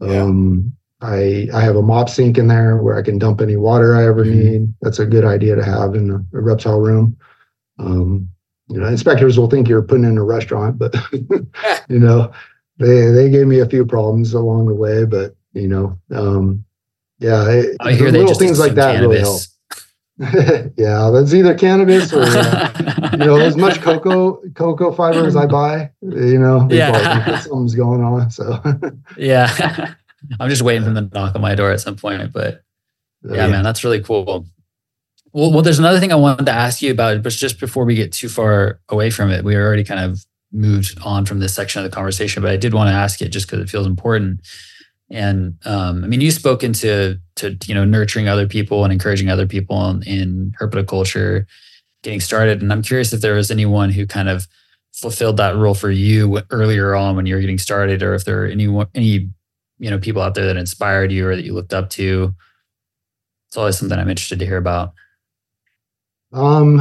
Yeah. 0.00 0.22
Um, 0.22 0.72
I 1.00 1.48
I 1.52 1.60
have 1.60 1.76
a 1.76 1.82
mop 1.82 2.08
sink 2.08 2.38
in 2.38 2.48
there 2.48 2.78
where 2.78 2.96
I 2.96 3.02
can 3.02 3.18
dump 3.18 3.40
any 3.40 3.56
water 3.56 3.94
I 3.94 4.06
ever 4.06 4.24
mm-hmm. 4.24 4.38
need. 4.38 4.74
That's 4.80 4.98
a 4.98 5.06
good 5.06 5.24
idea 5.24 5.54
to 5.54 5.64
have 5.64 5.94
in 5.94 6.10
a, 6.10 6.16
a 6.36 6.40
reptile 6.40 6.80
room. 6.80 7.16
Um, 7.78 8.28
you 8.68 8.80
know, 8.80 8.86
inspectors 8.86 9.38
will 9.38 9.50
think 9.50 9.68
you're 9.68 9.82
putting 9.82 10.04
in 10.04 10.16
a 10.16 10.24
restaurant, 10.24 10.78
but 10.78 10.94
you 11.12 11.98
know, 11.98 12.32
they 12.78 13.06
they 13.10 13.30
gave 13.30 13.46
me 13.46 13.60
a 13.60 13.66
few 13.66 13.84
problems 13.86 14.34
along 14.34 14.66
the 14.66 14.74
way, 14.74 15.04
but 15.04 15.34
you 15.52 15.68
know, 15.68 15.98
um, 16.12 16.64
yeah, 17.18 17.48
it, 17.48 17.76
I 17.80 17.92
hear 17.94 18.10
little 18.10 18.34
things 18.34 18.58
like 18.58 18.74
that 18.74 18.96
cannabis. 18.96 19.10
really 19.10 19.20
help. 19.20 19.42
yeah, 20.76 21.10
that's 21.12 21.34
either 21.34 21.56
cannabis 21.56 22.12
or 22.12 22.22
uh, 22.22 23.08
you 23.12 23.18
know 23.18 23.36
as 23.36 23.56
much 23.56 23.80
cocoa 23.80 24.40
cocoa 24.54 24.92
fiber 24.92 25.26
as 25.26 25.34
I 25.34 25.46
buy. 25.46 25.90
You 26.02 26.38
know, 26.38 26.68
yeah, 26.70 27.40
something's 27.40 27.74
going 27.74 28.02
on. 28.02 28.30
So 28.30 28.60
yeah, 29.16 29.94
I'm 30.38 30.48
just 30.48 30.62
waiting 30.62 30.84
for 30.84 30.90
them 30.90 31.10
to 31.10 31.14
knock 31.14 31.34
on 31.34 31.40
my 31.40 31.54
door 31.54 31.72
at 31.72 31.80
some 31.80 31.96
point. 31.96 32.32
But 32.32 32.62
yeah, 33.24 33.34
yeah, 33.36 33.46
man, 33.48 33.64
that's 33.64 33.82
really 33.82 34.02
cool. 34.02 34.46
Well, 35.32 35.52
well, 35.52 35.62
there's 35.62 35.80
another 35.80 35.98
thing 35.98 36.12
I 36.12 36.16
wanted 36.16 36.46
to 36.46 36.52
ask 36.52 36.80
you 36.80 36.92
about, 36.92 37.24
but 37.24 37.32
just 37.32 37.58
before 37.58 37.84
we 37.84 37.96
get 37.96 38.12
too 38.12 38.28
far 38.28 38.78
away 38.88 39.10
from 39.10 39.32
it, 39.32 39.44
we 39.44 39.56
are 39.56 39.66
already 39.66 39.82
kind 39.82 39.98
of 40.00 40.24
moved 40.54 40.98
on 41.04 41.26
from 41.26 41.40
this 41.40 41.54
section 41.54 41.84
of 41.84 41.90
the 41.90 41.94
conversation, 41.94 42.42
but 42.42 42.50
I 42.50 42.56
did 42.56 42.72
want 42.72 42.88
to 42.88 42.94
ask 42.94 43.20
it 43.20 43.28
just 43.28 43.46
because 43.46 43.60
it 43.60 43.68
feels 43.68 43.86
important. 43.86 44.40
And 45.10 45.58
um, 45.64 46.02
I 46.02 46.06
mean, 46.06 46.20
you've 46.20 46.34
spoken 46.34 46.72
to 46.74 47.18
to 47.36 47.58
you 47.66 47.74
know 47.74 47.84
nurturing 47.84 48.28
other 48.28 48.46
people 48.46 48.84
and 48.84 48.92
encouraging 48.92 49.28
other 49.28 49.46
people 49.46 49.90
in, 49.90 50.02
in 50.04 50.54
herpetoculture, 50.60 51.46
getting 52.02 52.20
started. 52.20 52.62
And 52.62 52.72
I'm 52.72 52.82
curious 52.82 53.12
if 53.12 53.20
there 53.20 53.34
was 53.34 53.50
anyone 53.50 53.90
who 53.90 54.06
kind 54.06 54.28
of 54.28 54.46
fulfilled 54.92 55.36
that 55.36 55.56
role 55.56 55.74
for 55.74 55.90
you 55.90 56.40
earlier 56.50 56.94
on 56.94 57.16
when 57.16 57.26
you 57.26 57.34
were 57.34 57.40
getting 57.40 57.58
started, 57.58 58.02
or 58.02 58.14
if 58.14 58.24
there 58.24 58.44
are 58.44 58.46
any 58.46 58.66
any 58.94 59.30
you 59.78 59.90
know 59.90 59.98
people 59.98 60.22
out 60.22 60.34
there 60.34 60.46
that 60.46 60.56
inspired 60.56 61.12
you 61.12 61.28
or 61.28 61.36
that 61.36 61.44
you 61.44 61.52
looked 61.52 61.74
up 61.74 61.90
to. 61.90 62.34
It's 63.48 63.56
always 63.56 63.78
something 63.78 63.98
I'm 63.98 64.08
interested 64.10 64.38
to 64.38 64.46
hear 64.46 64.56
about. 64.56 64.94
Um, 66.32 66.80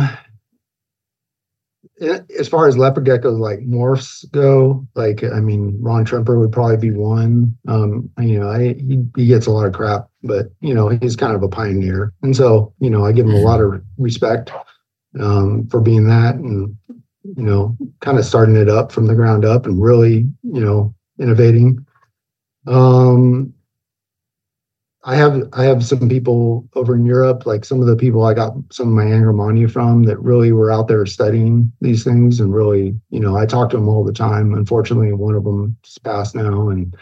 as 2.38 2.48
far 2.48 2.68
as 2.68 2.78
leopard 2.78 3.06
geckos 3.06 3.40
like 3.40 3.60
morphs 3.60 4.30
go, 4.32 4.86
like 4.96 5.24
I 5.24 5.40
mean, 5.40 5.78
Ron 5.82 6.06
Tremper 6.06 6.40
would 6.40 6.52
probably 6.52 6.78
be 6.78 6.92
one. 6.92 7.58
Um, 7.68 8.10
you 8.20 8.40
know, 8.40 8.50
I, 8.50 8.74
he, 8.74 9.04
he 9.16 9.28
gets 9.28 9.48
a 9.48 9.52
lot 9.52 9.66
of 9.66 9.74
crap, 9.74 10.10
but 10.24 10.48
you 10.62 10.74
know, 10.74 10.90
he's 10.90 11.16
kind 11.16 11.36
of 11.36 11.44
a 11.44 11.48
pioneer, 11.48 12.14
and 12.22 12.36
so 12.36 12.74
you 12.80 12.90
know, 12.90 13.06
I 13.06 13.12
give 13.12 13.26
him 13.26 13.36
a 13.36 13.40
lot 13.40 13.62
of 13.62 13.82
respect 13.98 14.52
um, 15.20 15.68
for 15.68 15.82
being 15.82 16.08
that, 16.08 16.36
and 16.36 16.78
you 17.24 17.44
know, 17.44 17.78
kind 18.02 18.20
of 18.20 18.26
starting 18.26 18.56
it 18.56 18.70
up 18.70 18.92
from 18.92 19.08
the 19.08 19.16
ground 19.16 19.46
up 19.46 19.66
and 19.66 19.82
really, 19.82 20.30
you 20.44 20.62
know, 20.62 20.94
innovating. 21.20 21.86
Um, 22.68 23.54
I 25.06 25.16
have 25.16 25.50
I 25.52 25.64
have 25.66 25.84
some 25.84 26.08
people 26.08 26.68
over 26.76 26.96
in 26.96 27.06
Europe, 27.06 27.46
like 27.46 27.66
some 27.66 27.82
of 27.82 27.88
the 27.88 27.96
people 27.96 28.24
I 28.24 28.34
got 28.34 28.54
some 28.72 28.88
of 28.88 28.94
my 28.94 29.04
Angramainyu 29.04 29.70
from 29.70 30.04
that 30.04 30.18
really 30.20 30.54
were 30.54 30.72
out 30.72 30.88
there 30.88 31.06
studying 31.06 31.72
these 31.82 32.06
things 32.06 32.40
and 32.40 32.54
really, 32.54 32.96
you 33.10 33.20
know, 33.20 33.36
I 33.36 33.46
talk 33.46 33.70
to 33.72 33.78
them 33.78 33.90
all 33.90 34.06
the 34.06 34.14
time. 34.14 34.54
Unfortunately, 34.54 35.12
one 35.12 35.36
of 35.36 35.44
them 35.44 35.76
is 35.84 35.98
passed 35.98 36.36
now, 36.36 36.70
and 36.70 36.96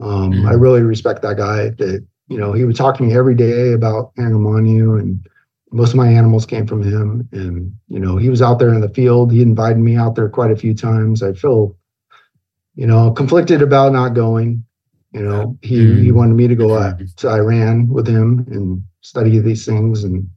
um, 0.00 0.32
mm-hmm. 0.32 0.46
I 0.46 0.52
really 0.52 0.82
respect 0.82 1.22
that 1.22 1.38
guy. 1.38 1.70
That 1.70 2.06
you 2.28 2.38
know, 2.38 2.52
he 2.52 2.64
would 2.64 2.76
talk 2.76 2.96
to 2.98 3.02
me 3.02 3.16
every 3.16 3.34
day 3.34 3.72
about 3.72 4.14
Angramainyu, 4.14 5.00
and 5.00 5.26
most 5.72 5.90
of 5.90 5.96
my 5.96 6.08
animals 6.08 6.46
came 6.46 6.68
from 6.68 6.84
him. 6.84 7.28
And 7.32 7.74
you 7.88 7.98
know, 7.98 8.16
he 8.16 8.30
was 8.30 8.42
out 8.42 8.60
there 8.60 8.72
in 8.72 8.80
the 8.80 8.88
field. 8.88 9.32
He 9.32 9.42
invited 9.42 9.78
me 9.78 9.96
out 9.96 10.14
there 10.14 10.28
quite 10.28 10.52
a 10.52 10.56
few 10.56 10.72
times. 10.72 11.20
I 11.20 11.32
feel, 11.32 11.76
you 12.76 12.86
know, 12.86 13.10
conflicted 13.10 13.60
about 13.60 13.92
not 13.92 14.14
going 14.14 14.64
you 15.12 15.22
know, 15.22 15.58
he 15.62 15.78
mm-hmm. 15.78 16.02
he 16.02 16.12
wanted 16.12 16.34
me 16.34 16.46
to 16.46 16.54
go 16.54 16.74
uh, 16.74 16.94
to 17.16 17.28
Iran 17.28 17.88
with 17.88 18.06
him 18.06 18.46
and 18.50 18.82
study 19.00 19.38
these 19.38 19.66
things. 19.66 20.04
And 20.04 20.28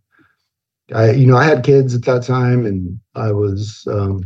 I, 0.94 1.12
you 1.12 1.28
know, 1.28 1.38
I 1.38 1.46
had 1.46 1.64
kids 1.64 1.94
at 1.94 2.04
that 2.06 2.24
time, 2.24 2.66
and 2.66 3.00
I 3.16 3.32
was 3.32 3.88
um, 3.90 4.24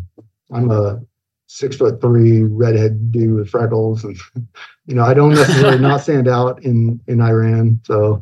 I'm 0.51 0.71
a 0.71 1.01
six 1.47 1.75
foot 1.75 1.99
three 1.99 2.43
redhead 2.43 3.11
dude 3.11 3.35
with 3.35 3.49
freckles, 3.49 4.05
and 4.05 4.17
you 4.85 4.95
know, 4.95 5.03
I 5.03 5.13
don't 5.13 5.33
necessarily 5.33 5.79
not 5.79 6.01
stand 6.03 6.27
out 6.27 6.63
in 6.63 7.01
in 7.07 7.21
Iran. 7.21 7.81
So 7.83 8.21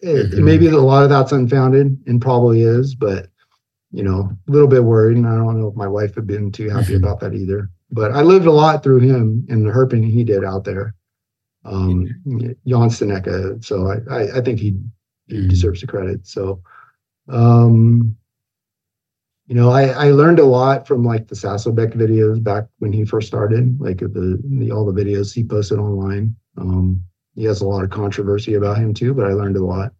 it, 0.00 0.30
mm-hmm. 0.30 0.44
maybe 0.44 0.68
a 0.68 0.76
lot 0.76 1.02
of 1.02 1.10
that's 1.10 1.32
unfounded, 1.32 1.98
and 2.06 2.22
probably 2.22 2.62
is, 2.62 2.94
but 2.94 3.26
you 3.90 4.04
know, 4.04 4.30
a 4.46 4.50
little 4.50 4.68
bit 4.68 4.84
worried, 4.84 5.16
and 5.16 5.26
I 5.26 5.34
don't 5.34 5.60
know 5.60 5.68
if 5.68 5.74
my 5.74 5.88
wife 5.88 6.14
had 6.14 6.28
been 6.28 6.52
too 6.52 6.68
happy 6.68 6.94
mm-hmm. 6.94 7.04
about 7.04 7.18
that 7.20 7.34
either. 7.34 7.70
But 7.90 8.12
I 8.12 8.22
lived 8.22 8.46
a 8.46 8.52
lot 8.52 8.82
through 8.82 8.98
him 8.98 9.46
and 9.48 9.64
the 9.64 9.70
herping 9.70 10.08
he 10.08 10.24
did 10.24 10.44
out 10.44 10.64
there 10.64 10.94
um, 11.66 12.06
Jan 12.66 12.88
Steneka. 12.88 13.64
So 13.64 13.88
I, 13.88 14.14
I, 14.14 14.38
I 14.38 14.40
think 14.40 14.60
he, 14.60 14.78
he 15.26 15.36
mm. 15.36 15.48
deserves 15.48 15.80
the 15.80 15.86
credit. 15.86 16.26
So, 16.26 16.62
um, 17.28 18.16
you 19.46 19.54
know, 19.54 19.70
I, 19.70 19.88
I 19.88 20.10
learned 20.10 20.38
a 20.38 20.44
lot 20.44 20.86
from 20.86 21.04
like 21.04 21.28
the 21.28 21.34
Sasolbeck 21.34 21.94
videos 21.94 22.42
back 22.42 22.64
when 22.78 22.92
he 22.92 23.04
first 23.04 23.28
started, 23.28 23.80
like 23.80 23.98
the, 23.98 24.40
the 24.44 24.72
all 24.72 24.90
the 24.90 25.00
videos 25.00 25.32
he 25.34 25.44
posted 25.44 25.78
online. 25.78 26.34
Um, 26.56 27.02
he 27.34 27.44
has 27.44 27.60
a 27.60 27.66
lot 27.66 27.84
of 27.84 27.90
controversy 27.90 28.54
about 28.54 28.78
him 28.78 28.94
too, 28.94 29.14
but 29.14 29.26
I 29.26 29.34
learned 29.34 29.56
a 29.56 29.64
lot. 29.64 29.92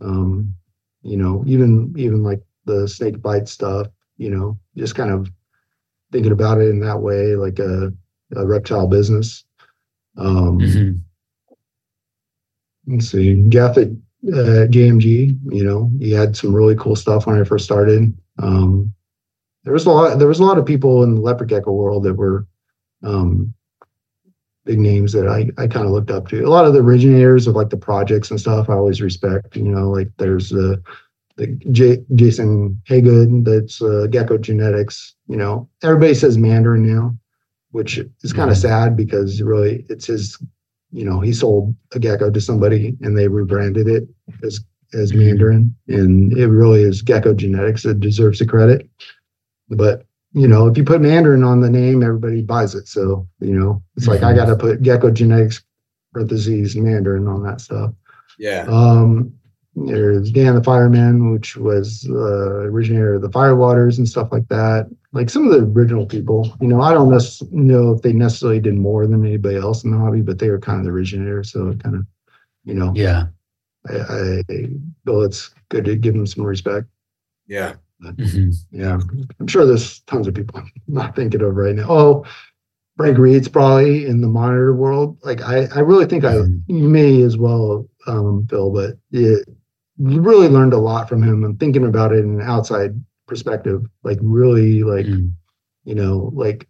Um, 0.00 0.54
you 1.02 1.16
know, 1.16 1.44
even 1.46 1.94
even 1.96 2.22
like 2.22 2.40
the 2.64 2.88
snake 2.88 3.22
bite 3.22 3.48
stuff, 3.48 3.88
you 4.16 4.30
know, 4.30 4.58
just 4.76 4.94
kind 4.94 5.10
of 5.10 5.30
thinking 6.10 6.32
about 6.32 6.60
it 6.60 6.68
in 6.68 6.80
that 6.80 7.00
way, 7.00 7.36
like 7.36 7.58
a, 7.58 7.92
a 8.34 8.46
reptile 8.46 8.86
business. 8.86 9.44
Um, 10.20 10.58
mm-hmm. 10.58 10.92
Let's 12.92 13.10
see, 13.10 13.42
Jeff 13.48 13.76
at 13.76 13.88
uh, 14.28 14.68
JMG, 14.68 15.38
you 15.50 15.64
know, 15.64 15.90
he 15.98 16.10
had 16.10 16.36
some 16.36 16.54
really 16.54 16.76
cool 16.76 16.96
stuff 16.96 17.26
when 17.26 17.40
I 17.40 17.44
first 17.44 17.64
started. 17.64 18.12
Um, 18.38 18.92
there 19.64 19.72
was 19.72 19.86
a 19.86 19.90
lot. 19.90 20.18
There 20.18 20.28
was 20.28 20.40
a 20.40 20.44
lot 20.44 20.58
of 20.58 20.66
people 20.66 21.02
in 21.02 21.14
the 21.14 21.20
leopard 21.20 21.48
gecko 21.48 21.72
world 21.72 22.02
that 22.04 22.14
were 22.14 22.46
um, 23.02 23.54
big 24.64 24.78
names 24.78 25.12
that 25.12 25.26
I, 25.26 25.50
I 25.62 25.66
kind 25.66 25.86
of 25.86 25.92
looked 25.92 26.10
up 26.10 26.28
to. 26.28 26.44
A 26.44 26.48
lot 26.48 26.64
of 26.64 26.72
the 26.72 26.80
originators 26.80 27.46
of 27.46 27.54
like 27.54 27.70
the 27.70 27.76
projects 27.76 28.30
and 28.30 28.40
stuff, 28.40 28.68
I 28.68 28.74
always 28.74 29.00
respect. 29.00 29.56
You 29.56 29.64
know, 29.64 29.90
like 29.90 30.08
there's 30.16 30.50
the 30.50 30.82
the 31.36 31.46
J, 31.70 31.98
Jason 32.14 32.80
Haygood, 32.88 33.44
that's 33.44 33.80
uh, 33.80 34.06
Gecko 34.10 34.38
Genetics. 34.38 35.14
You 35.28 35.36
know, 35.36 35.68
everybody 35.82 36.14
says 36.14 36.36
Mandarin 36.38 36.86
now 36.86 37.16
which 37.70 37.98
is 38.22 38.32
kind 38.32 38.50
of 38.50 38.56
sad 38.56 38.96
because 38.96 39.40
really 39.42 39.84
it's 39.88 40.06
his, 40.06 40.38
you 40.90 41.04
know, 41.04 41.20
he 41.20 41.32
sold 41.32 41.74
a 41.92 41.98
gecko 41.98 42.30
to 42.30 42.40
somebody 42.40 42.96
and 43.00 43.16
they 43.16 43.28
rebranded 43.28 43.88
it 43.88 44.04
as 44.42 44.60
as. 44.92 45.12
Mandarin, 45.12 45.74
and 45.88 46.32
it 46.32 46.48
really 46.48 46.82
is 46.82 47.02
Gecko 47.02 47.34
Genetics 47.34 47.84
that 47.84 48.00
deserves 48.00 48.40
the 48.40 48.46
credit. 48.46 48.88
But 49.68 50.04
you 50.32 50.48
know, 50.48 50.66
if 50.66 50.76
you 50.76 50.84
put 50.84 51.00
Mandarin 51.00 51.44
on 51.44 51.60
the 51.60 51.70
name, 51.70 52.02
everybody 52.02 52.42
buys 52.42 52.74
it. 52.74 52.88
So 52.88 53.28
you 53.40 53.54
know, 53.54 53.82
it's 53.96 54.08
like 54.08 54.22
I 54.22 54.34
got 54.34 54.46
to 54.46 54.56
put 54.56 54.82
Gecko 54.82 55.10
Genetics 55.10 55.62
parentheses 56.12 56.76
Mandarin 56.76 57.28
on 57.28 57.42
that 57.44 57.60
stuff. 57.60 57.92
Yeah. 58.38 58.66
Um, 58.68 59.32
there's 59.86 60.30
Dan 60.30 60.54
the 60.54 60.62
Fireman, 60.62 61.32
which 61.32 61.56
was 61.56 62.06
uh, 62.10 62.62
originator 62.64 63.14
of 63.14 63.22
the 63.22 63.30
Firewaters 63.30 63.98
and 63.98 64.08
stuff 64.08 64.28
like 64.32 64.48
that. 64.48 64.90
Like 65.12 65.30
some 65.30 65.46
of 65.46 65.52
the 65.52 65.66
original 65.66 66.06
people, 66.06 66.56
you 66.60 66.68
know, 66.68 66.80
I 66.80 66.92
don't 66.92 67.10
know 67.50 67.92
if 67.92 68.02
they 68.02 68.12
necessarily 68.12 68.60
did 68.60 68.76
more 68.76 69.06
than 69.06 69.24
anybody 69.24 69.56
else 69.56 69.84
in 69.84 69.90
the 69.90 69.98
hobby, 69.98 70.20
but 70.22 70.38
they 70.38 70.50
were 70.50 70.58
kind 70.58 70.78
of 70.78 70.84
the 70.84 70.90
originator. 70.90 71.42
So 71.42 71.72
kind 71.74 71.96
of, 71.96 72.06
you 72.64 72.74
know, 72.74 72.92
yeah. 72.94 73.26
I, 73.88 73.94
I 73.94 74.42
feel 75.04 75.22
it's 75.22 75.50
good 75.68 75.84
to 75.86 75.96
give 75.96 76.14
them 76.14 76.26
some 76.26 76.44
respect. 76.44 76.86
Yeah. 77.46 77.74
But, 77.98 78.16
mm-hmm. 78.16 78.50
Yeah. 78.70 78.98
I'm 79.40 79.46
sure 79.46 79.66
there's 79.66 80.00
tons 80.00 80.26
of 80.26 80.34
people 80.34 80.60
I'm 80.60 80.70
not 80.88 81.16
thinking 81.16 81.42
of 81.42 81.54
right 81.54 81.74
now. 81.74 81.86
Oh, 81.88 82.24
Frank 82.96 83.18
Retes 83.18 83.48
probably 83.48 84.06
in 84.06 84.20
the 84.20 84.28
monitor 84.28 84.74
world. 84.74 85.18
Like 85.22 85.42
I, 85.42 85.66
I 85.74 85.80
really 85.80 86.06
think 86.06 86.24
mm-hmm. 86.24 86.76
I 86.76 86.80
may 86.88 87.22
as 87.22 87.36
well, 87.36 87.88
um, 88.06 88.46
Phil, 88.48 88.70
but 88.70 88.98
it, 89.10 89.48
really 90.00 90.48
learned 90.48 90.72
a 90.72 90.78
lot 90.78 91.08
from 91.08 91.22
him 91.22 91.44
and 91.44 91.60
thinking 91.60 91.84
about 91.84 92.12
it 92.12 92.20
in 92.20 92.40
an 92.40 92.46
outside 92.46 92.98
perspective 93.26 93.84
like 94.02 94.18
really 94.22 94.82
like 94.82 95.06
mm. 95.06 95.30
you 95.84 95.94
know 95.94 96.30
like 96.34 96.66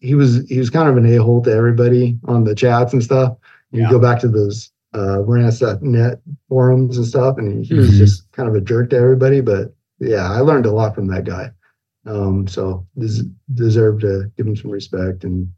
he 0.00 0.14
was 0.14 0.46
he 0.48 0.58
was 0.58 0.68
kind 0.68 0.88
of 0.88 0.96
an 0.96 1.06
a-hole 1.06 1.40
to 1.42 1.52
everybody 1.52 2.18
on 2.24 2.44
the 2.44 2.54
chats 2.54 2.92
and 2.92 3.02
stuff 3.02 3.36
you 3.70 3.88
go 3.88 3.98
back 3.98 4.20
to 4.20 4.28
those 4.28 4.70
uh 4.92 5.22
net 5.80 6.20
forums 6.48 6.98
and 6.98 7.06
stuff 7.06 7.38
and 7.38 7.64
he, 7.64 7.74
was 7.74 7.88
mm-hmm. 7.88 7.98
just 7.98 8.30
kind 8.32 8.48
of 8.48 8.54
a 8.54 8.60
jerk 8.60 8.90
to 8.90 8.96
everybody 8.96 9.40
but 9.40 9.74
yeah 9.98 10.30
i 10.30 10.40
learned 10.40 10.66
a 10.66 10.70
lot 10.70 10.94
from 10.94 11.06
that 11.06 11.24
guy 11.24 11.50
um 12.06 12.46
so 12.46 12.86
des- 12.98 13.30
deserve 13.54 14.00
to 14.00 14.30
give 14.36 14.46
him 14.46 14.56
some 14.56 14.70
respect 14.70 15.24
and 15.24 15.48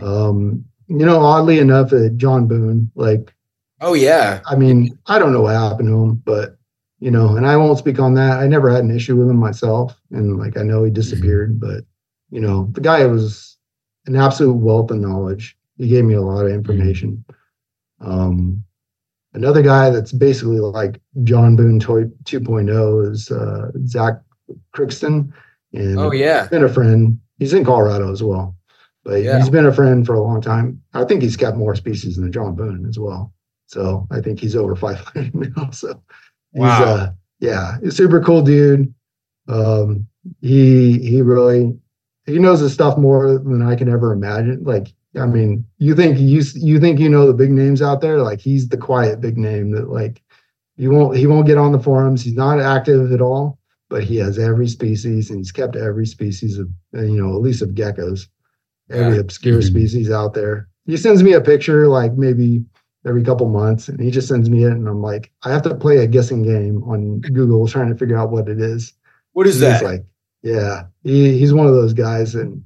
um 0.00 0.64
you 0.88 1.06
know 1.06 1.20
oddly 1.20 1.58
enough 1.60 1.92
uh, 1.92 2.08
john 2.16 2.48
boone 2.48 2.90
like 2.96 3.32
Oh 3.80 3.94
yeah. 3.94 4.40
I 4.46 4.56
mean, 4.56 4.98
I 5.06 5.18
don't 5.18 5.32
know 5.32 5.42
what 5.42 5.54
happened 5.54 5.88
to 5.88 6.02
him, 6.02 6.14
but 6.24 6.56
you 7.00 7.10
know, 7.10 7.36
and 7.36 7.46
I 7.46 7.56
won't 7.56 7.78
speak 7.78 7.98
on 7.98 8.14
that. 8.14 8.38
I 8.38 8.46
never 8.46 8.70
had 8.70 8.84
an 8.84 8.94
issue 8.94 9.16
with 9.16 9.28
him 9.28 9.36
myself, 9.36 9.94
and 10.10 10.38
like 10.38 10.56
I 10.56 10.62
know 10.62 10.84
he 10.84 10.90
disappeared, 10.90 11.50
mm-hmm. 11.50 11.66
but 11.66 11.84
you 12.30 12.40
know, 12.40 12.68
the 12.72 12.80
guy 12.80 13.04
was 13.06 13.58
an 14.06 14.16
absolute 14.16 14.54
wealth 14.54 14.90
of 14.90 14.98
knowledge. 14.98 15.56
He 15.76 15.88
gave 15.88 16.04
me 16.04 16.14
a 16.14 16.22
lot 16.22 16.46
of 16.46 16.52
information. 16.52 17.24
Mm-hmm. 18.00 18.10
Um, 18.10 18.64
another 19.34 19.60
guy 19.60 19.90
that's 19.90 20.12
basically 20.12 20.60
like 20.60 21.00
John 21.24 21.56
Boone 21.56 21.80
2.0 21.80 23.10
is 23.12 23.30
uh, 23.30 23.70
Zach 23.86 24.14
Crookston. 24.74 25.32
And 25.72 25.98
oh 25.98 26.12
yeah, 26.12 26.42
he's 26.42 26.50
been 26.50 26.64
a 26.64 26.68
friend. 26.68 27.18
He's 27.38 27.52
in 27.52 27.64
Colorado 27.64 28.12
as 28.12 28.22
well, 28.22 28.56
but 29.02 29.22
yeah. 29.22 29.38
he's 29.38 29.50
been 29.50 29.66
a 29.66 29.72
friend 29.72 30.06
for 30.06 30.14
a 30.14 30.22
long 30.22 30.40
time. 30.40 30.80
I 30.94 31.04
think 31.04 31.22
he's 31.22 31.36
got 31.36 31.56
more 31.56 31.74
species 31.74 32.16
than 32.16 32.32
John 32.32 32.54
Boone 32.54 32.86
as 32.88 32.98
well. 32.98 33.33
So 33.66 34.06
I 34.10 34.20
think 34.20 34.40
he's 34.40 34.56
over 34.56 34.76
500 34.76 35.34
now. 35.56 35.70
So 35.70 36.00
he's, 36.52 36.60
wow. 36.60 36.84
uh, 36.84 37.10
yeah, 37.40 37.78
he's 37.82 37.96
super 37.96 38.20
cool 38.20 38.42
dude. 38.42 38.92
Um, 39.48 40.06
he, 40.40 40.98
he 40.98 41.22
really, 41.22 41.76
he 42.26 42.38
knows 42.38 42.60
his 42.60 42.72
stuff 42.72 42.96
more 42.96 43.38
than 43.38 43.62
I 43.62 43.76
can 43.76 43.88
ever 43.88 44.12
imagine. 44.12 44.64
Like, 44.64 44.88
I 45.18 45.26
mean, 45.26 45.64
you 45.78 45.94
think 45.94 46.18
you, 46.18 46.42
you 46.54 46.80
think, 46.80 46.98
you 46.98 47.08
know, 47.08 47.26
the 47.26 47.34
big 47.34 47.50
names 47.50 47.82
out 47.82 48.00
there, 48.00 48.22
like 48.22 48.40
he's 48.40 48.68
the 48.68 48.76
quiet 48.76 49.20
big 49.20 49.36
name 49.36 49.72
that 49.72 49.88
like, 49.88 50.22
you 50.76 50.90
won't, 50.90 51.16
he 51.16 51.26
won't 51.26 51.46
get 51.46 51.58
on 51.58 51.72
the 51.72 51.78
forums. 51.78 52.22
He's 52.22 52.34
not 52.34 52.60
active 52.60 53.12
at 53.12 53.20
all, 53.20 53.58
but 53.88 54.02
he 54.02 54.16
has 54.16 54.38
every 54.38 54.66
species 54.66 55.30
and 55.30 55.38
he's 55.38 55.52
kept 55.52 55.76
every 55.76 56.06
species 56.06 56.58
of, 56.58 56.68
you 56.92 57.22
know, 57.22 57.34
at 57.34 57.42
least 57.42 57.62
of 57.62 57.70
geckos, 57.70 58.26
every 58.90 59.14
yeah. 59.14 59.20
obscure 59.20 59.58
mm-hmm. 59.58 59.68
species 59.68 60.10
out 60.10 60.34
there. 60.34 60.68
He 60.86 60.96
sends 60.96 61.22
me 61.22 61.32
a 61.32 61.40
picture, 61.40 61.88
like 61.88 62.14
maybe 62.14 62.64
every 63.06 63.22
couple 63.22 63.48
months 63.48 63.88
and 63.88 64.00
he 64.00 64.10
just 64.10 64.28
sends 64.28 64.48
me 64.48 64.64
it 64.64 64.72
and 64.72 64.88
I'm 64.88 65.02
like, 65.02 65.30
I 65.42 65.50
have 65.50 65.62
to 65.62 65.74
play 65.74 65.98
a 65.98 66.06
guessing 66.06 66.42
game 66.42 66.82
on 66.84 67.20
Google 67.20 67.66
trying 67.66 67.90
to 67.90 67.96
figure 67.96 68.16
out 68.16 68.30
what 68.30 68.48
it 68.48 68.60
is. 68.60 68.94
What 69.32 69.46
is 69.46 69.60
that? 69.60 69.82
like, 69.82 70.04
yeah, 70.42 70.84
he, 71.02 71.38
he's 71.38 71.52
one 71.52 71.66
of 71.66 71.74
those 71.74 71.92
guys. 71.92 72.34
And 72.34 72.62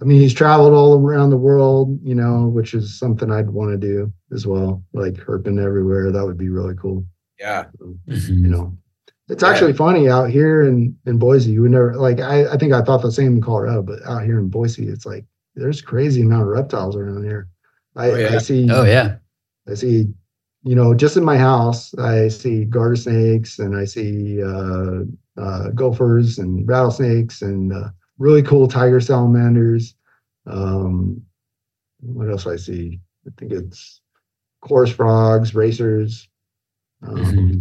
I 0.00 0.04
mean, 0.04 0.20
he's 0.20 0.34
traveled 0.34 0.74
all 0.74 0.98
around 0.98 1.30
the 1.30 1.36
world, 1.36 1.98
you 2.02 2.14
know, 2.14 2.48
which 2.48 2.74
is 2.74 2.98
something 2.98 3.30
I'd 3.30 3.50
want 3.50 3.70
to 3.70 3.78
do 3.78 4.12
as 4.32 4.46
well. 4.46 4.82
Like 4.92 5.14
herping 5.14 5.62
everywhere. 5.62 6.10
That 6.10 6.24
would 6.24 6.38
be 6.38 6.48
really 6.48 6.74
cool. 6.74 7.04
Yeah. 7.38 7.66
So, 7.78 7.94
mm-hmm. 8.08 8.44
You 8.44 8.50
know, 8.50 8.76
it's 9.28 9.42
actually 9.42 9.72
funny 9.72 10.08
out 10.08 10.28
here 10.28 10.62
in, 10.62 10.96
in 11.06 11.18
Boise. 11.18 11.52
You 11.52 11.62
would 11.62 11.70
never 11.70 11.94
like, 11.94 12.20
I, 12.20 12.52
I 12.52 12.56
think 12.56 12.72
I 12.72 12.82
thought 12.82 13.02
the 13.02 13.12
same 13.12 13.36
in 13.36 13.42
Colorado, 13.42 13.82
but 13.82 14.02
out 14.06 14.24
here 14.24 14.38
in 14.38 14.48
Boise, 14.48 14.88
it's 14.88 15.06
like, 15.06 15.24
there's 15.54 15.80
crazy 15.80 16.22
amount 16.22 16.42
of 16.42 16.48
reptiles 16.48 16.96
around 16.96 17.24
here. 17.24 17.48
I, 17.94 18.10
oh, 18.10 18.16
yeah. 18.16 18.34
I 18.34 18.38
see. 18.38 18.70
Oh 18.70 18.84
yeah 18.84 19.16
I 19.68 19.74
see, 19.74 20.08
you 20.64 20.74
know, 20.74 20.94
just 20.94 21.16
in 21.16 21.24
my 21.24 21.38
house, 21.38 21.94
I 21.94 22.28
see 22.28 22.64
garter 22.64 22.96
snakes 22.96 23.58
and 23.58 23.76
I 23.76 23.84
see 23.84 24.42
uh, 24.42 25.00
uh, 25.36 25.68
gophers 25.70 26.38
and 26.38 26.66
rattlesnakes 26.68 27.42
and 27.42 27.72
uh, 27.72 27.88
really 28.18 28.42
cool 28.42 28.68
tiger 28.68 29.00
salamanders. 29.00 29.94
Um, 30.46 31.22
what 32.00 32.28
else 32.28 32.46
I 32.46 32.56
see? 32.56 33.00
I 33.26 33.30
think 33.38 33.52
it's 33.52 34.00
chorus 34.60 34.90
frogs, 34.90 35.54
racers, 35.54 36.28
um, 37.06 37.16
mm-hmm. 37.16 37.58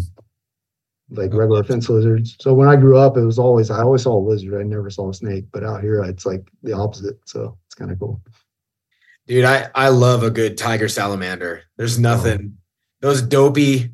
like 1.11 1.33
regular 1.33 1.63
fence 1.63 1.89
lizards. 1.89 2.35
So 2.39 2.53
when 2.53 2.67
I 2.67 2.75
grew 2.75 2.97
up, 2.97 3.17
it 3.17 3.25
was 3.25 3.39
always 3.39 3.69
I 3.69 3.81
always 3.81 4.03
saw 4.03 4.17
a 4.17 4.27
lizard. 4.27 4.59
I 4.59 4.63
never 4.63 4.89
saw 4.89 5.09
a 5.09 5.13
snake, 5.13 5.45
but 5.51 5.63
out 5.63 5.81
here 5.81 6.01
it's 6.03 6.25
like 6.25 6.49
the 6.63 6.73
opposite. 6.73 7.19
So 7.25 7.57
it's 7.67 7.75
kind 7.75 7.91
of 7.91 7.99
cool. 7.99 8.21
Dude, 9.31 9.45
I 9.45 9.69
I 9.73 9.87
love 9.87 10.23
a 10.23 10.29
good 10.29 10.57
tiger 10.57 10.89
salamander. 10.89 11.63
There's 11.77 11.97
oh. 11.97 12.01
nothing. 12.01 12.51
Oh. 12.51 12.57
Those 12.99 13.21
dopey, 13.21 13.91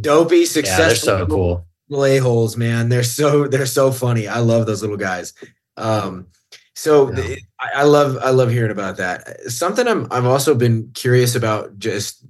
dopey, 0.00 0.44
successful. 0.44 0.82
Yeah, 0.82 0.88
they're 0.88 0.96
so 0.96 1.26
cool. 1.28 1.66
Little 1.88 2.04
a-holes, 2.06 2.56
man. 2.56 2.88
They're 2.88 3.04
so 3.04 3.46
they're 3.46 3.66
so 3.66 3.92
funny. 3.92 4.26
I 4.26 4.40
love 4.40 4.66
those 4.66 4.82
little 4.82 4.96
guys. 4.96 5.32
Um, 5.76 6.26
so 6.74 7.12
yeah. 7.12 7.36
I, 7.60 7.70
I 7.76 7.82
love 7.84 8.18
I 8.20 8.30
love 8.30 8.50
hearing 8.50 8.72
about 8.72 8.96
that. 8.96 9.42
Something 9.42 9.86
I'm 9.86 10.08
I've 10.10 10.26
also 10.26 10.56
been 10.56 10.90
curious 10.92 11.36
about 11.36 11.78
just 11.78 12.26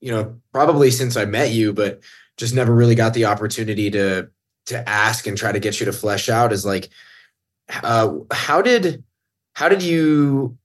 you 0.00 0.12
know 0.12 0.40
probably 0.52 0.92
since 0.92 1.16
I 1.16 1.24
met 1.24 1.50
you, 1.50 1.72
but 1.72 2.04
just 2.36 2.54
never 2.54 2.72
really 2.72 2.94
got 2.94 3.14
the 3.14 3.24
opportunity 3.24 3.90
to 3.90 4.28
to 4.66 4.88
ask 4.88 5.26
and 5.26 5.36
try 5.36 5.50
to 5.50 5.58
get 5.58 5.80
you 5.80 5.86
to 5.86 5.92
flesh 5.92 6.28
out 6.28 6.52
is 6.52 6.64
like 6.64 6.88
uh, 7.82 8.14
how 8.30 8.62
did 8.62 9.02
how 9.54 9.68
did 9.68 9.82
you 9.82 10.56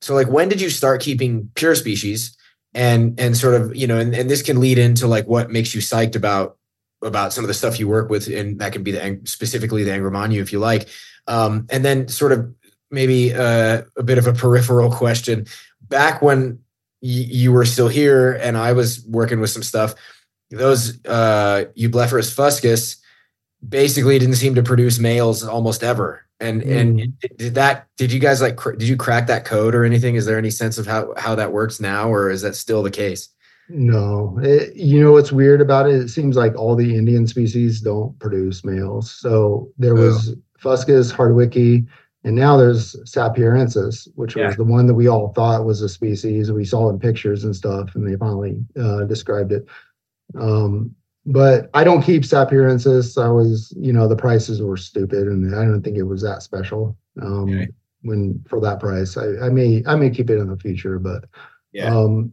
so 0.00 0.14
like 0.14 0.28
when 0.28 0.48
did 0.48 0.60
you 0.60 0.70
start 0.70 1.00
keeping 1.00 1.50
pure 1.54 1.74
species? 1.74 2.36
And 2.74 3.18
and 3.18 3.36
sort 3.36 3.54
of 3.54 3.74
you 3.74 3.86
know 3.86 3.98
and, 3.98 4.14
and 4.14 4.28
this 4.28 4.42
can 4.42 4.60
lead 4.60 4.78
into 4.78 5.06
like 5.06 5.26
what 5.26 5.50
makes 5.50 5.74
you 5.74 5.80
psyched 5.80 6.14
about 6.14 6.58
about 7.02 7.32
some 7.32 7.42
of 7.42 7.48
the 7.48 7.54
stuff 7.54 7.80
you 7.80 7.88
work 7.88 8.10
with 8.10 8.28
and 8.28 8.58
that 8.60 8.72
can 8.72 8.82
be 8.82 8.92
the 8.92 9.20
specifically 9.24 9.84
the 9.84 9.90
Angramainyu 9.90 10.40
if 10.40 10.52
you 10.52 10.58
like. 10.58 10.88
Um, 11.26 11.66
and 11.70 11.84
then 11.84 12.08
sort 12.08 12.32
of 12.32 12.54
maybe 12.90 13.34
uh, 13.34 13.82
a 13.96 14.02
bit 14.02 14.18
of 14.18 14.26
a 14.26 14.32
peripheral 14.32 14.90
question. 14.92 15.46
Back 15.80 16.20
when 16.20 16.60
you 17.00 17.52
were 17.52 17.64
still 17.64 17.88
here 17.88 18.32
and 18.32 18.56
I 18.56 18.72
was 18.72 19.04
working 19.06 19.40
with 19.40 19.50
some 19.50 19.62
stuff 19.62 19.94
those 20.50 21.04
uh 21.06 21.64
Eublepharis 21.76 22.34
fuscus 22.34 22.96
basically 23.66 24.18
didn't 24.18 24.36
seem 24.36 24.54
to 24.54 24.62
produce 24.62 24.98
males 24.98 25.44
almost 25.44 25.82
ever 25.82 26.24
and 26.40 26.62
mm. 26.62 26.80
and 26.80 27.18
did 27.36 27.54
that 27.54 27.88
did 27.96 28.12
you 28.12 28.20
guys 28.20 28.40
like 28.40 28.56
cr- 28.56 28.72
did 28.72 28.88
you 28.88 28.96
crack 28.96 29.26
that 29.26 29.44
code 29.44 29.74
or 29.74 29.84
anything? 29.84 30.14
Is 30.14 30.26
there 30.26 30.38
any 30.38 30.50
sense 30.50 30.78
of 30.78 30.86
how 30.86 31.14
how 31.16 31.34
that 31.34 31.52
works 31.52 31.80
now 31.80 32.08
or 32.08 32.30
is 32.30 32.42
that 32.42 32.54
still 32.54 32.82
the 32.82 32.90
case? 32.90 33.28
No. 33.68 34.38
It, 34.42 34.74
you 34.76 35.02
know 35.02 35.12
what's 35.12 35.32
weird 35.32 35.60
about 35.60 35.88
it? 35.88 35.96
It 35.96 36.08
seems 36.08 36.36
like 36.36 36.56
all 36.56 36.74
the 36.74 36.96
indian 36.96 37.26
species 37.26 37.80
don't 37.80 38.18
produce 38.18 38.64
males. 38.64 39.10
So 39.10 39.70
there 39.78 39.96
oh. 39.96 40.02
was 40.02 40.36
fuscus 40.58 41.12
hardwickii 41.12 41.86
and 42.24 42.34
now 42.34 42.56
there's 42.56 42.96
satpuraensis 43.04 44.08
which 44.14 44.36
yeah. 44.36 44.46
was 44.46 44.56
the 44.56 44.64
one 44.64 44.86
that 44.86 44.94
we 44.94 45.08
all 45.08 45.32
thought 45.32 45.64
was 45.64 45.82
a 45.82 45.88
species. 45.88 46.52
We 46.52 46.64
saw 46.64 46.88
in 46.88 46.98
pictures 46.98 47.44
and 47.44 47.54
stuff 47.54 47.94
and 47.94 48.06
they 48.06 48.16
finally 48.16 48.64
uh, 48.80 49.04
described 49.04 49.52
it. 49.52 49.66
Um, 50.38 50.94
but 51.30 51.68
I 51.74 51.84
don't 51.84 52.02
keep 52.02 52.22
Satpuraensis. 52.22 53.22
I 53.22 53.28
was, 53.28 53.72
you 53.76 53.92
know, 53.92 54.08
the 54.08 54.16
prices 54.16 54.62
were 54.62 54.78
stupid, 54.78 55.28
and 55.28 55.54
I 55.54 55.64
don't 55.64 55.82
think 55.82 55.98
it 55.98 56.04
was 56.04 56.22
that 56.22 56.42
special. 56.42 56.96
Um, 57.20 57.50
okay. 57.50 57.68
When 58.02 58.42
for 58.48 58.60
that 58.60 58.80
price, 58.80 59.16
I, 59.16 59.46
I, 59.46 59.48
may 59.50 59.82
I 59.86 59.94
may 59.94 60.08
keep 60.08 60.30
it 60.30 60.38
in 60.38 60.48
the 60.48 60.56
future, 60.56 60.98
but 60.98 61.24
yeah. 61.72 61.94
Um, 61.94 62.32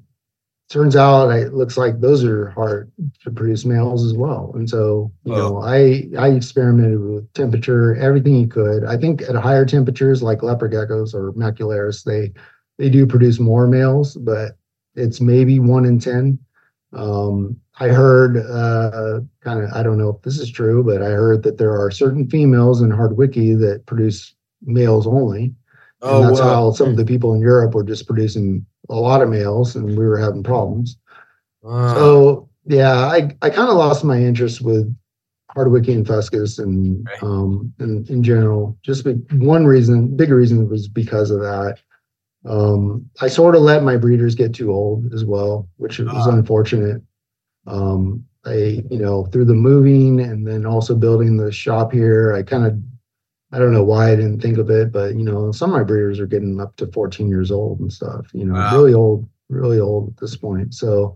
turns 0.70 0.96
out 0.96 1.30
it 1.30 1.54
looks 1.54 1.78
like 1.78 2.00
those 2.00 2.24
are 2.24 2.50
hard 2.52 2.92
to 3.24 3.32
produce 3.32 3.66
males 3.66 4.04
as 4.04 4.14
well. 4.14 4.52
And 4.56 4.68
so, 4.70 5.12
you 5.26 5.34
oh. 5.34 5.38
know, 5.38 5.62
I 5.62 6.08
I 6.18 6.30
experimented 6.30 7.00
with 7.02 7.34
temperature, 7.34 7.96
everything 7.98 8.38
you 8.38 8.48
could. 8.48 8.86
I 8.86 8.96
think 8.96 9.24
at 9.24 9.36
higher 9.36 9.66
temperatures, 9.66 10.24
like 10.24 10.42
leopard 10.42 10.72
geckos 10.72 11.14
or 11.14 11.34
macularius, 11.34 12.04
they 12.06 12.32
they 12.78 12.90
do 12.90 13.06
produce 13.06 13.40
more 13.40 13.68
males, 13.68 14.16
but 14.16 14.58
it's 14.96 15.20
maybe 15.20 15.60
one 15.60 15.84
in 15.84 16.00
ten. 16.00 16.40
Um, 16.94 17.60
I 17.80 17.90
heard 17.90 18.38
uh, 18.38 19.20
kind 19.42 19.64
of, 19.64 19.72
I 19.74 19.84
don't 19.84 19.98
know 19.98 20.10
if 20.10 20.22
this 20.22 20.40
is 20.40 20.50
true, 20.50 20.84
but 20.84 21.02
I 21.02 21.10
heard 21.10 21.44
that 21.44 21.58
there 21.58 21.80
are 21.80 21.92
certain 21.92 22.30
females 22.30 22.82
in 22.82 22.90
Hardwickii 22.90 23.60
that 23.60 23.86
produce 23.86 24.34
males 24.64 25.06
only. 25.06 25.54
Oh, 26.02 26.22
and 26.22 26.30
that's 26.30 26.40
wow. 26.40 26.48
how 26.48 26.72
some 26.72 26.90
of 26.90 26.98
the 26.98 27.06
people 27.06 27.34
in 27.34 27.42
Europe 27.42 27.74
were 27.74 27.84
just 27.84 28.08
producing 28.08 28.66
a 28.90 28.96
lot 28.96 29.22
of 29.22 29.30
males 29.30 29.76
and 29.76 29.98
we 29.98 30.06
were 30.06 30.18
having 30.18 30.44
problems. 30.44 30.98
Wow. 31.62 31.94
So, 31.96 32.50
yeah, 32.66 32.94
I, 32.94 33.36
I 33.42 33.50
kind 33.50 33.70
of 33.70 33.76
lost 33.76 34.04
my 34.04 34.20
interest 34.20 34.62
with 34.62 34.96
Hardwickii 35.56 35.96
and 35.96 36.06
Fuscus 36.06 36.60
and, 36.60 37.06
right. 37.06 37.24
um, 37.24 37.74
and 37.80 38.10
in 38.10 38.24
general, 38.24 38.78
just 38.84 39.06
one 39.34 39.66
reason, 39.66 40.16
big 40.16 40.30
reason 40.30 40.70
was 40.70 40.88
because 40.88 41.32
of 41.32 41.40
that. 41.40 41.80
Um, 42.46 43.10
I 43.22 43.28
sort 43.28 43.56
of 43.56 43.64
let 43.64 43.84
my 43.84 43.98
breeders 43.98 44.36
get 44.36 44.54
too 44.54 44.72
old 44.72 45.12
as 45.14 45.26
well, 45.26 45.68
which 45.78 46.00
was 46.00 46.28
uh, 46.28 46.32
unfortunate. 46.32 47.02
Um, 47.68 48.26
I, 48.46 48.84
you 48.92 49.00
know, 49.00 49.26
through 49.26 49.46
the 49.46 49.54
moving 49.56 50.20
and 50.20 50.48
then 50.48 50.66
also 50.66 50.96
building 50.96 51.38
the 51.38 51.52
shop 51.52 51.92
here, 51.92 52.34
I 52.34 52.44
kind 52.44 52.66
of, 52.66 52.78
I 53.52 53.60
don't 53.60 53.74
know 53.74 53.84
why 53.84 54.12
I 54.12 54.16
didn't 54.16 54.42
think 54.42 54.58
of 54.58 54.70
it, 54.70 54.92
but 54.92 55.16
you 55.16 55.24
know, 55.24 55.52
some 55.52 55.72
of 55.72 55.78
my 55.78 55.84
breeders 55.84 56.20
are 56.20 56.28
getting 56.28 56.60
up 56.62 56.76
to 56.78 56.88
14 56.88 57.28
years 57.28 57.52
old 57.52 57.80
and 57.80 57.92
stuff, 57.92 58.28
you 58.34 58.46
know, 58.46 58.54
wow. 58.54 58.76
really 58.76 58.94
old, 58.94 59.28
really 59.50 59.80
old 59.80 60.10
at 60.10 60.18
this 60.18 60.36
point. 60.36 60.74
So 60.74 61.16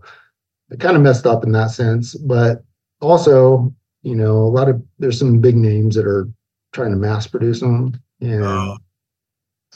I 0.72 0.76
kind 0.76 0.96
of 0.96 1.02
messed 1.02 1.26
up 1.26 1.44
in 1.44 1.52
that 1.52 1.70
sense, 1.70 2.14
but 2.14 2.64
also, 3.00 3.72
you 4.02 4.16
know, 4.16 4.38
a 4.38 4.50
lot 4.50 4.68
of, 4.68 4.82
there's 4.98 5.18
some 5.18 5.40
big 5.40 5.56
names 5.56 5.94
that 5.94 6.06
are 6.06 6.28
trying 6.72 6.90
to 6.90 6.96
mass 6.96 7.26
produce 7.26 7.60
them 7.60 8.00
and, 8.20 8.44
oh. 8.44 8.76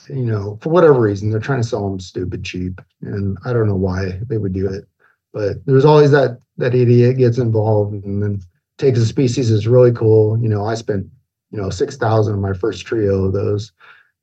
you 0.08 0.26
know, 0.26 0.58
for 0.60 0.70
whatever 0.70 1.00
reason, 1.00 1.30
they're 1.30 1.40
trying 1.40 1.62
to 1.62 1.68
sell 1.68 1.88
them 1.88 2.00
stupid 2.00 2.44
cheap. 2.44 2.80
And 3.02 3.38
I 3.44 3.52
don't 3.52 3.68
know 3.68 3.76
why 3.76 4.20
they 4.26 4.38
would 4.38 4.52
do 4.52 4.68
it, 4.68 4.86
but 5.34 5.56
there's 5.66 5.84
always 5.84 6.12
that 6.12 6.38
that 6.56 6.74
idiot 6.74 7.18
gets 7.18 7.38
involved 7.38 7.92
and 8.04 8.22
then 8.22 8.40
takes 8.78 9.00
a 9.00 9.04
species 9.04 9.50
is 9.50 9.66
really 9.66 9.92
cool. 9.92 10.40
You 10.40 10.48
know, 10.48 10.64
I 10.64 10.76
spent, 10.76 11.06
you 11.50 11.60
know, 11.60 11.70
6,000 11.70 12.32
on 12.32 12.40
my 12.40 12.54
first 12.54 12.86
trio 12.86 13.24
of 13.24 13.32
those. 13.32 13.72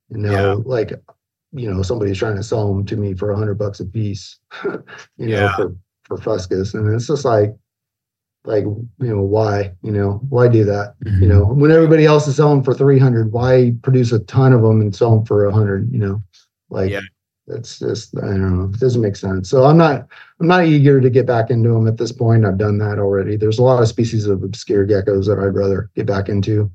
You 0.10 0.18
know, 0.18 0.32
yeah. 0.32 0.56
like, 0.66 0.94
you 1.52 1.72
know, 1.72 1.82
somebody's 1.84 2.18
trying 2.18 2.38
to 2.38 2.44
sell 2.44 2.74
them 2.74 2.86
to 2.86 2.96
me 2.96 3.14
for 3.14 3.32
a 3.32 3.38
hundred 3.38 3.56
bucks 3.56 3.82
a 3.82 3.86
piece, 3.86 4.40
you 4.64 4.82
yeah. 5.18 5.40
know, 5.58 5.76
for, 6.08 6.18
for 6.18 6.18
Fuscus. 6.18 6.74
And 6.74 6.94
it's 6.94 7.08
just 7.08 7.26
like, 7.26 7.54
like, 8.44 8.64
you 8.64 8.88
know, 9.00 9.22
why, 9.22 9.74
you 9.84 9.92
know, 9.92 10.22
why 10.30 10.48
do 10.48 10.64
that? 10.64 10.96
Mm-hmm. 11.06 11.24
You 11.24 11.30
know, 11.30 11.46
when 11.46 11.72
everybody 11.72 12.06
else 12.06 12.28
is 12.28 12.38
selling 12.38 12.64
for 12.64 12.74
300, 12.74 13.32
why 13.32 13.74
produce 13.84 14.12
a 14.12 14.20
ton 14.20 14.54
of 14.54 14.62
them 14.62 14.82
and 14.82 14.96
sell 14.96 15.18
them 15.18 15.26
for 15.26 15.46
a 15.46 15.54
hundred, 15.54 15.92
you 15.92 16.00
know, 16.00 16.24
like, 16.70 16.90
yeah. 16.90 17.02
It's 17.48 17.80
just 17.80 18.18
I 18.18 18.28
don't 18.28 18.58
know. 18.58 18.66
It 18.66 18.80
doesn't 18.80 19.02
make 19.02 19.16
sense. 19.16 19.50
So 19.50 19.66
I'm 19.66 19.78
not 19.78 20.08
I'm 20.40 20.48
not 20.48 20.66
eager 20.66 21.02
to 21.02 21.10
get 21.10 21.26
back 21.26 21.50
into 21.50 21.70
them 21.70 21.88
at 21.88 21.98
this 21.98 22.12
point. 22.12 22.46
I've 22.46 22.58
done 22.58 22.78
that 22.80 23.00
already. 23.00 23.36
There's 23.36 23.60
a 23.60 23.64
lot 23.64 23.82
of 23.82 23.88
species 23.88 24.28
of 24.28 24.44
obscure 24.44 24.86
geckos 24.86 25.28
that 25.28 25.40
I'd 25.40 25.56
rather 25.56 25.90
get 25.96 26.06
back 26.06 26.30
into 26.30 26.72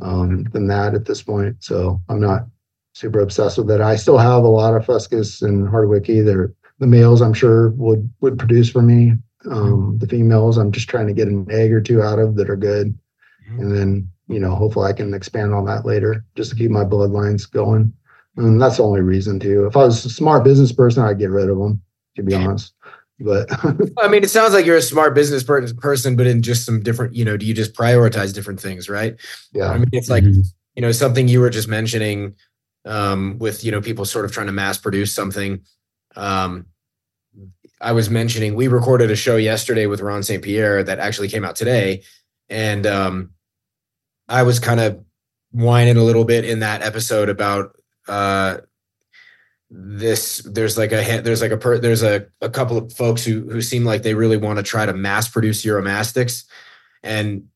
um, 0.00 0.44
than 0.52 0.66
that 0.68 0.94
at 0.94 1.04
this 1.04 1.22
point. 1.22 1.56
So 1.62 2.00
I'm 2.08 2.20
not 2.20 2.46
super 2.94 3.20
obsessed 3.20 3.58
with 3.58 3.70
it. 3.70 3.80
I 3.80 3.96
still 3.96 4.18
have 4.18 4.42
a 4.42 4.48
lot 4.48 4.74
of 4.74 4.84
Fuscus 4.84 5.42
and 5.42 5.68
Hardwickii. 5.68 6.24
They're 6.24 6.52
the 6.78 6.86
males 6.86 7.20
I'm 7.20 7.34
sure 7.34 7.70
would 7.70 8.10
would 8.20 8.38
produce 8.38 8.70
for 8.70 8.82
me. 8.82 9.12
Um, 9.50 9.98
the 9.98 10.06
females 10.06 10.58
I'm 10.58 10.72
just 10.72 10.88
trying 10.88 11.06
to 11.06 11.12
get 11.12 11.28
an 11.28 11.46
egg 11.50 11.72
or 11.72 11.80
two 11.80 12.02
out 12.02 12.18
of 12.18 12.34
that 12.36 12.50
are 12.50 12.56
good, 12.56 12.96
mm-hmm. 13.48 13.60
and 13.60 13.76
then 13.76 14.10
you 14.28 14.38
know 14.38 14.54
hopefully 14.54 14.88
I 14.88 14.92
can 14.92 15.14
expand 15.14 15.54
on 15.54 15.64
that 15.66 15.86
later 15.86 16.24
just 16.34 16.50
to 16.50 16.56
keep 16.56 16.70
my 16.70 16.84
bloodlines 16.84 17.50
going. 17.50 17.92
And 18.38 18.60
that's 18.60 18.76
the 18.76 18.84
only 18.84 19.00
reason 19.00 19.40
too. 19.40 19.66
If 19.66 19.76
I 19.76 19.84
was 19.84 20.04
a 20.04 20.10
smart 20.10 20.44
business 20.44 20.72
person, 20.72 21.02
I'd 21.02 21.18
get 21.18 21.30
rid 21.30 21.50
of 21.50 21.58
them, 21.58 21.82
to 22.16 22.22
be 22.22 22.34
honest. 22.34 22.72
But 23.20 23.48
I 23.98 24.08
mean, 24.08 24.22
it 24.22 24.30
sounds 24.30 24.54
like 24.54 24.64
you're 24.64 24.76
a 24.76 24.82
smart 24.82 25.14
business 25.14 25.42
person, 25.42 26.16
but 26.16 26.26
in 26.26 26.42
just 26.42 26.64
some 26.64 26.82
different, 26.82 27.14
you 27.14 27.24
know, 27.24 27.36
do 27.36 27.44
you 27.44 27.54
just 27.54 27.74
prioritize 27.74 28.32
different 28.32 28.60
things, 28.60 28.88
right? 28.88 29.16
Yeah. 29.52 29.70
I 29.70 29.78
mean, 29.78 29.88
it's 29.92 30.08
like, 30.08 30.24
mm-hmm. 30.24 30.42
you 30.76 30.82
know, 30.82 30.92
something 30.92 31.26
you 31.26 31.40
were 31.40 31.50
just 31.50 31.68
mentioning 31.68 32.36
um, 32.84 33.38
with, 33.38 33.64
you 33.64 33.72
know, 33.72 33.80
people 33.80 34.04
sort 34.04 34.24
of 34.24 34.32
trying 34.32 34.46
to 34.46 34.52
mass 34.52 34.78
produce 34.78 35.12
something. 35.12 35.60
Um, 36.14 36.66
I 37.80 37.92
was 37.92 38.08
mentioning 38.08 38.54
we 38.54 38.68
recorded 38.68 39.10
a 39.10 39.16
show 39.16 39.36
yesterday 39.36 39.86
with 39.86 40.00
Ron 40.00 40.22
St. 40.22 40.42
Pierre 40.42 40.82
that 40.82 40.98
actually 40.98 41.28
came 41.28 41.44
out 41.44 41.56
today. 41.56 42.02
And 42.48 42.86
um, 42.86 43.30
I 44.28 44.42
was 44.44 44.58
kind 44.58 44.80
of 44.80 45.04
whining 45.50 45.96
a 45.96 46.02
little 46.02 46.24
bit 46.24 46.44
in 46.44 46.60
that 46.60 46.82
episode 46.82 47.28
about 47.28 47.77
uh, 48.08 48.58
this 49.70 50.38
there's 50.38 50.78
like 50.78 50.92
a 50.92 51.20
there's 51.20 51.42
like 51.42 51.50
a 51.50 51.56
per, 51.56 51.78
there's 51.78 52.02
a, 52.02 52.26
a 52.40 52.48
couple 52.48 52.78
of 52.78 52.92
folks 52.92 53.24
who 53.24 53.48
who 53.50 53.60
seem 53.60 53.84
like 53.84 54.02
they 54.02 54.14
really 54.14 54.38
want 54.38 54.58
to 54.58 54.62
try 54.62 54.86
to 54.86 54.94
mass 54.94 55.28
produce 55.28 55.64
uromastyx 55.64 56.44
and 57.02 57.48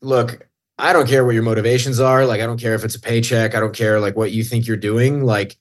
look 0.00 0.46
i 0.78 0.92
don't 0.92 1.08
care 1.08 1.24
what 1.24 1.34
your 1.34 1.42
motivations 1.42 1.98
are 1.98 2.24
like 2.24 2.40
i 2.40 2.46
don't 2.46 2.60
care 2.60 2.74
if 2.74 2.84
it's 2.84 2.94
a 2.94 3.00
paycheck 3.00 3.54
i 3.56 3.60
don't 3.60 3.74
care 3.74 3.98
like 3.98 4.16
what 4.16 4.30
you 4.30 4.44
think 4.44 4.66
you're 4.66 4.76
doing 4.76 5.24
like 5.24 5.56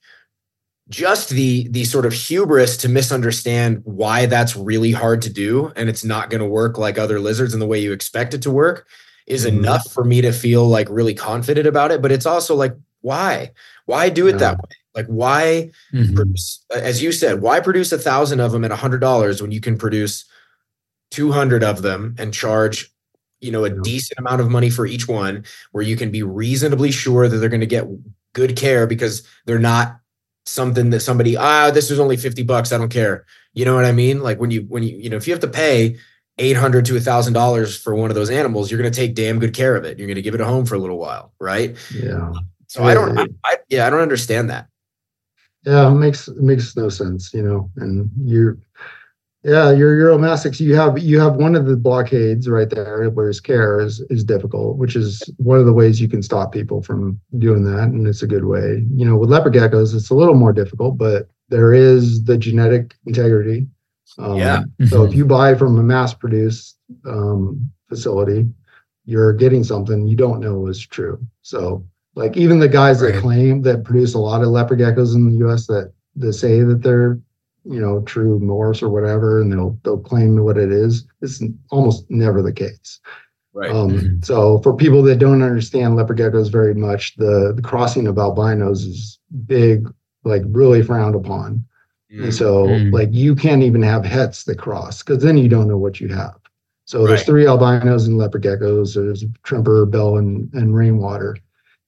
just 0.89 1.30
the 1.30 1.67
the 1.69 1.84
sort 1.84 2.05
of 2.05 2.13
hubris 2.13 2.77
to 2.77 2.88
misunderstand 2.88 3.81
why 3.84 4.27
that's 4.27 4.55
really 4.55 4.91
hard 4.91 5.23
to 5.23 5.34
do 5.34 5.72
and 5.76 5.89
it's 5.89 6.03
not 6.03 6.30
going 6.30 6.41
to 6.41 6.47
work 6.47 6.77
like 6.77 6.99
other 6.99 7.19
lizards 7.19 7.55
in 7.55 7.59
the 7.59 7.65
way 7.65 7.80
you 7.80 7.91
expect 7.91 8.35
it 8.35 8.43
to 8.43 8.51
work 8.51 8.88
is 9.26 9.43
mm-hmm. 9.43 9.57
enough 9.57 9.91
for 9.91 10.03
me 10.03 10.22
to 10.22 10.31
feel 10.31 10.67
like 10.67 10.88
really 10.91 11.15
confident 11.15 11.65
about 11.65 11.91
it 11.91 11.99
but 11.99 12.11
it's 12.11 12.27
also 12.27 12.53
like 12.53 12.76
why 13.01 13.51
why 13.85 14.09
do 14.09 14.27
it 14.27 14.39
that 14.39 14.57
way? 14.57 14.75
Like 14.95 15.07
why 15.07 15.71
mm-hmm. 15.93 16.15
produce, 16.15 16.63
as 16.73 17.03
you 17.03 17.11
said, 17.11 17.41
why 17.41 17.59
produce 17.59 17.91
a 17.91 17.97
thousand 17.97 18.39
of 18.39 18.51
them 18.51 18.63
at 18.63 18.71
a 18.71 18.77
hundred 18.77 18.99
dollars 18.99 19.41
when 19.41 19.51
you 19.51 19.59
can 19.59 19.77
produce 19.77 20.25
200 21.11 21.63
of 21.63 21.81
them 21.81 22.15
and 22.17 22.33
charge 22.33 22.91
you 23.41 23.51
know 23.51 23.63
a 23.65 23.69
decent 23.69 24.17
amount 24.17 24.41
of 24.41 24.49
money 24.49 24.69
for 24.69 24.85
each 24.85 25.07
one 25.07 25.43
where 25.71 25.83
you 25.83 25.95
can 25.95 26.09
be 26.11 26.23
reasonably 26.23 26.91
sure 26.91 27.27
that 27.27 27.37
they're 27.37 27.49
going 27.49 27.59
to 27.59 27.67
get 27.67 27.85
good 28.33 28.55
care 28.55 28.87
because 28.87 29.27
they're 29.45 29.59
not 29.59 29.99
something 30.45 30.89
that 30.89 31.01
somebody 31.01 31.35
ah 31.37 31.69
this 31.71 31.91
is 31.91 31.99
only 31.99 32.17
50 32.17 32.43
bucks 32.43 32.71
i 32.71 32.77
don't 32.77 32.89
care. 32.89 33.25
You 33.53 33.65
know 33.65 33.75
what 33.75 33.85
i 33.85 33.91
mean? 33.91 34.21
Like 34.21 34.39
when 34.39 34.51
you 34.51 34.61
when 34.61 34.83
you 34.83 34.97
you 34.97 35.09
know 35.09 35.17
if 35.17 35.27
you 35.27 35.33
have 35.33 35.41
to 35.41 35.47
pay 35.47 35.97
800 36.37 36.85
to 36.85 36.97
a 36.97 36.99
thousand 36.99 37.33
dollars 37.33 37.77
for 37.77 37.95
one 37.95 38.09
of 38.11 38.15
those 38.15 38.29
animals 38.29 38.71
you're 38.71 38.81
going 38.81 38.91
to 38.91 38.99
take 38.99 39.15
damn 39.15 39.39
good 39.39 39.53
care 39.53 39.75
of 39.75 39.85
it. 39.85 39.97
You're 39.97 40.07
going 40.07 40.15
to 40.15 40.21
give 40.21 40.35
it 40.35 40.41
a 40.41 40.45
home 40.45 40.65
for 40.65 40.75
a 40.75 40.79
little 40.79 40.97
while 40.97 41.33
right? 41.39 41.75
Yeah 41.93 42.31
so 42.76 42.84
i 42.84 42.93
don't 42.93 43.18
I, 43.18 43.27
I, 43.45 43.57
yeah 43.69 43.88
i 43.88 43.89
don't 43.89 44.02
understand 44.02 44.49
that 44.49 44.68
yeah 45.65 45.91
it 45.91 45.95
makes 45.95 46.27
it 46.27 46.38
makes 46.38 46.76
no 46.76 46.89
sense 46.89 47.34
you 47.34 47.41
know 47.41 47.69
and 47.77 48.10
you're 48.23 48.57
yeah, 49.45 49.72
your 49.72 49.95
Uromastyx, 49.95 50.60
you 50.60 50.73
have 50.73 50.97
you 50.97 51.19
have 51.19 51.35
one 51.35 51.53
of 51.53 51.68
the 51.68 51.77
blockades 51.77 52.49
right 52.49 52.68
there, 52.68 53.11
whereas 53.11 53.39
care 53.39 53.80
is 53.80 54.02
is 54.10 54.23
difficult, 54.23 54.77
which 54.77 54.95
is 54.95 55.22
one 55.38 55.60
of 55.60 55.68
the 55.68 55.73
ways 55.73 56.02
you 56.02 56.07
can 56.07 56.23
stop 56.23 56.52
people 56.52 56.81
from 56.81 57.22
doing 57.38 57.64
that, 57.65 57.89
and 57.89 58.07
it's 58.07 58.23
a 58.23 58.27
good 58.27 58.45
way. 58.45 58.84
You 58.95 59.06
know, 59.06 59.15
with 59.15 59.30
leopard 59.30 59.53
geckos, 59.53 59.93
it's 59.93 60.10
a 60.10 60.15
little 60.15 60.34
more 60.34 60.52
difficult, 60.52 60.97
but 60.97 61.30
there 61.49 61.76
is 61.76 62.23
the 62.23 62.39
genetic 62.39 62.95
integrity. 63.06 63.68
Um, 64.18 64.38
yeah. 64.38 64.64
so 64.88 65.03
if 65.03 65.14
you 65.14 65.26
buy 65.26 65.53
from 65.53 65.77
a 65.77 65.84
mass-produced 65.84 66.77
um, 67.06 67.69
facility, 67.88 68.47
you're 69.06 69.34
getting 69.34 69.64
something 69.64 70.07
you 70.07 70.15
don't 70.15 70.39
know 70.39 70.65
is 70.65 70.80
true. 70.80 71.19
So, 71.43 71.85
like 72.15 72.35
even 72.35 72.59
the 72.59 72.67
guys 72.67 73.01
right. 73.01 73.13
that 73.13 73.21
claim 73.21 73.61
that 73.61 73.83
produce 73.83 74.13
a 74.13 74.19
lot 74.19 74.41
of 74.41 74.47
leopard 74.49 74.79
geckos 74.79 75.15
in 75.15 75.29
the 75.29 75.37
U.S. 75.39 75.67
that 75.67 75.93
that 76.17 76.33
say 76.33 76.61
that 76.61 76.81
they're 76.81 77.19
you 77.65 77.79
know, 77.79 78.01
true 78.01 78.39
Morse 78.39 78.81
or 78.81 78.89
whatever, 78.89 79.41
and 79.41 79.51
they'll 79.51 79.77
they'll 79.83 79.97
claim 79.97 80.41
what 80.43 80.57
it 80.57 80.71
is. 80.71 81.05
It's 81.21 81.43
almost 81.71 82.05
never 82.09 82.41
the 82.41 82.53
case. 82.53 82.99
Right. 83.53 83.71
Um, 83.71 83.91
mm-hmm. 83.91 84.21
So 84.21 84.59
for 84.59 84.75
people 84.75 85.01
that 85.03 85.17
don't 85.17 85.41
understand 85.41 85.95
leopard 85.95 86.17
geckos 86.17 86.51
very 86.51 86.73
much, 86.73 87.15
the, 87.15 87.53
the 87.55 87.61
crossing 87.61 88.05
of 88.05 88.17
albinos 88.17 88.83
is 88.83 89.17
big, 89.45 89.89
like 90.25 90.41
really 90.47 90.83
frowned 90.83 91.15
upon. 91.15 91.65
Mm-hmm. 92.11 92.25
And 92.25 92.35
so 92.35 92.65
mm-hmm. 92.65 92.93
like 92.93 93.09
you 93.11 93.33
can't 93.33 93.63
even 93.63 93.81
have 93.81 94.03
hets 94.03 94.43
that 94.43 94.59
cross 94.59 95.01
because 95.01 95.23
then 95.23 95.37
you 95.37 95.47
don't 95.47 95.69
know 95.69 95.77
what 95.77 96.01
you 96.01 96.09
have. 96.09 96.35
So 96.83 96.99
right. 96.99 97.07
there's 97.07 97.23
three 97.23 97.47
albinos 97.47 98.07
and 98.07 98.17
leopard 98.17 98.43
geckos. 98.43 98.93
There's 98.93 99.23
tremper, 99.43 99.85
bell, 99.85 100.17
and, 100.17 100.53
and 100.53 100.75
rainwater. 100.75 101.37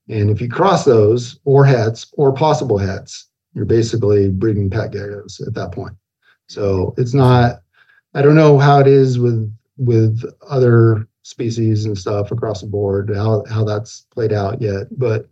And 0.08 0.30
if 0.30 0.40
you 0.40 0.48
cross 0.48 0.84
those 0.84 1.38
or 1.44 1.64
hets 1.64 2.12
or 2.14 2.32
possible 2.32 2.78
hets, 2.78 3.26
you're 3.54 3.64
basically 3.64 4.30
breeding 4.30 4.70
pet 4.70 4.92
geckos 4.92 5.46
at 5.46 5.54
that 5.54 5.72
point. 5.72 5.94
So 6.48 6.94
it's 6.96 7.14
not. 7.14 7.60
I 8.14 8.22
don't 8.22 8.36
know 8.36 8.58
how 8.58 8.80
it 8.80 8.86
is 8.86 9.18
with 9.18 9.54
with 9.76 10.24
other 10.48 11.06
species 11.22 11.84
and 11.84 11.96
stuff 11.96 12.32
across 12.32 12.62
the 12.62 12.66
board 12.66 13.14
how 13.14 13.44
how 13.50 13.64
that's 13.64 14.06
played 14.12 14.32
out 14.32 14.62
yet, 14.62 14.86
but 14.98 15.28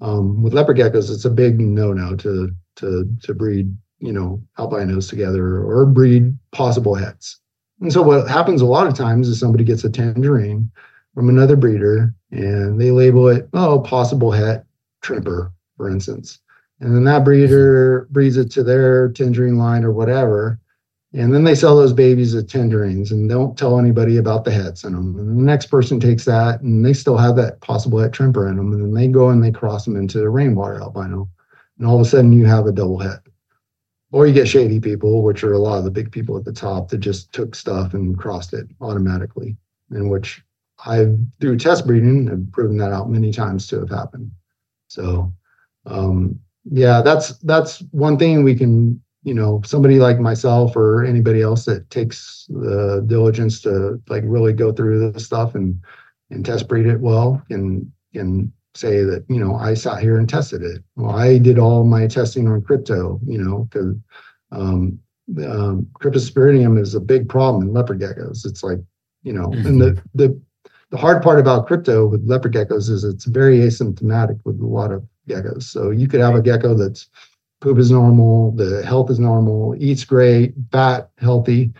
um, 0.00 0.42
with 0.42 0.52
leopard 0.52 0.76
geckos, 0.76 1.10
it's 1.10 1.24
a 1.24 1.30
big 1.30 1.60
no-no 1.60 2.16
to 2.16 2.50
to 2.76 3.16
to 3.22 3.34
breed 3.34 3.74
you 3.98 4.12
know 4.12 4.42
albinos 4.58 5.08
together 5.08 5.58
or 5.58 5.86
breed 5.86 6.36
possible 6.52 6.94
hets. 6.94 7.38
And 7.80 7.92
so 7.92 8.02
what 8.02 8.28
happens 8.28 8.60
a 8.60 8.66
lot 8.66 8.86
of 8.86 8.94
times 8.94 9.28
is 9.28 9.38
somebody 9.38 9.64
gets 9.64 9.84
a 9.84 9.90
tangerine 9.90 10.70
from 11.16 11.30
another 11.30 11.56
breeder 11.56 12.14
and 12.30 12.78
they 12.78 12.90
label 12.90 13.26
it 13.26 13.48
oh 13.54 13.80
possible 13.80 14.30
het 14.30 14.66
tremper 15.02 15.50
for 15.78 15.88
instance. 15.88 16.38
And 16.80 16.94
then 16.94 17.04
that 17.04 17.24
breeder 17.24 18.06
breeds 18.10 18.36
it 18.36 18.50
to 18.52 18.62
their 18.62 19.08
tangerine 19.08 19.56
line 19.56 19.82
or 19.82 19.92
whatever 19.92 20.60
and 21.14 21.32
then 21.32 21.44
they 21.44 21.54
sell 21.54 21.74
those 21.74 21.94
babies 21.94 22.34
as 22.34 22.44
tangerines 22.44 23.10
and 23.10 23.30
don't 23.30 23.56
tell 23.56 23.78
anybody 23.78 24.18
about 24.18 24.44
the 24.44 24.50
hets 24.50 24.84
in 24.84 24.92
them 24.92 25.18
and 25.18 25.38
the 25.38 25.42
next 25.42 25.66
person 25.66 25.98
takes 25.98 26.26
that 26.26 26.60
and 26.60 26.84
they 26.84 26.92
still 26.92 27.16
have 27.16 27.34
that 27.36 27.62
possible 27.62 27.98
het 27.98 28.12
tremper 28.12 28.46
in 28.46 28.58
them 28.58 28.70
and 28.74 28.82
then 28.82 28.92
they 28.92 29.08
go 29.08 29.30
and 29.30 29.42
they 29.42 29.50
cross 29.50 29.86
them 29.86 29.96
into 29.96 30.18
the 30.18 30.28
rainwater 30.28 30.82
albino. 30.82 31.26
And 31.78 31.86
all 31.86 31.96
of 31.98 32.06
a 32.06 32.08
sudden 32.08 32.34
you 32.34 32.44
have 32.44 32.66
a 32.66 32.72
double 32.72 32.98
het. 32.98 33.20
Or 34.12 34.26
you 34.26 34.34
get 34.34 34.48
shady 34.48 34.80
people 34.80 35.22
which 35.22 35.42
are 35.42 35.54
a 35.54 35.58
lot 35.58 35.78
of 35.78 35.84
the 35.84 35.90
big 35.90 36.12
people 36.12 36.36
at 36.36 36.44
the 36.44 36.52
top 36.52 36.90
that 36.90 36.98
just 36.98 37.32
took 37.32 37.54
stuff 37.54 37.94
and 37.94 38.18
crossed 38.18 38.52
it 38.52 38.66
automatically 38.82 39.56
in 39.90 40.10
which 40.10 40.42
i've 40.84 41.16
through 41.40 41.56
test 41.56 41.86
breeding 41.86 42.26
have 42.26 42.52
proven 42.52 42.76
that 42.76 42.92
out 42.92 43.08
many 43.08 43.32
times 43.32 43.66
to 43.66 43.78
have 43.78 43.90
happened 43.90 44.30
so 44.88 45.32
um, 45.86 46.38
yeah, 46.70 47.00
that's 47.00 47.38
that's 47.38 47.80
one 47.92 48.18
thing 48.18 48.42
we 48.42 48.54
can, 48.54 49.00
you 49.22 49.34
know, 49.34 49.62
somebody 49.64 49.98
like 49.98 50.18
myself 50.18 50.74
or 50.76 51.04
anybody 51.04 51.42
else 51.42 51.64
that 51.66 51.88
takes 51.90 52.46
the 52.48 53.04
diligence 53.06 53.60
to 53.62 54.02
like 54.08 54.24
really 54.26 54.52
go 54.52 54.72
through 54.72 55.12
this 55.12 55.24
stuff 55.24 55.54
and 55.54 55.80
and 56.30 56.44
test 56.44 56.66
breed 56.66 56.86
it 56.86 57.00
well 57.00 57.40
can 57.48 57.92
can 58.12 58.52
say 58.74 59.04
that 59.04 59.24
you 59.28 59.38
know 59.38 59.54
I 59.54 59.74
sat 59.74 60.02
here 60.02 60.18
and 60.18 60.28
tested 60.28 60.62
it. 60.62 60.82
Well, 60.96 61.14
I 61.14 61.38
did 61.38 61.58
all 61.58 61.84
my 61.84 62.06
testing 62.06 62.48
on 62.48 62.62
crypto, 62.62 63.20
you 63.24 63.38
know, 63.38 63.68
because 63.70 63.94
um, 64.50 64.98
um, 65.44 65.86
cryptosporidium 66.00 66.80
is 66.80 66.94
a 66.94 67.00
big 67.00 67.28
problem 67.28 67.62
in 67.62 67.72
leopard 67.72 68.00
geckos. 68.00 68.44
It's 68.44 68.62
like 68.62 68.78
you 69.22 69.32
know, 69.32 69.48
mm-hmm. 69.48 69.66
and 69.66 69.80
the 69.80 70.02
the 70.14 70.40
the 70.96 71.02
hard 71.02 71.22
part 71.22 71.38
about 71.38 71.66
crypto 71.66 72.06
with 72.06 72.26
leopard 72.26 72.54
geckos 72.54 72.88
is 72.88 73.04
it's 73.04 73.26
very 73.26 73.58
asymptomatic 73.58 74.40
with 74.44 74.58
a 74.60 74.66
lot 74.66 74.92
of 74.92 75.06
geckos. 75.28 75.64
So 75.64 75.90
you 75.90 76.08
could 76.08 76.20
have 76.20 76.34
a 76.34 76.40
gecko 76.40 76.74
that's 76.74 77.10
poop 77.60 77.78
is 77.78 77.90
normal, 77.90 78.52
the 78.52 78.82
health 78.82 79.10
is 79.10 79.18
normal, 79.18 79.74
eats 79.78 80.04
great, 80.04 80.54
fat, 80.72 81.10
healthy, 81.18 81.70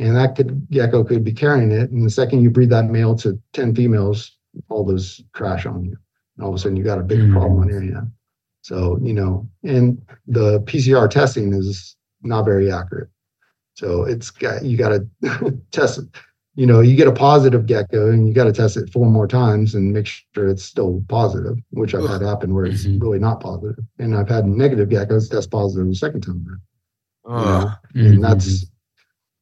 and 0.00 0.16
that 0.16 0.34
could 0.34 0.68
gecko 0.70 1.04
could 1.04 1.22
be 1.22 1.32
carrying 1.32 1.70
it. 1.70 1.90
And 1.90 2.04
the 2.04 2.10
second 2.10 2.42
you 2.42 2.50
breed 2.50 2.70
that 2.70 2.86
male 2.86 3.14
to 3.18 3.40
10 3.52 3.76
females, 3.76 4.36
all 4.68 4.84
those 4.84 5.22
crash 5.32 5.66
on 5.66 5.84
you. 5.84 5.96
And 6.36 6.44
all 6.44 6.50
of 6.50 6.56
a 6.56 6.58
sudden 6.58 6.76
you 6.76 6.82
got 6.82 6.98
a 6.98 7.04
big 7.04 7.20
mm-hmm. 7.20 7.32
problem 7.34 7.60
on 7.60 7.68
your 7.68 7.80
hand. 7.80 8.10
So, 8.62 8.98
you 9.00 9.12
know, 9.12 9.48
and 9.62 10.02
the 10.26 10.60
PCR 10.62 11.08
testing 11.08 11.52
is 11.52 11.96
not 12.22 12.44
very 12.44 12.72
accurate. 12.72 13.10
So 13.74 14.02
it's 14.02 14.30
got 14.30 14.64
you 14.64 14.76
got 14.76 15.00
to 15.22 15.58
test 15.70 16.00
you 16.56 16.66
know, 16.66 16.80
you 16.80 16.94
get 16.94 17.08
a 17.08 17.12
positive 17.12 17.66
gecko 17.66 18.10
and 18.10 18.28
you 18.28 18.34
got 18.34 18.44
to 18.44 18.52
test 18.52 18.76
it 18.76 18.90
four 18.90 19.06
more 19.06 19.26
times 19.26 19.74
and 19.74 19.92
make 19.92 20.06
sure 20.06 20.48
it's 20.48 20.62
still 20.62 21.02
positive, 21.08 21.58
which 21.70 21.94
I've 21.94 22.08
had 22.08 22.22
happen 22.22 22.54
where 22.54 22.64
it's 22.64 22.84
mm-hmm. 22.84 23.00
really 23.00 23.18
not 23.18 23.40
positive. 23.40 23.84
And 23.98 24.14
I've 24.14 24.28
had 24.28 24.46
negative 24.46 24.88
geckos 24.88 25.30
test 25.30 25.50
positive 25.50 25.88
the 25.88 25.94
second 25.94 26.20
time. 26.20 26.60
Uh, 27.28 27.74
you 27.94 28.02
know? 28.02 28.08
mm-hmm. 28.08 28.14
And 28.14 28.24
that's 28.24 28.66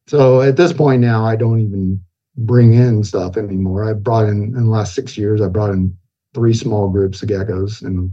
so 0.07 0.41
at 0.41 0.57
this 0.57 0.73
point 0.73 1.01
now, 1.01 1.23
I 1.25 1.35
don't 1.35 1.61
even 1.61 2.03
bring 2.35 2.73
in 2.73 3.03
stuff 3.03 3.37
anymore. 3.37 3.87
I 3.87 3.93
brought 3.93 4.25
in, 4.25 4.55
in 4.55 4.63
the 4.63 4.69
last 4.69 4.95
six 4.95 5.17
years, 5.17 5.39
I 5.39 5.47
brought 5.47 5.69
in 5.69 5.95
three 6.33 6.53
small 6.53 6.89
groups 6.89 7.21
of 7.21 7.29
geckos 7.29 7.83
and 7.83 8.11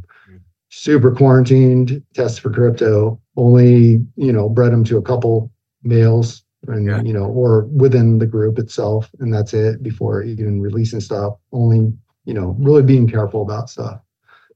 super 0.69 1.11
quarantined, 1.11 2.03
test 2.15 2.41
for 2.41 2.51
crypto, 2.51 3.21
only, 3.37 4.05
you 4.17 4.33
know, 4.33 4.49
bred 4.49 4.73
them 4.73 4.85
to 4.85 4.99
a 4.99 5.03
couple 5.03 5.51
males 5.83 6.45
and 6.69 6.87
yeah. 6.87 7.01
you 7.03 7.13
know 7.13 7.25
or 7.25 7.65
within 7.67 8.19
the 8.19 8.27
group 8.27 8.59
itself 8.59 9.11
and 9.21 9.33
that's 9.33 9.55
it 9.55 9.83
before 9.83 10.23
even 10.23 10.61
releasing 10.61 11.01
stuff 11.01 11.35
only 11.53 11.93
you 12.25 12.35
know 12.35 12.55
really 12.59 12.83
being 12.83 13.09
careful 13.09 13.43
about 13.43 13.71
stuff 13.71 14.01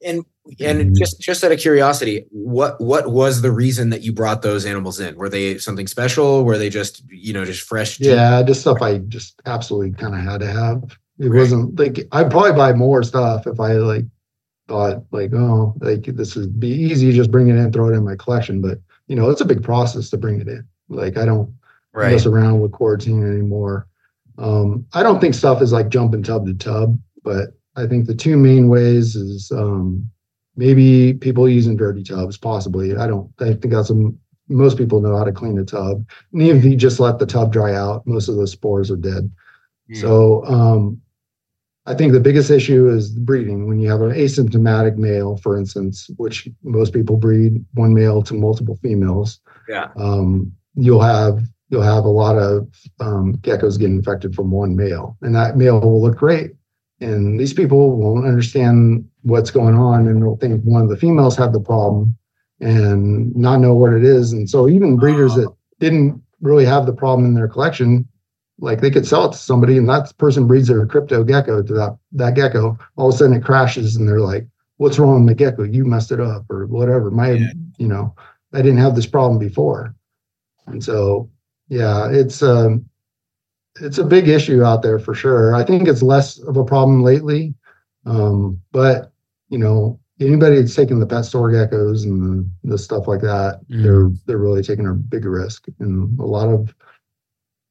and 0.05 0.25
and 0.61 0.81
mm-hmm. 0.81 0.95
just 0.95 1.21
just 1.21 1.43
out 1.43 1.53
of 1.53 1.59
curiosity 1.59 2.27
what 2.31 2.79
what 2.81 3.11
was 3.11 3.41
the 3.41 3.51
reason 3.51 3.91
that 3.91 4.03
you 4.03 4.13
brought 4.13 4.43
those 4.43 4.67
animals 4.67 5.01
in 5.01 5.17
were 5.17 5.29
they 5.29 5.57
something 5.57 5.87
special 5.87 6.45
were 6.45 6.59
they 6.59 6.69
just 6.69 7.03
you 7.11 7.33
know 7.33 7.45
just 7.45 7.67
fresh 7.67 7.99
yeah 8.01 8.43
just 8.43 8.61
stuff 8.61 8.83
i 8.83 8.99
just 8.99 9.41
absolutely 9.47 9.93
kind 9.93 10.15
of 10.15 10.21
had 10.21 10.41
to 10.41 10.47
have 10.47 10.99
it 11.19 11.29
right. 11.29 11.39
wasn't 11.39 11.79
like 11.79 12.07
i'd 12.13 12.31
probably 12.31 12.53
buy 12.53 12.73
more 12.73 13.03
stuff 13.03 13.47
if 13.47 13.59
i 13.59 13.73
like 13.73 14.05
thought 14.69 15.03
like 15.11 15.33
oh 15.35 15.75
like 15.81 16.05
this 16.05 16.37
would 16.37 16.59
be 16.61 16.69
easy 16.69 17.13
just 17.13 17.31
bring 17.31 17.49
it 17.49 17.57
in 17.57 17.73
throw 17.73 17.89
it 17.89 17.97
in 17.97 18.05
my 18.05 18.17
collection 18.17 18.61
but 18.61 18.79
you 19.07 19.17
know 19.17 19.31
it's 19.31 19.41
a 19.41 19.47
big 19.47 19.63
process 19.63 20.11
to 20.11 20.19
bring 20.19 20.41
it 20.41 20.49
in 20.49 20.67
like 20.89 21.17
i 21.17 21.25
don't 21.25 21.53
right. 21.95 22.13
mess 22.13 22.27
around 22.27 22.61
with 22.61 22.73
quarantine 22.73 23.23
anymore. 23.23 23.87
Um, 24.39 24.87
I 24.93 25.03
don't 25.03 25.21
think 25.21 25.35
stuff 25.35 25.63
is 25.63 25.73
like 25.73 25.89
jumping 25.89 26.23
tub 26.23 26.47
to 26.47 26.55
tub, 26.55 26.99
but 27.23 27.51
I 27.77 27.87
think 27.87 28.07
the 28.07 28.15
two 28.15 28.37
main 28.37 28.69
ways 28.69 29.17
is 29.17 29.51
um, 29.53 30.09
maybe 30.57 31.15
people 31.15 31.49
using 31.49 31.77
dirty 31.77 32.03
tubs, 32.03 32.37
possibly. 32.37 32.97
I 32.97 33.07
don't. 33.07 33.31
I 33.41 33.55
think 33.55 33.71
that's 33.71 33.91
a, 33.91 34.13
most 34.49 34.77
people 34.77 35.01
know 35.01 35.17
how 35.17 35.25
to 35.25 35.33
clean 35.33 35.59
a 35.59 35.65
tub, 35.65 36.05
and 36.33 36.43
even 36.43 36.59
if 36.59 36.65
you 36.65 36.77
just 36.77 37.01
let 37.01 37.19
the 37.19 37.27
tub 37.27 37.53
dry 37.53 37.75
out, 37.75 38.07
most 38.07 38.29
of 38.29 38.37
the 38.37 38.47
spores 38.47 38.91
are 38.91 38.97
dead. 38.97 39.31
Mm. 39.91 40.01
So 40.01 40.45
um, 40.47 41.01
I 41.87 41.95
think 41.95 42.13
the 42.13 42.21
biggest 42.21 42.51
issue 42.51 42.89
is 42.89 43.11
breeding. 43.11 43.69
When 43.69 43.79
you 43.79 43.89
have 43.91 44.03
an 44.03 44.11
asymptomatic 44.11 44.97
male, 44.97 45.37
for 45.39 45.57
instance, 45.57 46.11
which 46.17 46.49
most 46.63 46.93
people 46.93 47.17
breed 47.17 47.65
one 47.75 47.95
male 47.95 48.23
to 48.23 48.35
multiple 48.35 48.79
females, 48.83 49.41
yeah, 49.69 49.91
um, 49.97 50.53
you'll 50.75 51.03
have 51.03 51.41
you'll 51.75 51.83
have 51.83 52.05
a 52.05 52.09
lot 52.09 52.37
of 52.37 52.69
um, 53.01 53.35
geckos 53.39 53.79
getting 53.79 53.97
infected 53.97 54.35
from 54.35 54.53
one 54.53 54.77
male, 54.77 55.19
and 55.23 55.35
that 55.35 55.57
male 55.57 55.81
will 55.81 56.01
look 56.01 56.17
great. 56.17 56.53
And 57.01 57.39
these 57.41 57.53
people 57.53 57.97
won't 57.97 58.27
understand 58.27 59.07
what's 59.23 59.51
going 59.51 59.75
on, 59.75 60.07
and 60.07 60.23
they'll 60.23 60.37
think 60.37 60.63
one 60.63 60.83
of 60.83 60.89
the 60.89 60.97
females 60.97 61.37
had 61.37 61.53
the 61.53 61.61
problem, 61.61 62.17
and 62.61 63.35
not 63.35 63.59
know 63.59 63.75
what 63.75 63.93
it 63.93 64.05
is. 64.05 64.33
And 64.33 64.49
so 64.49 64.69
even 64.69 64.97
breeders 64.97 65.35
that 65.35 65.53
didn't 65.81 66.23
really 66.41 66.65
have 66.65 66.87
the 66.87 66.93
problem 66.93 67.27
in 67.27 67.35
their 67.35 67.49
collection, 67.49 68.07
like 68.61 68.81
they 68.81 68.91
could 68.91 69.07
sell 69.07 69.25
it 69.29 69.33
to 69.33 69.39
somebody 69.39 69.77
and 69.77 69.89
that 69.89 70.17
person 70.19 70.47
breeds 70.47 70.69
their 70.69 70.87
crypto 70.87 71.25
gecko 71.25 71.63
to 71.63 71.73
that, 71.75 71.99
that 72.13 72.37
gecko. 72.37 72.79
All 72.97 73.09
of 73.09 73.15
a 73.15 73.19
sudden 73.19 73.37
it 73.37 73.45
crashes 73.45 73.97
and 73.97 74.09
they're 74.09 74.21
like, 74.21 74.47
what's 74.77 74.99
wrong 74.99 75.15
with 75.15 75.29
my 75.29 75.35
gecko? 75.35 75.65
You 75.65 75.85
messed 75.85 76.13
it 76.13 76.21
up 76.21 76.49
or 76.49 76.67
whatever. 76.67 77.11
My, 77.11 77.33
yeah. 77.33 77.49
you 77.79 77.89
know, 77.89 78.15
I 78.53 78.59
didn't 78.59 78.79
have 78.79 78.95
this 78.95 79.07
problem 79.07 79.41
before. 79.41 79.95
And 80.67 80.83
so, 80.83 81.29
yeah, 81.69 82.09
it's, 82.11 82.43
um, 82.43 82.87
it's 83.81 83.99
a 83.99 84.05
big 84.05 84.29
issue 84.29 84.63
out 84.63 84.83
there 84.83 84.99
for 84.99 85.15
sure. 85.15 85.55
I 85.55 85.65
think 85.65 85.89
it's 85.89 86.03
less 86.03 86.39
of 86.39 86.57
a 86.57 86.65
problem 86.65 87.03
lately. 87.03 87.55
Um, 88.07 88.61
but 88.73 89.13
you 89.49 89.59
know, 89.59 89.99
anybody 90.21 90.61
that's 90.61 90.75
taking 90.75 91.01
the 91.01 91.07
pet 91.07 91.25
store 91.25 91.51
geckos 91.51 92.05
and 92.05 92.49
the, 92.63 92.71
the 92.71 92.79
stuff 92.79 93.09
like 93.09 93.21
that, 93.21 93.61
mm. 93.71 93.83
they're 93.83 94.11
they're 94.27 94.39
really 94.39 94.63
taking 94.63 94.87
a 94.87 94.93
big 94.93 95.25
risk. 95.25 95.67
And 95.81 96.19
a 96.19 96.25
lot 96.25 96.49
of 96.49 96.75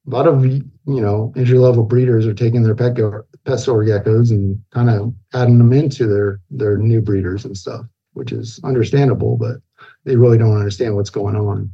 a 0.06 0.10
lot 0.10 0.26
of 0.26 0.44
you 0.44 0.64
know 0.86 1.32
entry 1.36 1.58
level 1.58 1.84
breeders 1.84 2.26
are 2.26 2.34
taking 2.34 2.62
their 2.62 2.74
pet 2.74 2.94
go, 2.94 3.22
pet 3.44 3.60
store 3.60 3.84
geckos 3.84 4.30
and 4.30 4.60
kind 4.70 4.90
of 4.90 5.14
adding 5.32 5.58
them 5.58 5.72
into 5.72 6.06
their 6.06 6.40
their 6.50 6.76
new 6.76 7.00
breeders 7.00 7.44
and 7.44 7.56
stuff, 7.56 7.86
which 8.12 8.32
is 8.32 8.60
understandable, 8.64 9.36
but 9.36 9.56
they 10.04 10.16
really 10.16 10.38
don't 10.38 10.56
understand 10.56 10.96
what's 10.96 11.10
going 11.10 11.36
on. 11.36 11.70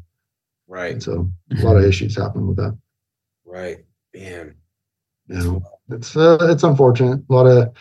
Right. 0.71 0.93
And 0.93 1.03
so 1.03 1.31
a 1.51 1.63
lot 1.63 1.77
of 1.77 1.85
issues 1.85 2.17
happen 2.17 2.47
with 2.47 2.57
that. 2.57 2.79
Right. 3.45 3.79
Man. 4.15 4.55
You 5.27 5.37
know, 5.37 5.63
it's 5.91 6.17
uh, 6.17 6.39
it's 6.41 6.65
unfortunate. 6.65 7.21
A 7.29 7.33
lot 7.33 7.47
of 7.47 7.75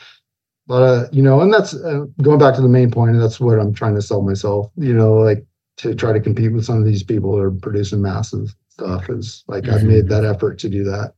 lot 0.69 0.83
of 0.83 1.13
you 1.13 1.21
know 1.21 1.41
and 1.41 1.53
that's 1.53 1.73
uh, 1.73 2.05
going 2.21 2.39
back 2.39 2.55
to 2.55 2.61
the 2.61 2.69
main 2.69 2.91
point 2.91 3.11
and 3.11 3.21
that's 3.21 3.39
what 3.39 3.59
i'm 3.59 3.73
trying 3.73 3.95
to 3.95 4.01
sell 4.01 4.21
myself 4.21 4.71
you 4.77 4.93
know 4.93 5.13
like 5.15 5.43
to 5.77 5.95
try 5.95 6.13
to 6.13 6.19
compete 6.19 6.53
with 6.53 6.63
some 6.63 6.77
of 6.77 6.85
these 6.85 7.03
people 7.03 7.35
that 7.35 7.43
are 7.43 7.51
producing 7.51 8.01
massive 8.01 8.55
stuff 8.69 9.09
is 9.09 9.43
like 9.47 9.63
mm-hmm. 9.63 9.75
i've 9.75 9.83
made 9.83 10.07
that 10.07 10.23
effort 10.23 10.59
to 10.59 10.69
do 10.69 10.83
that 10.83 11.13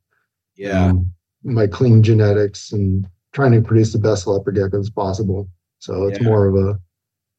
yeah 0.55 0.85
um, 0.85 1.11
my 1.43 1.67
clean 1.67 2.01
genetics 2.01 2.71
and 2.71 3.07
trying 3.33 3.51
to 3.51 3.61
produce 3.61 3.91
the 3.91 3.99
best 3.99 4.25
leopard 4.25 4.55
geckos 4.55 4.93
possible 4.93 5.49
so 5.79 6.07
it's 6.07 6.19
yeah. 6.19 6.27
more 6.27 6.47
of 6.47 6.55
a 6.55 6.79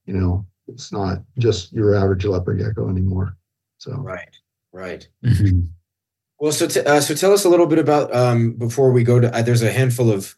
you 0.04 0.12
know 0.12 0.46
it's 0.68 0.92
not 0.92 1.18
just 1.38 1.72
your 1.72 1.94
average 1.94 2.24
leopard 2.24 2.58
gecko 2.58 2.90
anymore 2.90 3.36
so 3.82 3.92
right 3.94 4.38
right 4.72 5.08
mm-hmm. 5.24 5.60
well 6.38 6.52
so 6.52 6.68
t- 6.68 6.80
uh, 6.80 7.00
so 7.00 7.14
tell 7.14 7.32
us 7.32 7.44
a 7.44 7.48
little 7.48 7.66
bit 7.66 7.78
about 7.78 8.14
um 8.14 8.52
before 8.52 8.92
we 8.92 9.02
go 9.02 9.18
to 9.18 9.34
uh, 9.34 9.42
there's 9.42 9.62
a 9.62 9.72
handful 9.72 10.10
of 10.10 10.36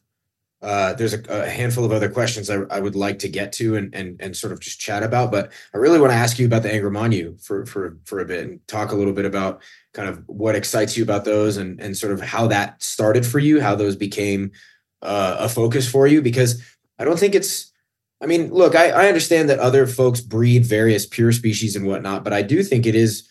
uh, 0.62 0.94
there's 0.94 1.12
a, 1.12 1.20
a, 1.28 1.46
handful 1.46 1.84
of 1.84 1.92
other 1.92 2.08
questions 2.08 2.48
I, 2.48 2.62
I, 2.70 2.80
would 2.80 2.96
like 2.96 3.18
to 3.18 3.28
get 3.28 3.52
to 3.54 3.76
and, 3.76 3.94
and 3.94 4.18
and 4.18 4.34
sort 4.34 4.50
of 4.50 4.60
just 4.60 4.80
chat 4.80 5.02
about, 5.02 5.30
but 5.30 5.52
I 5.74 5.76
really 5.76 6.00
want 6.00 6.12
to 6.12 6.16
ask 6.16 6.38
you 6.38 6.46
about 6.46 6.62
the 6.62 6.70
Angramainyu 6.70 7.38
for 7.44 7.66
for 7.66 7.98
for 8.04 8.20
a 8.20 8.24
bit 8.24 8.46
and 8.46 8.66
talk 8.66 8.90
a 8.90 8.94
little 8.94 9.12
bit 9.12 9.26
about 9.26 9.60
kind 9.92 10.08
of 10.08 10.22
what 10.26 10.54
excites 10.54 10.96
you 10.96 11.02
about 11.02 11.26
those 11.26 11.58
and 11.58 11.78
and 11.82 11.94
sort 11.94 12.14
of 12.14 12.22
how 12.22 12.46
that 12.46 12.82
started 12.82 13.26
for 13.26 13.38
you, 13.38 13.60
how 13.60 13.74
those 13.74 13.94
became 13.94 14.52
uh, 15.02 15.36
a 15.40 15.50
focus 15.50 15.86
for 15.86 16.06
you. 16.06 16.22
Because 16.22 16.62
I 16.98 17.04
don't 17.04 17.18
think 17.18 17.34
it's, 17.34 17.70
I 18.22 18.26
mean, 18.26 18.50
look, 18.50 18.74
I, 18.74 18.88
I 18.88 19.08
understand 19.08 19.50
that 19.50 19.58
other 19.58 19.86
folks 19.86 20.22
breed 20.22 20.64
various 20.64 21.04
pure 21.04 21.32
species 21.32 21.76
and 21.76 21.86
whatnot, 21.86 22.24
but 22.24 22.32
I 22.32 22.40
do 22.40 22.62
think 22.62 22.86
it 22.86 22.94
is 22.94 23.28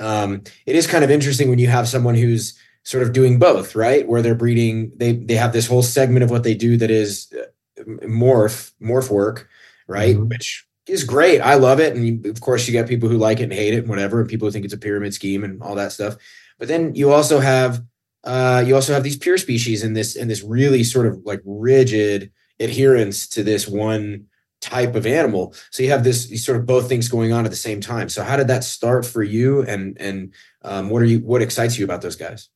um, 0.00 0.42
it 0.66 0.76
is 0.76 0.86
kind 0.86 1.04
of 1.04 1.10
interesting 1.10 1.48
when 1.48 1.58
you 1.58 1.68
have 1.68 1.88
someone 1.88 2.14
who's 2.14 2.58
sort 2.84 3.02
of 3.02 3.12
doing 3.12 3.38
both, 3.38 3.74
right? 3.74 4.06
Where 4.08 4.22
they're 4.22 4.34
breeding, 4.34 4.92
they 4.96 5.12
they 5.12 5.34
have 5.34 5.52
this 5.52 5.66
whole 5.66 5.82
segment 5.82 6.24
of 6.24 6.30
what 6.30 6.42
they 6.42 6.54
do 6.54 6.76
that 6.76 6.90
is 6.90 7.32
uh, 7.38 7.82
morph 8.06 8.72
morph 8.80 9.10
work, 9.10 9.48
right? 9.86 10.16
Mm-hmm. 10.16 10.28
Which 10.28 10.66
is 10.86 11.04
great. 11.04 11.40
I 11.40 11.54
love 11.54 11.80
it, 11.80 11.94
and 11.94 12.24
of 12.26 12.40
course 12.40 12.66
you 12.66 12.72
get 12.72 12.88
people 12.88 13.08
who 13.08 13.18
like 13.18 13.40
it 13.40 13.44
and 13.44 13.52
hate 13.52 13.74
it 13.74 13.80
and 13.80 13.88
whatever, 13.88 14.20
and 14.20 14.28
people 14.28 14.46
who 14.46 14.52
think 14.52 14.64
it's 14.64 14.74
a 14.74 14.78
pyramid 14.78 15.14
scheme 15.14 15.44
and 15.44 15.62
all 15.62 15.74
that 15.74 15.92
stuff. 15.92 16.16
But 16.58 16.68
then 16.68 16.94
you 16.94 17.12
also 17.12 17.40
have 17.40 17.82
uh, 18.24 18.64
you 18.66 18.74
also 18.74 18.94
have 18.94 19.04
these 19.04 19.16
pure 19.16 19.38
species 19.38 19.82
in 19.82 19.92
this 19.92 20.16
in 20.16 20.28
this 20.28 20.42
really 20.42 20.84
sort 20.84 21.06
of 21.06 21.20
like 21.24 21.42
rigid 21.44 22.32
adherence 22.60 23.28
to 23.28 23.42
this 23.42 23.68
one 23.68 24.26
type 24.60 24.94
of 24.94 25.06
animal. 25.06 25.54
So 25.70 25.82
you 25.82 25.90
have 25.90 26.04
this 26.04 26.30
you 26.30 26.38
sort 26.38 26.58
of 26.58 26.66
both 26.66 26.88
things 26.88 27.08
going 27.08 27.32
on 27.32 27.44
at 27.44 27.50
the 27.50 27.56
same 27.56 27.80
time. 27.80 28.08
So 28.08 28.22
how 28.22 28.36
did 28.36 28.48
that 28.48 28.64
start 28.64 29.06
for 29.06 29.22
you, 29.22 29.62
and 29.62 29.96
and 30.00 30.34
um, 30.62 30.90
what 30.90 31.02
are 31.02 31.06
you 31.06 31.20
what 31.20 31.42
excites 31.42 31.78
you 31.78 31.84
about 31.84 32.02
those 32.02 32.16
guys? 32.16 32.48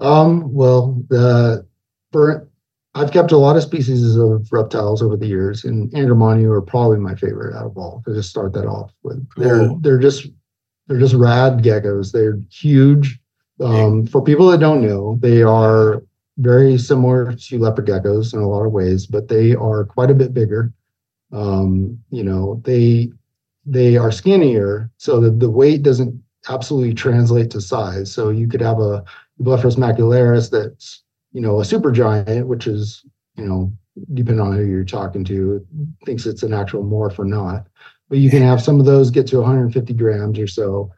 Um, 0.00 0.52
well, 0.52 1.02
the 1.08 1.66
for 2.12 2.48
I've 2.94 3.12
kept 3.12 3.32
a 3.32 3.36
lot 3.36 3.56
of 3.56 3.62
species 3.62 4.16
of 4.16 4.48
reptiles 4.50 5.02
over 5.02 5.16
the 5.16 5.26
years, 5.26 5.64
and 5.64 5.90
Angramainyu 5.92 6.50
are 6.50 6.62
probably 6.62 6.98
my 6.98 7.14
favorite 7.14 7.56
out 7.56 7.66
of 7.66 7.78
all. 7.78 8.02
To 8.06 8.14
just 8.14 8.30
start 8.30 8.52
that 8.54 8.66
off 8.66 8.92
with, 9.02 9.26
they're 9.36 9.70
they're 9.80 9.98
just 9.98 10.26
they're 10.86 10.98
just 10.98 11.14
rad 11.14 11.62
geckos. 11.62 12.12
They're 12.12 12.38
huge. 12.50 13.20
Um, 13.60 14.06
for 14.06 14.22
people 14.22 14.48
that 14.48 14.60
don't 14.60 14.86
know, 14.86 15.18
they 15.20 15.42
are 15.42 16.02
very 16.38 16.78
similar 16.78 17.32
to 17.32 17.58
leopard 17.58 17.86
geckos 17.86 18.32
in 18.32 18.40
a 18.40 18.48
lot 18.48 18.64
of 18.64 18.72
ways, 18.72 19.06
but 19.06 19.28
they 19.28 19.54
are 19.54 19.84
quite 19.84 20.10
a 20.10 20.14
bit 20.14 20.32
bigger. 20.32 20.72
Um, 21.32 21.98
you 22.10 22.24
know, 22.24 22.60
they 22.64 23.10
they 23.66 23.96
are 23.96 24.10
skinnier, 24.10 24.90
so 24.96 25.20
that 25.20 25.40
the 25.40 25.50
weight 25.50 25.82
doesn't 25.82 26.22
absolutely 26.48 26.94
translate 26.94 27.50
to 27.50 27.60
size. 27.60 28.10
So 28.10 28.30
you 28.30 28.48
could 28.48 28.60
have 28.60 28.78
a 28.78 29.04
Blepharis 29.40 29.76
macularis 29.76 30.50
that's, 30.50 31.02
you 31.32 31.40
know, 31.40 31.60
a 31.60 31.64
super 31.64 31.92
giant, 31.92 32.46
which 32.46 32.66
is, 32.66 33.04
you 33.36 33.44
know, 33.44 33.72
depending 34.14 34.44
on 34.44 34.52
who 34.52 34.64
you're 34.64 34.84
talking 34.84 35.24
to, 35.24 35.64
thinks 36.06 36.26
it's 36.26 36.42
an 36.42 36.54
actual 36.54 36.84
morph 36.84 37.18
or 37.18 37.24
not. 37.24 37.66
But 38.08 38.18
you 38.18 38.30
can 38.30 38.42
have 38.42 38.62
some 38.62 38.80
of 38.80 38.86
those 38.86 39.10
get 39.10 39.26
to 39.28 39.38
150 39.38 39.92
grams 39.94 40.38
or 40.38 40.46
so. 40.46 40.90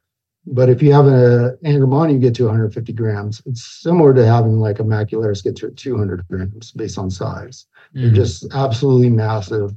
But 0.47 0.71
if 0.71 0.83
you 0.83 0.93
have 0.93 1.07
an 1.07 1.59
Angramainyu, 1.65 2.15
you 2.15 2.19
get 2.19 2.35
to 2.37 2.45
150 2.45 2.93
grams. 2.93 3.43
It's 3.45 3.83
similar 3.83 4.15
to 4.15 4.27
having 4.27 4.59
like 4.59 4.81
a 4.81 4.85
macularius 4.85 5.45
get 5.45 5.57
to 5.57 5.71
200 5.71 6.27
grams 6.29 6.73
based 6.73 6.99
on 6.99 7.11
size. 7.11 7.67
Mm. 7.95 8.03
They're 8.03 8.25
just 8.25 8.47
absolutely 8.55 9.11
massive. 9.11 9.75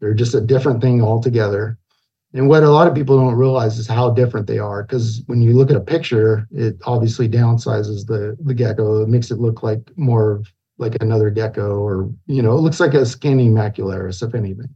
They're 0.00 0.14
just 0.14 0.34
a 0.34 0.40
different 0.40 0.80
thing 0.80 1.02
altogether. 1.02 1.78
And 2.34 2.48
what 2.48 2.62
a 2.62 2.70
lot 2.70 2.86
of 2.86 2.94
people 2.94 3.18
don't 3.18 3.34
realize 3.34 3.78
is 3.78 3.86
how 3.86 4.10
different 4.10 4.46
they 4.46 4.58
are. 4.58 4.82
Because 4.82 5.22
when 5.26 5.40
you 5.40 5.54
look 5.54 5.70
at 5.70 5.76
a 5.76 5.80
picture, 5.80 6.46
it 6.50 6.76
obviously 6.84 7.28
downsizes 7.28 8.06
the 8.06 8.36
the 8.40 8.54
gecko. 8.54 9.02
It 9.02 9.08
makes 9.08 9.30
it 9.30 9.38
look 9.38 9.62
like 9.62 9.90
more 9.96 10.32
of 10.32 10.52
like 10.78 11.00
another 11.00 11.30
gecko, 11.30 11.78
or 11.78 12.10
you 12.26 12.42
know, 12.42 12.52
it 12.52 12.60
looks 12.60 12.80
like 12.80 12.94
a 12.94 13.06
skinny 13.06 13.48
macularius, 13.48 14.22
if 14.26 14.34
anything. 14.34 14.74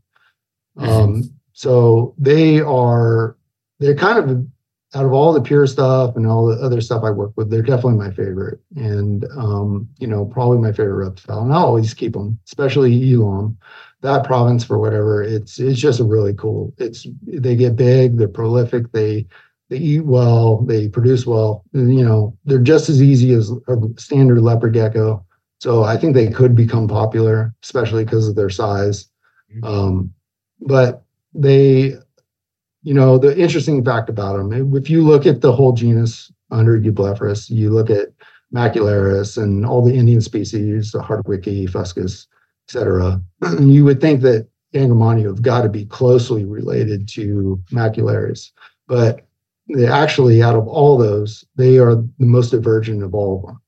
Mm-hmm. 0.79 0.89
Um, 0.89 1.31
so 1.53 2.15
they 2.17 2.61
are 2.61 3.37
they're 3.79 3.95
kind 3.95 4.19
of 4.19 4.47
out 4.95 5.05
of 5.05 5.13
all 5.13 5.33
the 5.33 5.41
pure 5.41 5.67
stuff 5.67 6.17
and 6.17 6.27
all 6.27 6.47
the 6.47 6.57
other 6.63 6.81
stuff 6.81 7.05
I 7.05 7.11
work 7.11 7.33
with, 7.37 7.49
they're 7.49 7.63
definitely 7.63 7.99
my 7.99 8.11
favorite. 8.11 8.59
And 8.75 9.25
um, 9.37 9.89
you 9.99 10.07
know, 10.07 10.25
probably 10.25 10.59
my 10.59 10.73
favorite 10.73 11.07
reptile. 11.07 11.43
And 11.43 11.53
I 11.53 11.57
always 11.57 11.95
keep 11.95 12.15
them, 12.15 12.39
especially 12.47 13.13
Elam 13.13 13.59
that 14.03 14.25
province 14.25 14.65
for 14.65 14.79
whatever 14.79 15.23
it's 15.23 15.59
it's 15.59 15.79
just 15.79 16.01
a 16.01 16.05
really 16.05 16.35
cool 16.35 16.73
it's 16.79 17.07
they 17.23 17.55
get 17.55 17.77
big 17.77 18.17
they're 18.17 18.29
prolific 18.29 18.91
they 18.93 19.27
they 19.69 19.77
eat 19.77 20.05
well 20.05 20.59
they 20.63 20.89
produce 20.89 21.27
well 21.27 21.65
you 21.73 22.05
know 22.05 22.37
they're 22.45 22.59
just 22.59 22.89
as 22.89 23.03
easy 23.03 23.33
as 23.33 23.51
a 23.51 23.77
standard 23.97 24.41
leopard 24.41 24.73
gecko 24.73 25.25
so 25.59 25.85
i 25.85 25.97
think 25.97 26.15
they 26.15 26.31
could 26.31 26.55
become 26.55 26.89
popular 26.89 27.55
especially 27.63 28.05
because 28.05 28.29
of 28.29 28.37
their 28.37 28.51
size 28.51 29.09
mm-hmm. 29.53 29.65
um, 29.65 30.13
but 30.61 31.05
they 31.35 31.95
you 32.83 32.95
know 32.95 33.19
the 33.19 33.37
interesting 33.39 33.85
fact 33.85 34.09
about 34.09 34.37
them 34.37 34.75
if 34.75 34.89
you 34.89 35.03
look 35.03 35.27
at 35.27 35.43
the 35.43 35.53
whole 35.53 35.73
genus 35.73 36.33
under 36.51 36.79
eublepharis 36.79 37.51
you 37.51 37.71
look 37.71 37.91
at 37.91 38.09
macularius 38.55 39.41
and 39.41 39.67
all 39.67 39.85
the 39.85 39.95
indian 39.95 40.21
species 40.21 40.91
the 40.93 40.99
hardwickii 40.99 41.69
fuscus 41.69 42.27
etc. 42.71 43.21
You 43.61 43.85
would 43.85 44.01
think 44.01 44.21
that 44.23 44.49
Angramainyu 44.75 45.27
have 45.27 45.43
got 45.43 45.63
to 45.63 45.69
be 45.69 45.85
closely 45.87 46.45
related 46.45 47.09
to 47.09 47.61
macularius, 47.73 48.51
but 48.87 49.27
they 49.69 49.87
actually, 49.87 50.43
out 50.43 50.57
of 50.57 50.69
all 50.69 50.97
those, 50.97 51.45
they 51.57 51.79
are 51.79 51.97
the 51.97 52.27
most 52.27 52.51
divergent 52.51 53.03
of 53.03 53.15
all 53.15 53.39
of 53.39 53.47
them. 53.47 53.61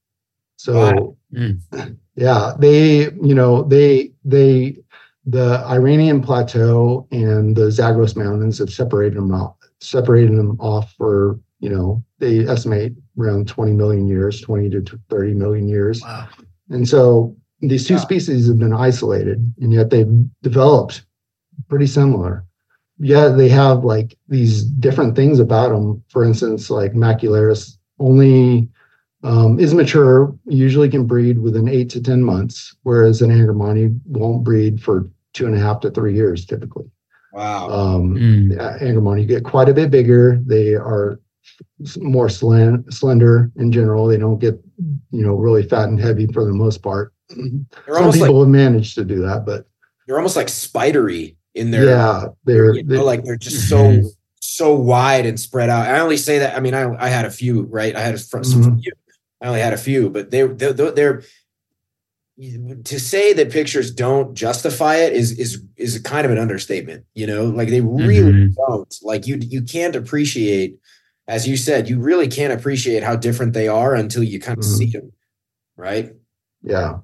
So, 0.57 0.75
wow. 0.75 1.17
mm. 1.33 1.97
yeah, 2.17 2.53
they, 2.59 3.11
you 3.11 3.35
know, 3.35 3.63
they, 3.63 4.13
they, 4.25 4.77
the 5.25 5.65
Iranian 5.67 6.21
plateau 6.23 7.07
and 7.11 7.57
the 7.57 7.71
Zagros 7.71 8.17
Mountains 8.17 8.59
have 8.59 8.73
separated 8.73 9.17
them 9.17 9.33
off, 9.33 9.57
separated 9.81 10.37
them 10.37 10.57
off 10.61 10.93
for, 10.95 11.39
you 11.61 11.71
know, 11.71 12.05
they 12.19 12.41
estimate 12.47 12.93
around 13.19 13.49
20 13.49 13.73
million 13.73 14.07
years, 14.07 14.41
20 14.41 14.71
to 14.71 15.01
30 15.09 15.35
million 15.35 15.69
years. 15.69 16.03
Wow. 16.03 16.29
And 16.71 16.89
so 16.89 17.37
these 17.69 17.87
two 17.87 17.95
yeah. 17.95 18.01
species 18.01 18.49
have 18.49 18.59
been 18.59 18.73
isolated 18.73 19.55
and 19.61 19.73
yet 19.73 19.91
they've 19.91 20.13
developed 20.43 21.05
pretty 21.69 21.87
similar 21.87 22.45
yeah 22.99 23.29
they 23.29 23.49
have 23.49 23.85
like 23.85 24.17
these 24.29 24.65
different 24.65 25.17
things 25.17 25.39
about 25.39 25.71
them 25.71 26.03
for 26.09 26.25
instance 26.25 26.71
like 26.71 26.93
macularius 26.93 27.79
only 27.99 28.69
um, 29.25 29.61
is 29.61 29.73
mature 29.73 30.37
usually 30.47 30.89
can 30.89 31.07
breed 31.07 31.39
within 31.39 31.69
eight 31.69 31.89
to 31.89 32.03
ten 32.03 32.23
months 32.23 32.75
whereas 32.83 33.23
an 33.23 33.31
Angramainyu 33.31 33.99
won't 34.07 34.43
breed 34.43 34.83
for 34.83 35.09
two 35.33 35.47
and 35.47 35.55
a 35.55 35.61
half 35.61 35.81
to 35.81 35.91
three 35.91 36.15
years 36.15 36.45
typically 36.45 36.91
Wow. 37.33 37.71
Um, 37.71 38.15
mm. 38.15 38.81
Angramainyu 38.83 39.27
get 39.27 39.45
quite 39.45 39.69
a 39.69 39.75
bit 39.75 39.91
bigger. 39.91 40.41
They 40.45 40.75
are 40.75 41.19
more 41.99 42.29
slen- 42.29 42.93
slender 42.93 43.51
in 43.57 43.73
general. 43.73 44.07
They 44.07 44.19
don't 44.19 44.39
get, 44.39 44.61
you 45.11 45.25
know, 45.25 45.35
really 45.35 45.63
fat 45.63 45.89
and 45.89 46.01
heavy 46.01 46.27
for 46.27 46.45
the 46.45 46.53
most 46.53 46.83
part. 46.83 47.12
They're 47.37 47.97
Some 47.97 48.13
people 48.13 48.35
like, 48.35 48.47
have 48.47 48.49
managed 48.49 48.95
to 48.97 49.05
do 49.05 49.23
that, 49.23 49.45
but 49.45 49.67
they're 50.07 50.17
almost 50.17 50.37
like 50.37 50.49
spidery 50.49 51.37
in 51.55 51.71
their. 51.71 51.85
Yeah, 51.85 52.27
they're, 52.45 52.75
you 52.75 52.83
know, 52.83 52.95
they're 52.97 53.05
like 53.05 53.25
they're 53.25 53.37
just 53.37 53.69
so 53.69 53.77
mm-hmm. 53.77 54.07
so 54.41 54.75
wide 54.75 55.27
and 55.27 55.39
spread 55.39 55.71
out. 55.71 55.87
I 55.87 56.01
only 56.01 56.17
say 56.17 56.39
that. 56.39 56.57
I 56.57 56.61
mean, 56.61 56.75
I 56.75 56.95
I 56.99 57.09
had 57.09 57.25
a 57.25 57.31
few, 57.31 57.63
right? 57.63 57.95
I 57.95 58.01
had 58.01 58.15
a, 58.15 58.19
some 58.19 58.43
mm-hmm. 58.43 58.79
few. 58.79 58.93
I 59.41 59.49
only 59.49 59.61
had 59.61 59.73
a 59.73 59.79
few, 59.79 60.09
but 60.11 60.31
they 60.31 60.47
they're, 60.47 60.73
they're 60.73 61.23
to 62.85 62.99
say 62.99 63.33
that 63.35 63.53
pictures 63.53 63.93
don't 63.93 64.35
justify 64.35 64.97
it 64.97 65.13
is 65.13 65.39
is 65.39 65.63
is 65.77 65.99
kind 66.01 66.25
of 66.25 66.33
an 66.33 66.39
understatement 66.39 67.05
you 67.15 67.27
know 67.27 67.45
like 67.45 67.69
they 67.69 67.83
really 67.83 68.33
mm-hmm. 68.33 68.53
don't 68.67 68.95
like 69.03 69.27
you 69.27 69.37
you 69.37 69.63
can't 69.63 69.95
appreciate 69.95 70.79
as 71.29 71.47
you 71.47 71.57
said 71.57 71.91
you 71.91 72.01
really 72.01 72.27
can't 72.27 72.53
appreciate 72.53 73.03
how 73.03 73.15
different 73.15 73.53
they 73.53 73.69
are 73.69 73.95
until 73.95 74.23
you 74.23 74.41
kind 74.41 74.59
of 74.59 74.65
mm-hmm. 74.65 74.77
see 74.77 74.91
them 74.91 75.13
right 75.77 76.13
yeah 76.63 76.99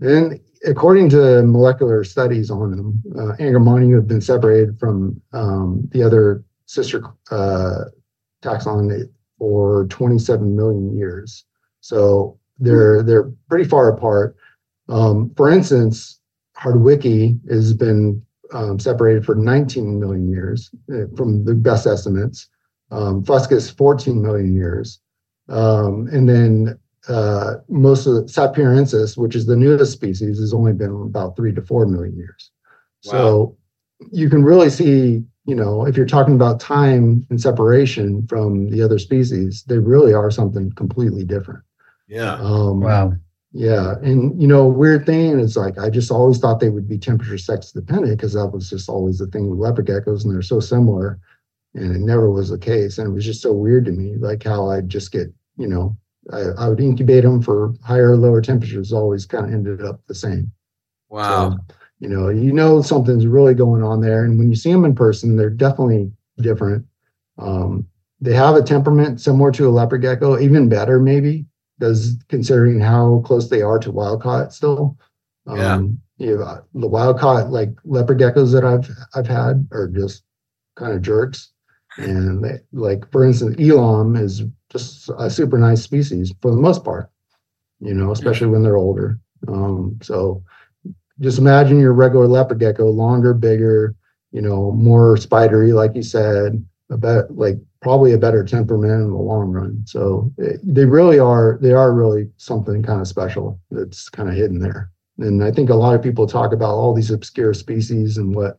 and 0.00 0.40
according 0.66 1.08
to 1.10 1.42
molecular 1.42 2.04
studies 2.04 2.50
on 2.50 2.70
them 2.70 3.02
uh, 3.18 3.36
have 3.38 4.08
been 4.08 4.20
separated 4.20 4.78
from 4.78 5.20
um, 5.32 5.88
the 5.92 6.02
other 6.02 6.44
sister 6.66 7.02
uh, 7.30 7.84
taxon 8.42 9.08
for 9.38 9.86
27 9.86 10.54
million 10.54 10.96
years. 10.96 11.44
So 11.80 12.38
they're 12.58 13.02
they're 13.02 13.30
pretty 13.48 13.68
far 13.68 13.88
apart. 13.88 14.36
Um, 14.88 15.32
for 15.36 15.50
instance, 15.50 16.20
Hardwickii 16.58 17.40
has 17.50 17.72
been 17.72 18.22
um, 18.52 18.78
separated 18.78 19.24
for 19.24 19.34
19 19.34 19.98
million 19.98 20.28
years 20.30 20.70
uh, 20.92 21.06
from 21.16 21.44
the 21.44 21.54
best 21.54 21.86
estimates. 21.86 22.48
Um, 22.90 23.24
Fuscus 23.24 23.70
14 23.70 24.20
million 24.20 24.52
years, 24.52 25.00
um, 25.48 26.08
and 26.12 26.28
then 26.28 26.78
uh, 27.08 27.54
most 27.68 28.06
of 28.06 28.14
the 28.14 28.22
Satpuraensis, 28.22 29.16
which 29.16 29.34
is 29.34 29.46
the 29.46 29.56
newest 29.56 29.92
species, 29.92 30.38
has 30.38 30.52
only 30.52 30.72
been 30.72 30.90
about 30.90 31.36
three 31.36 31.52
to 31.54 31.62
four 31.62 31.86
million 31.86 32.16
years. 32.16 32.50
Wow. 33.06 33.12
So 33.12 33.56
you 34.12 34.28
can 34.28 34.44
really 34.44 34.70
see, 34.70 35.24
you 35.46 35.54
know, 35.54 35.86
if 35.86 35.96
you're 35.96 36.06
talking 36.06 36.34
about 36.34 36.60
time 36.60 37.26
and 37.30 37.40
separation 37.40 38.26
from 38.26 38.70
the 38.70 38.82
other 38.82 38.98
species, 38.98 39.64
they 39.66 39.78
really 39.78 40.12
are 40.12 40.30
something 40.30 40.72
completely 40.72 41.24
different. 41.24 41.62
Yeah. 42.06 42.34
Um, 42.34 42.80
wow. 42.80 43.12
Yeah, 43.52 43.96
and 44.02 44.40
you 44.40 44.46
know, 44.46 44.66
weird 44.68 45.06
thing 45.06 45.40
is 45.40 45.56
like 45.56 45.76
I 45.76 45.90
just 45.90 46.12
always 46.12 46.38
thought 46.38 46.60
they 46.60 46.68
would 46.68 46.88
be 46.88 46.98
temperature 46.98 47.36
sex 47.36 47.72
dependent 47.72 48.16
because 48.16 48.34
that 48.34 48.46
was 48.46 48.70
just 48.70 48.88
always 48.88 49.18
the 49.18 49.26
thing 49.26 49.50
with 49.50 49.58
leopard 49.58 49.88
geckos, 49.88 50.24
and 50.24 50.32
they're 50.32 50.40
so 50.40 50.60
similar, 50.60 51.18
and 51.74 51.96
it 51.96 51.98
never 51.98 52.30
was 52.30 52.50
the 52.50 52.58
case. 52.58 52.98
And 52.98 53.08
it 53.08 53.10
was 53.12 53.24
just 53.24 53.42
so 53.42 53.52
weird 53.52 53.86
to 53.86 53.90
me, 53.90 54.14
like 54.14 54.44
how 54.44 54.70
I'd 54.70 54.88
just 54.88 55.10
get, 55.10 55.34
you 55.56 55.66
know, 55.66 55.96
I, 56.32 56.64
I 56.64 56.68
would 56.68 56.80
incubate 56.80 57.24
them 57.24 57.42
for 57.42 57.74
higher 57.82 58.12
or 58.12 58.16
lower 58.16 58.40
temperatures, 58.40 58.92
always 58.92 59.26
kind 59.26 59.46
of 59.46 59.52
ended 59.52 59.82
up 59.84 60.00
the 60.06 60.14
same. 60.14 60.50
Wow. 61.08 61.50
So, 61.50 61.74
you 61.98 62.08
know, 62.08 62.28
you 62.28 62.52
know 62.52 62.82
something's 62.82 63.26
really 63.26 63.54
going 63.54 63.82
on 63.82 64.00
there, 64.00 64.24
and 64.24 64.38
when 64.38 64.48
you 64.48 64.56
see 64.56 64.72
them 64.72 64.84
in 64.84 64.94
person, 64.94 65.36
they're 65.36 65.50
definitely 65.50 66.10
different. 66.38 66.86
Um, 67.38 67.86
they 68.20 68.34
have 68.34 68.54
a 68.54 68.62
temperament 68.62 69.20
similar 69.20 69.50
to 69.52 69.68
a 69.68 69.70
leopard 69.70 70.02
gecko, 70.02 70.38
even 70.38 70.68
better 70.68 70.98
maybe 70.98 71.46
does 71.80 72.16
considering 72.28 72.78
how 72.78 73.22
close 73.24 73.48
they 73.48 73.62
are 73.62 73.78
to 73.78 73.90
wild 73.90 74.22
caught 74.22 74.52
still. 74.52 74.96
Yeah. 75.46 75.74
Um, 75.74 76.00
you 76.18 76.36
know, 76.36 76.62
the 76.74 76.86
wild 76.86 77.18
caught 77.18 77.50
like 77.50 77.70
leopard 77.84 78.18
geckos 78.18 78.52
that 78.52 78.64
I've 78.64 78.88
I've 79.14 79.26
had 79.26 79.66
are 79.72 79.88
just 79.88 80.22
kind 80.76 80.92
of 80.92 81.02
jerks. 81.02 81.50
And 81.96 82.44
they, 82.44 82.58
like 82.72 83.10
for 83.10 83.24
instance, 83.24 83.56
elam 83.58 84.14
is 84.16 84.42
just 84.70 85.10
a 85.18 85.28
super 85.28 85.58
nice 85.58 85.82
species 85.82 86.32
for 86.40 86.50
the 86.50 86.60
most 86.60 86.84
part, 86.84 87.10
you 87.80 87.94
know, 87.94 88.12
especially 88.12 88.46
when 88.46 88.62
they're 88.62 88.76
older. 88.76 89.18
Um, 89.48 89.98
so 90.02 90.42
just 91.20 91.38
imagine 91.38 91.80
your 91.80 91.92
regular 91.92 92.26
leopard 92.26 92.60
gecko, 92.60 92.88
longer, 92.88 93.34
bigger, 93.34 93.94
you 94.32 94.40
know, 94.40 94.70
more 94.72 95.16
spidery, 95.16 95.72
like 95.72 95.94
you 95.94 96.02
said, 96.02 96.64
a 96.90 96.96
bit 96.96 97.30
like 97.30 97.56
probably 97.82 98.12
a 98.12 98.18
better 98.18 98.44
temperament 98.44 98.92
in 98.92 99.10
the 99.10 99.16
long 99.16 99.50
run. 99.50 99.82
So 99.86 100.32
it, 100.38 100.56
eh, 100.56 100.58
they 100.62 100.84
really 100.84 101.18
are, 101.18 101.58
they 101.60 101.72
are 101.72 101.92
really 101.92 102.30
something 102.36 102.82
kind 102.82 103.00
of 103.00 103.08
special 103.08 103.58
that's 103.70 104.08
kind 104.08 104.28
of 104.28 104.34
hidden 104.34 104.58
there. 104.58 104.90
And 105.18 105.42
I 105.44 105.50
think 105.50 105.70
a 105.70 105.74
lot 105.74 105.94
of 105.94 106.02
people 106.02 106.26
talk 106.26 106.52
about 106.52 106.74
all 106.74 106.94
these 106.94 107.10
obscure 107.10 107.54
species 107.54 108.16
and 108.16 108.34
what, 108.34 108.58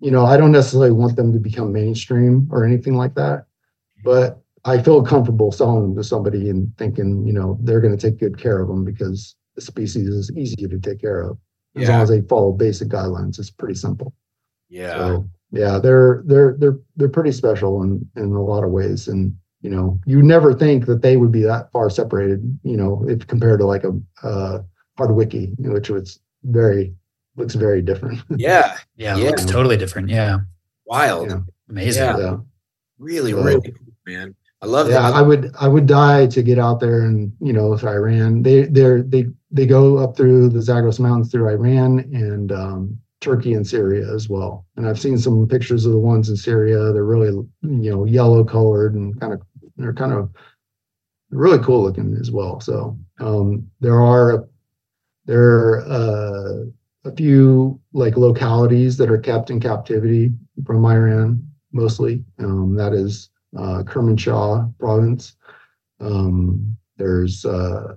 you 0.00 0.10
know, 0.10 0.26
I 0.26 0.36
don't 0.36 0.52
necessarily 0.52 0.92
want 0.92 1.16
them 1.16 1.32
to 1.32 1.38
become 1.38 1.72
mainstream 1.72 2.48
or 2.50 2.64
anything 2.64 2.94
like 2.94 3.14
that, 3.14 3.46
but 4.02 4.43
I 4.64 4.82
feel 4.82 5.02
comfortable 5.02 5.52
selling 5.52 5.82
them 5.82 5.96
to 5.96 6.04
somebody 6.04 6.48
and 6.48 6.74
thinking, 6.78 7.26
you 7.26 7.32
know, 7.32 7.58
they're 7.62 7.80
going 7.80 7.96
to 7.96 8.10
take 8.10 8.18
good 8.18 8.38
care 8.38 8.60
of 8.60 8.68
them 8.68 8.84
because 8.84 9.36
the 9.54 9.60
species 9.60 10.08
is 10.08 10.30
easy 10.36 10.66
to 10.66 10.78
take 10.78 11.00
care 11.00 11.22
of. 11.22 11.38
As 11.76 11.82
yeah. 11.82 11.90
long 11.90 12.02
as 12.02 12.08
they 12.08 12.20
follow 12.22 12.52
basic 12.52 12.88
guidelines, 12.88 13.38
it's 13.38 13.50
pretty 13.50 13.74
simple. 13.74 14.14
Yeah. 14.68 14.96
So, 14.96 15.28
yeah, 15.50 15.78
they're 15.78 16.22
they're 16.26 16.56
they're 16.58 16.78
they're 16.96 17.08
pretty 17.08 17.32
special 17.32 17.82
in 17.82 18.08
in 18.16 18.32
a 18.32 18.42
lot 18.42 18.64
of 18.64 18.70
ways, 18.70 19.06
and 19.06 19.36
you 19.60 19.70
know, 19.70 20.00
you 20.04 20.22
never 20.22 20.52
think 20.52 20.86
that 20.86 21.02
they 21.02 21.16
would 21.16 21.30
be 21.30 21.42
that 21.42 21.70
far 21.70 21.90
separated. 21.90 22.58
You 22.64 22.76
know, 22.76 23.04
if 23.08 23.26
compared 23.26 23.60
to 23.60 23.66
like 23.66 23.84
a 23.84 23.92
uh, 24.26 24.62
Hardwickii, 24.98 25.54
which 25.58 25.90
was 25.90 26.20
very 26.42 26.94
looks 27.36 27.54
very 27.54 27.82
different. 27.82 28.20
Yeah, 28.36 28.78
yeah, 28.96 29.16
yeah. 29.16 29.24
looks 29.24 29.44
totally 29.44 29.76
different. 29.76 30.08
Yeah, 30.08 30.38
wild, 30.86 31.30
yeah. 31.30 31.40
amazing. 31.68 32.02
Yeah. 32.02 32.18
yeah. 32.18 32.36
really, 32.98 33.32
so, 33.32 33.42
really 33.42 33.72
cool, 33.72 33.94
man. 34.06 34.34
I 34.64 34.66
love 34.66 34.88
yeah, 34.88 35.02
that. 35.02 35.12
I 35.12 35.20
would 35.20 35.54
I 35.60 35.68
would 35.68 35.84
die 35.84 36.26
to 36.28 36.42
get 36.42 36.58
out 36.58 36.80
there 36.80 37.02
and 37.02 37.30
you 37.38 37.52
know 37.52 37.74
if 37.74 37.84
Iran 37.84 38.42
they 38.42 38.62
they 38.62 39.02
they 39.02 39.26
they 39.50 39.66
go 39.66 39.98
up 39.98 40.16
through 40.16 40.48
the 40.48 40.62
Zagros 40.62 40.98
Mountains 40.98 41.30
through 41.30 41.50
Iran 41.50 41.98
and 42.14 42.50
um, 42.50 42.98
Turkey 43.20 43.52
and 43.52 43.66
Syria 43.66 44.10
as 44.10 44.30
well. 44.30 44.64
And 44.76 44.88
I've 44.88 44.98
seen 44.98 45.18
some 45.18 45.46
pictures 45.46 45.84
of 45.84 45.92
the 45.92 45.98
ones 45.98 46.30
in 46.30 46.36
Syria. 46.36 46.94
They're 46.94 47.04
really, 47.04 47.28
you 47.60 47.90
know, 47.90 48.06
yellow 48.06 48.42
colored 48.42 48.94
and 48.94 49.20
kind 49.20 49.34
of 49.34 49.42
they're 49.76 49.92
kind 49.92 50.14
of 50.14 50.30
really 51.28 51.62
cool 51.62 51.82
looking 51.82 52.16
as 52.18 52.30
well. 52.30 52.58
So 52.60 52.98
um, 53.20 53.70
there 53.80 54.00
are 54.00 54.48
there 55.26 55.42
are 55.42 55.84
uh, 55.86 56.64
a 57.04 57.14
few 57.14 57.78
like 57.92 58.16
localities 58.16 58.96
that 58.96 59.10
are 59.10 59.18
kept 59.18 59.50
in 59.50 59.60
captivity 59.60 60.32
from 60.64 60.86
Iran 60.86 61.46
mostly. 61.70 62.24
Um, 62.38 62.76
that 62.76 62.94
is 62.94 63.28
uh, 63.56 63.82
Kermanshah 63.84 64.76
province. 64.78 65.36
Um, 66.00 66.76
there's 66.96 67.44
uh, 67.44 67.94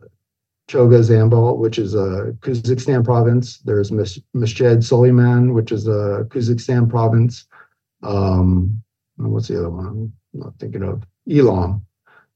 Chogha 0.69 0.99
Zanbil, 1.01 1.57
which 1.57 1.79
is 1.79 1.93
a 1.95 2.35
Khuzestan 2.39 3.03
province. 3.03 3.59
There's 3.59 3.91
Mesjed 3.91 4.83
Suleiman, 4.83 5.53
which 5.53 5.71
is 5.71 5.87
a 5.87 6.25
Khuzestan 6.29 6.89
province. 6.89 7.45
Um, 8.03 8.81
what's 9.15 9.47
the 9.47 9.59
other 9.59 9.69
one? 9.69 9.87
I'm 9.87 10.13
not 10.33 10.53
thinking 10.59 10.83
of 10.83 11.03
Elam. 11.29 11.85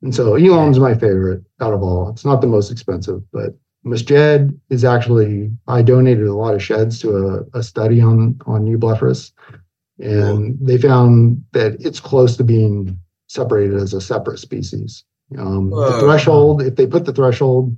And 0.01 0.15
so 0.15 0.35
Elam's 0.35 0.79
my 0.79 0.93
favorite 0.93 1.43
out 1.59 1.73
of 1.73 1.83
all. 1.83 2.09
It's 2.09 2.25
not 2.25 2.41
the 2.41 2.47
most 2.47 2.71
expensive, 2.71 3.21
but 3.31 3.55
Mesjed 3.85 4.57
is 4.69 4.85
actually 4.85 5.51
I 5.67 5.81
donated 5.81 6.27
a 6.27 6.35
lot 6.35 6.53
of 6.53 6.63
sheds 6.63 6.99
to 6.99 7.17
a, 7.17 7.59
a 7.59 7.63
study 7.63 8.01
on 8.01 8.39
on 8.45 8.65
eublepharis, 8.65 9.31
and 9.99 10.57
they 10.61 10.77
found 10.77 11.43
that 11.53 11.77
it's 11.79 11.99
close 11.99 12.37
to 12.37 12.43
being 12.43 12.99
separated 13.31 13.77
as 13.77 13.93
a 13.93 14.01
separate 14.01 14.39
species. 14.39 15.03
Um, 15.37 15.69
the 15.69 15.97
threshold, 15.99 16.61
if 16.61 16.75
they 16.75 16.85
put 16.85 17.05
the 17.05 17.13
threshold 17.13 17.75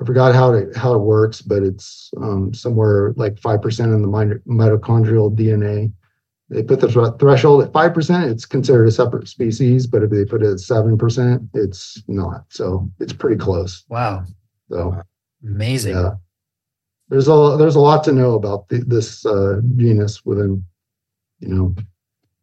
I 0.00 0.04
forgot 0.04 0.34
how 0.34 0.52
it 0.52 0.76
how 0.76 0.94
it 0.94 0.98
works, 0.98 1.40
but 1.40 1.62
it's 1.62 2.10
um, 2.18 2.52
somewhere 2.52 3.14
like 3.16 3.38
five 3.38 3.62
percent 3.62 3.92
in 3.92 4.02
the 4.02 4.08
mitochondrial 4.08 5.34
DNA. 5.34 5.92
They 6.48 6.62
put 6.62 6.80
the 6.80 6.88
th- 6.88 7.18
threshold 7.18 7.64
at 7.64 7.72
five 7.72 7.94
percent; 7.94 8.30
it's 8.30 8.44
considered 8.44 8.88
a 8.88 8.92
separate 8.92 9.26
species. 9.26 9.86
But 9.86 10.02
if 10.02 10.10
they 10.10 10.24
put 10.26 10.42
it 10.42 10.52
at 10.52 10.60
seven 10.60 10.98
percent, 10.98 11.42
it's 11.54 12.02
not. 12.08 12.44
So 12.50 12.90
it's 13.00 13.14
pretty 13.14 13.36
close. 13.36 13.84
Wow! 13.88 14.24
So 14.70 15.00
amazing. 15.42 15.96
Yeah. 15.96 16.14
There's 17.08 17.28
a 17.28 17.56
there's 17.58 17.76
a 17.76 17.80
lot 17.80 18.04
to 18.04 18.12
know 18.12 18.34
about 18.34 18.68
the, 18.68 18.84
this 18.86 19.24
uh, 19.24 19.60
genus 19.76 20.26
within, 20.26 20.62
you 21.40 21.48
know, 21.48 21.74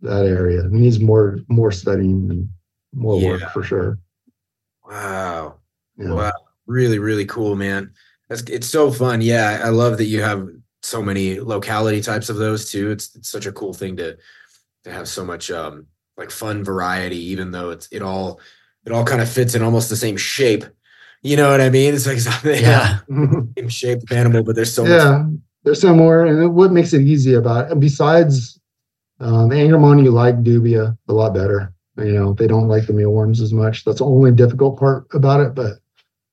that 0.04 0.26
area. 0.26 0.66
It 0.66 0.72
needs 0.72 1.00
more 1.00 1.40
more 1.50 1.72
studying 1.72 2.30
and 2.30 2.50
more 2.94 3.20
yeah. 3.20 3.30
work 3.30 3.52
for 3.52 3.64
sure. 3.64 4.00
Wow. 4.86 5.56
Yeah. 5.98 6.14
Wow 6.14 6.32
really 6.66 7.00
really 7.00 7.26
cool 7.26 7.56
man 7.56 7.92
that's 8.30 8.42
it's 8.44 8.68
so 8.68 8.92
fun 8.92 9.22
yeah 9.22 9.62
i 9.64 9.70
love 9.70 9.98
that 9.98 10.06
you 10.06 10.22
have 10.22 10.48
so 10.82 11.02
many 11.02 11.40
locality 11.40 12.02
types 12.02 12.30
of 12.30 12.38
those 12.38 12.72
too 12.72 12.92
it's, 12.92 13.16
it's 13.16 13.30
such 13.30 13.46
a 13.46 13.52
cool 13.52 13.74
thing 13.74 13.98
to 13.98 14.18
to 14.84 14.92
have 14.92 15.08
so 15.08 15.26
much 15.26 15.52
um 15.52 15.86
like 16.18 16.32
fun 16.32 16.64
variety 16.64 17.18
even 17.18 17.52
though 17.52 17.70
it's 17.70 17.88
it 17.92 18.02
all 18.02 18.40
it 18.86 18.92
all 18.92 19.04
kind 19.04 19.22
of 19.22 19.30
fits 19.30 19.56
in 19.56 19.62
almost 19.62 19.90
the 19.90 19.96
same 19.96 20.18
shape 20.18 20.64
you 21.22 21.36
know 21.36 21.52
what 21.52 21.62
i 21.62 21.70
mean 21.70 21.94
it's 21.94 22.08
like 22.08 22.20
something 22.20 22.62
yeah 22.62 23.00
same 23.58 23.70
shape 23.70 24.00
animal 24.12 24.44
but 24.44 24.56
there's 24.56 24.74
so 24.74 24.86
yeah 24.86 25.20
much- 25.20 25.40
they're 25.64 25.76
similar 25.76 26.26
and 26.26 26.54
what 26.54 26.74
makes 26.74 26.92
it 26.94 27.02
easy 27.02 27.34
about 27.34 27.72
it 27.72 27.80
besides 27.80 28.60
Um, 29.24 29.52
Angramainyu 29.52 30.12
like 30.12 30.44
dubia 30.44 30.98
a 31.08 31.14
lot 31.14 31.34
better. 31.34 31.74
You 31.98 32.12
know, 32.12 32.34
they 32.34 32.46
don't 32.46 32.68
like 32.68 32.88
the 32.88 32.94
mealworms 32.94 33.40
as 33.40 33.54
much. 33.54 33.86
That's 33.86 34.00
the 34.00 34.06
only 34.06 34.32
difficult 34.32 34.78
part 34.78 35.08
about 35.14 35.40
it. 35.40 35.56
But 35.56 35.78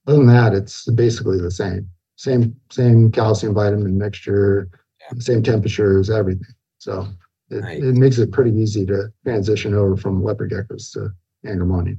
other 0.09 0.19
than 0.19 0.27
that, 0.27 0.55
it's 0.55 0.87
basically 0.87 1.41
the 1.41 1.53
same. 1.53 1.89
Same 2.17 2.57
same 2.71 3.13
calcium 3.13 3.55
vitamin 3.55 3.97
mixture, 3.97 4.69
yeah. 5.01 5.19
same 5.21 5.43
temperatures, 5.43 6.11
everything. 6.11 6.43
So 6.79 7.07
it, 7.49 7.63
right. 7.63 7.83
it 7.83 7.95
makes 7.95 8.19
it 8.19 8.33
pretty 8.33 8.51
easy 8.59 8.85
to 8.87 9.13
transition 9.25 9.73
over 9.73 9.97
from 9.97 10.25
leopard 10.25 10.51
geckos 10.51 10.93
to 10.93 11.11
Angramainyu. 11.47 11.97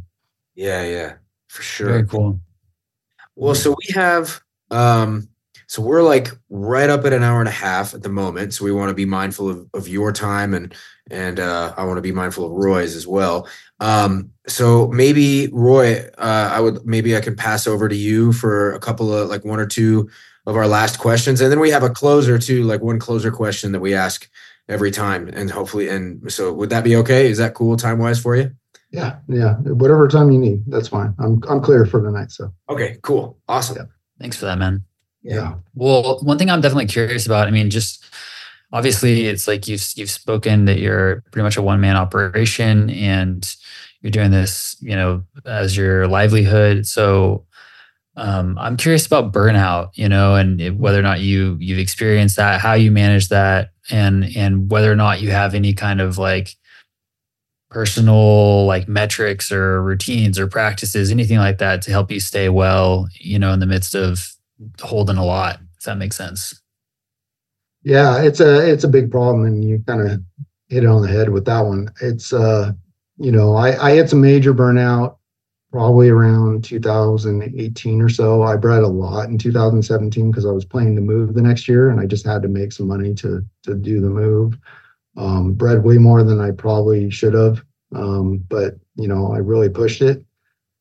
Yeah, 0.56 0.84
yeah, 0.84 1.14
for 1.48 1.64
sure. 1.64 1.88
Very 1.88 2.06
cool. 2.06 2.40
Well, 3.36 3.56
so 3.56 3.72
we 3.72 3.94
have 3.94 4.42
um 4.70 5.30
so 5.72 5.82
we're 5.82 6.04
like 6.04 6.28
right 6.50 6.90
up 6.90 7.06
at 7.06 7.14
an 7.14 7.24
hour 7.24 7.40
and 7.40 7.48
a 7.48 7.54
half 7.54 7.94
at 7.94 8.04
the 8.04 8.10
moment. 8.10 8.54
So 8.54 8.66
we 8.66 8.74
want 8.74 8.90
to 8.90 8.94
be 8.94 9.06
mindful 9.06 9.50
of, 9.50 9.70
of 9.74 9.88
your 9.88 10.12
time 10.12 10.54
and 10.54 10.76
and 11.10 11.40
uh, 11.40 11.74
I 11.78 11.86
want 11.86 11.96
to 11.96 12.02
be 12.02 12.12
mindful 12.12 12.44
of 12.44 12.52
Roy's 12.52 12.94
as 12.94 13.08
well. 13.08 13.48
Um, 13.80 14.32
so 14.48 14.90
maybe 14.90 15.48
Roy, 15.54 16.02
uh, 16.18 16.50
I 16.52 16.60
would 16.60 16.86
maybe 16.86 17.16
I 17.16 17.22
can 17.22 17.38
pass 17.38 17.68
over 17.68 17.88
to 17.88 17.96
you 17.96 18.34
for 18.34 18.74
a 18.74 18.80
couple 18.80 19.14
of 19.14 19.30
like 19.30 19.46
one 19.46 19.62
or 19.62 19.66
two 19.66 20.10
of 20.46 20.58
our 20.58 20.68
last 20.68 21.00
questions, 21.00 21.40
and 21.40 21.50
then 21.50 21.62
we 21.62 21.70
have 21.70 21.84
a 21.84 21.90
closer 21.90 22.38
too, 22.38 22.64
like 22.64 22.82
one 22.82 23.00
closer 23.00 23.32
question 23.32 23.72
that 23.72 23.80
we 23.80 23.94
ask 23.94 24.30
every 24.68 24.92
time, 24.92 25.30
and 25.30 25.50
hopefully, 25.50 25.88
and 25.88 26.30
so 26.30 26.52
would 26.52 26.70
that 26.72 26.84
be 26.84 26.98
okay? 26.98 27.30
Is 27.30 27.38
that 27.38 27.54
cool 27.54 27.78
time 27.78 27.98
wise 27.98 28.20
for 28.20 28.36
you? 28.36 28.52
Yeah, 28.92 29.20
yeah. 29.30 29.54
Whatever 29.60 30.10
time 30.10 30.32
you 30.32 30.38
need, 30.38 30.66
that's 30.68 30.90
fine. 30.90 31.16
I'm 31.18 31.42
I'm 31.48 31.62
clear 31.62 31.86
for 31.86 32.02
the 32.02 32.12
night. 32.12 32.32
So 32.32 32.54
okay, 32.68 32.98
cool, 33.04 33.40
awesome. 33.48 33.78
Yeah. 33.78 33.86
Thanks 34.20 34.36
for 34.36 34.48
that, 34.48 34.58
man. 34.58 34.84
Yeah. 35.24 35.56
Well, 35.76 36.20
one 36.22 36.38
thing 36.38 36.50
I'm 36.50 36.62
definitely 36.62 36.88
curious 36.88 37.26
about. 37.26 37.48
I 37.48 37.52
mean, 37.52 37.70
just 37.70 38.04
obviously, 38.74 39.28
it's 39.28 39.48
like 39.48 39.68
you've 39.68 39.84
you've 39.96 40.10
spoken 40.10 40.66
that 40.66 40.80
you're 40.80 41.22
pretty 41.32 41.44
much 41.44 41.58
a 41.58 41.62
one 41.62 41.80
man 41.82 41.96
operation, 41.96 42.90
and 42.90 43.48
you're 44.02 44.12
doing 44.12 44.32
this, 44.32 44.76
you 44.82 44.96
know, 44.96 45.24
as 45.46 45.78
your 45.78 46.08
livelihood. 46.08 46.88
So, 46.88 47.46
um, 48.18 48.58
I'm 48.60 48.78
curious 48.78 49.06
about 49.08 49.34
burnout, 49.34 49.92
you 49.96 50.10
know, 50.10 50.36
and 50.36 50.80
whether 50.80 51.00
or 51.00 51.04
not 51.04 51.22
you 51.22 51.58
you've 51.60 51.80
experienced 51.80 52.38
that, 52.38 52.62
how 52.62 52.74
you 52.74 52.92
manage 52.92 53.30
that, 53.30 53.72
and 53.92 54.26
and 54.36 54.72
whether 54.72 54.92
or 54.92 54.96
not 54.98 55.22
you 55.22 55.32
have 55.32 55.56
any 55.56 55.74
kind 55.74 56.02
of 56.02 56.18
like 56.18 56.56
personal 57.70 58.66
like 58.66 58.88
metrics 58.88 59.52
or 59.52 59.82
routines 59.82 60.38
or 60.38 60.48
practices, 60.48 61.10
anything 61.10 61.38
like 61.38 61.58
that 61.60 61.82
to 61.84 61.92
help 61.92 62.12
you 62.12 62.20
stay 62.20 62.50
well, 62.50 63.08
you 63.20 63.40
know, 63.40 63.54
in 63.54 63.60
the 63.60 63.66
midst 63.66 63.96
of 63.96 64.34
holding 64.82 65.18
a 65.18 65.26
lot. 65.26 65.60
If 65.78 65.86
that 65.86 65.98
makes 65.98 66.16
sense. 66.16 66.62
Yeah, 67.84 68.22
it's 68.22 68.40
a 68.40 68.72
it's 68.72 68.84
a 68.84 68.90
big 68.90 69.10
problem, 69.12 69.46
and 69.46 69.66
you 69.66 69.84
kind 69.88 70.02
of 70.02 70.22
hit 70.70 70.84
it 70.84 70.88
on 70.88 71.02
the 71.02 71.08
head 71.08 71.30
with 71.30 71.46
that 71.46 71.62
one. 71.62 71.92
It's 72.02 72.32
uh, 72.32 72.74
you 73.18 73.32
know, 73.32 73.56
I 73.56 73.90
I 73.90 73.92
had 73.92 74.10
some 74.10 74.22
major 74.22 74.54
burnout 74.54 75.18
probably 75.72 76.10
around 76.10 76.64
2018 76.66 78.02
or 78.02 78.10
so. 78.10 78.44
I 78.44 78.58
bred 78.58 78.84
a 78.84 78.88
lot 78.88 79.30
in 79.30 79.38
2017 79.38 80.30
because 80.30 80.46
I 80.46 80.52
was 80.52 80.66
planning 80.66 80.96
to 80.96 81.02
move 81.02 81.34
the 81.34 81.42
next 81.42 81.68
year, 81.68 81.90
and 81.90 82.00
I 82.00 82.06
just 82.06 82.26
had 82.26 82.42
to 82.44 82.48
make 82.48 82.72
some 82.72 82.88
money 82.88 83.14
to 83.16 83.44
to 83.64 83.76
do 83.76 84.00
the 84.02 84.10
move. 84.10 84.58
Um, 85.18 85.54
bred 85.54 85.84
way 85.84 85.98
more 85.98 86.24
than 86.24 86.40
I 86.40 86.52
probably 86.52 87.10
should 87.10 87.34
have, 87.34 87.64
um, 87.96 88.38
but 88.50 88.76
you 88.96 89.08
know, 89.08 89.34
I 89.34 89.38
really 89.38 89.70
pushed 89.70 90.02
it. 90.02 90.24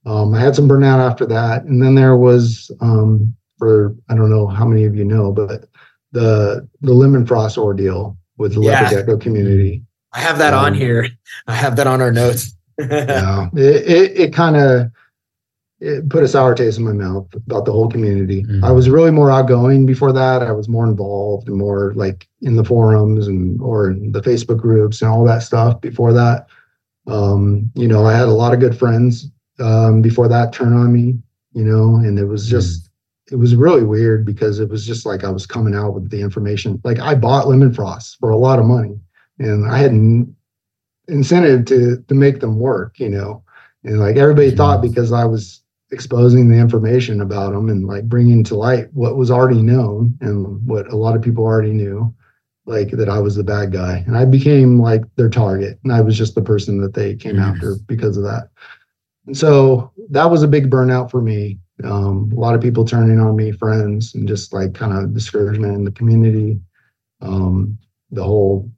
Um, 0.07 0.35
I 0.35 0.41
had 0.41 0.55
some 0.55 0.69
burnout 0.69 0.99
after 0.99 1.27
that, 1.27 1.65
and 1.65 1.83
then 1.83 1.95
there 1.95 2.17
was 2.17 2.71
um, 2.81 3.35
for 3.61 3.95
I 4.09 4.17
don't 4.17 4.31
know 4.31 4.49
how 4.49 4.65
many 4.65 4.85
of 4.85 4.97
you 4.97 5.05
know, 5.05 5.31
but 5.31 5.67
the 6.11 6.69
the 6.81 6.93
lemon 6.93 7.25
frost 7.25 7.57
ordeal 7.57 8.17
with 8.39 8.55
the 8.55 8.63
yeah. 8.63 8.83
leopard 8.83 9.07
gecko 9.07 9.19
community. 9.19 9.85
I 10.13 10.19
have 10.19 10.39
that 10.39 10.55
um, 10.55 10.65
on 10.65 10.75
here. 10.75 11.07
I 11.47 11.55
have 11.55 11.77
that 11.77 11.87
on 11.87 12.01
our 12.01 12.11
notes. 12.11 12.57
yeah, 12.79 13.49
it 13.55 13.89
it, 13.89 14.21
it 14.21 14.35
kind 14.35 14.57
of 14.57 14.91
it 15.81 16.09
put 16.09 16.25
a 16.25 16.29
sour 16.29 16.55
taste 16.55 16.79
in 16.79 16.85
my 16.85 16.93
mouth 16.93 17.33
about 17.35 17.65
the 17.65 17.73
whole 17.73 17.89
community. 17.89 18.43
Mm-hmm. 18.43 18.65
I 18.65 18.71
was 18.71 18.91
really 18.91 19.11
more 19.11 19.31
outgoing 19.31 19.87
before 19.87 20.13
that. 20.13 20.43
I 20.43 20.53
was 20.53 20.69
more 20.69 20.87
involved 20.87 21.49
and 21.49 21.57
more 21.57 21.93
like 21.95 22.27
in 22.43 22.57
the 22.57 22.65
forums 22.65 23.29
and 23.29 23.61
or 23.61 23.91
in 23.91 24.13
the 24.13 24.21
Facebook 24.21 24.59
groups 24.59 25.01
and 25.01 25.11
all 25.11 25.25
that 25.25 25.43
stuff 25.43 25.81
before 25.81 26.13
that. 26.13 26.47
Um, 27.07 27.71
you 27.75 27.89
know, 27.89 28.05
I 28.07 28.13
had 28.13 28.29
a 28.29 28.33
lot 28.33 28.53
of 28.53 28.61
good 28.61 28.79
friends 28.79 29.31
um, 29.59 30.03
before 30.03 30.29
that 30.29 30.53
turn 30.53 30.75
on 30.75 30.93
me, 30.93 31.19
you 31.53 31.65
know, 31.65 31.97
and 31.97 32.19
it 32.19 32.27
was 32.27 32.49
just 32.49 32.90
it 33.31 33.37
was 33.37 33.55
really 33.55 33.85
weird 33.85 34.25
because 34.25 34.59
it 34.59 34.69
was 34.69 34.87
just 34.87 35.07
like 35.07 35.25
I 35.25 35.31
was 35.31 35.47
coming 35.47 35.75
out 35.75 35.95
with 35.95 36.11
the 36.11 36.21
information. 36.21 36.81
Like 36.85 36.99
I 36.99 37.15
bought 37.15 37.49
lemon 37.49 37.73
frost 37.73 38.19
for 38.19 38.31
a 38.31 38.37
lot 38.37 38.59
of 38.59 38.65
money, 38.65 38.99
and 39.39 39.71
I 39.71 39.79
had 39.79 39.93
an 39.93 40.35
incentive 41.09 41.65
to 41.67 42.03
to 42.09 42.15
make 42.15 42.41
them 42.41 42.59
work, 42.59 42.99
you 42.99 43.09
know. 43.09 43.43
And 43.85 44.01
like 44.01 44.17
everybody 44.17 44.49
mm-hmm. 44.49 44.57
thought 44.57 44.83
because 44.83 45.13
I 45.13 45.25
was 45.25 45.63
exposing 45.93 46.49
the 46.49 46.59
information 46.59 47.21
about 47.21 47.53
them 47.53 47.69
and 47.69 47.87
like 47.87 48.09
bringing 48.09 48.45
to 48.45 48.55
light 48.55 48.93
what 48.93 49.17
was 49.17 49.31
already 49.31 49.63
known 49.63 50.17
and 50.21 50.65
what 50.67 50.87
a 50.93 50.97
lot 50.97 51.17
of 51.17 51.23
people 51.23 51.45
already 51.45 51.73
knew, 51.73 52.15
like 52.67 52.91
that 52.93 53.09
I 53.09 53.19
was 53.19 53.37
the 53.37 53.45
bad 53.45 53.73
guy, 53.73 54.03
and 54.07 54.17
I 54.17 54.25
became 54.25 54.81
like 54.81 55.03
their 55.15 55.31
target, 55.31 55.79
and 55.85 55.93
I 55.93 56.01
was 56.01 56.19
just 56.19 56.35
the 56.35 56.43
person 56.43 56.81
that 56.81 56.95
they 56.95 57.15
came 57.15 57.37
mm-hmm. 57.37 57.55
after 57.55 57.77
because 57.87 58.17
of 58.17 58.25
that. 58.25 58.49
And 59.27 59.37
so 59.37 59.93
that 60.11 60.31
was 60.31 60.43
a 60.43 60.49
big 60.49 60.71
burnout 60.71 61.11
for 61.11 61.23
me 61.23 61.59
um, 61.85 62.31
a 62.33 62.39
lot 62.39 62.55
of 62.55 62.61
people 62.61 62.85
turning 62.85 63.21
on 63.21 63.37
me, 63.37 63.53
friends, 63.53 64.15
and 64.15 64.27
just 64.27 64.53
like 64.53 64.75
kind 64.75 64.93
of 64.93 65.15
discouragement 65.15 65.75
in 65.75 65.85
the 65.85 65.93
community. 65.93 66.61
Um, 67.21 67.79
the 68.11 68.25
whole, 68.25 68.71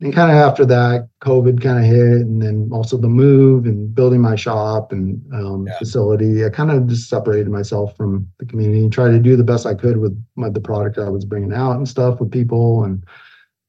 and 0.00 0.14
kind 0.14 0.30
of 0.30 0.36
after 0.36 0.64
that, 0.66 1.08
COVID 1.20 1.60
kind 1.60 1.78
of 1.78 1.84
hit, 1.84 2.22
and 2.22 2.40
then 2.40 2.70
also 2.72 2.96
the 2.96 3.08
move 3.08 3.66
and 3.66 3.94
building 3.94 4.20
my 4.20 4.34
shop 4.34 4.92
and 4.92 5.22
um, 5.34 5.66
yeah. 5.66 5.78
facility. 5.78 6.44
I 6.44 6.48
kind 6.48 6.70
of 6.70 6.86
just 6.86 7.08
separated 7.08 7.48
myself 7.48 7.96
from 7.96 8.28
the 8.38 8.46
community 8.46 8.82
and 8.82 8.92
tried 8.92 9.10
to 9.10 9.18
do 9.18 9.36
the 9.36 9.44
best 9.44 9.66
I 9.66 9.74
could 9.74 9.98
with 9.98 10.20
my, 10.36 10.48
the 10.48 10.60
product 10.60 10.98
I 10.98 11.08
was 11.08 11.24
bringing 11.24 11.52
out 11.52 11.76
and 11.76 11.88
stuff 11.88 12.20
with 12.20 12.30
people, 12.30 12.84
and 12.84 13.04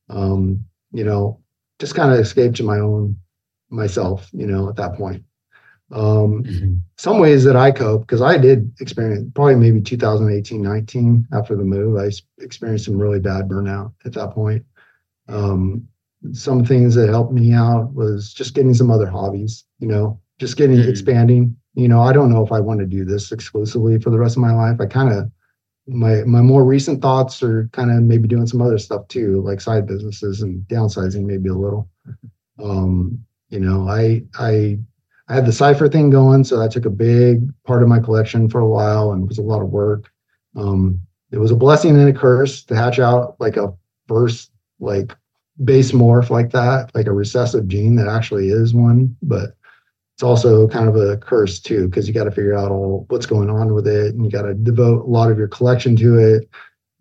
um, 0.10 0.64
you 0.92 1.04
know, 1.04 1.40
just 1.80 1.96
kind 1.96 2.12
of 2.12 2.20
escaped 2.20 2.56
to 2.58 2.64
my 2.64 2.80
own 2.80 3.18
myself, 3.70 4.30
you 4.32 4.48
know, 4.48 4.70
at 4.70 4.76
that 4.78 4.94
point. 4.96 5.24
Um, 5.94 6.44
mm-hmm. 6.44 6.74
Some 6.98 7.20
ways 7.20 7.44
that 7.44 7.56
I 7.56 7.72
cope, 7.72 8.02
because 8.02 8.22
I 8.22 8.38
did 8.38 8.74
experience 8.80 9.30
probably 9.36 9.56
maybe 9.56 9.80
2018, 9.80 10.62
19 10.62 11.28
after 11.32 11.56
the 11.56 11.64
move, 11.64 11.98
I 11.98 12.10
experienced 12.44 12.86
some 12.86 12.98
really 12.98 13.20
bad 13.20 13.48
burnout 13.48 13.94
at 14.04 14.14
that 14.14 14.32
point. 14.32 14.66
Um, 15.28 15.88
some 16.32 16.66
things 16.66 16.96
that 16.96 17.10
helped 17.10 17.34
me 17.34 17.54
out 17.54 17.94
was 17.94 18.34
just 18.34 18.56
getting 18.56 18.74
some 18.74 18.90
other 18.90 19.06
hobbies, 19.06 19.66
you 19.80 19.88
know, 19.88 20.20
just 20.40 20.58
getting 20.58 20.78
mm-hmm. 20.78 20.90
expanding. 20.90 21.56
You 21.76 21.88
know, 21.88 22.02
I 22.02 22.12
don't 22.12 22.32
know 22.32 22.44
if 22.44 22.52
I 22.52 22.60
want 22.60 22.80
to 22.80 22.88
do 22.88 23.06
this 23.06 23.32
exclusively 23.32 24.00
for 24.00 24.10
the 24.10 24.20
rest 24.20 24.36
of 24.36 24.42
my 24.42 24.54
life. 24.54 24.80
I 24.82 24.88
kind 24.88 25.14
of 25.14 25.30
my 25.88 26.24
my 26.24 26.42
more 26.42 26.64
recent 26.64 27.02
thoughts 27.02 27.44
are 27.44 27.70
kind 27.74 27.92
of 27.92 28.02
maybe 28.04 28.28
doing 28.28 28.48
some 28.48 28.62
other 28.62 28.78
stuff 28.78 29.08
too, 29.10 29.42
like 29.42 29.62
side 29.62 29.86
businesses 29.86 30.42
and 30.42 30.64
downsizing 30.68 31.26
maybe 31.26 31.50
a 31.50 31.54
little. 31.54 31.90
Um, 32.64 33.24
you 33.50 33.60
know, 33.60 33.88
I 33.88 34.24
I 34.40 34.80
I 35.28 35.36
had 35.36 35.46
the 35.46 35.54
cipher 35.54 35.88
thing 35.88 36.10
going, 36.10 36.44
so 36.44 36.60
that 36.60 36.72
took 36.72 36.86
a 36.86 36.90
big 36.90 37.50
part 37.66 37.82
of 37.82 37.88
my 37.88 38.00
collection 38.00 38.50
for 38.50 38.60
a 38.60 38.68
while 38.68 39.12
and 39.12 39.24
it 39.24 39.28
was 39.28 39.38
a 39.38 39.44
lot 39.44 39.62
of 39.62 39.70
work. 39.70 40.12
Um, 40.56 41.00
it 41.32 41.40
was 41.40 41.52
a 41.52 41.56
blessing 41.56 42.00
and 42.00 42.10
a 42.10 42.14
curse 42.14 42.64
to 42.66 42.76
hatch 42.76 43.00
out 43.00 43.36
like 43.40 43.58
a 43.58 43.74
first 44.08 44.52
like 44.80 45.16
base 45.64 45.92
morph 45.92 46.30
like 46.30 46.52
that, 46.52 46.94
like 46.94 47.08
a 47.08 47.14
recessive 47.14 47.68
gene 47.68 47.96
that 47.96 48.08
actually 48.08 48.50
is 48.50 48.74
one, 48.74 49.16
but 49.22 49.56
it's 50.16 50.24
also 50.24 50.68
kind 50.68 50.88
of 50.88 50.96
a 50.96 51.18
curse 51.18 51.60
too 51.60 51.88
because 51.88 52.08
you 52.08 52.14
got 52.14 52.26
to 52.26 52.32
figure 52.32 52.56
out 52.56 52.72
all 52.72 53.06
what's 53.10 53.26
going 53.26 53.50
on 53.50 53.74
with 53.74 53.88
it 53.88 54.14
and 54.14 54.24
you 54.24 54.32
got 54.32 54.44
to 54.44 54.54
devote 54.54 55.04
a 55.04 55.10
lot 55.10 55.32
of 55.32 55.38
your 55.38 55.48
collection 55.48 55.96
to 55.96 56.18
it. 56.18 56.50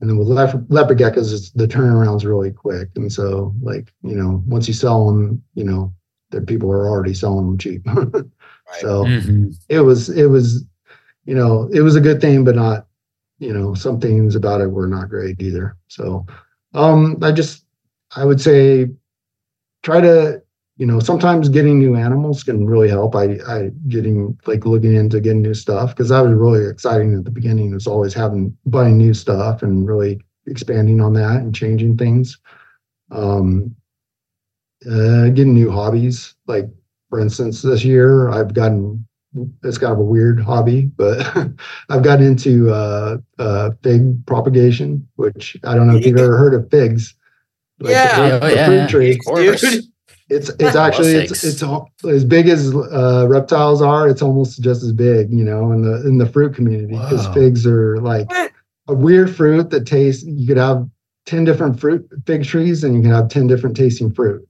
And 0.01 0.09
then 0.11 0.17
with 0.17 0.29
leopard 0.29 0.99
geckos, 0.99 1.53
the 1.55 1.69
turnaround's 1.69 2.25
really 2.25 2.51
quick. 2.51 2.89
And 2.97 3.13
so, 3.13 3.55
like, 3.63 3.93
you 4.03 4.17
know, 4.17 4.43
once 4.47 4.67
you 4.67 4.75
sell 4.75 5.07
them, 5.07 5.41
you 5.55 5.63
know, 5.63 5.95
that 6.33 6.47
people 6.47 6.71
are 6.71 6.89
already 6.89 7.15
selling 7.15 7.47
them 7.47 7.59
cheap. 7.59 7.87
right. 7.87 8.25
So 8.81 9.05
mm-hmm. 9.05 9.51
it 9.69 9.81
was 9.81 10.09
it 10.09 10.27
was 10.27 10.65
you 11.25 11.35
know 11.35 11.69
it 11.73 11.81
was 11.81 11.97
a 11.97 12.01
good 12.01 12.21
thing, 12.21 12.45
but 12.45 12.57
not 12.57 12.87
you 13.39 13.53
know 13.53 13.75
some 13.75 14.01
things 14.01 14.35
about 14.35 14.61
it 14.61 14.69
were 14.69 14.87
not 14.87 15.09
great 15.09 15.41
either. 15.41 15.77
So 15.89 16.27
um, 16.75 17.19
I 17.23 17.33
just 17.33 17.65
I 18.17 18.25
would 18.25 18.41
say 18.41 18.89
try 19.83 20.01
to 20.01 20.43
you 20.77 20.87
know 20.87 21.01
sometimes 21.01 21.49
getting 21.49 21.79
new 21.79 21.97
animals 21.97 22.43
can 22.43 22.67
really 22.67 22.89
help. 22.89 23.15
I 23.15 23.39
I 23.47 23.71
getting 23.89 24.39
like 24.47 24.67
looking 24.67 24.95
into 24.95 25.21
getting 25.21 25.43
new 25.43 25.55
stuff 25.55 25.91
because 25.91 26.09
that 26.09 26.21
was 26.21 26.33
really 26.33 26.69
exciting 26.69 27.15
at 27.15 27.25
the 27.25 27.31
beginning. 27.31 27.71
It 27.71 27.75
was 27.75 27.87
always 27.87 28.15
having 28.15 28.57
buying 28.67 28.99
new 28.99 29.15
stuff 29.15 29.63
and 29.63 29.87
really 29.87 30.21
expanding 30.47 31.01
on 31.01 31.13
that 31.15 31.37
and 31.37 31.55
changing 31.55 31.97
things. 31.97 32.39
Um, 33.11 33.77
uh, 34.91 35.29
getting 35.29 35.55
new 35.55 35.71
hobbies. 35.71 36.35
Like 36.47 36.67
for 37.11 37.21
instance, 37.21 37.63
this 37.63 37.85
year 37.85 38.31
I've 38.31 38.55
gotten 38.55 39.07
it's 39.63 39.79
kind 39.79 39.93
of 39.93 39.99
a 39.99 40.05
weird 40.05 40.41
hobby, 40.41 40.87
but 40.97 41.27
I've 41.89 42.03
gotten 42.03 42.27
into 42.27 42.71
uh, 42.71 43.19
uh, 43.39 43.71
fig 43.83 44.25
propagation, 44.27 45.09
which 45.17 45.57
I 45.65 45.75
don't 45.75 45.87
know 45.87 45.97
if 45.97 46.07
you've 46.07 46.19
ever 46.19 46.37
heard 46.37 46.55
of 46.55 46.71
figs. 46.71 47.15
Like 47.81 47.93
yeah, 47.93 48.07
the, 48.07 48.15
fruit, 48.15 48.33
oh, 48.33 48.49
the 48.49 48.55
yeah, 48.55 48.67
fruit 48.67 48.89
tree. 48.91 49.21
It's 50.29 50.49
it's 50.59 50.77
actually 50.77 51.13
it's, 51.13 51.45
it's 51.45 51.63
as 52.09 52.25
big 52.25 52.49
as 52.49 52.75
uh, 52.75 53.27
reptiles 53.29 53.83
are. 53.83 54.09
It's 54.09 54.23
almost 54.23 54.63
just 54.63 54.83
as 54.83 54.93
big, 54.93 55.31
you 55.31 55.45
know, 55.45 55.73
in 55.73 55.83
the 55.83 56.07
in 56.07 56.19
the 56.19 56.27
fruit 56.27 56.55
community 56.55 56.95
because 56.95 57.27
figs 57.35 57.67
are 57.67 57.99
like 57.99 58.31
a 58.89 58.95
weird 58.95 59.35
fruit 59.35 59.71
that 59.71 59.87
tastes. 59.87 60.25
You 60.25 60.47
could 60.47 60.57
have 60.57 60.89
ten 61.27 61.45
different 61.45 61.79
fruit 61.79 62.09
fig 62.27 62.45
trees, 62.45 62.83
and 62.83 62.95
you 62.95 63.03
can 63.03 63.11
have 63.11 63.29
ten 63.29 63.47
different 63.47 63.77
tasting 63.77 64.13
fruit. 64.13 64.47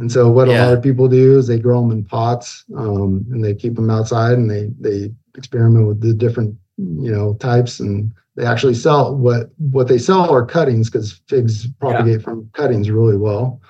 And 0.00 0.10
so 0.10 0.30
what 0.30 0.48
yeah. 0.48 0.64
a 0.64 0.66
lot 0.66 0.72
of 0.78 0.82
people 0.82 1.08
do 1.08 1.38
is 1.38 1.46
they 1.46 1.58
grow 1.58 1.82
them 1.82 1.90
in 1.90 2.04
pots, 2.04 2.64
um, 2.74 3.24
and 3.30 3.44
they 3.44 3.54
keep 3.54 3.74
them 3.74 3.90
outside, 3.90 4.32
and 4.32 4.50
they 4.50 4.70
they 4.80 5.12
experiment 5.36 5.86
with 5.86 6.00
the 6.00 6.14
different 6.14 6.56
you 6.78 7.12
know 7.12 7.34
types, 7.34 7.80
and 7.80 8.10
they 8.34 8.46
actually 8.46 8.72
sell 8.74 9.14
what 9.14 9.50
what 9.58 9.88
they 9.88 9.98
sell 9.98 10.30
are 10.30 10.44
cuttings 10.44 10.88
because 10.88 11.20
figs 11.28 11.68
propagate 11.80 12.20
yeah. 12.20 12.24
from 12.24 12.48
cuttings 12.54 12.90
really 12.90 13.18
well. 13.18 13.60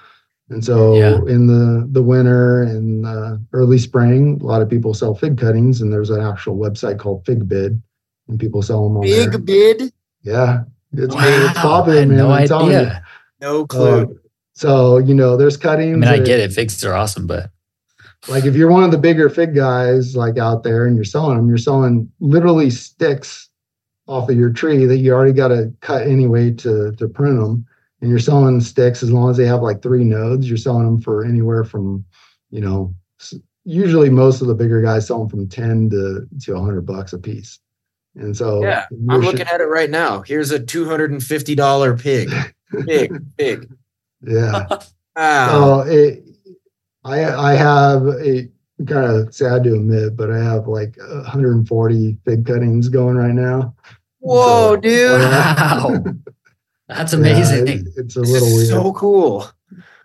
And 0.50 0.64
so 0.64 0.94
yeah. 0.94 1.16
in 1.26 1.48
the 1.48 1.88
the 1.90 2.02
winter 2.02 2.62
and 2.62 3.04
uh, 3.04 3.36
early 3.52 3.78
spring, 3.78 4.38
a 4.40 4.46
lot 4.46 4.62
of 4.62 4.70
people 4.70 4.94
sell 4.94 5.16
fig 5.16 5.36
cuttings, 5.36 5.80
and 5.80 5.92
there's 5.92 6.10
an 6.10 6.20
actual 6.20 6.56
website 6.56 7.00
called 7.00 7.24
FigBid, 7.24 7.82
and 8.28 8.38
people 8.38 8.62
sell 8.62 8.84
them 8.84 8.98
on 8.98 9.02
Fig 9.02 9.30
there. 9.30 9.38
Bid. 9.40 9.92
Yeah, 10.22 10.60
it's, 10.92 11.12
wow. 11.12 11.22
it's 11.24 11.58
popular, 11.58 12.06
man. 12.06 12.16
No 12.16 12.30
idea. 12.30 13.02
No 13.40 13.66
clue. 13.66 14.02
Uh, 14.02 14.06
so 14.60 14.98
you 14.98 15.14
know, 15.14 15.38
there's 15.38 15.56
cuttings. 15.56 15.94
I 15.94 16.12
mean, 16.12 16.20
I 16.20 16.24
get 16.24 16.38
it. 16.38 16.52
Figs 16.52 16.84
are 16.84 16.94
awesome, 16.94 17.26
but 17.26 17.50
like 18.28 18.44
if 18.44 18.54
you're 18.54 18.70
one 18.70 18.84
of 18.84 18.90
the 18.90 18.98
bigger 18.98 19.30
fig 19.30 19.54
guys, 19.54 20.14
like 20.14 20.36
out 20.36 20.64
there, 20.64 20.86
and 20.86 20.96
you're 20.96 21.04
selling 21.04 21.38
them, 21.38 21.48
you're 21.48 21.56
selling 21.56 22.12
literally 22.20 22.68
sticks 22.68 23.48
off 24.06 24.28
of 24.28 24.36
your 24.36 24.50
tree 24.50 24.84
that 24.84 24.98
you 24.98 25.14
already 25.14 25.32
got 25.32 25.48
to 25.48 25.72
cut 25.80 26.06
anyway 26.06 26.50
to 26.50 26.92
to 26.92 27.08
prune 27.08 27.38
them 27.38 27.66
and 28.02 28.10
you're 28.10 28.18
selling 28.18 28.60
sticks 28.60 29.02
as 29.02 29.10
long 29.10 29.30
as 29.30 29.38
they 29.38 29.46
have 29.46 29.62
like 29.62 29.80
three 29.80 30.04
nodes 30.04 30.48
you're 30.48 30.58
selling 30.58 30.84
them 30.84 31.00
for 31.00 31.24
anywhere 31.24 31.64
from 31.64 32.04
you 32.50 32.60
know 32.60 32.94
usually 33.64 34.10
most 34.10 34.42
of 34.42 34.48
the 34.48 34.54
bigger 34.54 34.82
guys 34.82 35.06
sell 35.06 35.20
them 35.20 35.28
from 35.28 35.48
10 35.48 35.90
to 35.90 36.26
to 36.40 36.54
100 36.54 36.82
bucks 36.82 37.12
a 37.12 37.18
piece 37.18 37.60
and 38.16 38.36
so 38.36 38.62
yeah 38.62 38.86
i'm 39.08 39.20
looking 39.20 39.46
at 39.46 39.60
it 39.60 39.66
right 39.66 39.90
now 39.90 40.22
here's 40.22 40.50
a 40.50 40.58
$250 40.58 42.00
pig 42.02 42.30
pig 42.84 43.36
pig 43.38 43.68
yeah 44.22 44.66
wow. 45.16 45.84
so 45.84 45.90
it, 45.90 46.24
i 47.04 47.24
i 47.24 47.54
have 47.54 48.06
a 48.06 48.48
kind 48.86 49.04
of 49.04 49.34
sad 49.34 49.64
to 49.64 49.74
admit 49.74 50.16
but 50.16 50.30
i 50.30 50.38
have 50.38 50.66
like 50.66 50.96
140 50.96 52.16
fig 52.24 52.46
cuttings 52.46 52.88
going 52.88 53.16
right 53.16 53.34
now 53.34 53.74
whoa 54.20 54.74
so, 54.74 54.76
dude 54.76 55.20
wow 55.20 56.02
That's 56.90 57.12
amazing. 57.12 57.66
Yeah, 57.68 57.92
it's 57.98 58.16
a 58.16 58.20
little 58.20 58.48
weird. 58.48 58.68
So 58.68 58.92
cool. 58.92 59.48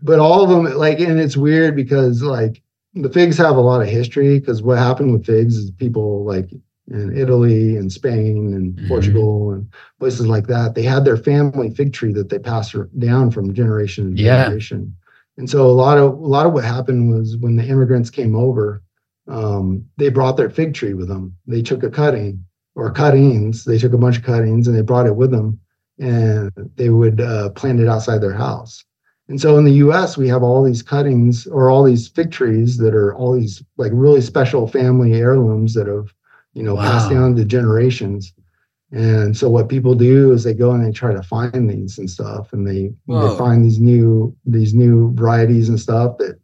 But 0.04 0.20
all 0.20 0.44
of 0.44 0.50
them, 0.50 0.78
like, 0.78 1.00
and 1.00 1.20
it's 1.20 1.36
weird 1.36 1.76
because 1.76 2.22
like 2.22 2.62
the 2.94 3.10
figs 3.10 3.38
have 3.38 3.58
a 3.58 3.62
lot 3.62 3.82
of 3.82 3.88
history. 3.88 4.40
Because 4.40 4.62
what 4.62 4.78
happened 4.78 5.12
with 5.12 5.26
figs 5.26 5.58
is 5.58 5.72
people 5.72 6.24
like 6.26 6.52
in 6.88 7.18
Italy 7.18 7.78
and 7.78 7.92
Spain 7.92 8.54
and 8.54 8.76
mm-hmm. 8.76 8.88
Portugal 8.88 9.52
and 9.52 9.68
places 10.00 10.28
like 10.28 10.48
that, 10.48 10.76
they 10.76 10.84
had 10.84 11.06
their 11.06 11.18
family 11.18 11.70
fig 11.70 11.94
tree 11.94 12.14
that 12.14 12.30
they 12.30 12.40
passed 12.40 12.76
down 13.00 13.32
from 13.32 13.54
generation 13.54 14.16
to 14.16 14.24
generation. 14.24 14.96
Yeah. 14.96 15.02
And 15.38 15.50
so 15.50 15.66
a 15.66 15.72
lot 15.72 15.98
of 15.98 16.14
a 16.14 16.28
lot 16.28 16.46
of 16.46 16.54
what 16.54 16.64
happened 16.64 17.10
was 17.10 17.38
when 17.38 17.56
the 17.56 17.66
immigrants 17.66 18.10
came 18.10 18.36
over, 18.36 18.82
um, 19.28 19.86
they 19.98 20.10
brought 20.10 20.38
their 20.38 20.50
fig 20.50 20.74
tree 20.74 20.94
with 20.94 21.08
them. 21.08 21.36
They 21.48 21.62
took 21.62 21.84
a 21.84 21.90
cutting 21.90 22.46
or 22.76 22.92
cuttings. 22.92 23.66
They 23.66 23.78
took 23.78 23.94
a 23.94 23.98
bunch 23.98 24.18
of 24.18 24.24
cuttings 24.24 24.68
and 24.68 24.78
they 24.78 24.82
brought 24.82 25.08
it 25.08 25.16
with 25.16 25.32
them 25.32 25.60
and 26.00 26.52
they 26.76 26.90
would 26.90 27.22
uh, 27.22 27.50
plant 27.52 27.80
it 27.80 27.88
outside 27.88 28.20
their 28.20 28.34
house. 28.34 28.84
And 29.28 29.42
so 29.42 29.58
in 29.58 29.64
the 29.64 29.74
US, 29.74 30.18
we 30.18 30.28
have 30.28 30.44
all 30.44 30.64
these 30.64 30.84
cuttings 30.84 31.48
or 31.48 31.70
all 31.70 31.84
these 31.84 32.08
fig 32.08 32.32
trees 32.32 32.78
that 32.78 32.94
are 32.94 33.16
all 33.16 33.34
these 33.34 33.64
like 33.78 33.92
really 33.94 34.22
special 34.22 34.68
family 34.68 35.14
heirlooms 35.14 35.74
that 35.74 35.88
have, 35.88 36.14
you 36.56 36.64
know, 36.64 36.74
wow. 36.74 36.82
passed 36.82 37.12
down 37.12 37.36
to 37.36 37.46
generations. 37.46 38.34
And 38.92 39.36
so 39.38 39.50
what 39.50 39.70
people 39.70 39.94
do 39.94 40.32
is 40.32 40.44
they 40.44 40.54
go 40.54 40.72
and 40.72 40.84
they 40.84 40.92
try 40.92 41.14
to 41.14 41.22
find 41.22 41.70
these 41.70 42.00
and 42.00 42.10
stuff, 42.10 42.54
and 42.54 42.68
they, 42.68 42.94
they 43.08 43.38
find 43.38 43.64
these 43.64 43.80
new 43.80 44.36
these 44.46 44.74
new 44.74 45.14
varieties 45.14 45.70
and 45.70 45.80
stuff 45.80 46.18
that, 46.20 46.40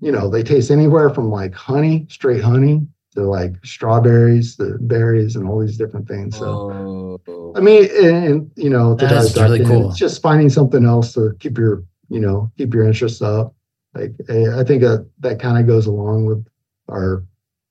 you 0.00 0.12
know, 0.12 0.28
they 0.28 0.42
taste 0.42 0.70
anywhere 0.70 1.10
from 1.10 1.30
like 1.30 1.54
honey, 1.54 2.06
straight 2.10 2.42
honey, 2.42 2.86
to 3.14 3.22
like 3.22 3.54
strawberries, 3.64 4.56
the 4.56 4.76
berries, 4.80 5.36
and 5.36 5.48
all 5.48 5.58
these 5.58 5.78
different 5.78 6.06
things. 6.06 6.36
So, 6.36 7.20
oh. 7.26 7.52
I 7.56 7.60
mean, 7.60 7.88
and, 8.02 8.24
and, 8.26 8.50
you 8.56 8.68
know, 8.68 8.94
that's 8.94 9.36
really 9.36 9.64
cool. 9.64 9.88
It's 9.88 9.98
just 9.98 10.20
finding 10.20 10.50
something 10.50 10.84
else 10.84 11.14
to 11.14 11.34
keep 11.40 11.56
your, 11.56 11.82
you 12.10 12.20
know, 12.20 12.52
keep 12.58 12.74
your 12.74 12.84
interest 12.84 13.22
up. 13.22 13.54
Like, 13.94 14.12
eh, 14.28 14.58
I 14.58 14.62
think 14.64 14.82
that 14.82 15.08
that 15.20 15.40
kind 15.40 15.58
of 15.58 15.66
goes 15.66 15.86
along 15.86 16.26
with 16.26 16.46
our 16.90 17.24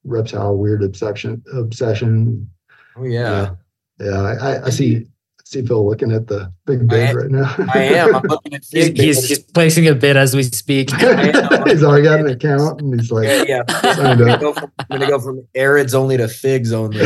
reptile 0.06 0.58
weird 0.58 0.84
obsession. 0.84 1.44
Obsession. 1.54 2.50
Oh 2.96 3.04
yeah. 3.04 3.52
Yeah, 4.00 4.06
yeah 4.06 4.22
I, 4.22 4.66
I 4.66 4.70
see 4.70 5.08
see 5.46 5.62
Phil 5.66 5.88
looking 5.88 6.12
at 6.12 6.28
the 6.28 6.52
big 6.66 6.88
bid 6.88 7.16
right 7.16 7.30
now. 7.30 7.56
I 7.74 7.84
am. 7.84 8.16
I'm 8.16 8.24
looking 8.24 8.54
at 8.54 8.64
he's, 8.72 8.88
he's, 8.88 9.28
he's, 9.28 9.40
placing 9.40 9.88
a 9.88 9.96
bid 9.96 10.18
as 10.18 10.36
we 10.36 10.44
speak. 10.44 10.90
he's 10.96 11.84
already 11.84 12.04
got 12.04 12.20
an 12.20 12.28
account 12.28 12.82
and 12.82 13.00
he's 13.00 13.12
like, 13.12 13.28
yeah, 13.28 13.44
yeah. 13.48 13.64
I'm, 13.68 14.18
gonna 14.18 14.38
go 14.38 14.54
from, 14.54 14.72
I'm 14.80 15.00
gonna 15.00 15.08
go 15.08 15.20
from 15.20 15.48
arids 15.56 15.94
only 15.94 16.18
to 16.18 16.28
figs 16.28 16.74
only. 16.74 17.06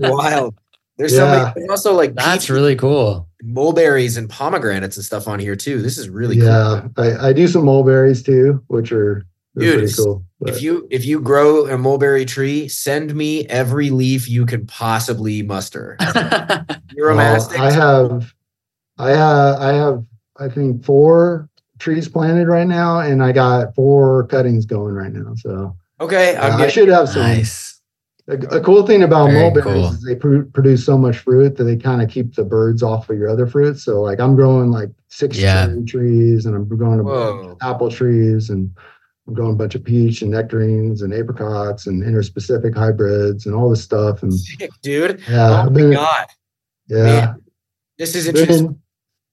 wild. 0.08 0.54
There's 0.96 1.12
yeah. 1.12 1.52
so 1.52 1.54
many. 1.54 1.68
Also, 1.68 1.94
like 1.94 2.14
that's 2.14 2.50
really 2.50 2.76
cool. 2.76 3.28
Mulberries 3.42 4.16
and 4.16 4.28
pomegranates 4.28 4.96
and 4.96 5.04
stuff 5.04 5.28
on 5.28 5.38
here 5.38 5.56
too. 5.56 5.82
This 5.82 5.98
is 5.98 6.08
really 6.08 6.36
yeah, 6.36 6.82
cool. 6.94 7.04
I, 7.04 7.28
I 7.28 7.32
do 7.32 7.46
some 7.48 7.64
mulberries 7.64 8.22
too, 8.22 8.62
which 8.68 8.92
are 8.92 9.24
Dude, 9.56 9.96
cool. 9.96 10.24
If 10.40 10.62
you 10.62 10.88
if 10.90 11.04
you 11.04 11.20
grow 11.20 11.66
a 11.66 11.78
mulberry 11.78 12.24
tree, 12.24 12.68
send 12.68 13.14
me 13.14 13.46
every 13.46 13.90
leaf 13.90 14.28
you 14.28 14.46
can 14.46 14.66
possibly 14.66 15.42
muster. 15.42 15.96
You're 16.92 17.14
well, 17.14 17.50
I 17.58 17.70
have, 17.70 18.34
I 18.98 19.10
have, 19.10 19.60
I 19.60 19.72
have, 19.72 20.04
I 20.38 20.48
think 20.48 20.84
four 20.84 21.48
trees 21.78 22.08
planted 22.08 22.48
right 22.48 22.66
now, 22.66 22.98
and 22.98 23.22
I 23.22 23.30
got 23.32 23.74
four 23.74 24.26
cuttings 24.26 24.66
going 24.66 24.94
right 24.94 25.12
now. 25.12 25.34
So 25.36 25.76
okay, 26.00 26.34
uh, 26.34 26.56
I 26.56 26.68
should 26.68 26.88
have 26.88 27.08
some. 27.08 27.22
Nice. 27.22 27.80
A, 28.26 28.38
a 28.56 28.60
cool 28.60 28.86
thing 28.86 29.02
about 29.02 29.30
Very 29.30 29.40
mulberries 29.42 29.64
cool. 29.64 29.92
is 29.92 30.02
they 30.02 30.16
pr- 30.16 30.44
produce 30.54 30.84
so 30.84 30.96
much 30.96 31.18
fruit 31.18 31.56
that 31.56 31.64
they 31.64 31.76
kind 31.76 32.00
of 32.00 32.08
keep 32.08 32.34
the 32.34 32.42
birds 32.42 32.82
off 32.82 33.10
of 33.10 33.18
your 33.18 33.28
other 33.28 33.46
fruits. 33.46 33.84
So 33.84 34.00
like 34.00 34.18
I'm 34.18 34.34
growing 34.34 34.70
like 34.70 34.88
six 35.08 35.38
yeah. 35.38 35.68
trees, 35.86 36.46
and 36.46 36.56
I'm 36.56 36.66
growing 36.66 37.56
apple 37.62 37.90
trees 37.90 38.50
and 38.50 38.74
I'm 39.26 39.34
growing 39.34 39.52
a 39.52 39.56
bunch 39.56 39.74
of 39.74 39.84
peach 39.84 40.22
and 40.22 40.30
nectarines 40.30 41.02
and 41.02 41.14
apricots 41.14 41.86
and 41.86 42.02
interspecific 42.02 42.76
hybrids 42.76 43.46
and 43.46 43.54
all 43.54 43.70
this 43.70 43.82
stuff. 43.82 44.22
And 44.22 44.32
Sick, 44.32 44.70
dude. 44.82 45.22
Yeah. 45.28 45.64
Oh 45.66 45.70
been, 45.70 45.90
my 45.90 45.94
god. 45.94 46.26
Yeah. 46.88 47.02
Man, 47.04 47.42
this 47.98 48.14
is 48.14 48.28
interesting. 48.28 48.80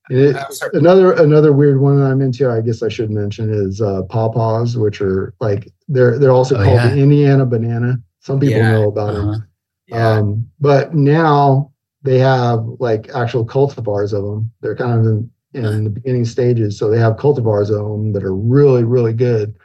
It, 0.09 0.35
another 0.73 1.13
another 1.13 1.53
weird 1.53 1.79
one 1.79 1.97
that 1.97 2.05
I'm 2.05 2.21
into, 2.21 2.49
I 2.49 2.61
guess 2.61 2.83
I 2.83 2.89
should 2.89 3.11
mention, 3.11 3.49
is 3.53 3.81
uh, 3.81 4.03
pawpaws, 4.03 4.75
which 4.75 5.01
are 5.01 5.33
like 5.39 5.71
they're 5.87 6.17
they're 6.17 6.31
also 6.31 6.55
oh, 6.55 6.63
called 6.63 6.75
yeah. 6.75 6.89
the 6.89 7.01
Indiana 7.01 7.45
banana. 7.45 7.97
Some 8.19 8.39
people 8.39 8.57
yeah. 8.57 8.71
know 8.71 8.87
about 8.89 9.09
uh-huh. 9.09 9.31
them. 9.31 9.47
Yeah. 9.87 10.09
Um, 10.09 10.49
but 10.59 10.93
now 10.93 11.71
they 12.01 12.17
have 12.19 12.65
like 12.79 13.09
actual 13.13 13.45
cultivars 13.45 14.13
of 14.13 14.23
them. 14.23 14.51
They're 14.61 14.75
kind 14.75 14.99
of 14.99 15.05
in, 15.05 15.31
in 15.53 15.83
the 15.83 15.89
beginning 15.89 16.25
stages, 16.25 16.77
so 16.77 16.89
they 16.89 16.99
have 16.99 17.17
cultivars 17.17 17.69
of 17.69 17.85
them 17.85 18.13
that 18.13 18.23
are 18.23 18.35
really 18.35 18.83
really 18.83 19.13
good 19.13 19.55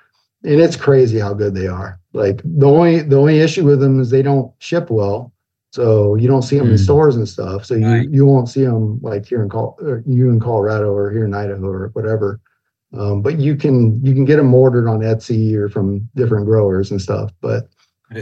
and 0.47 0.60
it's 0.60 0.77
crazy 0.77 1.18
how 1.18 1.35
good 1.35 1.55
they 1.55 1.66
are. 1.66 2.01
Like 2.12 2.40
the 2.44 2.66
only 2.66 3.02
the 3.02 3.16
only 3.16 3.40
issue 3.40 3.64
with 3.64 3.81
them 3.81 4.01
is 4.01 4.10
they 4.10 4.23
don't 4.23 4.52
ship 4.59 4.90
well, 4.90 5.32
so 5.73 6.14
you 6.14 6.28
don't 6.28 6.43
see 6.43 6.56
them 6.56 6.68
mm. 6.68 6.70
in 6.70 6.77
hmm. 6.77 6.85
stores 6.85 7.16
and 7.16 7.28
stuff. 7.28 7.66
So 7.66 7.74
you 7.74 7.86
right. 7.86 8.09
you 8.10 8.24
won't 8.24 8.48
see 8.48 8.64
them 8.64 9.01
like 9.02 9.27
here 9.27 9.43
in 9.43 9.51
Col- 9.51 9.77
you 10.06 10.31
in 10.31 10.40
Colorado 10.40 10.93
or 10.93 11.10
here 11.10 11.24
in 11.24 11.35
Idaho 11.35 11.66
or 11.66 11.89
whatever. 11.89 12.40
Um, 12.97 13.20
but 13.20 13.39
you 13.39 13.56
can 13.56 14.02
you 14.05 14.14
can 14.14 14.24
get 14.24 14.36
them 14.36 14.55
ordered 14.55 14.89
on 14.89 15.01
Etsy 15.01 15.55
or 15.55 15.68
from 15.68 16.09
different 16.14 16.47
growers 16.47 16.90
and 16.90 17.02
stuff. 17.02 17.32
But 17.40 17.68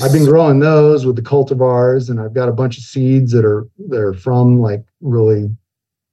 I've 0.03 0.13
been 0.13 0.25
growing 0.25 0.61
those 0.61 1.05
with 1.05 1.17
the 1.17 1.23
cultivars, 1.23 2.09
and 2.09 2.19
I've 2.19 2.33
got 2.33 2.49
a 2.49 2.53
bunch 2.53 2.79
of 2.79 2.85
seeds 2.85 3.33
that 3.33 3.45
are 3.45 3.69
that 3.89 4.01
are 4.01 4.15
from 4.15 4.61
like 4.61 4.83
really 5.03 5.55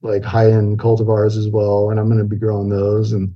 like 0.02 0.24
high 0.24 0.52
end 0.52 0.78
cultivars 0.78 1.38
as 1.38 1.48
well, 1.48 1.90
and 1.90 2.00
I'm 2.00 2.08
going 2.08 2.20
to 2.20 2.26
be 2.26 2.36
growing 2.36 2.70
those 2.70 3.14
and 3.14 3.34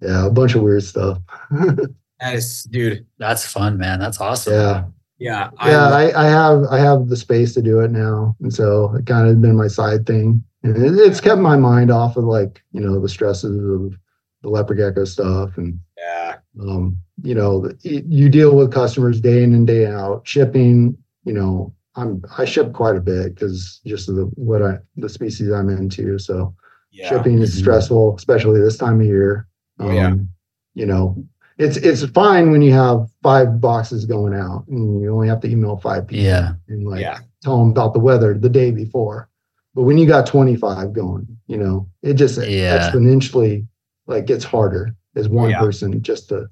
yeah, 0.00 0.26
a 0.26 0.30
bunch 0.30 0.54
of 0.54 0.62
weird 0.62 0.82
stuff. 0.82 1.18
that 2.20 2.34
is, 2.34 2.64
dude. 2.64 3.06
That's 3.18 3.46
fun, 3.46 3.78
man. 3.78 3.98
That's 3.98 4.20
awesome. 4.20 4.54
Yeah. 4.54 4.84
Yeah. 5.18 5.50
I 5.58 5.70
yeah, 5.70 5.88
I, 5.88 6.26
I, 6.26 6.28
have 6.28 6.64
I 6.70 6.78
have 6.78 7.08
the 7.08 7.16
space 7.16 7.54
to 7.54 7.62
do 7.62 7.80
it 7.80 7.90
now. 7.90 8.36
And 8.40 8.52
so 8.52 8.94
it 8.94 9.06
kind 9.06 9.28
of 9.28 9.40
been 9.42 9.56
my 9.56 9.68
side 9.68 10.06
thing. 10.06 10.42
And 10.62 10.76
it, 10.76 10.98
it's 10.98 11.20
kept 11.20 11.40
my 11.40 11.56
mind 11.56 11.90
off 11.90 12.16
of 12.16 12.24
like, 12.24 12.62
you 12.72 12.80
know, 12.80 13.00
the 13.00 13.08
stresses 13.08 13.56
of 13.56 13.98
the 14.42 14.48
leopard 14.48 14.78
gecko 14.78 15.04
stuff. 15.04 15.56
And 15.56 15.78
yeah. 15.98 16.36
Um, 16.60 16.96
you 17.22 17.34
know, 17.34 17.70
you 17.82 18.28
deal 18.28 18.56
with 18.56 18.72
customers 18.72 19.20
day 19.20 19.42
in 19.42 19.54
and 19.54 19.66
day 19.66 19.86
out, 19.86 20.26
shipping, 20.26 20.96
you 21.24 21.32
know, 21.32 21.74
I'm 21.96 22.22
I 22.38 22.44
ship 22.44 22.72
quite 22.72 22.96
a 22.96 23.00
bit 23.00 23.34
because 23.34 23.80
just 23.84 24.06
the 24.06 24.30
what 24.34 24.62
I 24.62 24.78
the 24.96 25.08
species 25.08 25.52
I'm 25.52 25.68
into. 25.68 26.18
So 26.18 26.54
yeah. 26.90 27.08
shipping 27.08 27.40
is 27.40 27.50
mm-hmm. 27.50 27.60
stressful, 27.60 28.16
especially 28.16 28.60
this 28.60 28.78
time 28.78 29.00
of 29.00 29.06
year. 29.06 29.46
Oh, 29.78 29.90
yeah. 29.90 30.08
Um, 30.08 30.28
you 30.74 30.86
know, 30.86 31.22
it's 31.60 31.76
it's 31.76 32.04
fine 32.06 32.50
when 32.50 32.62
you 32.62 32.72
have 32.72 33.06
five 33.22 33.60
boxes 33.60 34.06
going 34.06 34.34
out 34.34 34.66
and 34.68 35.02
you 35.02 35.12
only 35.12 35.28
have 35.28 35.40
to 35.40 35.48
email 35.48 35.76
five 35.76 36.08
people. 36.08 36.24
Yeah. 36.24 36.54
And 36.68 36.88
like 36.88 37.02
yeah. 37.02 37.18
tell 37.42 37.58
them 37.58 37.70
about 37.70 37.92
the 37.92 38.00
weather 38.00 38.32
the 38.32 38.48
day 38.48 38.70
before. 38.70 39.28
But 39.74 39.82
when 39.82 39.98
you 39.98 40.06
got 40.06 40.26
25 40.26 40.94
going, 40.94 41.28
you 41.46 41.58
know, 41.58 41.86
it 42.02 42.14
just 42.14 42.38
yeah. 42.44 42.78
exponentially 42.78 43.66
like 44.06 44.24
gets 44.24 44.42
harder 44.42 44.96
as 45.14 45.28
one 45.28 45.50
yeah. 45.50 45.60
person 45.60 46.02
just 46.02 46.30
to, 46.30 46.48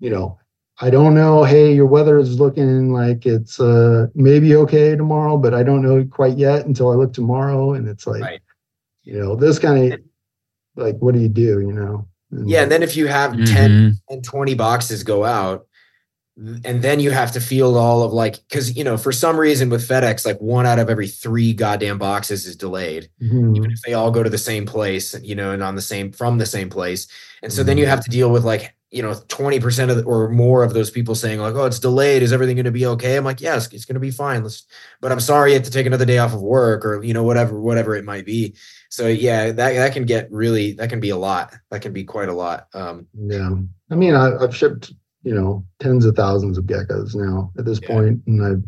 you 0.00 0.10
know, 0.10 0.38
I 0.80 0.90
don't 0.90 1.14
know. 1.14 1.44
Hey, 1.44 1.72
your 1.72 1.86
weather 1.86 2.18
is 2.18 2.40
looking 2.40 2.92
like 2.92 3.26
it's 3.26 3.60
uh 3.60 4.08
maybe 4.16 4.56
okay 4.56 4.96
tomorrow, 4.96 5.36
but 5.36 5.54
I 5.54 5.62
don't 5.62 5.82
know 5.82 6.04
quite 6.10 6.36
yet 6.36 6.66
until 6.66 6.90
I 6.90 6.96
look 6.96 7.12
tomorrow. 7.12 7.74
And 7.74 7.88
it's 7.88 8.06
like, 8.06 8.22
right. 8.22 8.40
you 9.04 9.16
know, 9.16 9.36
this 9.36 9.60
kind 9.60 9.92
of 9.92 10.00
like, 10.74 10.96
what 10.98 11.14
do 11.14 11.20
you 11.20 11.28
do? 11.28 11.60
You 11.60 11.72
know? 11.72 12.08
Yeah, 12.32 12.62
and 12.62 12.70
then 12.70 12.82
if 12.82 12.96
you 12.96 13.08
have 13.08 13.32
mm-hmm. 13.32 13.44
10 13.44 14.00
and 14.08 14.24
20 14.24 14.54
boxes 14.54 15.02
go 15.02 15.24
out, 15.24 15.66
and 16.36 16.82
then 16.82 17.00
you 17.00 17.10
have 17.10 17.32
to 17.32 17.40
field 17.40 17.76
all 17.76 18.02
of 18.02 18.12
like 18.12 18.36
because 18.48 18.76
you 18.76 18.82
know 18.82 18.96
for 18.96 19.12
some 19.12 19.38
reason 19.38 19.68
with 19.68 19.86
FedEx 19.86 20.24
like 20.24 20.40
one 20.40 20.64
out 20.64 20.78
of 20.78 20.88
every 20.88 21.06
three 21.06 21.52
goddamn 21.52 21.98
boxes 21.98 22.46
is 22.46 22.56
delayed 22.56 23.10
mm-hmm. 23.20 23.56
even 23.56 23.70
if 23.70 23.82
they 23.82 23.92
all 23.92 24.10
go 24.10 24.22
to 24.22 24.30
the 24.30 24.38
same 24.38 24.64
place 24.64 25.14
you 25.22 25.34
know 25.34 25.52
and 25.52 25.62
on 25.62 25.74
the 25.74 25.82
same 25.82 26.12
from 26.12 26.38
the 26.38 26.46
same 26.46 26.70
place 26.70 27.08
and 27.42 27.52
so 27.52 27.60
mm-hmm. 27.60 27.66
then 27.66 27.78
you 27.78 27.84
mm-hmm. 27.84 27.90
have 27.90 28.04
to 28.04 28.10
deal 28.10 28.30
with 28.30 28.44
like 28.44 28.74
you 28.90 29.02
know 29.02 29.12
20% 29.12 29.90
of 29.90 29.96
the, 29.98 30.02
or 30.02 30.28
more 30.30 30.64
of 30.64 30.74
those 30.74 30.90
people 30.90 31.14
saying 31.14 31.38
like 31.40 31.54
oh 31.54 31.66
it's 31.66 31.78
delayed 31.78 32.22
is 32.22 32.32
everything 32.32 32.56
going 32.56 32.64
to 32.64 32.70
be 32.70 32.86
okay 32.86 33.16
i'm 33.16 33.24
like 33.24 33.40
yes 33.40 33.72
it's 33.72 33.84
going 33.84 33.94
to 33.94 34.00
be 34.00 34.10
fine 34.10 34.42
let's 34.42 34.64
but 35.00 35.12
i'm 35.12 35.20
sorry 35.20 35.50
you 35.50 35.56
have 35.56 35.64
to 35.64 35.70
take 35.70 35.86
another 35.86 36.06
day 36.06 36.18
off 36.18 36.32
of 36.32 36.40
work 36.40 36.84
or 36.84 37.02
you 37.02 37.12
know 37.12 37.22
whatever 37.22 37.60
whatever 37.60 37.94
it 37.94 38.04
might 38.04 38.24
be 38.24 38.54
so 38.90 39.06
yeah 39.06 39.46
that 39.46 39.72
that 39.74 39.92
can 39.92 40.04
get 40.04 40.30
really 40.30 40.72
that 40.72 40.90
can 40.90 41.00
be 41.00 41.10
a 41.10 41.16
lot 41.16 41.54
that 41.70 41.80
can 41.80 41.92
be 41.92 42.04
quite 42.04 42.28
a 42.28 42.34
lot 42.34 42.68
um 42.74 43.06
yeah 43.14 43.50
i 43.90 43.94
mean 43.94 44.14
I, 44.14 44.36
i've 44.36 44.54
shipped 44.54 44.92
you 45.22 45.34
know 45.34 45.64
tens 45.78 46.04
of 46.04 46.16
thousands 46.16 46.58
of 46.58 46.64
geckos 46.64 47.14
now 47.14 47.52
at 47.58 47.64
this 47.64 47.80
yeah. 47.82 47.88
point, 47.88 48.22
and 48.26 48.64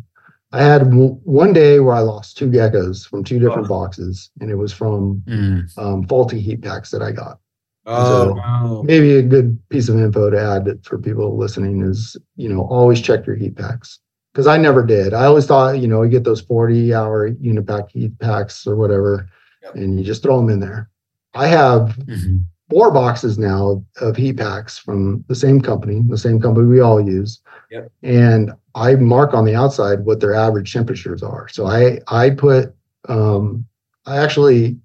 I 0.53 0.57
I 0.59 0.62
had 0.62 0.90
w- 0.90 1.19
one 1.24 1.53
day 1.53 1.81
where 1.81 1.94
I 1.94 2.01
lost 2.01 2.36
two 2.36 2.51
geckos 2.51 3.09
from 3.09 3.24
two 3.24 3.39
different 3.39 3.66
oh. 3.66 3.69
boxes, 3.69 4.31
and 4.40 4.51
it 4.51 4.57
was 4.57 4.73
from 4.73 5.23
mm. 5.27 5.78
um, 5.78 6.07
faulty 6.07 6.40
heat 6.40 6.62
packs 6.62 6.90
that 6.90 7.03
I 7.03 7.12
got. 7.12 7.39
Oh, 7.86 8.36
so 8.36 8.82
maybe 8.85 9.16
a 9.16 9.23
good 9.23 9.59
piece 9.70 9.89
of 9.89 9.99
info 9.99 10.31
to 10.31 10.40
add 10.40 10.85
for 10.85 10.99
people 10.99 11.36
listening 11.36 11.82
is 11.82 12.16
you 12.36 12.49
know 12.49 12.62
always 12.62 13.01
check 13.01 13.27
your 13.27 13.36
heat 13.36 13.57
packs 13.57 13.99
because 14.32 14.47
I 14.47 14.57
never 14.57 14.85
did. 14.85 15.15
I 15.15 15.24
always 15.24 15.47
thought 15.47 15.78
you 15.78 15.89
know 15.89 16.03
you 16.03 16.11
get 16.11 16.24
those 16.24 16.43
forty 16.43 16.94
hour 16.94 17.31
unipack 17.31 17.90
heat 17.90 18.19
packs 18.19 18.66
or 18.66 18.77
whatever, 18.77 19.28
yep. 19.62 19.74
and 19.74 19.98
you 19.98 20.05
just 20.05 20.22
throw 20.22 20.39
them 20.39 20.51
in 20.51 20.60
there. 20.60 20.90
I 21.34 21.47
have 21.47 21.97
mm-hmm 21.98 22.39
four 22.72 22.90
boxes 22.90 23.39
now 23.39 23.84
of 24.01 24.16
heat 24.16 24.39
packs 24.39 24.78
from 24.78 25.22
the 25.28 25.34
same 25.34 25.60
company, 25.60 26.02
the 26.09 26.16
same 26.16 26.40
company 26.40 26.66
we 26.66 26.80
all 26.80 27.01
use. 27.01 27.40
Yep. 27.70 27.93
And 28.02 28.52
I 28.74 28.94
mark 28.94 29.34
on 29.34 29.44
the 29.44 29.55
outside 29.55 30.06
what 30.06 30.20
their 30.20 30.34
average 30.34 30.72
temperatures 30.72 31.22
are. 31.22 31.48
So 31.48 31.66
I 31.66 32.01
I 32.09 32.30
put 32.30 32.74
um, 33.09 33.66
I 34.06 34.18
actually 34.18 34.78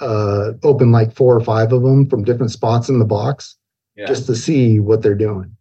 uh, 0.00 0.52
open 0.62 0.90
like 0.90 1.14
four 1.14 1.36
or 1.36 1.40
five 1.40 1.72
of 1.72 1.82
them 1.82 2.08
from 2.08 2.24
different 2.24 2.50
spots 2.50 2.88
in 2.88 2.98
the 2.98 3.04
box 3.04 3.56
yeah. 3.94 4.06
just 4.06 4.26
to 4.26 4.34
see 4.34 4.80
what 4.80 5.02
they're 5.02 5.14
doing. 5.14 5.54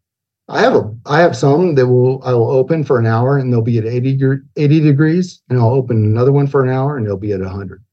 I 0.48 0.62
have 0.62 0.76
a 0.76 0.95
I 1.06 1.20
have 1.20 1.36
some 1.36 1.76
that 1.76 1.88
will 1.88 2.24
I 2.24 2.34
will 2.34 2.52
open 2.52 2.86
for 2.86 2.98
an 2.98 3.06
hour 3.06 3.38
and 3.38 3.52
they'll 3.52 3.62
be 3.62 3.78
at 3.78 3.86
80, 3.86 4.20
80 4.56 4.80
degrees 4.80 5.41
and 5.50 5.60
I'll 5.60 5.74
open 5.74 5.98
another 5.98 6.32
one 6.32 6.48
for 6.48 6.64
an 6.64 6.70
hour 6.70 6.95
and 6.98 7.06
they'll 7.06 7.18
be 7.18 7.34
at 7.34 7.41
100. 7.41 7.84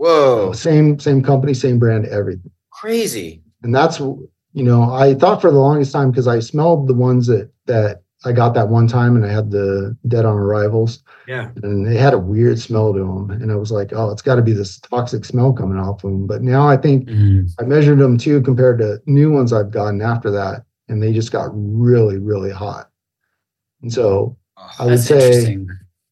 Whoa. 0.00 0.52
same 0.52 0.98
same 0.98 1.22
company, 1.22 1.54
same 1.54 1.78
brand, 1.78 2.06
everything 2.06 2.50
crazy. 2.80 3.42
And 3.62 3.74
that's 3.74 4.00
you 4.00 4.64
know, 4.64 4.92
I 4.92 5.14
thought 5.14 5.40
for 5.40 5.50
the 5.50 5.58
longest 5.58 5.92
time 5.92 6.10
because 6.10 6.26
I 6.26 6.40
smelled 6.40 6.88
the 6.88 6.94
ones 6.94 7.26
that 7.26 7.50
that 7.66 8.02
I 8.24 8.32
got 8.32 8.54
that 8.54 8.68
one 8.68 8.86
time 8.86 9.16
and 9.16 9.24
I 9.24 9.32
had 9.32 9.50
the 9.50 9.96
dead 10.08 10.24
on 10.24 10.36
arrivals. 10.36 11.02
Yeah. 11.26 11.50
And 11.62 11.86
they 11.86 11.96
had 11.96 12.12
a 12.12 12.18
weird 12.18 12.58
smell 12.58 12.92
to 12.92 12.98
them. 12.98 13.30
And 13.30 13.50
I 13.50 13.56
was 13.56 13.72
like, 13.72 13.92
oh, 13.94 14.10
it's 14.10 14.20
got 14.20 14.34
to 14.34 14.42
be 14.42 14.52
this 14.52 14.78
toxic 14.78 15.24
smell 15.24 15.54
coming 15.54 15.78
off 15.78 16.04
of 16.04 16.10
them. 16.10 16.26
But 16.26 16.42
now 16.42 16.68
I 16.68 16.76
think 16.76 17.08
mm. 17.08 17.50
I 17.58 17.62
measured 17.62 17.98
them 17.98 18.18
too 18.18 18.42
compared 18.42 18.78
to 18.80 19.00
new 19.06 19.32
ones 19.32 19.54
I've 19.54 19.70
gotten 19.70 20.02
after 20.02 20.30
that. 20.32 20.64
And 20.88 21.02
they 21.02 21.12
just 21.12 21.32
got 21.32 21.48
really, 21.52 22.18
really 22.18 22.50
hot. 22.50 22.90
And 23.80 23.90
so 23.90 24.36
oh, 24.58 24.70
I 24.78 24.84
would 24.86 25.00
say 25.00 25.56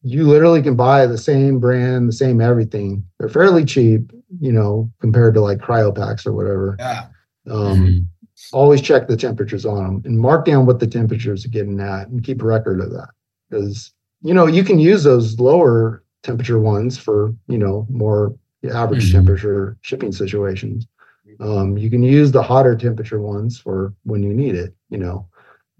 you 0.01 0.27
literally 0.27 0.61
can 0.61 0.75
buy 0.75 1.05
the 1.05 1.17
same 1.17 1.59
brand, 1.59 2.07
the 2.07 2.13
same 2.13 2.39
everything. 2.39 3.03
They're 3.17 3.29
fairly 3.29 3.65
cheap, 3.65 4.11
you 4.39 4.51
know, 4.51 4.91
compared 4.99 5.33
to 5.33 5.41
like 5.41 5.59
cryo 5.59 5.95
packs 5.95 6.25
or 6.25 6.33
whatever. 6.33 6.75
Yeah. 6.79 7.07
Um, 7.49 7.77
mm-hmm. 7.77 7.99
Always 8.53 8.81
check 8.81 9.07
the 9.07 9.17
temperatures 9.17 9.65
on 9.65 9.83
them 9.83 10.01
and 10.05 10.19
mark 10.19 10.45
down 10.45 10.65
what 10.65 10.79
the 10.79 10.87
temperatures 10.87 11.45
are 11.45 11.49
getting 11.49 11.79
at 11.81 12.07
and 12.07 12.23
keep 12.23 12.41
a 12.41 12.45
record 12.45 12.79
of 12.79 12.91
that. 12.91 13.09
Because, 13.49 13.91
you 14.21 14.33
know, 14.33 14.47
you 14.47 14.63
can 14.63 14.79
use 14.79 15.03
those 15.03 15.39
lower 15.39 16.03
temperature 16.23 16.59
ones 16.59 16.97
for, 16.97 17.33
you 17.47 17.57
know, 17.57 17.85
more 17.89 18.33
average 18.71 19.05
mm-hmm. 19.05 19.17
temperature 19.17 19.77
shipping 19.81 20.13
situations. 20.13 20.87
Um, 21.41 21.77
you 21.77 21.89
can 21.89 22.03
use 22.03 22.31
the 22.31 22.41
hotter 22.41 22.75
temperature 22.75 23.21
ones 23.21 23.59
for 23.59 23.93
when 24.03 24.23
you 24.23 24.33
need 24.33 24.55
it, 24.55 24.73
you 24.89 24.97
know. 24.97 25.27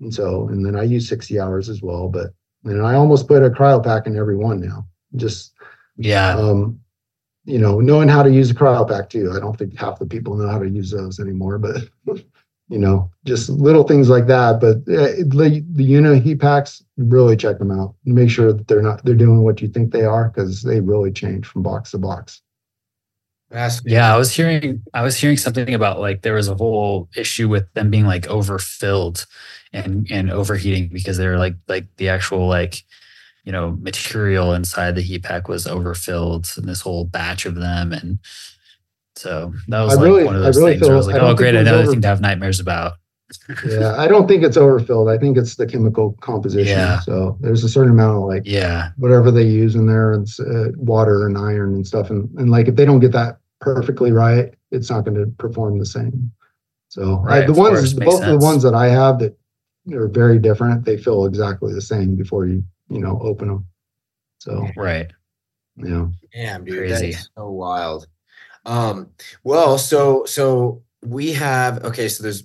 And 0.02 0.14
so, 0.14 0.48
and 0.50 0.66
then 0.66 0.76
I 0.76 0.84
use 0.84 1.10
60 1.10 1.40
hours 1.40 1.70
as 1.70 1.82
well, 1.82 2.08
but 2.08 2.32
and 2.66 2.86
I 2.86 2.96
almost 2.96 3.28
put 3.28 3.44
a 3.44 3.50
cryo 3.50 3.84
pack 3.84 4.08
in 4.08 4.18
every 4.18 4.36
one 4.36 4.60
now. 4.60 4.86
Just 5.16 5.54
yeah, 5.98 6.36
um, 6.36 6.80
you 7.46 7.58
know, 7.58 7.80
knowing 7.80 8.08
how 8.08 8.24
to 8.24 8.32
use 8.32 8.52
a 8.52 8.56
cryo 8.56 8.88
pack 8.88 9.10
too. 9.10 9.32
I 9.36 9.40
don't 9.40 9.58
think 9.58 9.78
half 9.78 10.00
the 10.00 10.06
people 10.06 10.36
know 10.36 10.50
how 10.50 10.60
to 10.60 10.70
use 10.70 10.92
those 10.92 11.20
anymore, 11.20 11.58
but 11.58 11.90
you 12.70 12.78
know, 12.78 13.10
just 13.26 13.50
little 13.50 13.84
things 13.84 14.10
like 14.10 14.28
that. 14.28 14.62
But 14.62 14.78
uh, 14.92 15.18
the, 15.26 15.66
the 15.72 15.92
UniHeat 15.92 16.40
packs, 16.40 16.84
really 16.98 17.36
check 17.36 17.58
them 17.58 17.72
out. 17.72 17.96
Make 18.06 18.30
sure 18.30 18.54
that 18.54 18.68
they're 18.68 18.82
not 18.82 19.04
they're 19.04 19.16
doing 19.16 19.44
what 19.44 19.62
you 19.62 19.68
think 19.68 19.92
they 19.92 20.06
are 20.06 20.30
because 20.30 20.62
they 20.62 20.80
really 20.80 21.12
change 21.12 21.48
from 21.48 21.64
box 21.64 21.92
to 21.92 21.98
box. 21.98 22.42
Yeah, 23.84 24.14
I 24.14 24.18
was 24.18 24.32
hearing 24.32 24.84
I 24.94 25.02
was 25.02 25.18
hearing 25.18 25.38
something 25.38 25.74
about 25.74 26.00
like 26.00 26.22
there 26.22 26.36
was 26.36 26.48
a 26.48 26.56
whole 26.56 27.10
issue 27.16 27.50
with 27.50 27.72
them 27.74 27.90
being 27.90 28.06
like 28.06 28.28
overfilled 28.28 29.26
and 29.74 30.08
and 30.12 30.32
overheating 30.32 30.90
because 30.92 31.18
they're 31.18 31.38
like 31.38 31.56
like 31.68 31.86
the 31.98 32.10
actual 32.10 32.48
like 32.48 32.84
you 33.44 33.52
know 33.52 33.78
material 33.80 34.54
inside 34.54 34.96
the 34.96 35.02
heat 35.02 35.24
pack 35.24 35.48
was 35.48 35.68
overfilled 35.68 36.48
and 36.58 36.68
this 36.68 36.82
whole 36.82 37.06
batch 37.06 37.46
of 37.46 37.56
them 37.56 37.94
and 37.94 38.20
so 39.16 39.54
that 39.68 39.82
was 39.82 39.94
I 39.94 39.96
like 39.98 40.06
really, 40.06 40.24
one 40.24 40.36
of 40.36 40.44
those 40.44 40.58
really 40.58 40.74
things 40.74 40.88
where 40.88 40.94
I 40.94 40.98
was 40.98 41.08
like, 41.08 41.22
oh 41.22 41.34
great, 41.34 41.54
another 41.54 41.80
over- 41.80 41.92
thing 41.92 42.02
to 42.02 42.08
have 42.08 42.22
nightmares 42.22 42.60
about. 42.60 42.94
yeah, 43.68 43.96
I 43.96 44.08
don't 44.08 44.28
think 44.28 44.44
it's 44.44 44.58
overfilled. 44.58 45.08
I 45.08 45.18
think 45.18 45.38
it's 45.38 45.56
the 45.56 45.68
chemical 45.68 46.14
composition. 46.22 46.78
Yeah. 46.78 47.00
So 47.02 47.38
there's 47.42 47.64
a 47.64 47.70
certain 47.70 47.92
amount 47.92 48.18
of 48.18 48.24
like 48.24 48.44
yeah 48.46 48.90
whatever 48.98 49.30
they 49.30 49.44
use 49.44 49.76
in 49.76 49.86
there, 49.86 50.14
it's 50.14 50.40
uh, 50.40 50.70
water 50.78 51.28
and 51.28 51.38
iron 51.38 51.76
and 51.76 51.86
stuff, 51.86 52.10
and 52.10 52.28
and 52.40 52.50
like 52.50 52.68
if 52.68 52.76
they 52.76 52.86
don't 52.86 53.02
get 53.02 53.12
that 53.12 53.38
perfectly 53.60 54.12
right, 54.12 54.56
it's 54.72 54.90
not 54.90 55.06
going 55.06 55.18
to 55.18 55.28
perform 55.38 55.78
the 55.78 55.86
same. 55.86 56.32
So 56.88 57.20
right, 57.20 57.44
I, 57.44 57.46
the 57.46 57.54
ones, 57.54 57.94
course, 57.94 57.94
both 57.94 58.24
of 58.24 58.40
the 58.40 58.44
ones 58.44 58.64
that 58.64 58.74
I 58.74 58.88
have 58.88 59.20
that 59.20 59.38
are 59.94 60.08
very 60.08 60.40
different. 60.40 60.86
They 60.86 60.98
feel 60.98 61.26
exactly 61.26 61.74
the 61.74 61.82
same 61.82 62.16
before 62.16 62.46
you, 62.46 62.64
you 62.90 63.00
know, 63.00 63.20
open 63.22 63.48
them. 63.48 63.66
So 64.40 64.68
right. 64.76 65.12
Yeah. 65.76 66.08
Damn, 66.34 66.66
dude, 66.66 66.78
Crazy. 66.78 66.94
that 66.94 67.04
is 67.06 67.30
so 67.36 67.50
wild. 67.50 68.08
Um, 68.66 69.10
well, 69.44 69.78
so 69.78 70.26
so 70.26 70.84
we 71.02 71.34
have 71.34 71.84
okay, 71.86 72.10
so 72.10 72.24
there's 72.24 72.44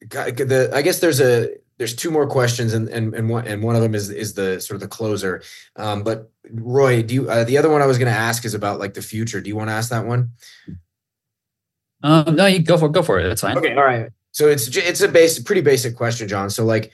the 0.00 0.70
I 0.72 0.82
guess 0.82 1.00
there's 1.00 1.20
a 1.20 1.54
there's 1.78 1.94
two 1.94 2.10
more 2.10 2.26
questions 2.26 2.74
and 2.74 2.88
and 2.88 3.14
and 3.14 3.28
one 3.28 3.46
and 3.46 3.62
one 3.62 3.76
of 3.76 3.82
them 3.82 3.94
is 3.94 4.10
is 4.10 4.34
the 4.34 4.60
sort 4.60 4.76
of 4.76 4.80
the 4.80 4.88
closer. 4.88 5.42
Um, 5.76 6.02
but 6.02 6.30
Roy, 6.50 7.02
do 7.02 7.14
you 7.14 7.30
uh, 7.30 7.44
the 7.44 7.58
other 7.58 7.70
one 7.70 7.82
I 7.82 7.86
was 7.86 7.98
going 7.98 8.12
to 8.12 8.18
ask 8.18 8.44
is 8.44 8.54
about 8.54 8.78
like 8.78 8.94
the 8.94 9.02
future. 9.02 9.40
Do 9.40 9.48
you 9.48 9.56
want 9.56 9.68
to 9.68 9.74
ask 9.74 9.90
that 9.90 10.06
one? 10.06 10.30
Um, 12.02 12.34
no, 12.36 12.46
you 12.46 12.60
go 12.60 12.78
for 12.78 12.86
it. 12.86 12.92
Go 12.92 13.02
for 13.02 13.18
it. 13.18 13.26
It's 13.26 13.42
fine. 13.42 13.56
Okay, 13.56 13.74
all 13.74 13.84
right. 13.84 14.10
So 14.32 14.48
it's 14.48 14.74
it's 14.76 15.00
a 15.00 15.08
base, 15.08 15.38
pretty 15.38 15.60
basic 15.60 15.96
question, 15.96 16.26
John. 16.26 16.50
So 16.50 16.64
like, 16.64 16.90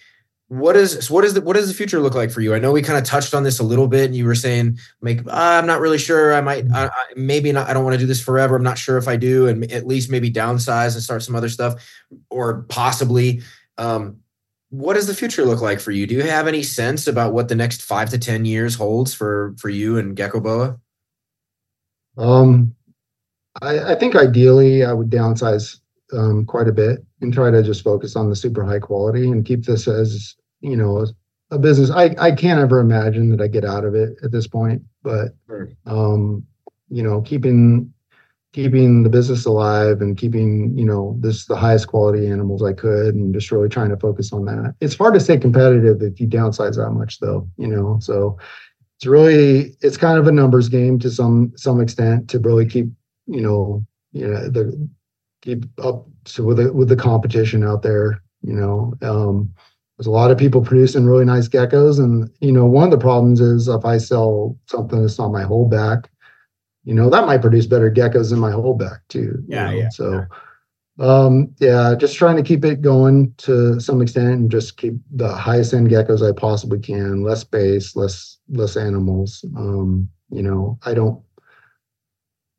what 0.49 0.77
is 0.77 1.11
what 1.11 1.25
is 1.25 1.35
the 1.35 1.41
what 1.41 1.55
does 1.55 1.69
the 1.69 1.75
future 1.75 2.01
look 2.01 2.15
like 2.15 2.31
for 2.31 2.41
you? 2.41 2.55
I 2.55 2.59
know 2.59 2.73
we 2.73 2.83
kind 2.83 2.99
of 2.99 3.05
touched 3.05 3.33
on 3.35 3.45
this 3.45 3.61
a 3.61 3.65
little 3.65 3.87
bit, 3.87 4.07
and 4.07 4.17
you 4.17 4.25
were 4.25 4.35
saying, 4.35 4.79
"Make 5.01 5.21
uh, 5.27 5.31
I'm 5.31 5.67
not 5.67 5.81
really 5.81 5.99
sure. 5.99 6.35
I 6.35 6.41
might, 6.41 6.65
I, 6.73 6.87
I, 6.87 6.91
maybe 7.17 7.53
not. 7.53 7.69
I 7.69 7.75
don't 7.75 7.85
want 7.85 7.95
to 7.95 7.99
do 8.01 8.07
this 8.07 8.23
forever. 8.23 8.57
I'm 8.57 8.63
not 8.63 8.79
sure 8.79 8.99
if 8.99 9.07
I 9.07 9.17
do, 9.17 9.47
and 9.47 9.71
at 9.71 9.87
least 9.87 10.11
maybe 10.11 10.31
downsize 10.31 10.95
and 10.95 11.03
start 11.03 11.23
some 11.23 11.37
other 11.37 11.49
stuff, 11.49 11.75
or 12.31 12.63
possibly." 12.65 13.43
Um, 13.77 14.19
what 14.71 14.95
does 14.95 15.07
the 15.07 15.15
future 15.15 15.45
look 15.45 15.63
like 15.63 15.81
for 15.81 15.93
you? 15.93 16.07
Do 16.07 16.15
you 16.15 16.23
have 16.23 16.47
any 16.47 16.63
sense 16.63 17.07
about 17.07 17.33
what 17.33 17.49
the 17.49 17.55
next 17.55 17.83
five 17.83 18.11
to 18.11 18.19
ten 18.19 18.45
years 18.45 18.75
holds 18.75 19.15
for 19.15 19.55
for 19.59 19.69
you 19.69 19.99
and 19.99 20.17
Geckoboa? 20.17 20.79
Um, 22.17 22.75
I, 23.63 23.93
I 23.93 23.95
think 23.95 24.17
ideally 24.17 24.85
I 24.85 24.93
would 24.93 25.11
downsize 25.11 25.79
um, 26.13 26.45
quite 26.45 26.69
a 26.69 26.73
bit 26.73 27.05
and 27.21 27.33
try 27.33 27.51
to 27.51 27.63
just 27.63 27.83
focus 27.83 28.17
on 28.17 28.31
the 28.31 28.37
super 28.37 28.65
high 28.65 28.79
quality 28.79 29.31
and 29.31 29.45
keep 29.45 29.65
this 29.65 29.87
as 29.89 30.37
you 30.61 30.77
know 30.77 31.07
a 31.51 31.59
business. 31.59 31.91
I 31.91 32.15
I 32.19 32.33
can't 32.33 32.61
ever 32.61 32.81
imagine 32.81 33.31
that 33.31 33.41
I 33.41 33.49
get 33.49 33.65
out 33.65 33.85
of 33.85 33.95
it 33.95 34.17
at 34.23 34.33
this 34.33 34.47
point, 34.47 34.83
but 35.03 35.35
um, 35.87 36.47
you 36.91 37.03
know, 37.03 37.21
keeping 37.23 37.93
keeping 38.53 39.03
the 39.03 39.11
business 39.11 39.45
alive 39.45 40.01
and 40.01 40.17
keeping 40.17 40.77
you 40.77 40.85
know 40.85 41.17
this 41.21 41.47
the 41.47 41.57
highest 41.57 41.87
quality 41.89 42.27
animals 42.27 42.63
I 42.63 42.73
could 42.73 43.15
and 43.15 43.35
just 43.35 43.51
really 43.51 43.69
trying 43.69 43.91
to 43.91 43.97
focus 43.97 44.33
on 44.33 44.45
that. 44.47 44.75
It's 44.81 44.97
hard 44.97 45.15
to 45.15 45.21
stay 45.21 45.37
competitive 45.37 46.03
if 46.03 46.19
you 46.21 46.27
downsize 46.27 46.77
that 46.77 46.91
much 46.91 47.21
though, 47.21 47.49
you 47.57 47.67
know. 47.67 47.99
So 48.01 48.39
it's 48.97 49.07
really 49.07 49.77
it's 49.81 49.97
kind 49.97 50.19
of 50.19 50.27
a 50.27 50.33
numbers 50.33 50.69
game 50.69 50.99
to 51.01 51.11
some 51.11 51.53
some 51.57 51.81
extent 51.81 52.29
to 52.31 52.39
really 52.39 52.67
keep 52.67 52.89
you 53.27 53.41
know 53.41 53.85
you 54.13 54.27
know 54.27 54.49
the 54.49 54.89
keep 55.49 55.65
up 55.83 56.07
so 56.27 56.45
with 56.45 56.59
the 56.59 56.71
with 56.73 56.89
the 56.89 56.97
competition 56.97 57.65
out 57.65 57.83
there 57.83 58.23
you 58.43 58.53
know 58.53 58.93
um 59.01 59.51
there's 59.97 60.07
a 60.07 60.11
lot 60.11 60.31
of 60.31 60.37
people 60.37 60.61
producing 60.61 61.07
really 61.07 61.25
nice 61.25 61.49
geckos 61.49 61.99
and 61.99 62.31
you 62.41 62.53
know 62.53 62.67
one 62.67 62.85
of 62.85 62.91
the 62.91 62.99
problems 62.99 63.41
is 63.41 63.67
if 63.67 63.83
i 63.87 63.97
sell 63.97 64.55
something 64.67 65.01
that's 65.01 65.19
not 65.19 65.33
my 65.33 65.45
holdback 65.45 66.05
you 66.85 66.93
know 66.93 67.09
that 67.09 67.27
might 67.27 67.41
produce 67.41 67.67
better 67.67 67.91
geckos 67.91 68.29
than 68.29 68.39
my 68.39 68.51
holdback 68.53 68.99
too 69.09 69.43
yeah, 69.49 69.71
know? 69.71 69.77
yeah 69.77 69.89
so 69.89 70.25
um 70.99 71.49
yeah 71.61 71.95
just 71.95 72.17
trying 72.17 72.37
to 72.37 72.43
keep 72.43 72.63
it 72.63 72.83
going 72.83 73.33
to 73.39 73.81
some 73.81 74.03
extent 74.03 74.35
and 74.35 74.51
just 74.51 74.77
keep 74.77 74.95
the 75.13 75.35
highest 75.35 75.73
end 75.73 75.89
geckos 75.89 76.29
i 76.29 76.39
possibly 76.39 76.79
can 76.79 77.23
less 77.23 77.41
space 77.41 77.97
less 77.97 78.37
less 78.51 78.77
animals 78.77 79.47
um 79.57 80.07
you 80.31 80.43
know 80.43 80.79
i 80.85 80.93
don't 80.93 81.23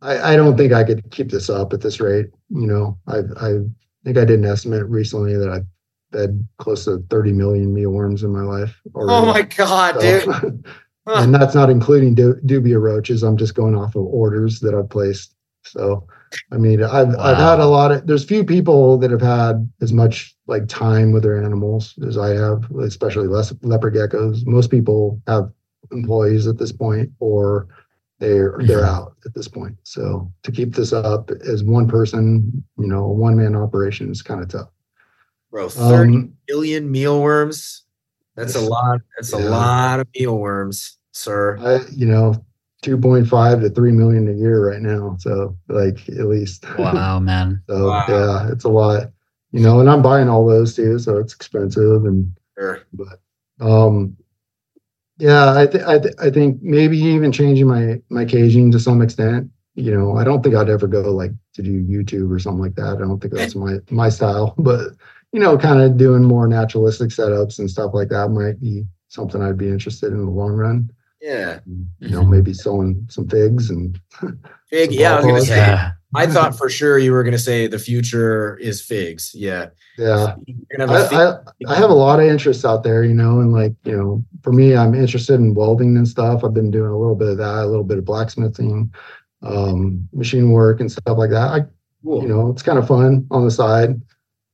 I, 0.01 0.33
I 0.33 0.35
don't 0.35 0.57
think 0.57 0.73
I 0.73 0.83
could 0.83 1.09
keep 1.11 1.29
this 1.29 1.49
up 1.49 1.73
at 1.73 1.81
this 1.81 1.99
rate. 1.99 2.27
You 2.49 2.67
know, 2.67 2.97
I 3.07 3.19
I 3.39 3.59
think 4.03 4.17
I 4.17 4.25
did 4.25 4.39
an 4.39 4.45
estimate 4.45 4.85
recently 4.87 5.35
that 5.35 5.49
I've 5.49 5.65
fed 6.11 6.47
close 6.57 6.85
to 6.85 7.03
30 7.09 7.33
million 7.33 7.73
mealworms 7.73 8.23
in 8.23 8.31
my 8.31 8.41
life. 8.41 8.79
Already. 8.95 9.13
Oh 9.13 9.25
my 9.25 9.41
god, 9.41 10.01
so, 10.01 10.41
dude! 10.41 10.65
and 11.05 11.33
that's 11.33 11.55
not 11.55 11.69
including 11.69 12.15
du- 12.15 12.39
dubia 12.45 12.79
roaches. 12.79 13.23
I'm 13.23 13.37
just 13.37 13.55
going 13.55 13.75
off 13.75 13.95
of 13.95 14.05
orders 14.05 14.59
that 14.61 14.73
I've 14.73 14.89
placed. 14.89 15.35
So, 15.65 16.07
I 16.51 16.57
mean, 16.57 16.81
I've 16.81 17.09
wow. 17.09 17.19
I've 17.19 17.37
had 17.37 17.59
a 17.59 17.65
lot 17.65 17.91
of. 17.91 18.07
There's 18.07 18.23
few 18.23 18.43
people 18.43 18.97
that 18.99 19.11
have 19.11 19.21
had 19.21 19.69
as 19.81 19.91
much 19.91 20.35
like 20.47 20.67
time 20.67 21.11
with 21.11 21.23
their 21.23 21.43
animals 21.43 21.97
as 22.07 22.17
I 22.17 22.29
have, 22.29 22.69
especially 22.81 23.27
less 23.27 23.53
leopard 23.61 23.95
geckos. 23.95 24.45
Most 24.45 24.71
people 24.71 25.21
have 25.27 25.51
employees 25.91 26.47
at 26.47 26.57
this 26.57 26.71
point, 26.71 27.11
or 27.19 27.67
they're 28.19 28.57
they're 28.59 28.85
out 28.85 29.15
at 29.25 29.33
this 29.33 29.47
point. 29.47 29.75
So 29.83 30.31
to 30.43 30.51
keep 30.51 30.75
this 30.75 30.93
up 30.93 31.31
as 31.31 31.63
one 31.63 31.87
person, 31.87 32.63
you 32.77 32.87
know, 32.87 33.05
a 33.05 33.13
one 33.13 33.37
man 33.37 33.55
operation 33.55 34.11
is 34.11 34.21
kind 34.21 34.41
of 34.41 34.49
tough. 34.49 34.69
Bro, 35.51 35.69
thirty 35.69 36.15
um, 36.15 36.33
million 36.47 36.91
mealworms. 36.91 37.83
That's 38.35 38.55
a 38.55 38.61
lot. 38.61 38.99
That's 39.17 39.33
yeah. 39.33 39.39
a 39.39 39.49
lot 39.49 39.99
of 39.99 40.07
mealworms, 40.17 40.97
sir. 41.11 41.57
I, 41.59 41.89
you 41.91 42.05
know, 42.05 42.35
two 42.81 42.97
point 42.97 43.27
five 43.27 43.61
to 43.61 43.69
three 43.69 43.91
million 43.91 44.27
a 44.27 44.33
year 44.33 44.69
right 44.69 44.81
now. 44.81 45.15
So 45.19 45.57
like 45.67 46.07
at 46.09 46.27
least. 46.27 46.65
Wow, 46.77 47.19
man. 47.21 47.61
so 47.67 47.87
wow. 47.87 48.05
yeah, 48.07 48.51
it's 48.51 48.65
a 48.65 48.69
lot. 48.69 49.11
You 49.51 49.61
know, 49.61 49.79
and 49.79 49.89
I'm 49.89 50.03
buying 50.03 50.29
all 50.29 50.45
those 50.45 50.75
too, 50.75 50.99
so 50.99 51.17
it's 51.17 51.33
expensive 51.33 52.05
and. 52.05 52.31
Sure. 52.57 52.81
But 52.93 53.19
um, 53.61 54.17
yeah, 55.19 55.57
I, 55.57 55.67
th- 55.67 55.83
I, 55.83 55.99
th- 55.99 56.15
I 56.19 56.29
think 56.29 56.61
maybe 56.61 56.97
even 56.97 57.31
changing 57.31 57.67
my 57.67 58.01
my 58.09 58.25
caging 58.25 58.71
to 58.71 58.79
some 58.79 59.01
extent. 59.01 59.49
You 59.75 59.91
know, 59.91 60.17
I 60.17 60.23
don't 60.23 60.41
think 60.41 60.55
I'd 60.55 60.69
ever 60.69 60.87
go 60.87 61.01
like 61.01 61.31
to 61.53 61.61
do 61.61 61.83
YouTube 61.83 62.31
or 62.33 62.39
something 62.39 62.61
like 62.61 62.75
that. 62.75 62.97
I 62.97 62.99
don't 62.99 63.19
think 63.19 63.33
that's 63.33 63.55
my 63.55 63.77
my 63.89 64.09
style. 64.09 64.55
But 64.57 64.91
you 65.31 65.39
know, 65.39 65.57
kind 65.57 65.81
of 65.81 65.97
doing 65.97 66.23
more 66.23 66.47
naturalistic 66.47 67.09
setups 67.09 67.59
and 67.59 67.69
stuff 67.69 67.91
like 67.93 68.09
that 68.09 68.29
might 68.29 68.59
be 68.59 68.85
something 69.09 69.41
I'd 69.41 69.57
be 69.57 69.69
interested 69.69 70.07
in, 70.07 70.19
in 70.19 70.25
the 70.25 70.31
long 70.31 70.53
run. 70.53 70.91
Yeah. 71.21 71.59
You 71.65 71.85
mm-hmm. 72.01 72.13
know, 72.13 72.23
maybe 72.23 72.53
selling 72.53 73.05
some 73.09 73.27
figs 73.27 73.69
and 73.69 73.99
fig. 74.69 74.91
yeah, 74.91 75.13
I 75.13 75.15
was 75.17 75.25
gonna 75.25 75.41
say. 75.41 75.57
Yeah. 75.57 75.91
I 76.15 76.27
thought 76.27 76.57
for 76.57 76.69
sure 76.69 76.97
you 76.97 77.11
were 77.11 77.23
going 77.23 77.33
to 77.33 77.39
say 77.39 77.67
the 77.67 77.79
future 77.79 78.57
is 78.57 78.81
figs. 78.81 79.31
Yeah. 79.35 79.67
Yeah. 79.97 80.35
Have 80.77 80.89
I, 80.89 81.15
I, 81.15 81.37
I, 81.67 81.75
have 81.75 81.89
a 81.89 81.93
lot 81.93 82.19
of 82.19 82.25
interests 82.25 82.65
out 82.65 82.83
there, 82.83 83.03
you 83.03 83.13
know, 83.13 83.41
and 83.41 83.51
like, 83.51 83.73
you 83.83 83.95
know, 83.95 84.25
for 84.41 84.51
me, 84.51 84.75
I'm 84.75 84.95
interested 84.95 85.35
in 85.35 85.53
welding 85.53 85.97
and 85.97 86.07
stuff. 86.07 86.43
I've 86.43 86.53
been 86.53 86.71
doing 86.71 86.89
a 86.89 86.97
little 86.97 87.15
bit 87.15 87.27
of 87.27 87.37
that, 87.37 87.63
a 87.63 87.67
little 87.67 87.83
bit 87.83 87.97
of 87.97 88.05
blacksmithing, 88.05 88.91
um, 89.43 90.07
machine 90.13 90.51
work 90.51 90.79
and 90.79 90.91
stuff 90.91 91.17
like 91.17 91.29
that. 91.29 91.49
I, 91.49 91.59
cool. 92.03 92.23
you 92.23 92.29
know, 92.29 92.49
it's 92.49 92.63
kind 92.63 92.79
of 92.79 92.87
fun 92.87 93.27
on 93.29 93.45
the 93.45 93.51
side. 93.51 94.01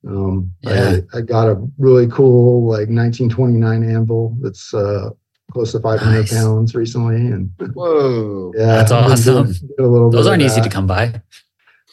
Um, 0.06 0.52
yeah. 0.62 0.98
I, 1.14 1.20
I 1.20 1.22
got 1.22 1.48
a 1.48 1.64
really 1.78 2.08
cool, 2.08 2.64
like 2.64 2.90
1929 2.90 3.84
anvil 3.84 4.36
that's, 4.42 4.74
uh, 4.74 5.12
close 5.52 5.72
to 5.72 5.80
500 5.80 6.12
nice. 6.12 6.34
pounds 6.34 6.76
recently. 6.76 7.16
And 7.16 7.50
whoa, 7.74 8.52
yeah, 8.58 8.66
that's 8.66 8.92
awesome. 8.92 9.46
Doing, 9.78 9.94
doing 9.94 10.10
Those 10.10 10.28
aren't 10.28 10.42
easy 10.42 10.60
to 10.60 10.70
come 10.70 10.88
by. 10.88 11.22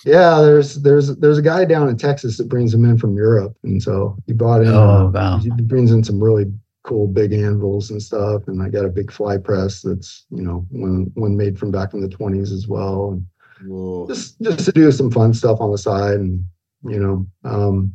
Yeah, 0.05 0.41
there's 0.41 0.77
there's 0.77 1.17
there's 1.17 1.39
a 1.39 1.43
guy 1.43 1.65
down 1.65 1.89
in 1.89 1.97
Texas 1.97 2.37
that 2.39 2.49
brings 2.49 2.73
them 2.73 2.85
in 2.85 2.99
from 2.99 3.17
Europe, 3.17 3.57
and 3.63 3.83
so 3.83 4.17
he 4.27 4.33
brought 4.33 4.63
in. 4.63 4.69
Oh 4.69 5.11
wow! 5.15 5.39
He 5.39 5.51
brings 5.51 5.93
in 5.93 6.03
some 6.03 6.23
really 6.23 6.53
cool 6.83 7.07
big 7.07 7.33
anvils 7.33 7.91
and 7.91 8.03
stuff, 8.03 8.49
and 8.49 8.61
I 8.61 8.69
got 8.69 8.85
a 8.85 8.89
big 8.89 9.13
fly 9.13 9.39
press 9.39 9.83
that's 9.83 10.27
you 10.31 10.43
know 10.43 10.67
one 10.71 11.11
one 11.15 11.37
made 11.37 11.59
from 11.59 11.71
back 11.71 11.95
in 11.95 12.01
the 12.01 12.09
20s 12.09 12.53
as 12.53 12.67
well, 12.67 13.13
and 13.13 14.09
just 14.09 14.41
just 14.43 14.65
to 14.65 14.73
do 14.73 14.91
some 14.91 15.11
fun 15.11 15.33
stuff 15.35 15.61
on 15.61 15.71
the 15.71 15.79
side, 15.79 16.19
and 16.19 16.45
you 16.85 16.99
know, 16.99 17.27
um, 17.49 17.95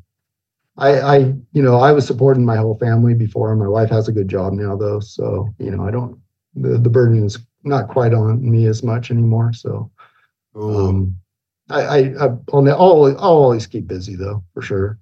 I 0.77 0.99
I 1.01 1.17
you 1.51 1.61
know 1.61 1.79
I 1.79 1.91
was 1.91 2.07
supporting 2.07 2.45
my 2.45 2.55
whole 2.55 2.77
family 2.77 3.15
before. 3.15 3.53
My 3.55 3.67
wife 3.67 3.89
has 3.89 4.07
a 4.07 4.13
good 4.13 4.29
job 4.29 4.53
now 4.53 4.77
though, 4.77 5.01
so 5.01 5.53
you 5.59 5.71
know 5.71 5.85
I 5.85 5.91
don't 5.91 6.17
the 6.55 6.77
the 6.77 6.89
burden 6.89 7.25
is 7.25 7.37
not 7.63 7.89
quite 7.89 8.13
on 8.13 8.49
me 8.49 8.65
as 8.67 8.81
much 8.81 9.11
anymore. 9.11 9.51
So. 9.51 9.91
Um, 10.55 11.15
I, 11.69 11.81
I, 11.81 11.97
I 11.97 12.25
I'll, 12.53 12.67
I'll, 12.69 13.19
always 13.19 13.67
keep 13.67 13.87
busy 13.87 14.15
though, 14.15 14.43
for 14.53 14.61
sure. 14.61 14.99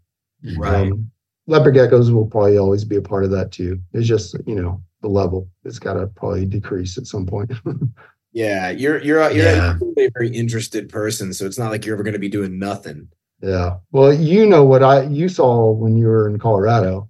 Right. 0.58 0.92
Um, 0.92 1.12
leopard 1.48 1.76
geckos 1.76 2.12
will 2.12 2.26
probably 2.26 2.58
always 2.58 2.84
be 2.84 2.96
a 2.96 3.02
part 3.02 3.24
of 3.24 3.32
that 3.32 3.52
too. 3.52 3.80
It's 3.94 4.08
just, 4.08 4.36
you 4.46 4.56
know, 4.56 4.82
the 5.02 5.08
level. 5.08 5.48
It's 5.64 5.80
got 5.80 5.94
to 5.94 6.08
probably 6.08 6.46
decrease 6.46 6.98
at 6.98 7.08
some 7.08 7.26
point. 7.26 7.52
yeah, 8.32 8.70
you're 8.72 9.02
you're 9.02 9.32
you're 9.32 9.46
yeah. 9.46 9.78
a 9.98 10.10
very 10.14 10.30
interested 10.30 10.90
person, 10.90 11.34
so 11.34 11.46
it's 11.46 11.60
not 11.60 11.72
like 11.72 11.86
you're 11.86 11.96
ever 11.96 12.04
going 12.04 12.14
to 12.14 12.20
be 12.20 12.30
doing 12.30 12.58
nothing. 12.58 13.10
Yeah. 13.42 13.78
Well, 13.92 14.14
you 14.14 14.46
know 14.46 14.64
what 14.64 14.84
I 14.84 15.04
you 15.04 15.30
saw 15.30 15.72
when 15.72 15.96
you 15.96 16.08
were 16.08 16.28
in 16.28 16.40
Colorado. 16.40 17.10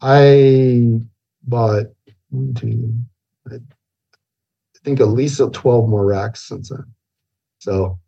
I 0.00 1.00
bought 1.42 1.86
two, 2.56 2.94
I 3.50 3.58
think 4.84 5.00
at 5.00 5.08
least 5.08 5.40
12 5.52 5.88
more 5.88 6.04
racks 6.04 6.46
since 6.46 6.68
then. 6.68 6.84
So 7.58 7.98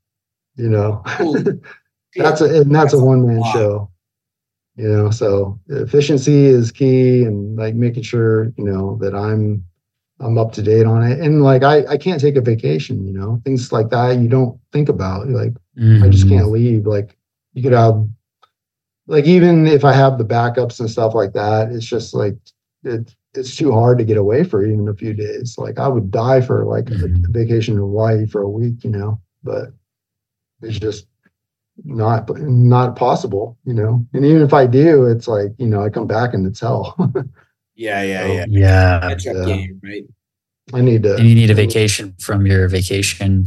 you 0.56 0.68
know? 0.68 1.02
That's 2.16 2.40
a 2.40 2.62
and 2.62 2.74
that's, 2.74 2.94
a 2.94 2.98
one 2.98 3.26
man 3.26 3.42
show 3.52 3.90
you 4.76 4.88
know? 4.88 5.10
So 5.10 5.58
efficiency 5.68 6.46
is 6.46 6.70
key 6.70 7.24
and 7.24 7.56
like 7.56 7.74
making 7.74 8.04
sure 8.04 8.52
you 8.56 8.64
know 8.64 8.96
that 9.00 9.14
i'm 9.14 9.64
i'm 10.20 10.38
up 10.38 10.52
to 10.52 10.62
date 10.62 10.86
on 10.86 11.02
it. 11.02 11.20
And 11.20 11.42
like 11.42 11.62
i 11.62 11.84
i 11.86 11.96
can't 11.96 12.20
take 12.20 12.36
a 12.36 12.40
vacation 12.40 13.06
you 13.06 13.12
know? 13.12 13.40
Things 13.44 13.72
like 13.72 13.90
that 13.90 14.18
you 14.18 14.28
don't 14.28 14.58
think 14.72 14.88
about 14.88 15.28
like 15.28 15.52
mm-hmm. 15.78 16.04
i 16.04 16.08
just 16.08 16.28
can't 16.28 16.44
mm-hmm. 16.44 16.52
leave. 16.52 16.86
Like 16.86 17.16
you 17.54 17.62
could 17.62 17.72
have 17.72 18.06
like 19.06 19.24
even 19.24 19.66
if 19.66 19.84
i 19.84 19.92
have 19.92 20.18
the 20.18 20.24
backups 20.24 20.80
and 20.80 20.90
stuff 20.90 21.14
like 21.14 21.32
that 21.32 21.70
it's 21.70 21.86
just 21.86 22.14
like 22.14 22.36
it 22.84 23.14
it's 23.34 23.54
too 23.54 23.70
hard 23.70 23.98
to 23.98 24.04
get 24.04 24.16
away 24.16 24.42
for 24.44 24.64
even 24.64 24.88
a 24.88 24.94
few 24.94 25.12
days. 25.12 25.56
Like 25.58 25.78
i 25.78 25.88
would 25.88 26.10
die 26.10 26.40
for 26.40 26.64
like 26.64 26.86
mm-hmm. 26.86 27.24
a 27.24 27.28
vacation 27.30 27.74
in 27.74 27.80
hawaii 27.80 28.26
for 28.26 28.42
a 28.42 28.48
week 28.48 28.84
you 28.84 28.90
know? 28.90 29.20
But 29.42 29.72
it's 30.62 30.78
just 30.78 31.06
not 31.84 32.28
not 32.38 32.96
possible, 32.96 33.58
you 33.64 33.74
know. 33.74 34.04
And 34.12 34.24
even 34.24 34.42
if 34.42 34.54
I 34.54 34.66
do, 34.66 35.06
it's 35.06 35.28
like 35.28 35.52
you 35.58 35.66
know 35.66 35.82
I 35.82 35.90
come 35.90 36.06
back 36.06 36.34
and 36.34 36.46
it's 36.46 36.60
hell. 36.60 36.94
yeah, 37.74 38.02
yeah, 38.02 38.26
so, 38.26 38.32
yeah, 38.32 38.46
yeah. 38.48 39.00
Catch 39.00 39.26
up 39.26 39.36
yeah. 39.36 39.44
game, 39.44 39.80
right? 39.82 40.04
I 40.74 40.80
need 40.80 41.02
to. 41.04 41.16
And 41.16 41.28
you 41.28 41.34
need 41.34 41.50
a 41.50 41.54
vacation 41.54 42.14
from 42.18 42.46
your 42.46 42.66
vacation. 42.68 43.46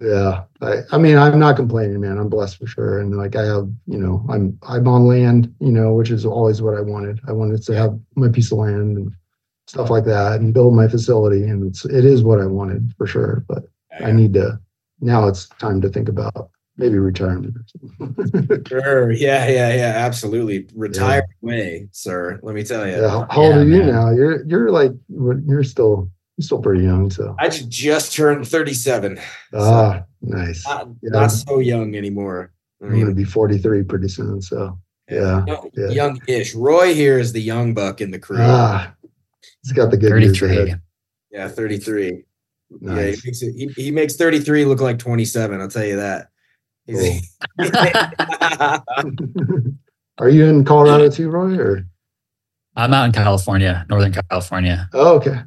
yeah, 0.00 0.44
I, 0.60 0.78
I 0.90 0.98
mean, 0.98 1.16
I'm 1.16 1.38
not 1.38 1.56
complaining, 1.56 2.00
man. 2.00 2.18
I'm 2.18 2.28
blessed 2.28 2.58
for 2.58 2.66
sure, 2.66 3.00
and 3.00 3.16
like 3.16 3.36
I 3.36 3.44
have, 3.44 3.68
you 3.86 3.98
know, 3.98 4.24
I'm 4.28 4.58
I'm 4.62 4.88
on 4.88 5.06
land, 5.06 5.54
you 5.60 5.72
know, 5.72 5.94
which 5.94 6.10
is 6.10 6.24
always 6.24 6.62
what 6.62 6.76
I 6.76 6.80
wanted. 6.80 7.20
I 7.28 7.32
wanted 7.32 7.62
to 7.64 7.76
have 7.76 7.98
my 8.16 8.28
piece 8.28 8.50
of 8.50 8.58
land 8.58 8.96
and 8.96 9.12
stuff 9.66 9.90
like 9.90 10.04
that, 10.04 10.40
and 10.40 10.54
build 10.54 10.74
my 10.74 10.88
facility, 10.88 11.44
and 11.44 11.66
it's 11.66 11.84
it 11.84 12.04
is 12.04 12.22
what 12.22 12.40
I 12.40 12.46
wanted 12.46 12.92
for 12.96 13.06
sure. 13.06 13.44
But 13.46 13.64
yeah. 14.00 14.08
I 14.08 14.12
need 14.12 14.32
to 14.34 14.58
now 15.00 15.28
it's 15.28 15.48
time 15.60 15.80
to 15.82 15.88
think 15.88 16.08
about 16.08 16.50
maybe 16.78 16.98
retirement. 16.98 17.56
sure. 18.68 19.10
Yeah. 19.10 19.48
Yeah. 19.48 19.74
Yeah. 19.74 19.92
Absolutely. 19.96 20.68
Retire 20.74 21.26
yeah. 21.42 21.48
away, 21.48 21.88
sir. 21.92 22.38
Let 22.42 22.54
me 22.54 22.64
tell 22.64 22.86
you. 22.86 23.00
Yeah. 23.00 23.26
How 23.30 23.42
old 23.42 23.54
yeah, 23.54 23.60
are 23.60 23.64
you 23.64 23.78
man. 23.78 23.86
now? 23.88 24.10
You're 24.10 24.44
you're 24.46 24.70
like 24.70 24.92
you're 25.08 25.64
still 25.64 26.10
you're 26.36 26.44
still 26.44 26.62
pretty 26.62 26.84
young. 26.84 27.10
So 27.10 27.34
I 27.38 27.48
just 27.48 28.14
turned 28.14 28.46
37. 28.48 29.18
Ah, 29.54 29.58
so 29.58 30.04
nice. 30.22 30.66
Not, 30.66 30.88
yeah. 31.02 31.10
not, 31.10 31.26
so 31.28 31.58
young 31.58 31.94
anymore. 31.96 32.52
I 32.82 32.86
am 32.86 33.00
gonna 33.00 33.14
be 33.14 33.24
43 33.24 33.82
pretty 33.82 34.08
soon. 34.08 34.40
So 34.40 34.78
yeah. 35.10 35.44
yeah. 35.74 35.88
Young-ish. 35.88 36.54
Roy 36.54 36.94
here 36.94 37.18
is 37.18 37.32
the 37.32 37.40
young 37.40 37.74
buck 37.74 38.00
in 38.00 38.10
the 38.10 38.18
crew. 38.18 38.38
Ah, 38.40 38.94
he's 39.62 39.72
got 39.72 39.90
the 39.90 39.96
good 39.96 40.10
33. 40.10 40.74
Yeah, 41.30 41.48
33. 41.48 42.24
Nice. 42.70 42.96
Yeah, 42.96 43.10
he 43.10 43.16
makes 43.24 43.42
it. 43.42 43.54
He, 43.54 43.66
he, 43.82 43.90
makes 43.90 44.16
33 44.16 44.64
look 44.64 44.80
like 44.80 44.98
27. 44.98 45.60
I'll 45.60 45.68
tell 45.68 45.84
you 45.84 45.96
that. 45.96 46.28
Cool. 46.88 47.18
Are 50.18 50.28
you 50.28 50.46
in 50.46 50.64
Colorado 50.64 51.10
too, 51.10 51.30
Roy? 51.30 51.58
Or 51.58 51.86
I'm 52.76 52.92
out 52.92 53.06
in 53.06 53.12
California, 53.12 53.86
Northern 53.88 54.12
California. 54.12 54.88
Oh, 54.92 55.16
okay. 55.16 55.40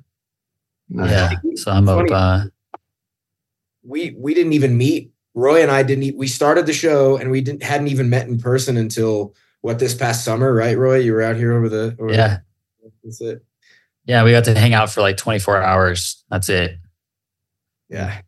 Nice. 0.90 1.12
Yeah, 1.12 1.30
so 1.56 1.72
I'm 1.72 1.88
up. 1.88 2.08
Uh, 2.12 2.46
we 3.84 4.16
we 4.18 4.34
didn't 4.34 4.54
even 4.54 4.78
meet. 4.78 5.12
Roy 5.34 5.62
and 5.62 5.72
I 5.72 5.84
didn't. 5.84 6.18
We 6.18 6.28
started 6.28 6.66
the 6.66 6.74
show 6.74 7.18
and 7.18 7.32
we 7.32 7.42
didn't 7.42 7.64
hadn't 7.64 7.88
even 7.88 8.10
met 8.10 8.28
in 8.28 8.38
person 8.38 8.78
until 8.78 9.34
what 9.62 9.80
this 9.80 9.94
past 9.94 10.26
summer, 10.26 10.54
right, 10.54 10.78
Roy? 10.78 10.98
You 10.98 11.14
were 11.14 11.22
out 11.22 11.36
here 11.36 11.54
over 11.54 11.70
the. 11.70 11.96
Over 12.00 12.14
yeah. 12.14 12.40
The, 12.82 12.92
that's 13.04 13.22
it. 13.22 13.46
Yeah, 14.06 14.24
we 14.24 14.32
got 14.32 14.46
to 14.46 14.58
hang 14.58 14.74
out 14.74 14.90
for 14.90 15.02
like 15.02 15.18
24 15.18 15.62
hours. 15.62 16.24
That's 16.30 16.50
it. 16.50 16.80
Yeah, 17.92 18.22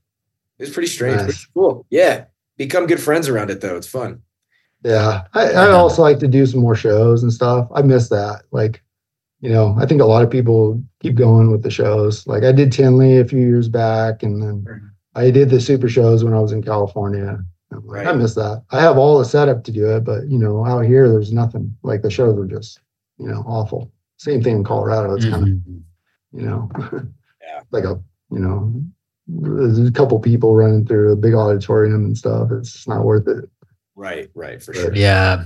it's 0.59 0.71
pretty 0.71 0.89
strange. 0.89 1.17
Nice. 1.17 1.25
Pretty 1.25 1.45
cool. 1.53 1.85
Yeah, 1.89 2.25
become 2.57 2.85
good 2.85 3.01
friends 3.01 3.29
around 3.29 3.49
it 3.49 3.61
though. 3.61 3.77
It's 3.77 3.87
fun. 3.87 4.21
Yeah, 4.83 5.23
I, 5.33 5.51
I 5.51 5.71
also 5.71 6.01
like 6.01 6.19
to 6.19 6.27
do 6.27 6.45
some 6.45 6.59
more 6.59 6.75
shows 6.75 7.23
and 7.23 7.31
stuff. 7.31 7.69
I 7.73 7.81
miss 7.81 8.09
that. 8.09 8.43
Like, 8.51 8.83
you 9.39 9.49
know, 9.49 9.75
I 9.79 9.85
think 9.85 10.01
a 10.01 10.05
lot 10.05 10.23
of 10.23 10.29
people 10.29 10.83
keep 11.01 11.15
going 11.15 11.51
with 11.51 11.63
the 11.63 11.71
shows. 11.71 12.27
Like 12.27 12.43
I 12.43 12.51
did 12.51 12.71
Tinley 12.71 13.17
a 13.17 13.25
few 13.25 13.39
years 13.39 13.69
back, 13.69 14.23
and 14.23 14.43
then 14.43 14.91
I 15.15 15.31
did 15.31 15.49
the 15.49 15.61
super 15.61 15.87
shows 15.87 16.23
when 16.23 16.33
I 16.33 16.39
was 16.39 16.51
in 16.51 16.61
California. 16.61 17.39
Right. 17.71 18.05
I 18.05 18.13
miss 18.13 18.35
that. 18.35 18.63
I 18.71 18.81
have 18.81 18.97
all 18.97 19.17
the 19.17 19.25
setup 19.25 19.63
to 19.63 19.71
do 19.71 19.89
it, 19.95 20.03
but 20.03 20.27
you 20.27 20.37
know, 20.37 20.65
out 20.65 20.81
here 20.81 21.09
there's 21.09 21.33
nothing. 21.33 21.75
Like 21.81 22.01
the 22.01 22.11
shows 22.11 22.37
are 22.37 22.45
just, 22.45 22.79
you 23.17 23.27
know, 23.27 23.43
awful. 23.47 23.91
Same 24.17 24.43
thing 24.43 24.57
in 24.57 24.63
Colorado. 24.63 25.15
It's 25.15 25.25
mm-hmm. 25.25 25.33
kind 25.33 25.47
of, 25.47 26.39
you 26.39 26.45
know, 26.45 26.69
yeah. 27.41 27.61
like 27.71 27.83
a, 27.83 27.99
you 28.31 28.39
know, 28.39 28.73
a 29.29 29.91
couple 29.91 30.19
people 30.19 30.55
running 30.55 30.85
through 30.85 31.13
a 31.13 31.15
big 31.15 31.33
auditorium 31.33 32.05
and 32.05 32.17
stuff. 32.17 32.51
It's 32.51 32.87
not 32.87 33.05
worth 33.05 33.27
it. 33.27 33.49
Right, 33.95 34.29
right, 34.35 34.61
for 34.61 34.73
sure. 34.73 34.93
Yeah. 34.93 35.45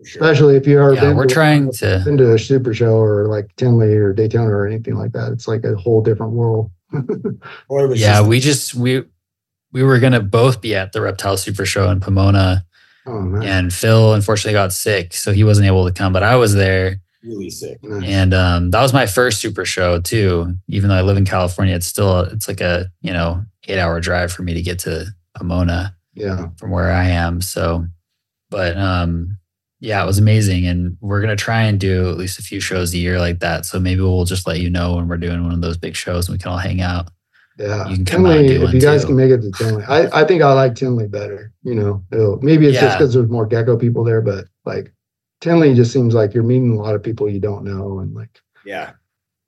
Especially 0.00 0.56
if 0.56 0.66
you 0.66 0.80
are 0.80 0.94
yeah, 0.94 1.12
we're 1.12 1.26
to, 1.26 1.34
trying 1.34 1.70
to 1.72 2.04
into 2.08 2.32
a 2.34 2.38
super 2.38 2.74
show 2.74 2.96
or 2.96 3.28
like 3.28 3.54
Tinley 3.56 3.94
or 3.94 4.12
Daytona 4.12 4.50
or 4.50 4.66
anything 4.66 4.94
like 4.94 5.12
that. 5.12 5.30
It's 5.30 5.46
like 5.46 5.64
a 5.64 5.76
whole 5.76 6.02
different 6.02 6.32
world. 6.32 6.70
yeah, 6.92 8.18
just, 8.18 8.26
we 8.26 8.40
just 8.40 8.74
we 8.74 9.04
we 9.70 9.84
were 9.84 10.00
gonna 10.00 10.20
both 10.20 10.60
be 10.60 10.74
at 10.74 10.92
the 10.92 11.00
Reptile 11.00 11.36
Super 11.36 11.64
Show 11.64 11.88
in 11.90 12.00
Pomona. 12.00 12.64
Oh, 13.06 13.40
and 13.42 13.72
Phil 13.72 14.14
unfortunately 14.14 14.52
got 14.54 14.72
sick, 14.72 15.14
so 15.14 15.32
he 15.32 15.44
wasn't 15.44 15.68
able 15.68 15.86
to 15.86 15.92
come. 15.92 16.12
But 16.12 16.24
I 16.24 16.34
was 16.34 16.54
there 16.54 16.96
really 17.22 17.50
sick. 17.50 17.78
And 17.82 18.34
um, 18.34 18.70
that 18.70 18.82
was 18.82 18.92
my 18.92 19.06
first 19.06 19.40
super 19.40 19.64
show 19.64 20.00
too. 20.00 20.54
Even 20.68 20.88
though 20.88 20.96
I 20.96 21.02
live 21.02 21.16
in 21.16 21.24
California, 21.24 21.74
it's 21.74 21.86
still 21.86 22.20
it's 22.20 22.48
like 22.48 22.60
a 22.60 22.86
you 23.00 23.12
know 23.12 23.44
eight 23.68 23.78
hour 23.78 24.00
drive 24.00 24.32
for 24.32 24.42
me 24.42 24.54
to 24.54 24.62
get 24.62 24.78
to 24.80 25.06
Pomona. 25.34 25.94
Yeah, 26.14 26.48
from 26.58 26.70
where 26.70 26.92
I 26.92 27.08
am. 27.08 27.40
So, 27.40 27.86
but 28.50 28.76
um, 28.76 29.38
yeah, 29.80 30.02
it 30.02 30.06
was 30.06 30.18
amazing, 30.18 30.66
and 30.66 30.96
we're 31.00 31.20
gonna 31.20 31.36
try 31.36 31.62
and 31.62 31.80
do 31.80 32.08
at 32.10 32.18
least 32.18 32.38
a 32.38 32.42
few 32.42 32.60
shows 32.60 32.92
a 32.94 32.98
year 32.98 33.18
like 33.18 33.40
that. 33.40 33.66
So 33.66 33.80
maybe 33.80 34.02
we'll 34.02 34.24
just 34.24 34.46
let 34.46 34.60
you 34.60 34.70
know 34.70 34.96
when 34.96 35.08
we're 35.08 35.16
doing 35.16 35.42
one 35.42 35.52
of 35.52 35.62
those 35.62 35.78
big 35.78 35.96
shows, 35.96 36.28
and 36.28 36.34
we 36.34 36.38
can 36.38 36.52
all 36.52 36.58
hang 36.58 36.80
out. 36.80 37.08
Yeah, 37.58 37.88
you 37.88 37.96
can 37.96 38.04
come 38.04 38.24
Tinley, 38.24 38.46
if 38.46 38.72
you 38.72 38.80
guys 38.80 39.02
too. 39.02 39.08
can 39.08 39.16
make 39.16 39.30
it 39.30 39.42
to 39.42 39.52
Tinley, 39.52 39.84
I, 39.84 40.22
I 40.22 40.24
think 40.24 40.42
I 40.42 40.52
like 40.52 40.74
Tinley 40.74 41.06
better. 41.06 41.52
You 41.62 41.74
know, 41.74 42.04
It'll, 42.10 42.38
maybe 42.40 42.66
it's 42.66 42.76
yeah. 42.76 42.82
just 42.82 42.98
because 42.98 43.14
there's 43.14 43.28
more 43.28 43.46
gecko 43.46 43.76
people 43.76 44.04
there, 44.04 44.22
but 44.22 44.46
like 44.64 44.92
Tinley 45.42 45.74
just 45.74 45.92
seems 45.92 46.14
like 46.14 46.32
you're 46.32 46.44
meeting 46.44 46.78
a 46.78 46.80
lot 46.80 46.94
of 46.94 47.02
people 47.02 47.28
you 47.28 47.40
don't 47.40 47.64
know, 47.64 47.98
and 47.98 48.14
like 48.14 48.40
yeah, 48.64 48.92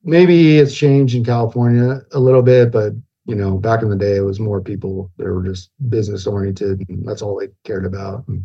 maybe 0.03 0.59
it's 0.59 0.75
changed 0.75 1.15
in 1.15 1.25
California 1.25 2.01
a 2.13 2.19
little 2.19 2.43
bit, 2.43 2.73
but 2.73 2.95
you 3.27 3.37
know, 3.37 3.57
back 3.57 3.81
in 3.81 3.89
the 3.89 3.97
day, 3.97 4.17
it 4.17 4.25
was 4.25 4.41
more 4.41 4.61
people 4.61 5.11
that 5.17 5.25
were 5.25 5.45
just 5.45 5.71
business 5.89 6.27
oriented, 6.27 6.85
and 6.89 7.07
that's 7.09 7.23
all 7.23 7.39
they 7.39 7.49
cared 7.63 7.87
about. 7.87 8.27
And, 8.27 8.45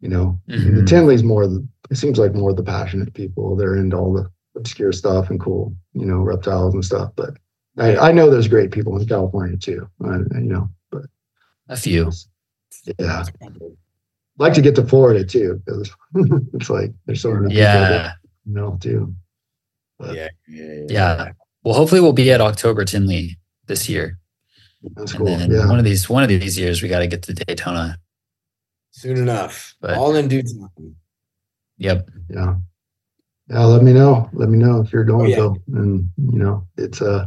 you 0.00 0.08
know, 0.10 0.38
mm-hmm. 0.46 0.76
the 0.76 0.84
Tinley's 0.84 1.24
more. 1.24 1.46
The, 1.46 1.66
it 1.90 1.96
seems 1.96 2.18
like 2.18 2.34
more 2.34 2.50
of 2.50 2.56
the 2.56 2.62
passionate 2.62 3.14
people. 3.14 3.56
They're 3.56 3.76
into 3.76 3.96
all 3.96 4.12
the 4.12 4.30
obscure 4.54 4.92
stuff 4.92 5.30
and 5.30 5.40
cool, 5.40 5.74
you 5.94 6.04
know, 6.04 6.18
reptiles 6.18 6.74
and 6.74 6.84
stuff. 6.84 7.12
But 7.16 7.38
I, 7.78 7.96
I 7.96 8.12
know 8.12 8.30
there's 8.30 8.46
great 8.46 8.72
people 8.72 8.96
in 8.98 9.08
California 9.08 9.56
too. 9.56 9.88
I, 10.04 10.18
you 10.34 10.52
know, 10.52 10.68
but 10.90 11.06
a 11.68 11.76
few. 11.76 12.12
Yeah 12.98 13.24
like 14.40 14.54
to 14.54 14.62
get 14.62 14.74
to 14.74 14.84
Florida 14.84 15.24
too 15.24 15.62
because 15.64 15.90
it's 16.54 16.70
like 16.70 16.90
there's 17.06 17.20
so 17.20 17.32
many 17.32 17.54
yeah 17.54 18.12
you 18.46 18.54
know 18.54 18.78
too. 18.80 19.14
But, 19.98 20.14
yeah, 20.14 20.28
yeah, 20.48 20.86
yeah, 20.88 21.32
Well, 21.62 21.74
hopefully 21.74 22.00
we'll 22.00 22.14
be 22.14 22.32
at 22.32 22.40
October 22.40 22.86
Tinley 22.86 23.38
this 23.66 23.86
year. 23.86 24.18
That's 24.96 25.12
and 25.12 25.18
cool. 25.18 25.36
Then 25.36 25.50
yeah. 25.50 25.68
one 25.68 25.78
of 25.78 25.84
these 25.84 26.08
one 26.08 26.22
of 26.22 26.30
these 26.30 26.58
years 26.58 26.82
we 26.82 26.88
got 26.88 27.00
to 27.00 27.06
get 27.06 27.22
to 27.24 27.34
Daytona. 27.34 27.98
Soon 28.92 29.18
enough. 29.18 29.74
But, 29.78 29.98
All 29.98 30.16
in 30.16 30.28
due 30.28 30.42
time. 30.42 30.96
Yep. 31.76 32.08
Yeah. 32.30 32.54
Yeah. 33.48 33.64
Let 33.64 33.82
me 33.82 33.92
know. 33.92 34.30
Let 34.32 34.48
me 34.48 34.56
know 34.56 34.80
if 34.80 34.90
you're 34.90 35.04
going, 35.04 35.26
oh, 35.26 35.28
yeah. 35.28 35.36
Phil. 35.36 35.56
And 35.74 36.10
you 36.16 36.38
know, 36.38 36.66
it's 36.78 37.02
uh 37.02 37.26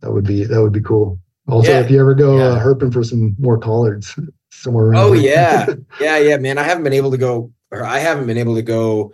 that 0.00 0.10
would 0.10 0.26
be 0.26 0.42
that 0.42 0.60
would 0.60 0.72
be 0.72 0.82
cool. 0.82 1.20
Also, 1.46 1.70
yeah. 1.70 1.80
if 1.80 1.92
you 1.92 2.00
ever 2.00 2.14
go 2.14 2.38
uh, 2.38 2.60
herping 2.60 2.92
for 2.92 3.04
some 3.04 3.36
more 3.38 3.58
collards, 3.58 4.18
somewhere 4.52 4.86
around. 4.86 5.02
Oh 5.02 5.12
yeah, 5.12 5.66
yeah, 6.00 6.18
yeah, 6.18 6.36
man. 6.36 6.58
I 6.58 6.62
haven't 6.62 6.84
been 6.84 6.92
able 6.92 7.10
to 7.10 7.18
go, 7.18 7.52
or 7.70 7.84
I 7.84 7.98
haven't 7.98 8.26
been 8.26 8.38
able 8.38 8.54
to 8.54 8.62
go 8.62 9.12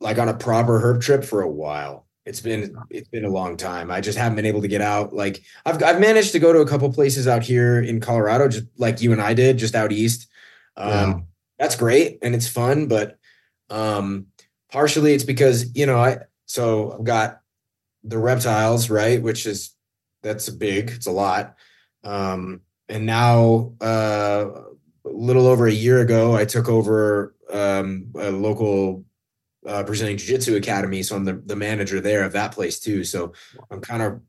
like 0.00 0.18
on 0.18 0.28
a 0.28 0.34
proper 0.34 0.80
herp 0.80 1.02
trip 1.02 1.24
for 1.24 1.42
a 1.42 1.50
while. 1.50 2.06
It's 2.26 2.40
been 2.40 2.74
it's 2.90 3.08
been 3.08 3.24
a 3.24 3.30
long 3.30 3.56
time. 3.56 3.90
I 3.90 4.00
just 4.00 4.18
haven't 4.18 4.36
been 4.36 4.46
able 4.46 4.62
to 4.62 4.68
get 4.68 4.80
out. 4.80 5.12
Like 5.12 5.42
I've 5.66 5.82
I've 5.82 6.00
managed 6.00 6.32
to 6.32 6.38
go 6.38 6.52
to 6.52 6.60
a 6.60 6.66
couple 6.66 6.90
places 6.92 7.28
out 7.28 7.42
here 7.42 7.80
in 7.80 8.00
Colorado, 8.00 8.48
just 8.48 8.66
like 8.78 9.02
you 9.02 9.12
and 9.12 9.20
I 9.20 9.34
did, 9.34 9.58
just 9.58 9.74
out 9.74 9.92
east. 9.92 10.28
Um, 10.76 10.90
yeah. 10.90 11.14
That's 11.58 11.76
great 11.76 12.18
and 12.22 12.34
it's 12.34 12.48
fun, 12.48 12.88
but 12.88 13.18
um, 13.70 14.26
partially 14.72 15.14
it's 15.14 15.24
because 15.24 15.74
you 15.76 15.86
know 15.86 15.98
I 15.98 16.18
so 16.46 16.92
I've 16.92 17.04
got 17.04 17.40
the 18.02 18.18
reptiles 18.18 18.90
right, 18.90 19.22
which 19.22 19.46
is 19.46 19.70
that's 20.22 20.48
big. 20.48 20.90
It's 20.90 21.06
a 21.06 21.12
lot. 21.12 21.56
Um, 22.02 22.62
and 22.88 23.06
now 23.06 23.72
uh, 23.80 24.46
a 25.04 25.10
little 25.10 25.46
over 25.46 25.66
a 25.66 25.72
year 25.72 26.00
ago, 26.00 26.36
I 26.36 26.44
took 26.44 26.68
over 26.68 27.34
um, 27.52 28.08
a 28.18 28.30
local 28.30 29.04
uh, 29.66 29.82
Brazilian 29.82 30.18
Jiu 30.18 30.28
Jitsu 30.28 30.56
academy, 30.56 31.02
so 31.02 31.16
I'm 31.16 31.24
the, 31.24 31.34
the 31.34 31.56
manager 31.56 32.00
there 32.00 32.24
of 32.24 32.32
that 32.32 32.52
place 32.52 32.78
too. 32.78 33.04
So 33.04 33.32
I'm 33.70 33.80
kind 33.80 34.02
of 34.02 34.20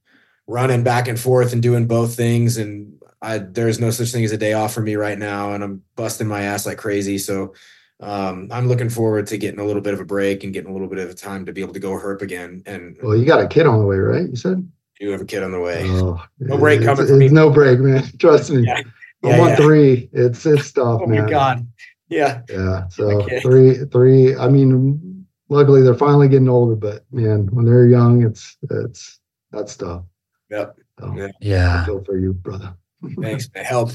running 0.48 0.84
back 0.84 1.08
and 1.08 1.20
forth 1.20 1.54
and 1.54 1.62
doing 1.62 1.88
both 1.88 2.16
things, 2.16 2.58
and 2.58 2.94
I, 3.22 3.40
there's 3.40 3.80
no 3.80 3.90
such 3.90 4.12
thing 4.12 4.24
as 4.24 4.32
a 4.32 4.38
day 4.38 4.54
off 4.54 4.74
for 4.74 4.82
me 4.82 4.96
right 4.96 5.18
now, 5.18 5.54
and 5.54 5.64
I'm 5.64 5.84
busting 5.96 6.28
my 6.28 6.44
ass 6.44 6.66
like 6.66 6.78
crazy. 6.78 7.18
So 7.18 7.54
um, 8.00 8.50
I'm 8.52 8.68
looking 8.68 8.90
forward 8.90 9.28
to 9.28 9.38
getting 9.38 9.60
a 9.60 9.66
little 9.66 9.82
bit 9.82 9.94
of 9.94 10.00
a 10.00 10.06
break 10.06 10.44
and 10.44 10.54
getting 10.54 10.70
a 10.70 10.74
little 10.74 10.88
bit 10.88 11.00
of 11.00 11.16
time 11.16 11.46
to 11.46 11.54
be 11.54 11.62
able 11.62 11.74
to 11.74 11.80
go 11.80 11.92
herp 11.92 12.22
again. 12.22 12.64
And 12.66 12.98
well, 13.02 13.16
you 13.16 13.26
got 13.26 13.42
a 13.42 13.48
kid 13.48 13.66
on 13.66 13.80
the 13.80 13.86
way, 13.86 13.98
right? 13.98 14.30
You 14.30 14.36
said 14.36 14.70
do 15.00 15.10
have 15.10 15.22
a 15.22 15.26
kid 15.26 15.44
on 15.44 15.52
the 15.52 15.60
way. 15.60 15.84
Oh, 15.86 16.24
no 16.40 16.58
break 16.58 16.84
coming 16.84 17.04
it's, 17.04 17.12
for 17.12 17.18
me. 17.18 17.28
No 17.28 17.50
break, 17.50 17.80
man. 17.80 18.04
Trust 18.20 18.52
me. 18.52 18.66
Yeah. 18.66 18.82
I'm 19.24 19.32
yeah, 19.32 19.40
on 19.40 19.50
yeah. 19.50 19.56
three. 19.56 20.10
It's 20.14 20.46
it's 20.46 20.72
tough, 20.72 21.02
oh 21.04 21.08
man. 21.08 21.26
my 21.26 21.30
god. 21.30 21.68
Yeah. 22.10 22.42
Yeah. 22.50 22.88
So 22.90 23.22
okay. 23.22 23.40
three, 23.42 23.76
three. 23.92 24.36
I 24.36 24.48
mean, 24.48 25.26
luckily 25.50 25.82
they're 25.82 25.96
finally 25.96 26.30
getting 26.30 26.50
older, 26.50 26.76
but 26.76 27.04
man, 27.12 27.48
when 27.52 27.66
they're 27.66 27.88
young, 27.88 28.24
it's 28.24 28.58
it's 28.70 29.20
that's 29.52 29.76
tough. 29.76 30.04
Yep. 30.50 30.78
So, 31.00 31.14
yeah. 31.16 31.32
Yeah. 31.42 31.82
I 31.82 31.86
feel 31.86 32.04
for 32.04 32.18
you, 32.18 32.34
brother. 32.34 32.76
Thanks. 33.20 33.50
Help. 33.56 33.92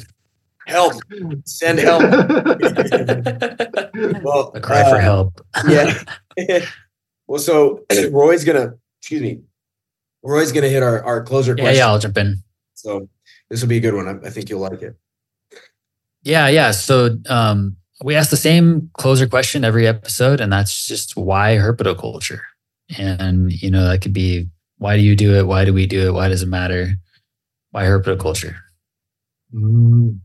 Help. 0.67 0.95
Send 1.45 1.79
help. 1.79 2.03
well, 4.23 4.53
a 4.55 4.61
cry 4.61 4.83
uh, 4.83 4.91
for 4.91 5.01
help. 5.01 5.41
yeah. 5.69 5.95
well, 7.27 7.39
so 7.39 7.85
Roy's 8.11 8.45
gonna 8.45 8.75
excuse 8.99 9.23
me 9.23 9.41
Roy's 10.23 10.53
going 10.53 10.65
to 10.65 10.71
hit 10.71 10.83
our, 10.83 11.03
our 11.05 11.23
closer 11.23 11.53
yeah, 11.57 11.65
question. 11.65 11.79
Yeah, 11.79 11.87
I'll 11.89 11.99
jump 11.99 12.19
in. 12.19 12.37
So 12.75 13.09
this 13.49 13.61
will 13.63 13.69
be 13.69 13.79
a 13.79 13.81
good 13.81 13.95
one. 13.95 14.09
I, 14.09 14.27
I 14.27 14.31
think 14.31 14.49
you'll 14.51 14.61
like 14.61 14.83
it. 14.83 14.97
Yeah, 16.23 16.49
yeah. 16.49 16.71
So 16.73 17.19
um, 17.29 17.77
we 18.03 18.15
ask 18.15 18.31
the 18.31 18.37
same 18.37 18.91
closer 18.95 19.27
question 19.27 19.65
every 19.65 19.87
episode, 19.87 20.41
and 20.41 20.53
that's 20.53 20.87
just 20.87 21.17
why 21.17 21.57
herpetoculture? 21.57 22.41
And, 22.99 23.53
you 23.53 23.71
know, 23.71 23.85
that 23.89 24.01
could 24.03 24.13
be 24.13 24.49
why 24.79 24.97
do 24.97 25.03
you 25.03 25.15
do 25.15 25.35
it? 25.35 25.47
Why 25.47 25.65
do 25.65 25.73
we 25.73 25.87
do 25.87 26.09
it? 26.09 26.13
Why 26.13 26.29
does 26.29 26.43
it 26.43 26.49
matter? 26.49 26.93
Why 27.71 27.85
herpetoculture? 27.85 28.57
Mm, 29.55 30.19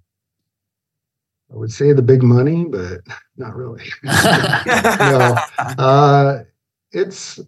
I 1.51 1.55
would 1.55 1.71
say 1.71 1.93
the 1.93 2.01
big 2.01 2.23
money, 2.23 2.65
but 2.65 3.01
not 3.37 3.55
really. 3.55 3.83
no, 4.03 5.35
uh, 5.59 6.43
it's 6.91 7.39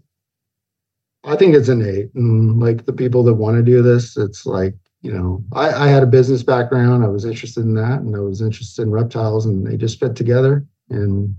I 1.27 1.35
think 1.35 1.53
it's 1.53 1.69
innate. 1.69 2.13
And 2.15 2.59
like 2.59 2.85
the 2.85 2.93
people 2.93 3.23
that 3.23 3.35
want 3.35 3.57
to 3.57 3.63
do 3.63 3.81
this, 3.81 4.17
it's 4.17 4.45
like, 4.45 4.73
you 5.01 5.11
know, 5.11 5.43
I, 5.53 5.85
I 5.85 5.87
had 5.87 6.01
a 6.01 6.07
business 6.07 6.41
background. 6.41 7.03
I 7.03 7.07
was 7.07 7.25
interested 7.25 7.65
in 7.65 7.75
that 7.75 7.99
and 7.99 8.15
I 8.15 8.19
was 8.19 8.41
interested 8.41 8.81
in 8.81 8.91
reptiles 8.91 9.45
and 9.45 9.67
they 9.67 9.77
just 9.77 9.99
fit 9.99 10.15
together. 10.15 10.65
And 10.89 11.35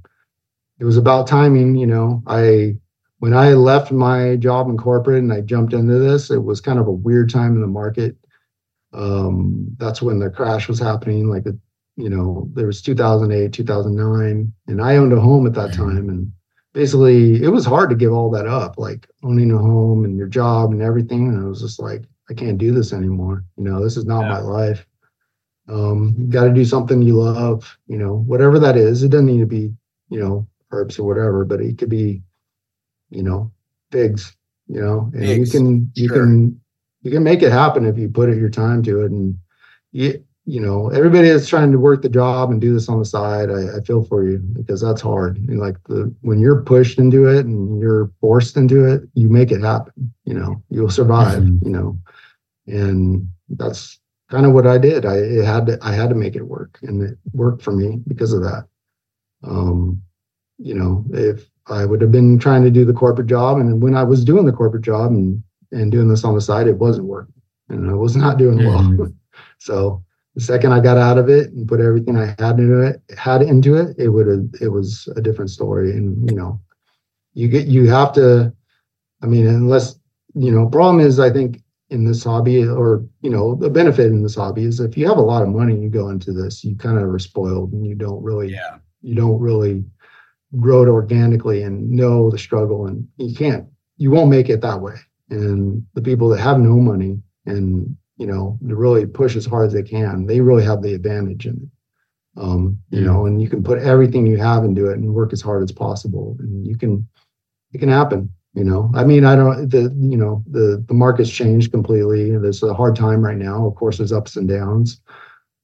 it 0.78 0.84
was 0.84 0.96
about 0.96 1.26
timing, 1.26 1.74
you 1.74 1.86
know. 1.86 2.22
I 2.26 2.76
when 3.18 3.34
I 3.34 3.54
left 3.54 3.90
my 3.90 4.36
job 4.36 4.68
in 4.68 4.76
corporate 4.76 5.22
and 5.22 5.32
I 5.32 5.40
jumped 5.40 5.72
into 5.72 5.98
this, 5.98 6.30
it 6.30 6.44
was 6.44 6.60
kind 6.60 6.78
of 6.78 6.86
a 6.86 6.92
weird 6.92 7.30
time 7.30 7.54
in 7.54 7.60
the 7.60 7.66
market. 7.66 8.16
um, 8.92 9.74
that's 9.78 10.00
when 10.00 10.18
the 10.18 10.30
crash 10.30 10.68
was 10.68 10.78
happening. 10.78 11.28
Like, 11.28 11.44
you 11.96 12.08
know, 12.08 12.48
there 12.54 12.66
was 12.66 12.80
2008, 12.82 13.52
2009, 13.52 14.52
and 14.66 14.82
I 14.82 14.96
owned 14.96 15.12
a 15.12 15.20
home 15.20 15.46
at 15.46 15.54
that 15.54 15.70
mm-hmm. 15.70 15.82
time, 15.82 16.08
and 16.08 16.32
basically 16.72 17.42
it 17.42 17.48
was 17.48 17.64
hard 17.64 17.90
to 17.90 17.96
give 17.96 18.12
all 18.12 18.30
that 18.30 18.46
up, 18.46 18.78
like 18.78 19.08
owning 19.22 19.52
a 19.52 19.58
home 19.58 20.04
and 20.04 20.16
your 20.16 20.28
job 20.28 20.72
and 20.72 20.82
everything. 20.82 21.28
And 21.28 21.44
I 21.44 21.48
was 21.48 21.60
just 21.60 21.80
like, 21.80 22.04
I 22.30 22.34
can't 22.34 22.58
do 22.58 22.72
this 22.72 22.92
anymore. 22.92 23.44
You 23.56 23.64
know, 23.64 23.82
this 23.82 23.96
is 23.96 24.04
not 24.04 24.22
yeah. 24.22 24.28
my 24.28 24.40
life. 24.40 24.86
Um, 25.68 26.14
you 26.18 26.26
got 26.26 26.44
to 26.44 26.52
do 26.52 26.64
something 26.64 27.02
you 27.02 27.14
love. 27.14 27.76
You 27.86 27.98
know, 27.98 28.16
whatever 28.16 28.58
that 28.58 28.76
is. 28.76 29.02
It 29.02 29.10
doesn't 29.10 29.26
need 29.26 29.40
to 29.40 29.46
be, 29.46 29.72
you 30.10 30.20
know, 30.20 30.46
herps 30.72 30.98
or 30.98 31.04
whatever, 31.04 31.44
but 31.44 31.60
it 31.60 31.78
could 31.78 31.90
be, 31.90 32.22
you 33.10 33.22
know, 33.22 33.50
figs. 33.90 34.34
You 34.66 34.82
know, 34.82 35.10
and 35.14 35.26
you 35.26 35.46
can 35.46 35.90
you 35.94 36.08
sure. 36.08 36.18
can 36.18 36.60
you 37.02 37.10
can 37.10 37.22
make 37.22 37.42
it 37.42 37.52
happen 37.52 37.86
if 37.86 37.96
you 37.96 38.08
put 38.08 38.28
it 38.28 38.36
your 38.36 38.50
time 38.50 38.82
to 38.82 39.02
it 39.02 39.10
and 39.10 39.38
you 39.92 40.22
you 40.48 40.60
know 40.60 40.88
everybody 40.88 41.28
is 41.28 41.46
trying 41.46 41.70
to 41.70 41.78
work 41.78 42.00
the 42.00 42.08
job 42.08 42.50
and 42.50 42.60
do 42.60 42.72
this 42.72 42.88
on 42.88 42.98
the 42.98 43.04
side 43.04 43.50
I, 43.50 43.76
I 43.76 43.80
feel 43.82 44.02
for 44.02 44.26
you 44.26 44.38
because 44.38 44.80
that's 44.80 45.02
hard 45.02 45.38
like 45.48 45.76
the 45.84 46.12
when 46.22 46.38
you're 46.38 46.62
pushed 46.62 46.98
into 46.98 47.26
it 47.26 47.44
and 47.44 47.78
you're 47.78 48.10
forced 48.20 48.56
into 48.56 48.84
it 48.86 49.02
you 49.12 49.28
make 49.28 49.52
it 49.52 49.60
happen 49.60 50.12
you 50.24 50.32
know 50.32 50.62
you'll 50.70 50.90
survive 50.90 51.42
mm-hmm. 51.42 51.66
you 51.66 51.72
know 51.72 51.98
and 52.66 53.28
that's 53.50 53.98
kind 54.30 54.46
of 54.46 54.52
what 54.52 54.66
i 54.66 54.78
did 54.78 55.04
i 55.04 55.16
had 55.44 55.66
to 55.66 55.78
i 55.82 55.92
had 55.92 56.08
to 56.08 56.14
make 56.14 56.34
it 56.34 56.42
work 56.42 56.78
and 56.82 57.02
it 57.02 57.18
worked 57.34 57.62
for 57.62 57.72
me 57.72 57.98
because 58.08 58.32
of 58.32 58.40
that 58.40 58.66
um 59.44 60.00
you 60.56 60.74
know 60.74 61.04
if 61.12 61.46
i 61.66 61.84
would 61.84 62.00
have 62.00 62.12
been 62.12 62.38
trying 62.38 62.62
to 62.62 62.70
do 62.70 62.86
the 62.86 62.92
corporate 62.92 63.26
job 63.26 63.58
and 63.58 63.82
when 63.82 63.94
i 63.94 64.02
was 64.02 64.24
doing 64.24 64.46
the 64.46 64.52
corporate 64.52 64.84
job 64.84 65.10
and 65.10 65.42
and 65.70 65.92
doing 65.92 66.08
this 66.08 66.24
on 66.24 66.34
the 66.34 66.40
side, 66.40 66.66
it 66.66 66.78
wasn't 66.78 67.06
working 67.06 67.34
and 67.68 67.90
I 67.90 67.94
was 67.94 68.16
not 68.16 68.38
doing 68.38 68.58
mm-hmm. 68.58 68.96
well. 68.96 69.12
so 69.58 70.02
the 70.38 70.44
second 70.44 70.70
I 70.70 70.78
got 70.78 70.96
out 70.96 71.18
of 71.18 71.28
it 71.28 71.50
and 71.50 71.66
put 71.66 71.80
everything 71.80 72.16
I 72.16 72.26
had 72.38 72.60
into 72.60 72.80
it, 72.80 73.02
had 73.18 73.42
into 73.42 73.74
it, 73.74 73.96
it 73.98 74.08
would 74.08 74.28
have, 74.28 74.46
it 74.60 74.68
was 74.68 75.08
a 75.16 75.20
different 75.20 75.50
story. 75.50 75.90
And, 75.90 76.30
you 76.30 76.36
know, 76.36 76.60
you 77.34 77.48
get, 77.48 77.66
you 77.66 77.90
have 77.90 78.12
to, 78.12 78.52
I 79.20 79.26
mean, 79.26 79.48
unless, 79.48 79.98
you 80.34 80.52
know, 80.52 80.68
problem 80.68 81.04
is, 81.04 81.18
I 81.18 81.32
think 81.32 81.60
in 81.90 82.04
this 82.04 82.22
hobby 82.22 82.64
or, 82.64 83.04
you 83.20 83.30
know, 83.30 83.56
the 83.56 83.68
benefit 83.68 84.06
in 84.06 84.22
this 84.22 84.36
hobby 84.36 84.62
is 84.62 84.78
if 84.78 84.96
you 84.96 85.08
have 85.08 85.18
a 85.18 85.22
lot 85.22 85.42
of 85.42 85.48
money, 85.48 85.76
you 85.76 85.88
go 85.88 86.10
into 86.10 86.32
this, 86.32 86.62
you 86.62 86.76
kind 86.76 86.98
of 86.98 87.12
are 87.12 87.18
spoiled 87.18 87.72
and 87.72 87.84
you 87.84 87.96
don't 87.96 88.22
really, 88.22 88.52
yeah. 88.52 88.76
you 89.02 89.16
don't 89.16 89.40
really 89.40 89.84
grow 90.60 90.84
it 90.84 90.88
organically 90.88 91.64
and 91.64 91.90
know 91.90 92.30
the 92.30 92.38
struggle 92.38 92.86
and 92.86 93.08
you 93.16 93.34
can't, 93.34 93.66
you 93.96 94.12
won't 94.12 94.30
make 94.30 94.48
it 94.48 94.60
that 94.60 94.80
way 94.80 94.94
and 95.30 95.84
the 95.94 96.00
people 96.00 96.28
that 96.28 96.38
have 96.38 96.60
no 96.60 96.76
money 96.76 97.20
and 97.44 97.96
you 98.18 98.26
know 98.26 98.58
to 98.68 98.76
really 98.76 99.06
push 99.06 99.36
as 99.36 99.46
hard 99.46 99.68
as 99.68 99.72
they 99.72 99.82
can. 99.82 100.26
They 100.26 100.40
really 100.40 100.64
have 100.64 100.82
the 100.82 100.94
advantage 100.94 101.46
and 101.46 101.70
um, 102.36 102.78
you 102.90 103.00
know 103.00 103.26
and 103.26 103.40
you 103.40 103.48
can 103.48 103.62
put 103.62 103.78
everything 103.78 104.26
you 104.26 104.36
have 104.36 104.64
into 104.64 104.90
it 104.90 104.98
and 104.98 105.14
work 105.14 105.32
as 105.32 105.40
hard 105.40 105.62
as 105.62 105.72
possible. 105.72 106.36
And 106.40 106.66
you 106.66 106.76
can 106.76 107.08
it 107.72 107.78
can 107.78 107.88
happen 107.88 108.30
you 108.54 108.64
know. 108.64 108.90
I 108.94 109.04
mean 109.04 109.24
i 109.24 109.36
don't 109.36 109.70
the 109.70 109.94
you 109.98 110.16
know 110.16 110.42
the 110.50 110.84
the 110.88 110.94
market's 110.94 111.30
changed 111.30 111.70
completely. 111.70 112.36
There's 112.36 112.62
a 112.62 112.74
hard 112.74 112.96
time 112.96 113.24
right 113.24 113.36
now. 113.36 113.66
Of 113.66 113.74
course 113.76 113.98
there's 113.98 114.12
ups 114.12 114.36
and 114.36 114.48
downs. 114.48 115.00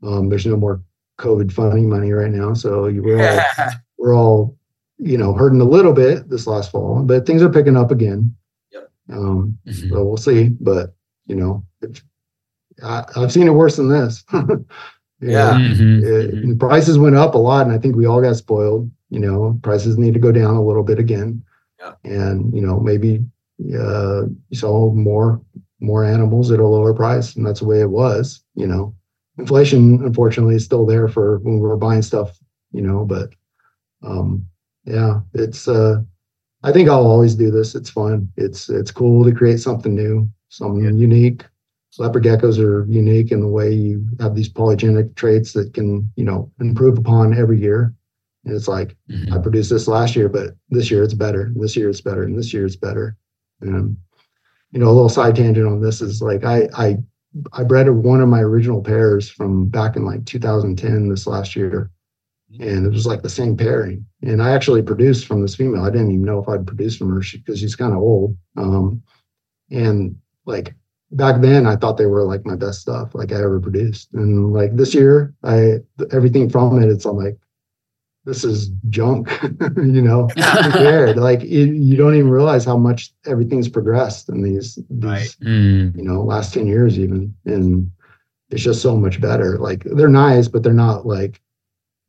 Um, 0.02 0.28
there's 0.28 0.46
no 0.46 0.56
more 0.56 0.82
covid 1.18 1.52
funding 1.52 1.88
money 1.88 2.12
right 2.12 2.30
now. 2.30 2.54
So 2.54 2.84
we're 2.84 3.28
all 3.28 3.70
we're 3.98 4.16
all 4.16 4.56
you 4.98 5.18
know 5.18 5.34
hurting 5.34 5.60
a 5.60 5.64
little 5.64 5.92
bit 5.92 6.30
this 6.30 6.46
last 6.46 6.70
fall 6.70 7.02
but 7.02 7.26
things 7.26 7.42
are 7.42 7.50
picking 7.50 7.76
up 7.76 7.90
again. 7.90 8.34
Um, 9.10 9.58
mm-hmm. 9.66 9.88
So 9.88 10.04
we'll 10.04 10.16
see. 10.16 10.50
But 10.60 10.94
you 11.26 11.36
know, 11.36 11.64
I, 12.82 13.04
have 13.14 13.32
seen 13.32 13.46
it 13.46 13.52
worse 13.52 13.76
than 13.76 13.88
this. 13.88 14.24
yeah, 14.32 15.52
mm-hmm. 15.54 16.04
it, 16.04 16.34
mm-hmm. 16.34 16.58
prices 16.58 16.98
went 16.98 17.16
up 17.16 17.34
a 17.34 17.38
lot, 17.38 17.66
and 17.66 17.74
I 17.74 17.78
think 17.78 17.96
we 17.96 18.06
all 18.06 18.20
got 18.20 18.36
spoiled. 18.36 18.90
You 19.10 19.20
know, 19.20 19.58
prices 19.62 19.98
need 19.98 20.14
to 20.14 20.20
go 20.20 20.32
down 20.32 20.56
a 20.56 20.64
little 20.64 20.82
bit 20.82 20.98
again. 20.98 21.42
Yeah. 21.78 21.92
And 22.04 22.54
you 22.54 22.60
know, 22.60 22.80
maybe 22.80 23.24
uh, 23.60 24.22
you 24.26 24.56
sell 24.56 24.92
more 24.92 25.40
more 25.80 26.04
animals 26.04 26.50
at 26.50 26.60
a 26.60 26.66
lower 26.66 26.94
price, 26.94 27.36
and 27.36 27.46
that's 27.46 27.60
the 27.60 27.66
way 27.66 27.80
it 27.80 27.90
was. 27.90 28.42
You 28.54 28.66
know, 28.66 28.94
inflation 29.38 30.02
unfortunately 30.04 30.56
is 30.56 30.64
still 30.64 30.86
there 30.86 31.08
for 31.08 31.38
when 31.38 31.58
we're 31.58 31.76
buying 31.76 32.02
stuff. 32.02 32.38
You 32.72 32.82
know, 32.82 33.04
but 33.04 33.30
um, 34.02 34.46
yeah, 34.84 35.20
it's 35.32 35.68
uh, 35.68 36.02
I 36.62 36.72
think 36.72 36.88
I'll 36.88 37.06
always 37.06 37.34
do 37.34 37.50
this. 37.50 37.74
It's 37.74 37.90
fun. 37.90 38.32
It's 38.36 38.68
it's 38.68 38.90
cool 38.90 39.24
to 39.24 39.32
create 39.32 39.60
something 39.60 39.94
new, 39.94 40.28
something 40.48 40.84
yeah. 40.84 40.90
unique. 40.90 41.44
Leopard 41.98 42.24
geckos 42.24 42.58
are 42.58 42.84
unique 42.86 43.30
in 43.30 43.40
the 43.40 43.48
way 43.48 43.72
you 43.72 44.06
have 44.20 44.34
these 44.34 44.48
polygenic 44.48 45.14
traits 45.14 45.52
that 45.52 45.74
can, 45.74 46.10
you 46.16 46.24
know, 46.24 46.50
improve 46.60 46.98
upon 46.98 47.36
every 47.36 47.60
year. 47.60 47.94
And 48.44 48.54
it's 48.54 48.68
like 48.68 48.96
mm-hmm. 49.10 49.32
I 49.32 49.38
produced 49.38 49.70
this 49.70 49.88
last 49.88 50.14
year, 50.16 50.28
but 50.28 50.54
this 50.70 50.90
year 50.90 51.02
it's 51.02 51.14
better. 51.14 51.52
This 51.56 51.76
year 51.76 51.88
it's 51.88 52.00
better, 52.00 52.24
and 52.24 52.38
this 52.38 52.52
year 52.52 52.66
it's 52.66 52.76
better. 52.76 53.16
And 53.60 53.96
you 54.72 54.80
know, 54.80 54.86
a 54.86 54.92
little 54.92 55.08
side 55.08 55.36
tangent 55.36 55.66
on 55.66 55.80
this 55.80 56.02
is 56.02 56.20
like 56.20 56.44
I 56.44 56.68
I 56.76 56.98
I 57.52 57.64
bred 57.64 57.88
one 57.88 58.20
of 58.20 58.28
my 58.28 58.40
original 58.40 58.82
pairs 58.82 59.30
from 59.30 59.68
back 59.68 59.96
in 59.96 60.04
like 60.04 60.26
2010 60.26 61.08
this 61.08 61.26
last 61.26 61.56
year 61.56 61.90
and 62.60 62.86
it 62.86 62.92
was 62.92 63.06
like 63.06 63.22
the 63.22 63.28
same 63.28 63.56
pairing. 63.56 64.06
And 64.22 64.42
I 64.42 64.52
actually 64.52 64.82
produced 64.82 65.26
from 65.26 65.42
this 65.42 65.54
female. 65.54 65.84
I 65.84 65.90
didn't 65.90 66.12
even 66.12 66.24
know 66.24 66.40
if 66.40 66.48
I'd 66.48 66.66
produced 66.66 66.98
from 66.98 67.12
her 67.12 67.22
because 67.32 67.60
she's 67.60 67.76
kind 67.76 67.92
of 67.92 67.98
old. 67.98 68.36
Um, 68.56 69.02
and 69.70 70.16
like 70.46 70.74
back 71.14 71.40
then, 71.40 71.66
I 71.66 71.76
thought 71.76 71.96
they 71.96 72.06
were 72.06 72.24
like 72.24 72.44
my 72.44 72.56
best 72.56 72.80
stuff 72.80 73.14
like 73.14 73.32
I 73.32 73.36
ever 73.36 73.60
produced. 73.60 74.12
And 74.12 74.52
like 74.52 74.76
this 74.76 74.94
year, 74.94 75.34
I 75.42 75.78
everything 76.12 76.50
from 76.50 76.82
it, 76.82 76.88
it's 76.88 77.04
I'm 77.04 77.16
like, 77.16 77.38
this 78.24 78.44
is 78.44 78.70
junk, 78.88 79.28
you 79.76 80.02
know, 80.02 80.28
compared. 80.34 81.16
like 81.16 81.42
it, 81.42 81.74
you 81.74 81.96
don't 81.96 82.14
even 82.14 82.30
realize 82.30 82.64
how 82.64 82.76
much 82.76 83.12
everything's 83.26 83.68
progressed 83.68 84.28
in 84.28 84.42
these, 84.42 84.76
these 84.90 85.04
right. 85.10 85.36
mm. 85.42 85.96
you 85.96 86.02
know, 86.02 86.22
last 86.22 86.54
10 86.54 86.66
years 86.66 86.98
even. 86.98 87.34
And 87.44 87.90
it's 88.50 88.62
just 88.62 88.82
so 88.82 88.96
much 88.96 89.20
better. 89.20 89.58
Like 89.58 89.84
they're 89.84 90.08
nice, 90.08 90.48
but 90.48 90.62
they're 90.62 90.72
not 90.72 91.06
like 91.06 91.40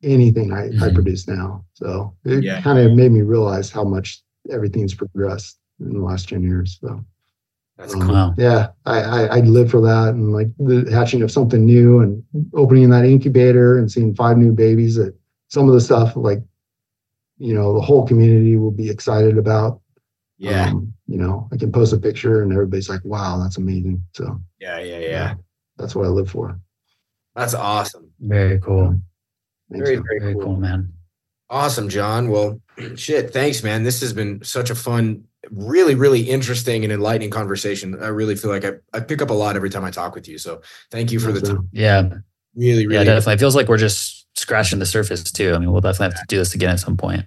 anything 0.03 0.53
I, 0.53 0.69
mm-hmm. 0.69 0.83
I 0.83 0.93
produce 0.93 1.27
now. 1.27 1.65
So 1.73 2.15
it 2.23 2.43
yeah. 2.43 2.61
kind 2.61 2.79
of 2.79 2.93
made 2.93 3.11
me 3.11 3.21
realize 3.21 3.69
how 3.69 3.83
much 3.83 4.21
everything's 4.49 4.93
progressed 4.93 5.59
in 5.79 5.93
the 5.93 5.99
last 5.99 6.29
10 6.29 6.43
years. 6.43 6.77
So 6.81 7.03
that's 7.77 7.93
um, 7.93 8.01
cool. 8.01 8.33
Yeah, 8.37 8.69
I, 8.85 9.01
I, 9.01 9.25
I 9.25 9.39
live 9.41 9.69
for 9.69 9.81
that 9.81 10.09
and 10.09 10.31
like 10.31 10.47
the 10.57 10.89
hatching 10.91 11.21
of 11.21 11.31
something 11.31 11.65
new 11.65 11.99
and 11.99 12.23
opening 12.53 12.89
that 12.89 13.05
incubator 13.05 13.77
and 13.77 13.91
seeing 13.91 14.15
five 14.15 14.37
new 14.37 14.51
babies 14.51 14.95
that 14.95 15.15
some 15.49 15.67
of 15.67 15.73
the 15.73 15.81
stuff 15.81 16.15
like, 16.15 16.39
you 17.37 17.53
know, 17.53 17.73
the 17.73 17.81
whole 17.81 18.07
community 18.07 18.55
will 18.55 18.71
be 18.71 18.89
excited 18.89 19.37
about. 19.37 19.81
Yeah. 20.37 20.69
Um, 20.69 20.93
you 21.07 21.17
know, 21.17 21.49
I 21.51 21.57
can 21.57 21.71
post 21.71 21.93
a 21.93 21.97
picture 21.97 22.41
and 22.41 22.51
everybody's 22.51 22.89
like, 22.89 23.03
wow, 23.03 23.37
that's 23.41 23.57
amazing. 23.57 24.01
So 24.13 24.39
yeah, 24.59 24.79
yeah, 24.79 24.99
yeah. 24.99 25.09
yeah 25.09 25.33
that's 25.77 25.95
what 25.95 26.05
I 26.05 26.09
live 26.09 26.29
for. 26.29 26.59
That's 27.35 27.53
awesome. 27.53 28.09
Very 28.19 28.59
cool. 28.59 28.99
Very, 29.69 29.97
very, 29.97 30.19
very 30.19 30.33
cool. 30.33 30.43
cool, 30.43 30.55
man. 30.55 30.93
Awesome, 31.49 31.89
John. 31.89 32.29
Well, 32.29 32.61
shit, 32.95 33.33
thanks, 33.33 33.63
man. 33.63 33.83
This 33.83 34.01
has 34.01 34.13
been 34.13 34.43
such 34.43 34.69
a 34.69 34.75
fun, 34.75 35.25
really, 35.51 35.95
really 35.95 36.21
interesting 36.21 36.83
and 36.83 36.91
enlightening 36.91 37.29
conversation. 37.29 38.01
I 38.01 38.07
really 38.07 38.35
feel 38.35 38.51
like 38.51 38.65
I, 38.65 38.73
I 38.93 38.99
pick 38.99 39.21
up 39.21 39.29
a 39.29 39.33
lot 39.33 39.55
every 39.55 39.69
time 39.69 39.83
I 39.83 39.91
talk 39.91 40.15
with 40.15 40.27
you. 40.27 40.37
So 40.37 40.61
thank 40.91 41.11
you 41.11 41.19
for 41.19 41.31
the 41.31 41.41
time. 41.41 41.69
Yeah. 41.71 42.09
Really, 42.55 42.87
really. 42.87 42.95
Yeah, 42.95 43.03
definitely. 43.03 43.33
It 43.33 43.39
feels 43.39 43.55
like 43.55 43.67
we're 43.67 43.77
just 43.77 44.25
scratching 44.37 44.79
the 44.79 44.85
surface 44.85 45.31
too. 45.31 45.53
I 45.53 45.57
mean, 45.57 45.71
we'll 45.71 45.81
definitely 45.81 46.15
have 46.15 46.21
to 46.21 46.27
do 46.27 46.37
this 46.37 46.55
again 46.55 46.69
at 46.69 46.79
some 46.79 46.97
point. 46.97 47.25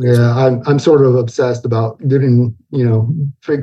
Yeah, 0.00 0.36
I'm 0.36 0.62
I'm 0.66 0.78
sort 0.78 1.04
of 1.04 1.16
obsessed 1.16 1.64
about 1.64 1.98
getting 2.06 2.54
you 2.70 2.84
know 2.84 3.12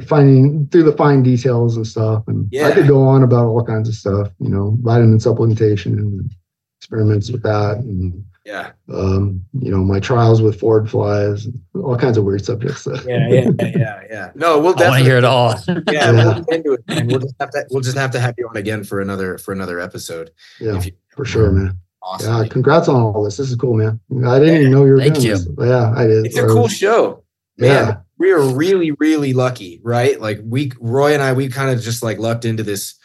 finding 0.06 0.68
through 0.68 0.84
the 0.84 0.92
fine 0.92 1.24
details 1.24 1.78
and 1.78 1.88
stuff, 1.88 2.24
and 2.28 2.48
yeah. 2.52 2.68
I 2.68 2.72
could 2.72 2.88
go 2.88 3.04
on 3.04 3.24
about 3.24 3.46
all 3.46 3.64
kinds 3.64 3.88
of 3.88 3.96
stuff, 3.96 4.32
you 4.40 4.50
know, 4.50 4.78
vitamin 4.82 5.20
supplementation 5.20 5.94
and 5.94 6.30
experiments 6.80 7.32
with 7.32 7.44
that 7.44 7.78
and 7.78 8.26
yeah. 8.46 8.74
Um, 8.94 9.44
you 9.60 9.72
know 9.72 9.84
my 9.84 10.00
trials 10.00 10.42
with 10.42 10.60
Ford 10.60 10.90
flies 10.90 11.48
all 11.74 11.98
kinds 11.98 12.18
of 12.18 12.24
weird 12.24 12.46
subjects. 12.46 12.88
Yeah 13.06 13.28
yeah 13.28 13.50
yeah 13.60 14.02
yeah. 14.10 14.32
No 14.36 14.60
we'll 14.60 14.74
definitely 14.74 15.04
hear 15.04 15.18
it 15.18 15.24
all. 15.24 15.56
yeah, 15.68 15.82
yeah. 15.92 16.12
We'll, 16.12 16.46
into 16.52 16.74
it, 16.74 16.84
and 16.88 17.10
we'll 17.10 17.20
just 17.20 17.36
have 17.40 17.50
to 17.52 17.66
we'll 17.72 17.82
just 17.82 17.98
have 17.98 18.12
to 18.12 18.20
have 18.20 18.36
you 18.38 18.48
on 18.48 18.56
again 18.56 18.84
for 18.84 19.02
another 19.02 19.40
for 19.40 19.52
another 19.52 19.80
episode. 19.80 20.32
Yeah 20.60 20.80
you, 20.82 20.92
for 21.10 21.26
sure 21.26 21.52
man. 21.52 21.78
Awesome. 22.04 22.44
Yeah 22.44 22.48
congrats 22.48 22.88
on 22.88 23.02
all 23.02 23.24
this. 23.24 23.38
This 23.38 23.50
is 23.50 23.56
cool 23.56 23.74
man. 23.74 24.00
I 24.26 24.38
didn't 24.38 24.54
yeah, 24.54 24.60
even 24.62 24.72
know 24.72 24.86
you 24.86 24.92
were 24.92 25.00
thank 25.00 25.16
doing 25.16 25.26
you. 25.26 25.38
this. 25.38 25.48
yeah 25.60 25.94
i 25.96 26.06
did 26.06 26.26
it's 26.28 26.38
a 26.38 26.48
cool 26.48 26.68
show. 26.68 27.24
Man 27.58 27.70
yeah. 27.70 27.98
we 28.20 28.32
are 28.32 28.42
really 28.42 28.92
really 28.92 29.34
lucky 29.34 29.82
right? 29.84 30.22
Like 30.22 30.40
we 30.44 30.72
roy 30.80 31.14
and 31.14 31.24
i 31.24 31.34
we 31.34 31.48
kind 31.48 31.72
of 31.72 31.82
just 31.82 32.04
like 32.04 32.20
lucked 32.20 32.46
into 32.46 32.62
this 32.64 32.96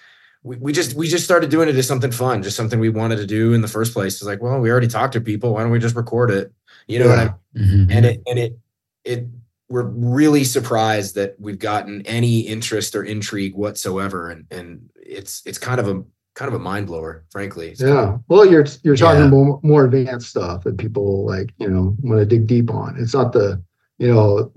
we, 0.42 0.56
we 0.56 0.72
just 0.72 0.94
we 0.94 1.08
just 1.08 1.24
started 1.24 1.50
doing 1.50 1.68
it 1.68 1.74
as 1.74 1.86
something 1.86 2.10
fun, 2.10 2.42
just 2.42 2.56
something 2.56 2.80
we 2.80 2.88
wanted 2.88 3.16
to 3.16 3.26
do 3.26 3.52
in 3.52 3.60
the 3.60 3.68
first 3.68 3.92
place. 3.92 4.14
It's 4.14 4.24
like, 4.24 4.42
well, 4.42 4.60
we 4.60 4.70
already 4.70 4.88
talked 4.88 5.12
to 5.14 5.20
people. 5.20 5.54
Why 5.54 5.62
don't 5.62 5.70
we 5.70 5.78
just 5.78 5.96
record 5.96 6.30
it? 6.30 6.52
You 6.86 6.98
know 6.98 7.06
yeah. 7.06 7.10
what 7.10 7.18
I 7.18 7.24
mean? 7.58 7.68
Mm-hmm. 7.68 7.90
And 7.90 8.06
it 8.06 8.22
and 8.26 8.38
it 8.38 8.58
it 9.04 9.26
we're 9.68 9.82
really 9.82 10.44
surprised 10.44 11.14
that 11.14 11.36
we've 11.38 11.58
gotten 11.58 12.02
any 12.06 12.40
interest 12.40 12.96
or 12.96 13.04
intrigue 13.04 13.54
whatsoever. 13.54 14.30
And 14.30 14.46
and 14.50 14.88
it's 14.96 15.42
it's 15.44 15.58
kind 15.58 15.78
of 15.78 15.88
a 15.88 16.02
kind 16.34 16.48
of 16.48 16.54
a 16.54 16.62
mind 16.62 16.86
blower, 16.86 17.24
frankly. 17.30 17.68
It's 17.70 17.80
yeah. 17.80 17.88
Kind 17.88 18.08
of, 18.08 18.22
well, 18.28 18.46
you're 18.46 18.66
you're 18.82 18.96
talking 18.96 19.24
yeah. 19.24 19.28
more 19.28 19.60
more 19.62 19.84
advanced 19.84 20.30
stuff 20.30 20.64
that 20.64 20.78
people 20.78 21.26
like 21.26 21.52
you 21.58 21.68
know 21.68 21.96
want 22.02 22.18
to 22.18 22.26
dig 22.26 22.46
deep 22.46 22.70
on. 22.70 22.96
It's 22.98 23.14
not 23.14 23.32
the 23.32 23.62
you 23.98 24.12
know. 24.12 24.52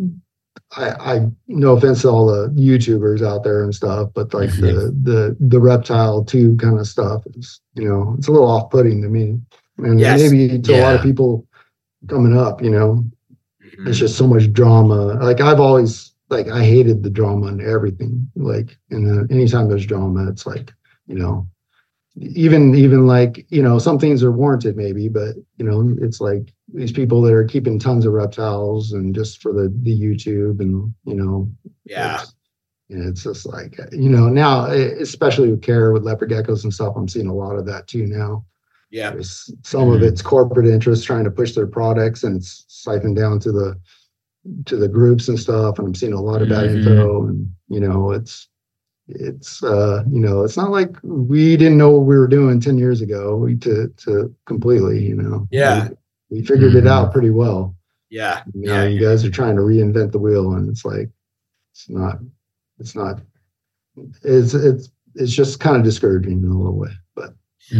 I, 0.76 1.16
I 1.16 1.28
no 1.48 1.76
offense 1.76 2.02
to 2.02 2.10
all 2.10 2.26
the 2.26 2.50
YouTubers 2.50 3.26
out 3.26 3.44
there 3.44 3.64
and 3.64 3.74
stuff, 3.74 4.10
but 4.14 4.34
like 4.34 4.50
the 4.52 4.68
mm-hmm. 4.68 5.04
the 5.04 5.38
the 5.40 5.60
reptile 5.60 6.24
tube 6.24 6.60
kind 6.60 6.80
of 6.80 6.88
stuff 6.88 7.24
is 7.36 7.62
you 7.76 7.88
know 7.88 8.16
it's 8.18 8.28
a 8.28 8.32
little 8.32 8.48
off 8.48 8.70
putting 8.70 9.02
to 9.02 9.10
me, 9.10 9.40
and 9.78 10.00
yes. 10.00 10.20
maybe 10.20 10.60
to 10.60 10.72
yeah. 10.72 10.80
a 10.80 10.82
lot 10.82 10.95
of 10.95 11.02
people 11.02 11.48
coming 12.08 12.38
up, 12.38 12.62
you 12.62 12.70
know, 12.70 13.06
mm-hmm. 13.64 13.88
it's 13.88 13.98
just 13.98 14.18
so 14.18 14.28
much 14.28 14.52
drama. 14.52 15.14
Like 15.22 15.41
I've 15.41 15.60
always 15.60 16.14
like 16.30 16.48
I 16.48 16.64
hated 16.64 17.04
the 17.04 17.10
drama 17.10 17.48
and 17.48 17.62
everything. 17.62 18.30
Like 18.36 18.78
and 18.90 19.08
then 19.08 19.28
anytime 19.30 19.70
there's 19.70 19.86
drama, 19.86 20.30
it's 20.30 20.45
like 20.45 20.74
you 21.08 21.16
know 21.16 21.48
even 22.16 22.76
even 22.76 23.08
like 23.08 23.45
you 23.50 23.62
know 23.62 23.80
some 23.80 23.98
things 23.98 24.24
are 24.24 24.32
warranted 24.32 24.78
maybe 24.78 25.10
but 25.10 25.36
you 25.58 25.66
know 25.66 25.95
it's 26.00 26.22
like 26.22 26.54
these 26.74 26.91
people 26.91 27.22
that 27.22 27.34
are 27.34 27.44
keeping 27.44 27.80
tons 27.80 28.06
of 28.06 28.14
reptiles 28.14 28.91
and 28.91 29.14
just 29.14 29.41
for 29.41 29.54
the 29.54 29.74
the 29.84 30.00
youtube 30.00 30.60
and 30.60 30.94
you 31.06 31.14
know 31.14 31.50
yeah. 31.86 32.22
it's, 32.22 32.34
it's 32.90 33.24
just 33.24 33.45
like 33.45 33.78
you 33.91 34.10
know 34.10 34.28
now 34.28 34.66
especially 34.66 35.50
with 35.50 35.62
care 35.62 35.91
with 35.91 36.04
leopard 36.04 36.30
geckos 36.30 36.64
and 36.64 36.74
stuff 36.74 36.94
i'm 36.95 37.08
seeing 37.08 37.28
a 37.28 37.34
lot 37.34 37.56
of 37.56 37.66
that 37.66 37.88
too 37.88 38.06
now. 38.06 38.44
Yeah. 38.94 39.10
There's 39.10 39.52
some 39.64 39.86
mm-hmm. 39.86 39.95
of 39.95 40.04
it's 40.04 40.22
corporate 40.22 40.68
interests 40.68 41.04
trying 41.04 41.24
to 41.24 41.32
push 41.32 41.54
their 41.54 41.66
products 41.66 42.24
and 42.24 42.38
it's 42.38 42.64
siphoned 42.68 43.16
down 43.16 43.40
to 43.40 43.52
the 43.52 43.80
to 44.66 44.76
the 44.76 44.88
groups 44.88 45.30
and 45.30 45.40
stuff 45.40 45.80
and 45.80 45.88
i'm 45.88 45.95
seeing 45.95 46.14
a 46.14 46.22
lot 46.22 46.41
of 46.41 46.50
bad 46.50 46.66
mm-hmm. 46.66 46.88
info 46.88 47.28
and 47.28 47.50
you 47.70 47.80
know 47.80 48.12
it's 48.12 48.50
it's 49.08 49.64
uh 49.64 50.04
you 50.12 50.20
know 50.20 50.44
it's 50.44 50.58
not 50.58 50.70
like 50.70 50.95
we 51.02 51.58
didn't 51.58 51.78
know 51.78 51.91
what 51.91 52.06
we 52.06 52.18
were 52.18 52.28
doing 52.28 52.60
10 52.60 52.78
years 52.78 53.02
ago 53.02 53.48
to 53.62 53.88
to 53.98 54.36
completely 54.45 55.04
you 55.04 55.16
know. 55.16 55.48
Yeah 55.50 55.90
we, 56.34 56.39
we 56.39 56.45
figured 56.45 56.72
mm-hmm. 56.72 56.88
it 56.88 56.88
out 56.88 57.11
pretty 57.11 57.30
well 57.30 57.76
yeah 58.10 58.43
you 58.53 58.65
know, 58.65 58.73
yeah 58.73 58.85
you 58.85 58.99
guys 58.99 59.23
are 59.23 59.31
trying 59.31 59.55
to 59.55 59.61
reinvent 59.61 60.11
the 60.11 60.19
wheel 60.19 60.53
and 60.53 60.69
it's 60.69 60.85
like 60.85 61.10
it's 61.72 61.89
not 61.89 62.19
it's 62.80 62.95
not 62.95 63.19
it's 64.23 64.53
it's 64.53 64.89
it's 65.15 65.31
just 65.31 65.60
kind 65.60 65.76
of 65.76 65.84
discouraging 65.84 66.43
in 66.43 66.49
a 66.49 66.57
little 66.57 66.77
way 66.77 66.89
but 67.15 67.34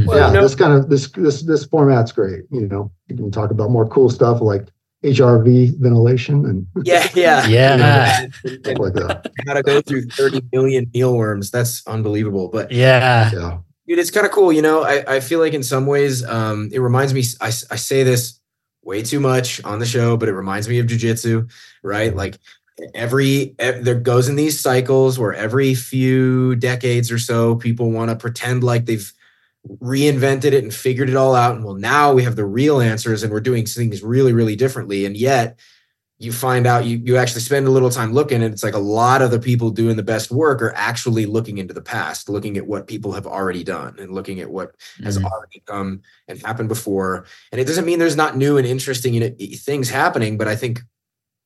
well, 0.06 0.18
yeah 0.18 0.42
this 0.42 0.56
kind 0.56 0.74
of 0.74 0.90
this 0.90 1.10
this 1.12 1.42
this 1.44 1.66
format's 1.66 2.12
great 2.12 2.44
you 2.52 2.68
know 2.68 2.92
you 3.08 3.16
can 3.16 3.32
talk 3.32 3.52
about 3.52 3.70
more 3.70 3.88
cool 3.88 4.10
stuff 4.10 4.42
like 4.42 4.68
HRV 5.04 5.80
ventilation 5.80 6.46
and 6.46 6.66
yeah, 6.86 7.08
yeah, 7.14 7.46
yeah, 7.48 8.28
stuff 8.46 8.80
like 8.80 8.94
that. 8.94 9.30
Got 9.46 9.56
to 9.56 9.64
go 9.64 9.82
through 9.82 10.04
30 10.06 10.44
million 10.54 10.90
mealworms. 10.94 11.52
That's 11.52 11.86
unbelievable. 11.88 12.48
But 12.48 12.72
yeah, 12.72 13.30
yeah, 13.34 13.58
dude, 13.86 14.00
it's 14.00 14.12
kind 14.12 14.26
of 14.26 14.32
cool. 14.32 14.54
You 14.54 14.62
know, 14.62 14.84
I, 14.84 15.16
I 15.16 15.20
feel 15.20 15.40
like 15.40 15.54
in 15.54 15.64
some 15.64 15.88
ways, 15.88 16.24
um, 16.24 16.70
it 16.72 16.80
reminds 16.80 17.14
me. 17.14 17.24
I, 17.42 17.48
I 17.48 17.76
say 17.76 18.04
this 18.04 18.40
way 18.84 19.02
too 19.02 19.20
much 19.20 19.64
on 19.64 19.80
the 19.80 19.86
show, 19.86 20.18
but 20.18 20.30
it 20.30 20.34
reminds 20.34 20.68
me 20.68 20.80
of 20.80 20.88
jujitsu, 20.88 21.50
right? 21.82 22.10
Mm-hmm. 22.10 22.18
Like 22.18 22.40
every, 22.94 23.56
every 23.60 23.84
there 23.84 24.00
goes 24.00 24.28
in 24.28 24.36
these 24.36 24.60
cycles 24.60 25.18
where 25.18 25.34
every 25.34 25.74
few 25.74 26.56
decades 26.56 27.12
or 27.12 27.20
so, 27.20 27.56
people 27.56 27.92
want 27.92 28.10
to 28.10 28.16
pretend 28.16 28.64
like 28.64 28.86
they've 28.86 29.12
reinvented 29.68 30.52
it 30.52 30.64
and 30.64 30.74
figured 30.74 31.10
it 31.10 31.16
all 31.16 31.34
out 31.34 31.56
and 31.56 31.64
well 31.64 31.76
now 31.76 32.12
we 32.12 32.24
have 32.24 32.36
the 32.36 32.46
real 32.46 32.82
answers 32.82 33.24
and 33.24 33.32
we're 33.32 33.40
doing 33.40 33.66
things 33.66 34.04
really 34.04 34.34
really 34.34 34.58
differently 34.58 35.06
and 35.06 35.16
yet 35.16 35.58
you 36.24 36.32
find 36.32 36.66
out 36.66 36.86
you 36.86 37.02
you 37.04 37.18
actually 37.18 37.42
spend 37.42 37.68
a 37.68 37.72
little 37.72 37.90
time 37.90 38.14
looking 38.14 38.42
and 38.42 38.54
it's 38.54 38.64
like 38.64 38.74
a 38.74 38.80
lot 38.80 39.22
of 39.22 39.32
the 39.32 39.40
people 39.40 39.70
doing 39.70 39.96
the 39.96 40.04
best 40.04 40.32
work 40.32 40.62
are 40.62 40.74
actually 40.76 41.26
looking 41.26 41.58
into 41.58 41.74
the 41.74 41.82
past 41.82 42.30
looking 42.30 42.58
at 42.58 42.66
what 42.66 42.88
people 42.88 43.12
have 43.12 43.28
already 43.28 43.64
done 43.64 43.96
and 44.00 44.12
looking 44.12 44.40
at 44.40 44.50
what 44.50 44.78
mm-hmm. 44.78 45.04
has 45.04 45.18
already 45.24 45.62
come 45.66 46.02
and 46.28 46.42
happened 46.42 46.70
before 46.70 47.26
and 47.52 47.60
it 47.60 47.66
doesn't 47.66 47.86
mean 47.86 48.00
there's 48.00 48.16
not 48.16 48.38
new 48.38 48.58
and 48.58 48.68
interesting 48.68 49.14
you 49.14 49.20
know, 49.20 49.36
things 49.58 49.90
happening 49.90 50.38
but 50.38 50.48
i 50.48 50.56
think 50.56 50.82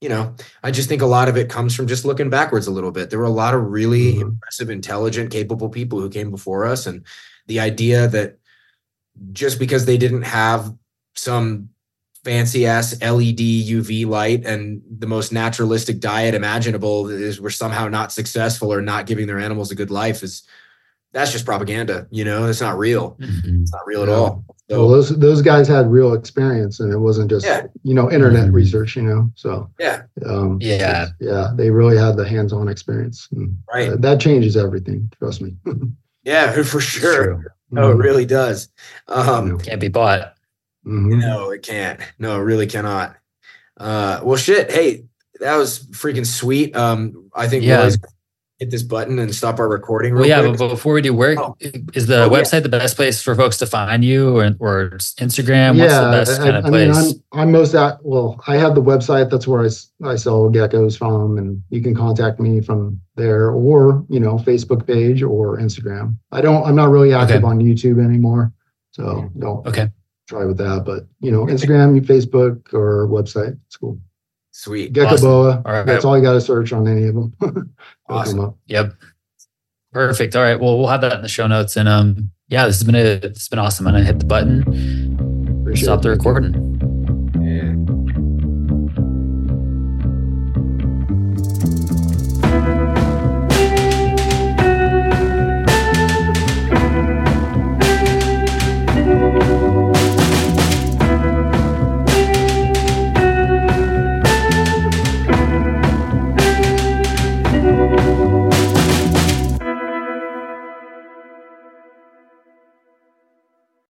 you 0.01 0.09
know 0.09 0.35
i 0.63 0.71
just 0.71 0.87
think 0.87 1.01
a 1.01 1.05
lot 1.05 1.27
of 1.27 1.37
it 1.37 1.49
comes 1.49 1.75
from 1.75 1.87
just 1.87 2.05
looking 2.05 2.29
backwards 2.29 2.67
a 2.67 2.71
little 2.71 2.91
bit 2.91 3.09
there 3.09 3.19
were 3.19 3.25
a 3.25 3.29
lot 3.29 3.53
of 3.53 3.63
really 3.63 4.13
mm-hmm. 4.13 4.21
impressive 4.21 4.69
intelligent 4.69 5.31
capable 5.31 5.69
people 5.69 5.99
who 5.99 6.09
came 6.09 6.29
before 6.29 6.65
us 6.65 6.85
and 6.85 7.05
the 7.47 7.59
idea 7.59 8.07
that 8.07 8.37
just 9.31 9.57
because 9.57 9.85
they 9.85 9.97
didn't 9.97 10.23
have 10.23 10.73
some 11.15 11.69
fancy 12.27 12.65
ass 12.65 12.91
LED 13.01 13.39
UV 13.39 14.05
light 14.05 14.45
and 14.45 14.81
the 14.99 15.07
most 15.07 15.31
naturalistic 15.31 16.01
diet 16.01 16.35
imaginable 16.35 17.07
is 17.07 17.39
we're 17.39 17.49
somehow 17.49 17.87
not 17.87 18.11
successful 18.11 18.73
or 18.73 18.81
not 18.81 19.05
giving 19.05 19.27
their 19.27 19.39
animals 19.39 19.71
a 19.71 19.75
good 19.75 19.89
life 19.89 20.21
is 20.23 20.43
that's 21.13 21.31
just 21.31 21.45
propaganda. 21.45 22.05
You 22.11 22.25
know, 22.25 22.45
it's 22.45 22.59
not 22.59 22.77
real. 22.77 23.11
Mm-hmm. 23.11 23.61
It's 23.61 23.71
not 23.71 23.87
real 23.87 24.03
at 24.03 24.09
all. 24.09 24.43
So, 24.69 24.81
well, 24.81 24.89
those 24.89 25.17
those 25.17 25.41
guys 25.41 25.69
had 25.69 25.89
real 25.89 26.13
experience, 26.13 26.81
and 26.81 26.91
it 26.91 26.97
wasn't 26.97 27.29
just 27.29 27.45
yeah. 27.45 27.67
you 27.83 27.93
know 27.93 28.11
internet 28.11 28.47
mm-hmm. 28.47 28.55
research. 28.55 28.97
You 28.97 29.03
know, 29.03 29.31
so 29.35 29.71
yeah, 29.79 30.01
um, 30.25 30.57
yeah, 30.59 31.07
yeah, 31.21 31.51
they 31.55 31.69
really 31.69 31.97
had 31.97 32.17
the 32.17 32.27
hands-on 32.27 32.67
experience. 32.67 33.29
Right, 33.73 33.87
uh, 33.87 33.95
that 33.99 34.19
changes 34.19 34.57
everything. 34.57 35.09
Trust 35.17 35.41
me. 35.41 35.55
Yeah, 36.23 36.61
for 36.63 36.81
sure. 36.81 37.55
Oh, 37.71 37.91
it 37.91 37.93
mm-hmm. 37.93 38.01
really 38.01 38.25
does. 38.25 38.67
Um, 39.07 39.57
can't 39.59 39.79
be 39.79 39.87
bought. 39.87 40.36
Mm-hmm. 40.88 41.19
No, 41.19 41.51
it 41.51 41.64
can't. 41.64 41.99
No, 42.18 42.39
it 42.39 42.43
really 42.43 42.68
cannot. 42.68 43.15
Uh, 43.77 44.22
well, 44.23 44.38
shit. 44.38 44.72
Hey, 44.72 45.05
that 45.39 45.57
was 45.57 45.80
freaking 45.88 46.26
sweet. 46.26 46.76
Um, 46.76 47.30
I 47.35 47.47
think 47.47 47.64
yeah 47.64 47.89
hit 48.59 48.72
this 48.72 48.84
button 48.84 49.19
and 49.19 49.34
stop 49.34 49.59
our 49.59 49.68
recording. 49.68 50.15
well, 50.15 50.26
yeah, 50.26 50.41
quick. 50.41 50.57
but 50.57 50.69
before 50.69 50.93
we 50.93 51.01
do, 51.01 51.14
where 51.14 51.39
oh. 51.39 51.55
is 51.93 52.07
the 52.07 52.23
oh, 52.23 52.30
website 52.30 52.53
yeah. 52.53 52.59
the 52.61 52.69
best 52.69 52.95
place 52.95 53.22
for 53.22 53.35
folks 53.35 53.57
to 53.57 53.65
find 53.65 54.03
you, 54.03 54.35
or, 54.38 54.55
or 54.59 54.89
Instagram? 55.19 55.77
Yeah, 55.77 56.09
What's 56.09 56.30
the 56.30 56.34
best 56.35 56.41
I, 56.41 56.43
kind 56.43 56.57
of 56.57 56.65
I 56.65 56.69
place? 56.69 56.97
Mean, 56.97 57.23
I'm, 57.34 57.39
I'm 57.39 57.51
most 57.51 57.76
at 57.76 58.03
well, 58.03 58.41
I 58.47 58.57
have 58.57 58.76
the 58.76 58.81
website. 58.81 59.30
That's 59.30 59.47
where 59.47 59.61
I 59.61 59.69
I 60.09 60.15
sell 60.15 60.49
geckos 60.49 60.97
from, 60.97 61.38
and 61.38 61.61
you 61.69 61.81
can 61.81 61.95
contact 61.95 62.39
me 62.39 62.61
from 62.61 62.99
there, 63.15 63.51
or 63.51 64.05
you 64.09 64.19
know, 64.19 64.35
Facebook 64.35 64.88
page 64.88 65.22
or 65.22 65.57
Instagram. 65.57 66.18
I 66.31 66.41
don't. 66.41 66.65
I'm 66.65 66.76
not 66.76 66.89
really 66.89 67.14
active 67.14 67.38
okay. 67.38 67.45
on 67.45 67.59
YouTube 67.59 68.03
anymore, 68.03 68.51
so 68.91 69.30
don't. 69.38 69.65
Okay. 69.68 69.89
Try 70.27 70.45
with 70.45 70.57
that, 70.57 70.83
but 70.85 71.07
you 71.21 71.31
know, 71.31 71.45
Instagram, 71.45 71.99
Facebook, 72.01 72.73
or 72.73 73.07
website. 73.07 73.57
It's 73.67 73.77
cool. 73.77 73.99
Sweet. 74.51 74.91
Gecko 74.91 75.13
awesome. 75.13 75.27
Boa. 75.27 75.61
All 75.65 75.71
right. 75.71 75.85
That's 75.85 76.03
all 76.03 76.17
you 76.17 76.23
got 76.23 76.33
to 76.33 76.41
search 76.41 76.73
on 76.73 76.87
any 76.87 77.05
of 77.05 77.15
them. 77.15 77.73
awesome. 78.09 78.55
Yep. 78.65 78.93
Perfect. 79.93 80.35
All 80.35 80.41
right. 80.41 80.59
Well, 80.59 80.77
we'll 80.77 80.87
have 80.87 81.01
that 81.01 81.13
in 81.13 81.21
the 81.21 81.27
show 81.27 81.47
notes. 81.47 81.77
And 81.77 81.87
um, 81.87 82.31
yeah, 82.49 82.65
this 82.65 82.79
has 82.79 82.83
been 82.83 82.95
a 82.95 83.25
it's 83.25 83.47
been 83.47 83.59
awesome. 83.59 83.87
And 83.87 83.95
I'm 83.95 84.03
gonna 84.03 84.13
hit 84.13 84.19
the 84.19 84.25
button. 84.25 85.61
Appreciate 85.61 85.85
Stop 85.85 86.01
the 86.01 86.09
recording. 86.09 86.66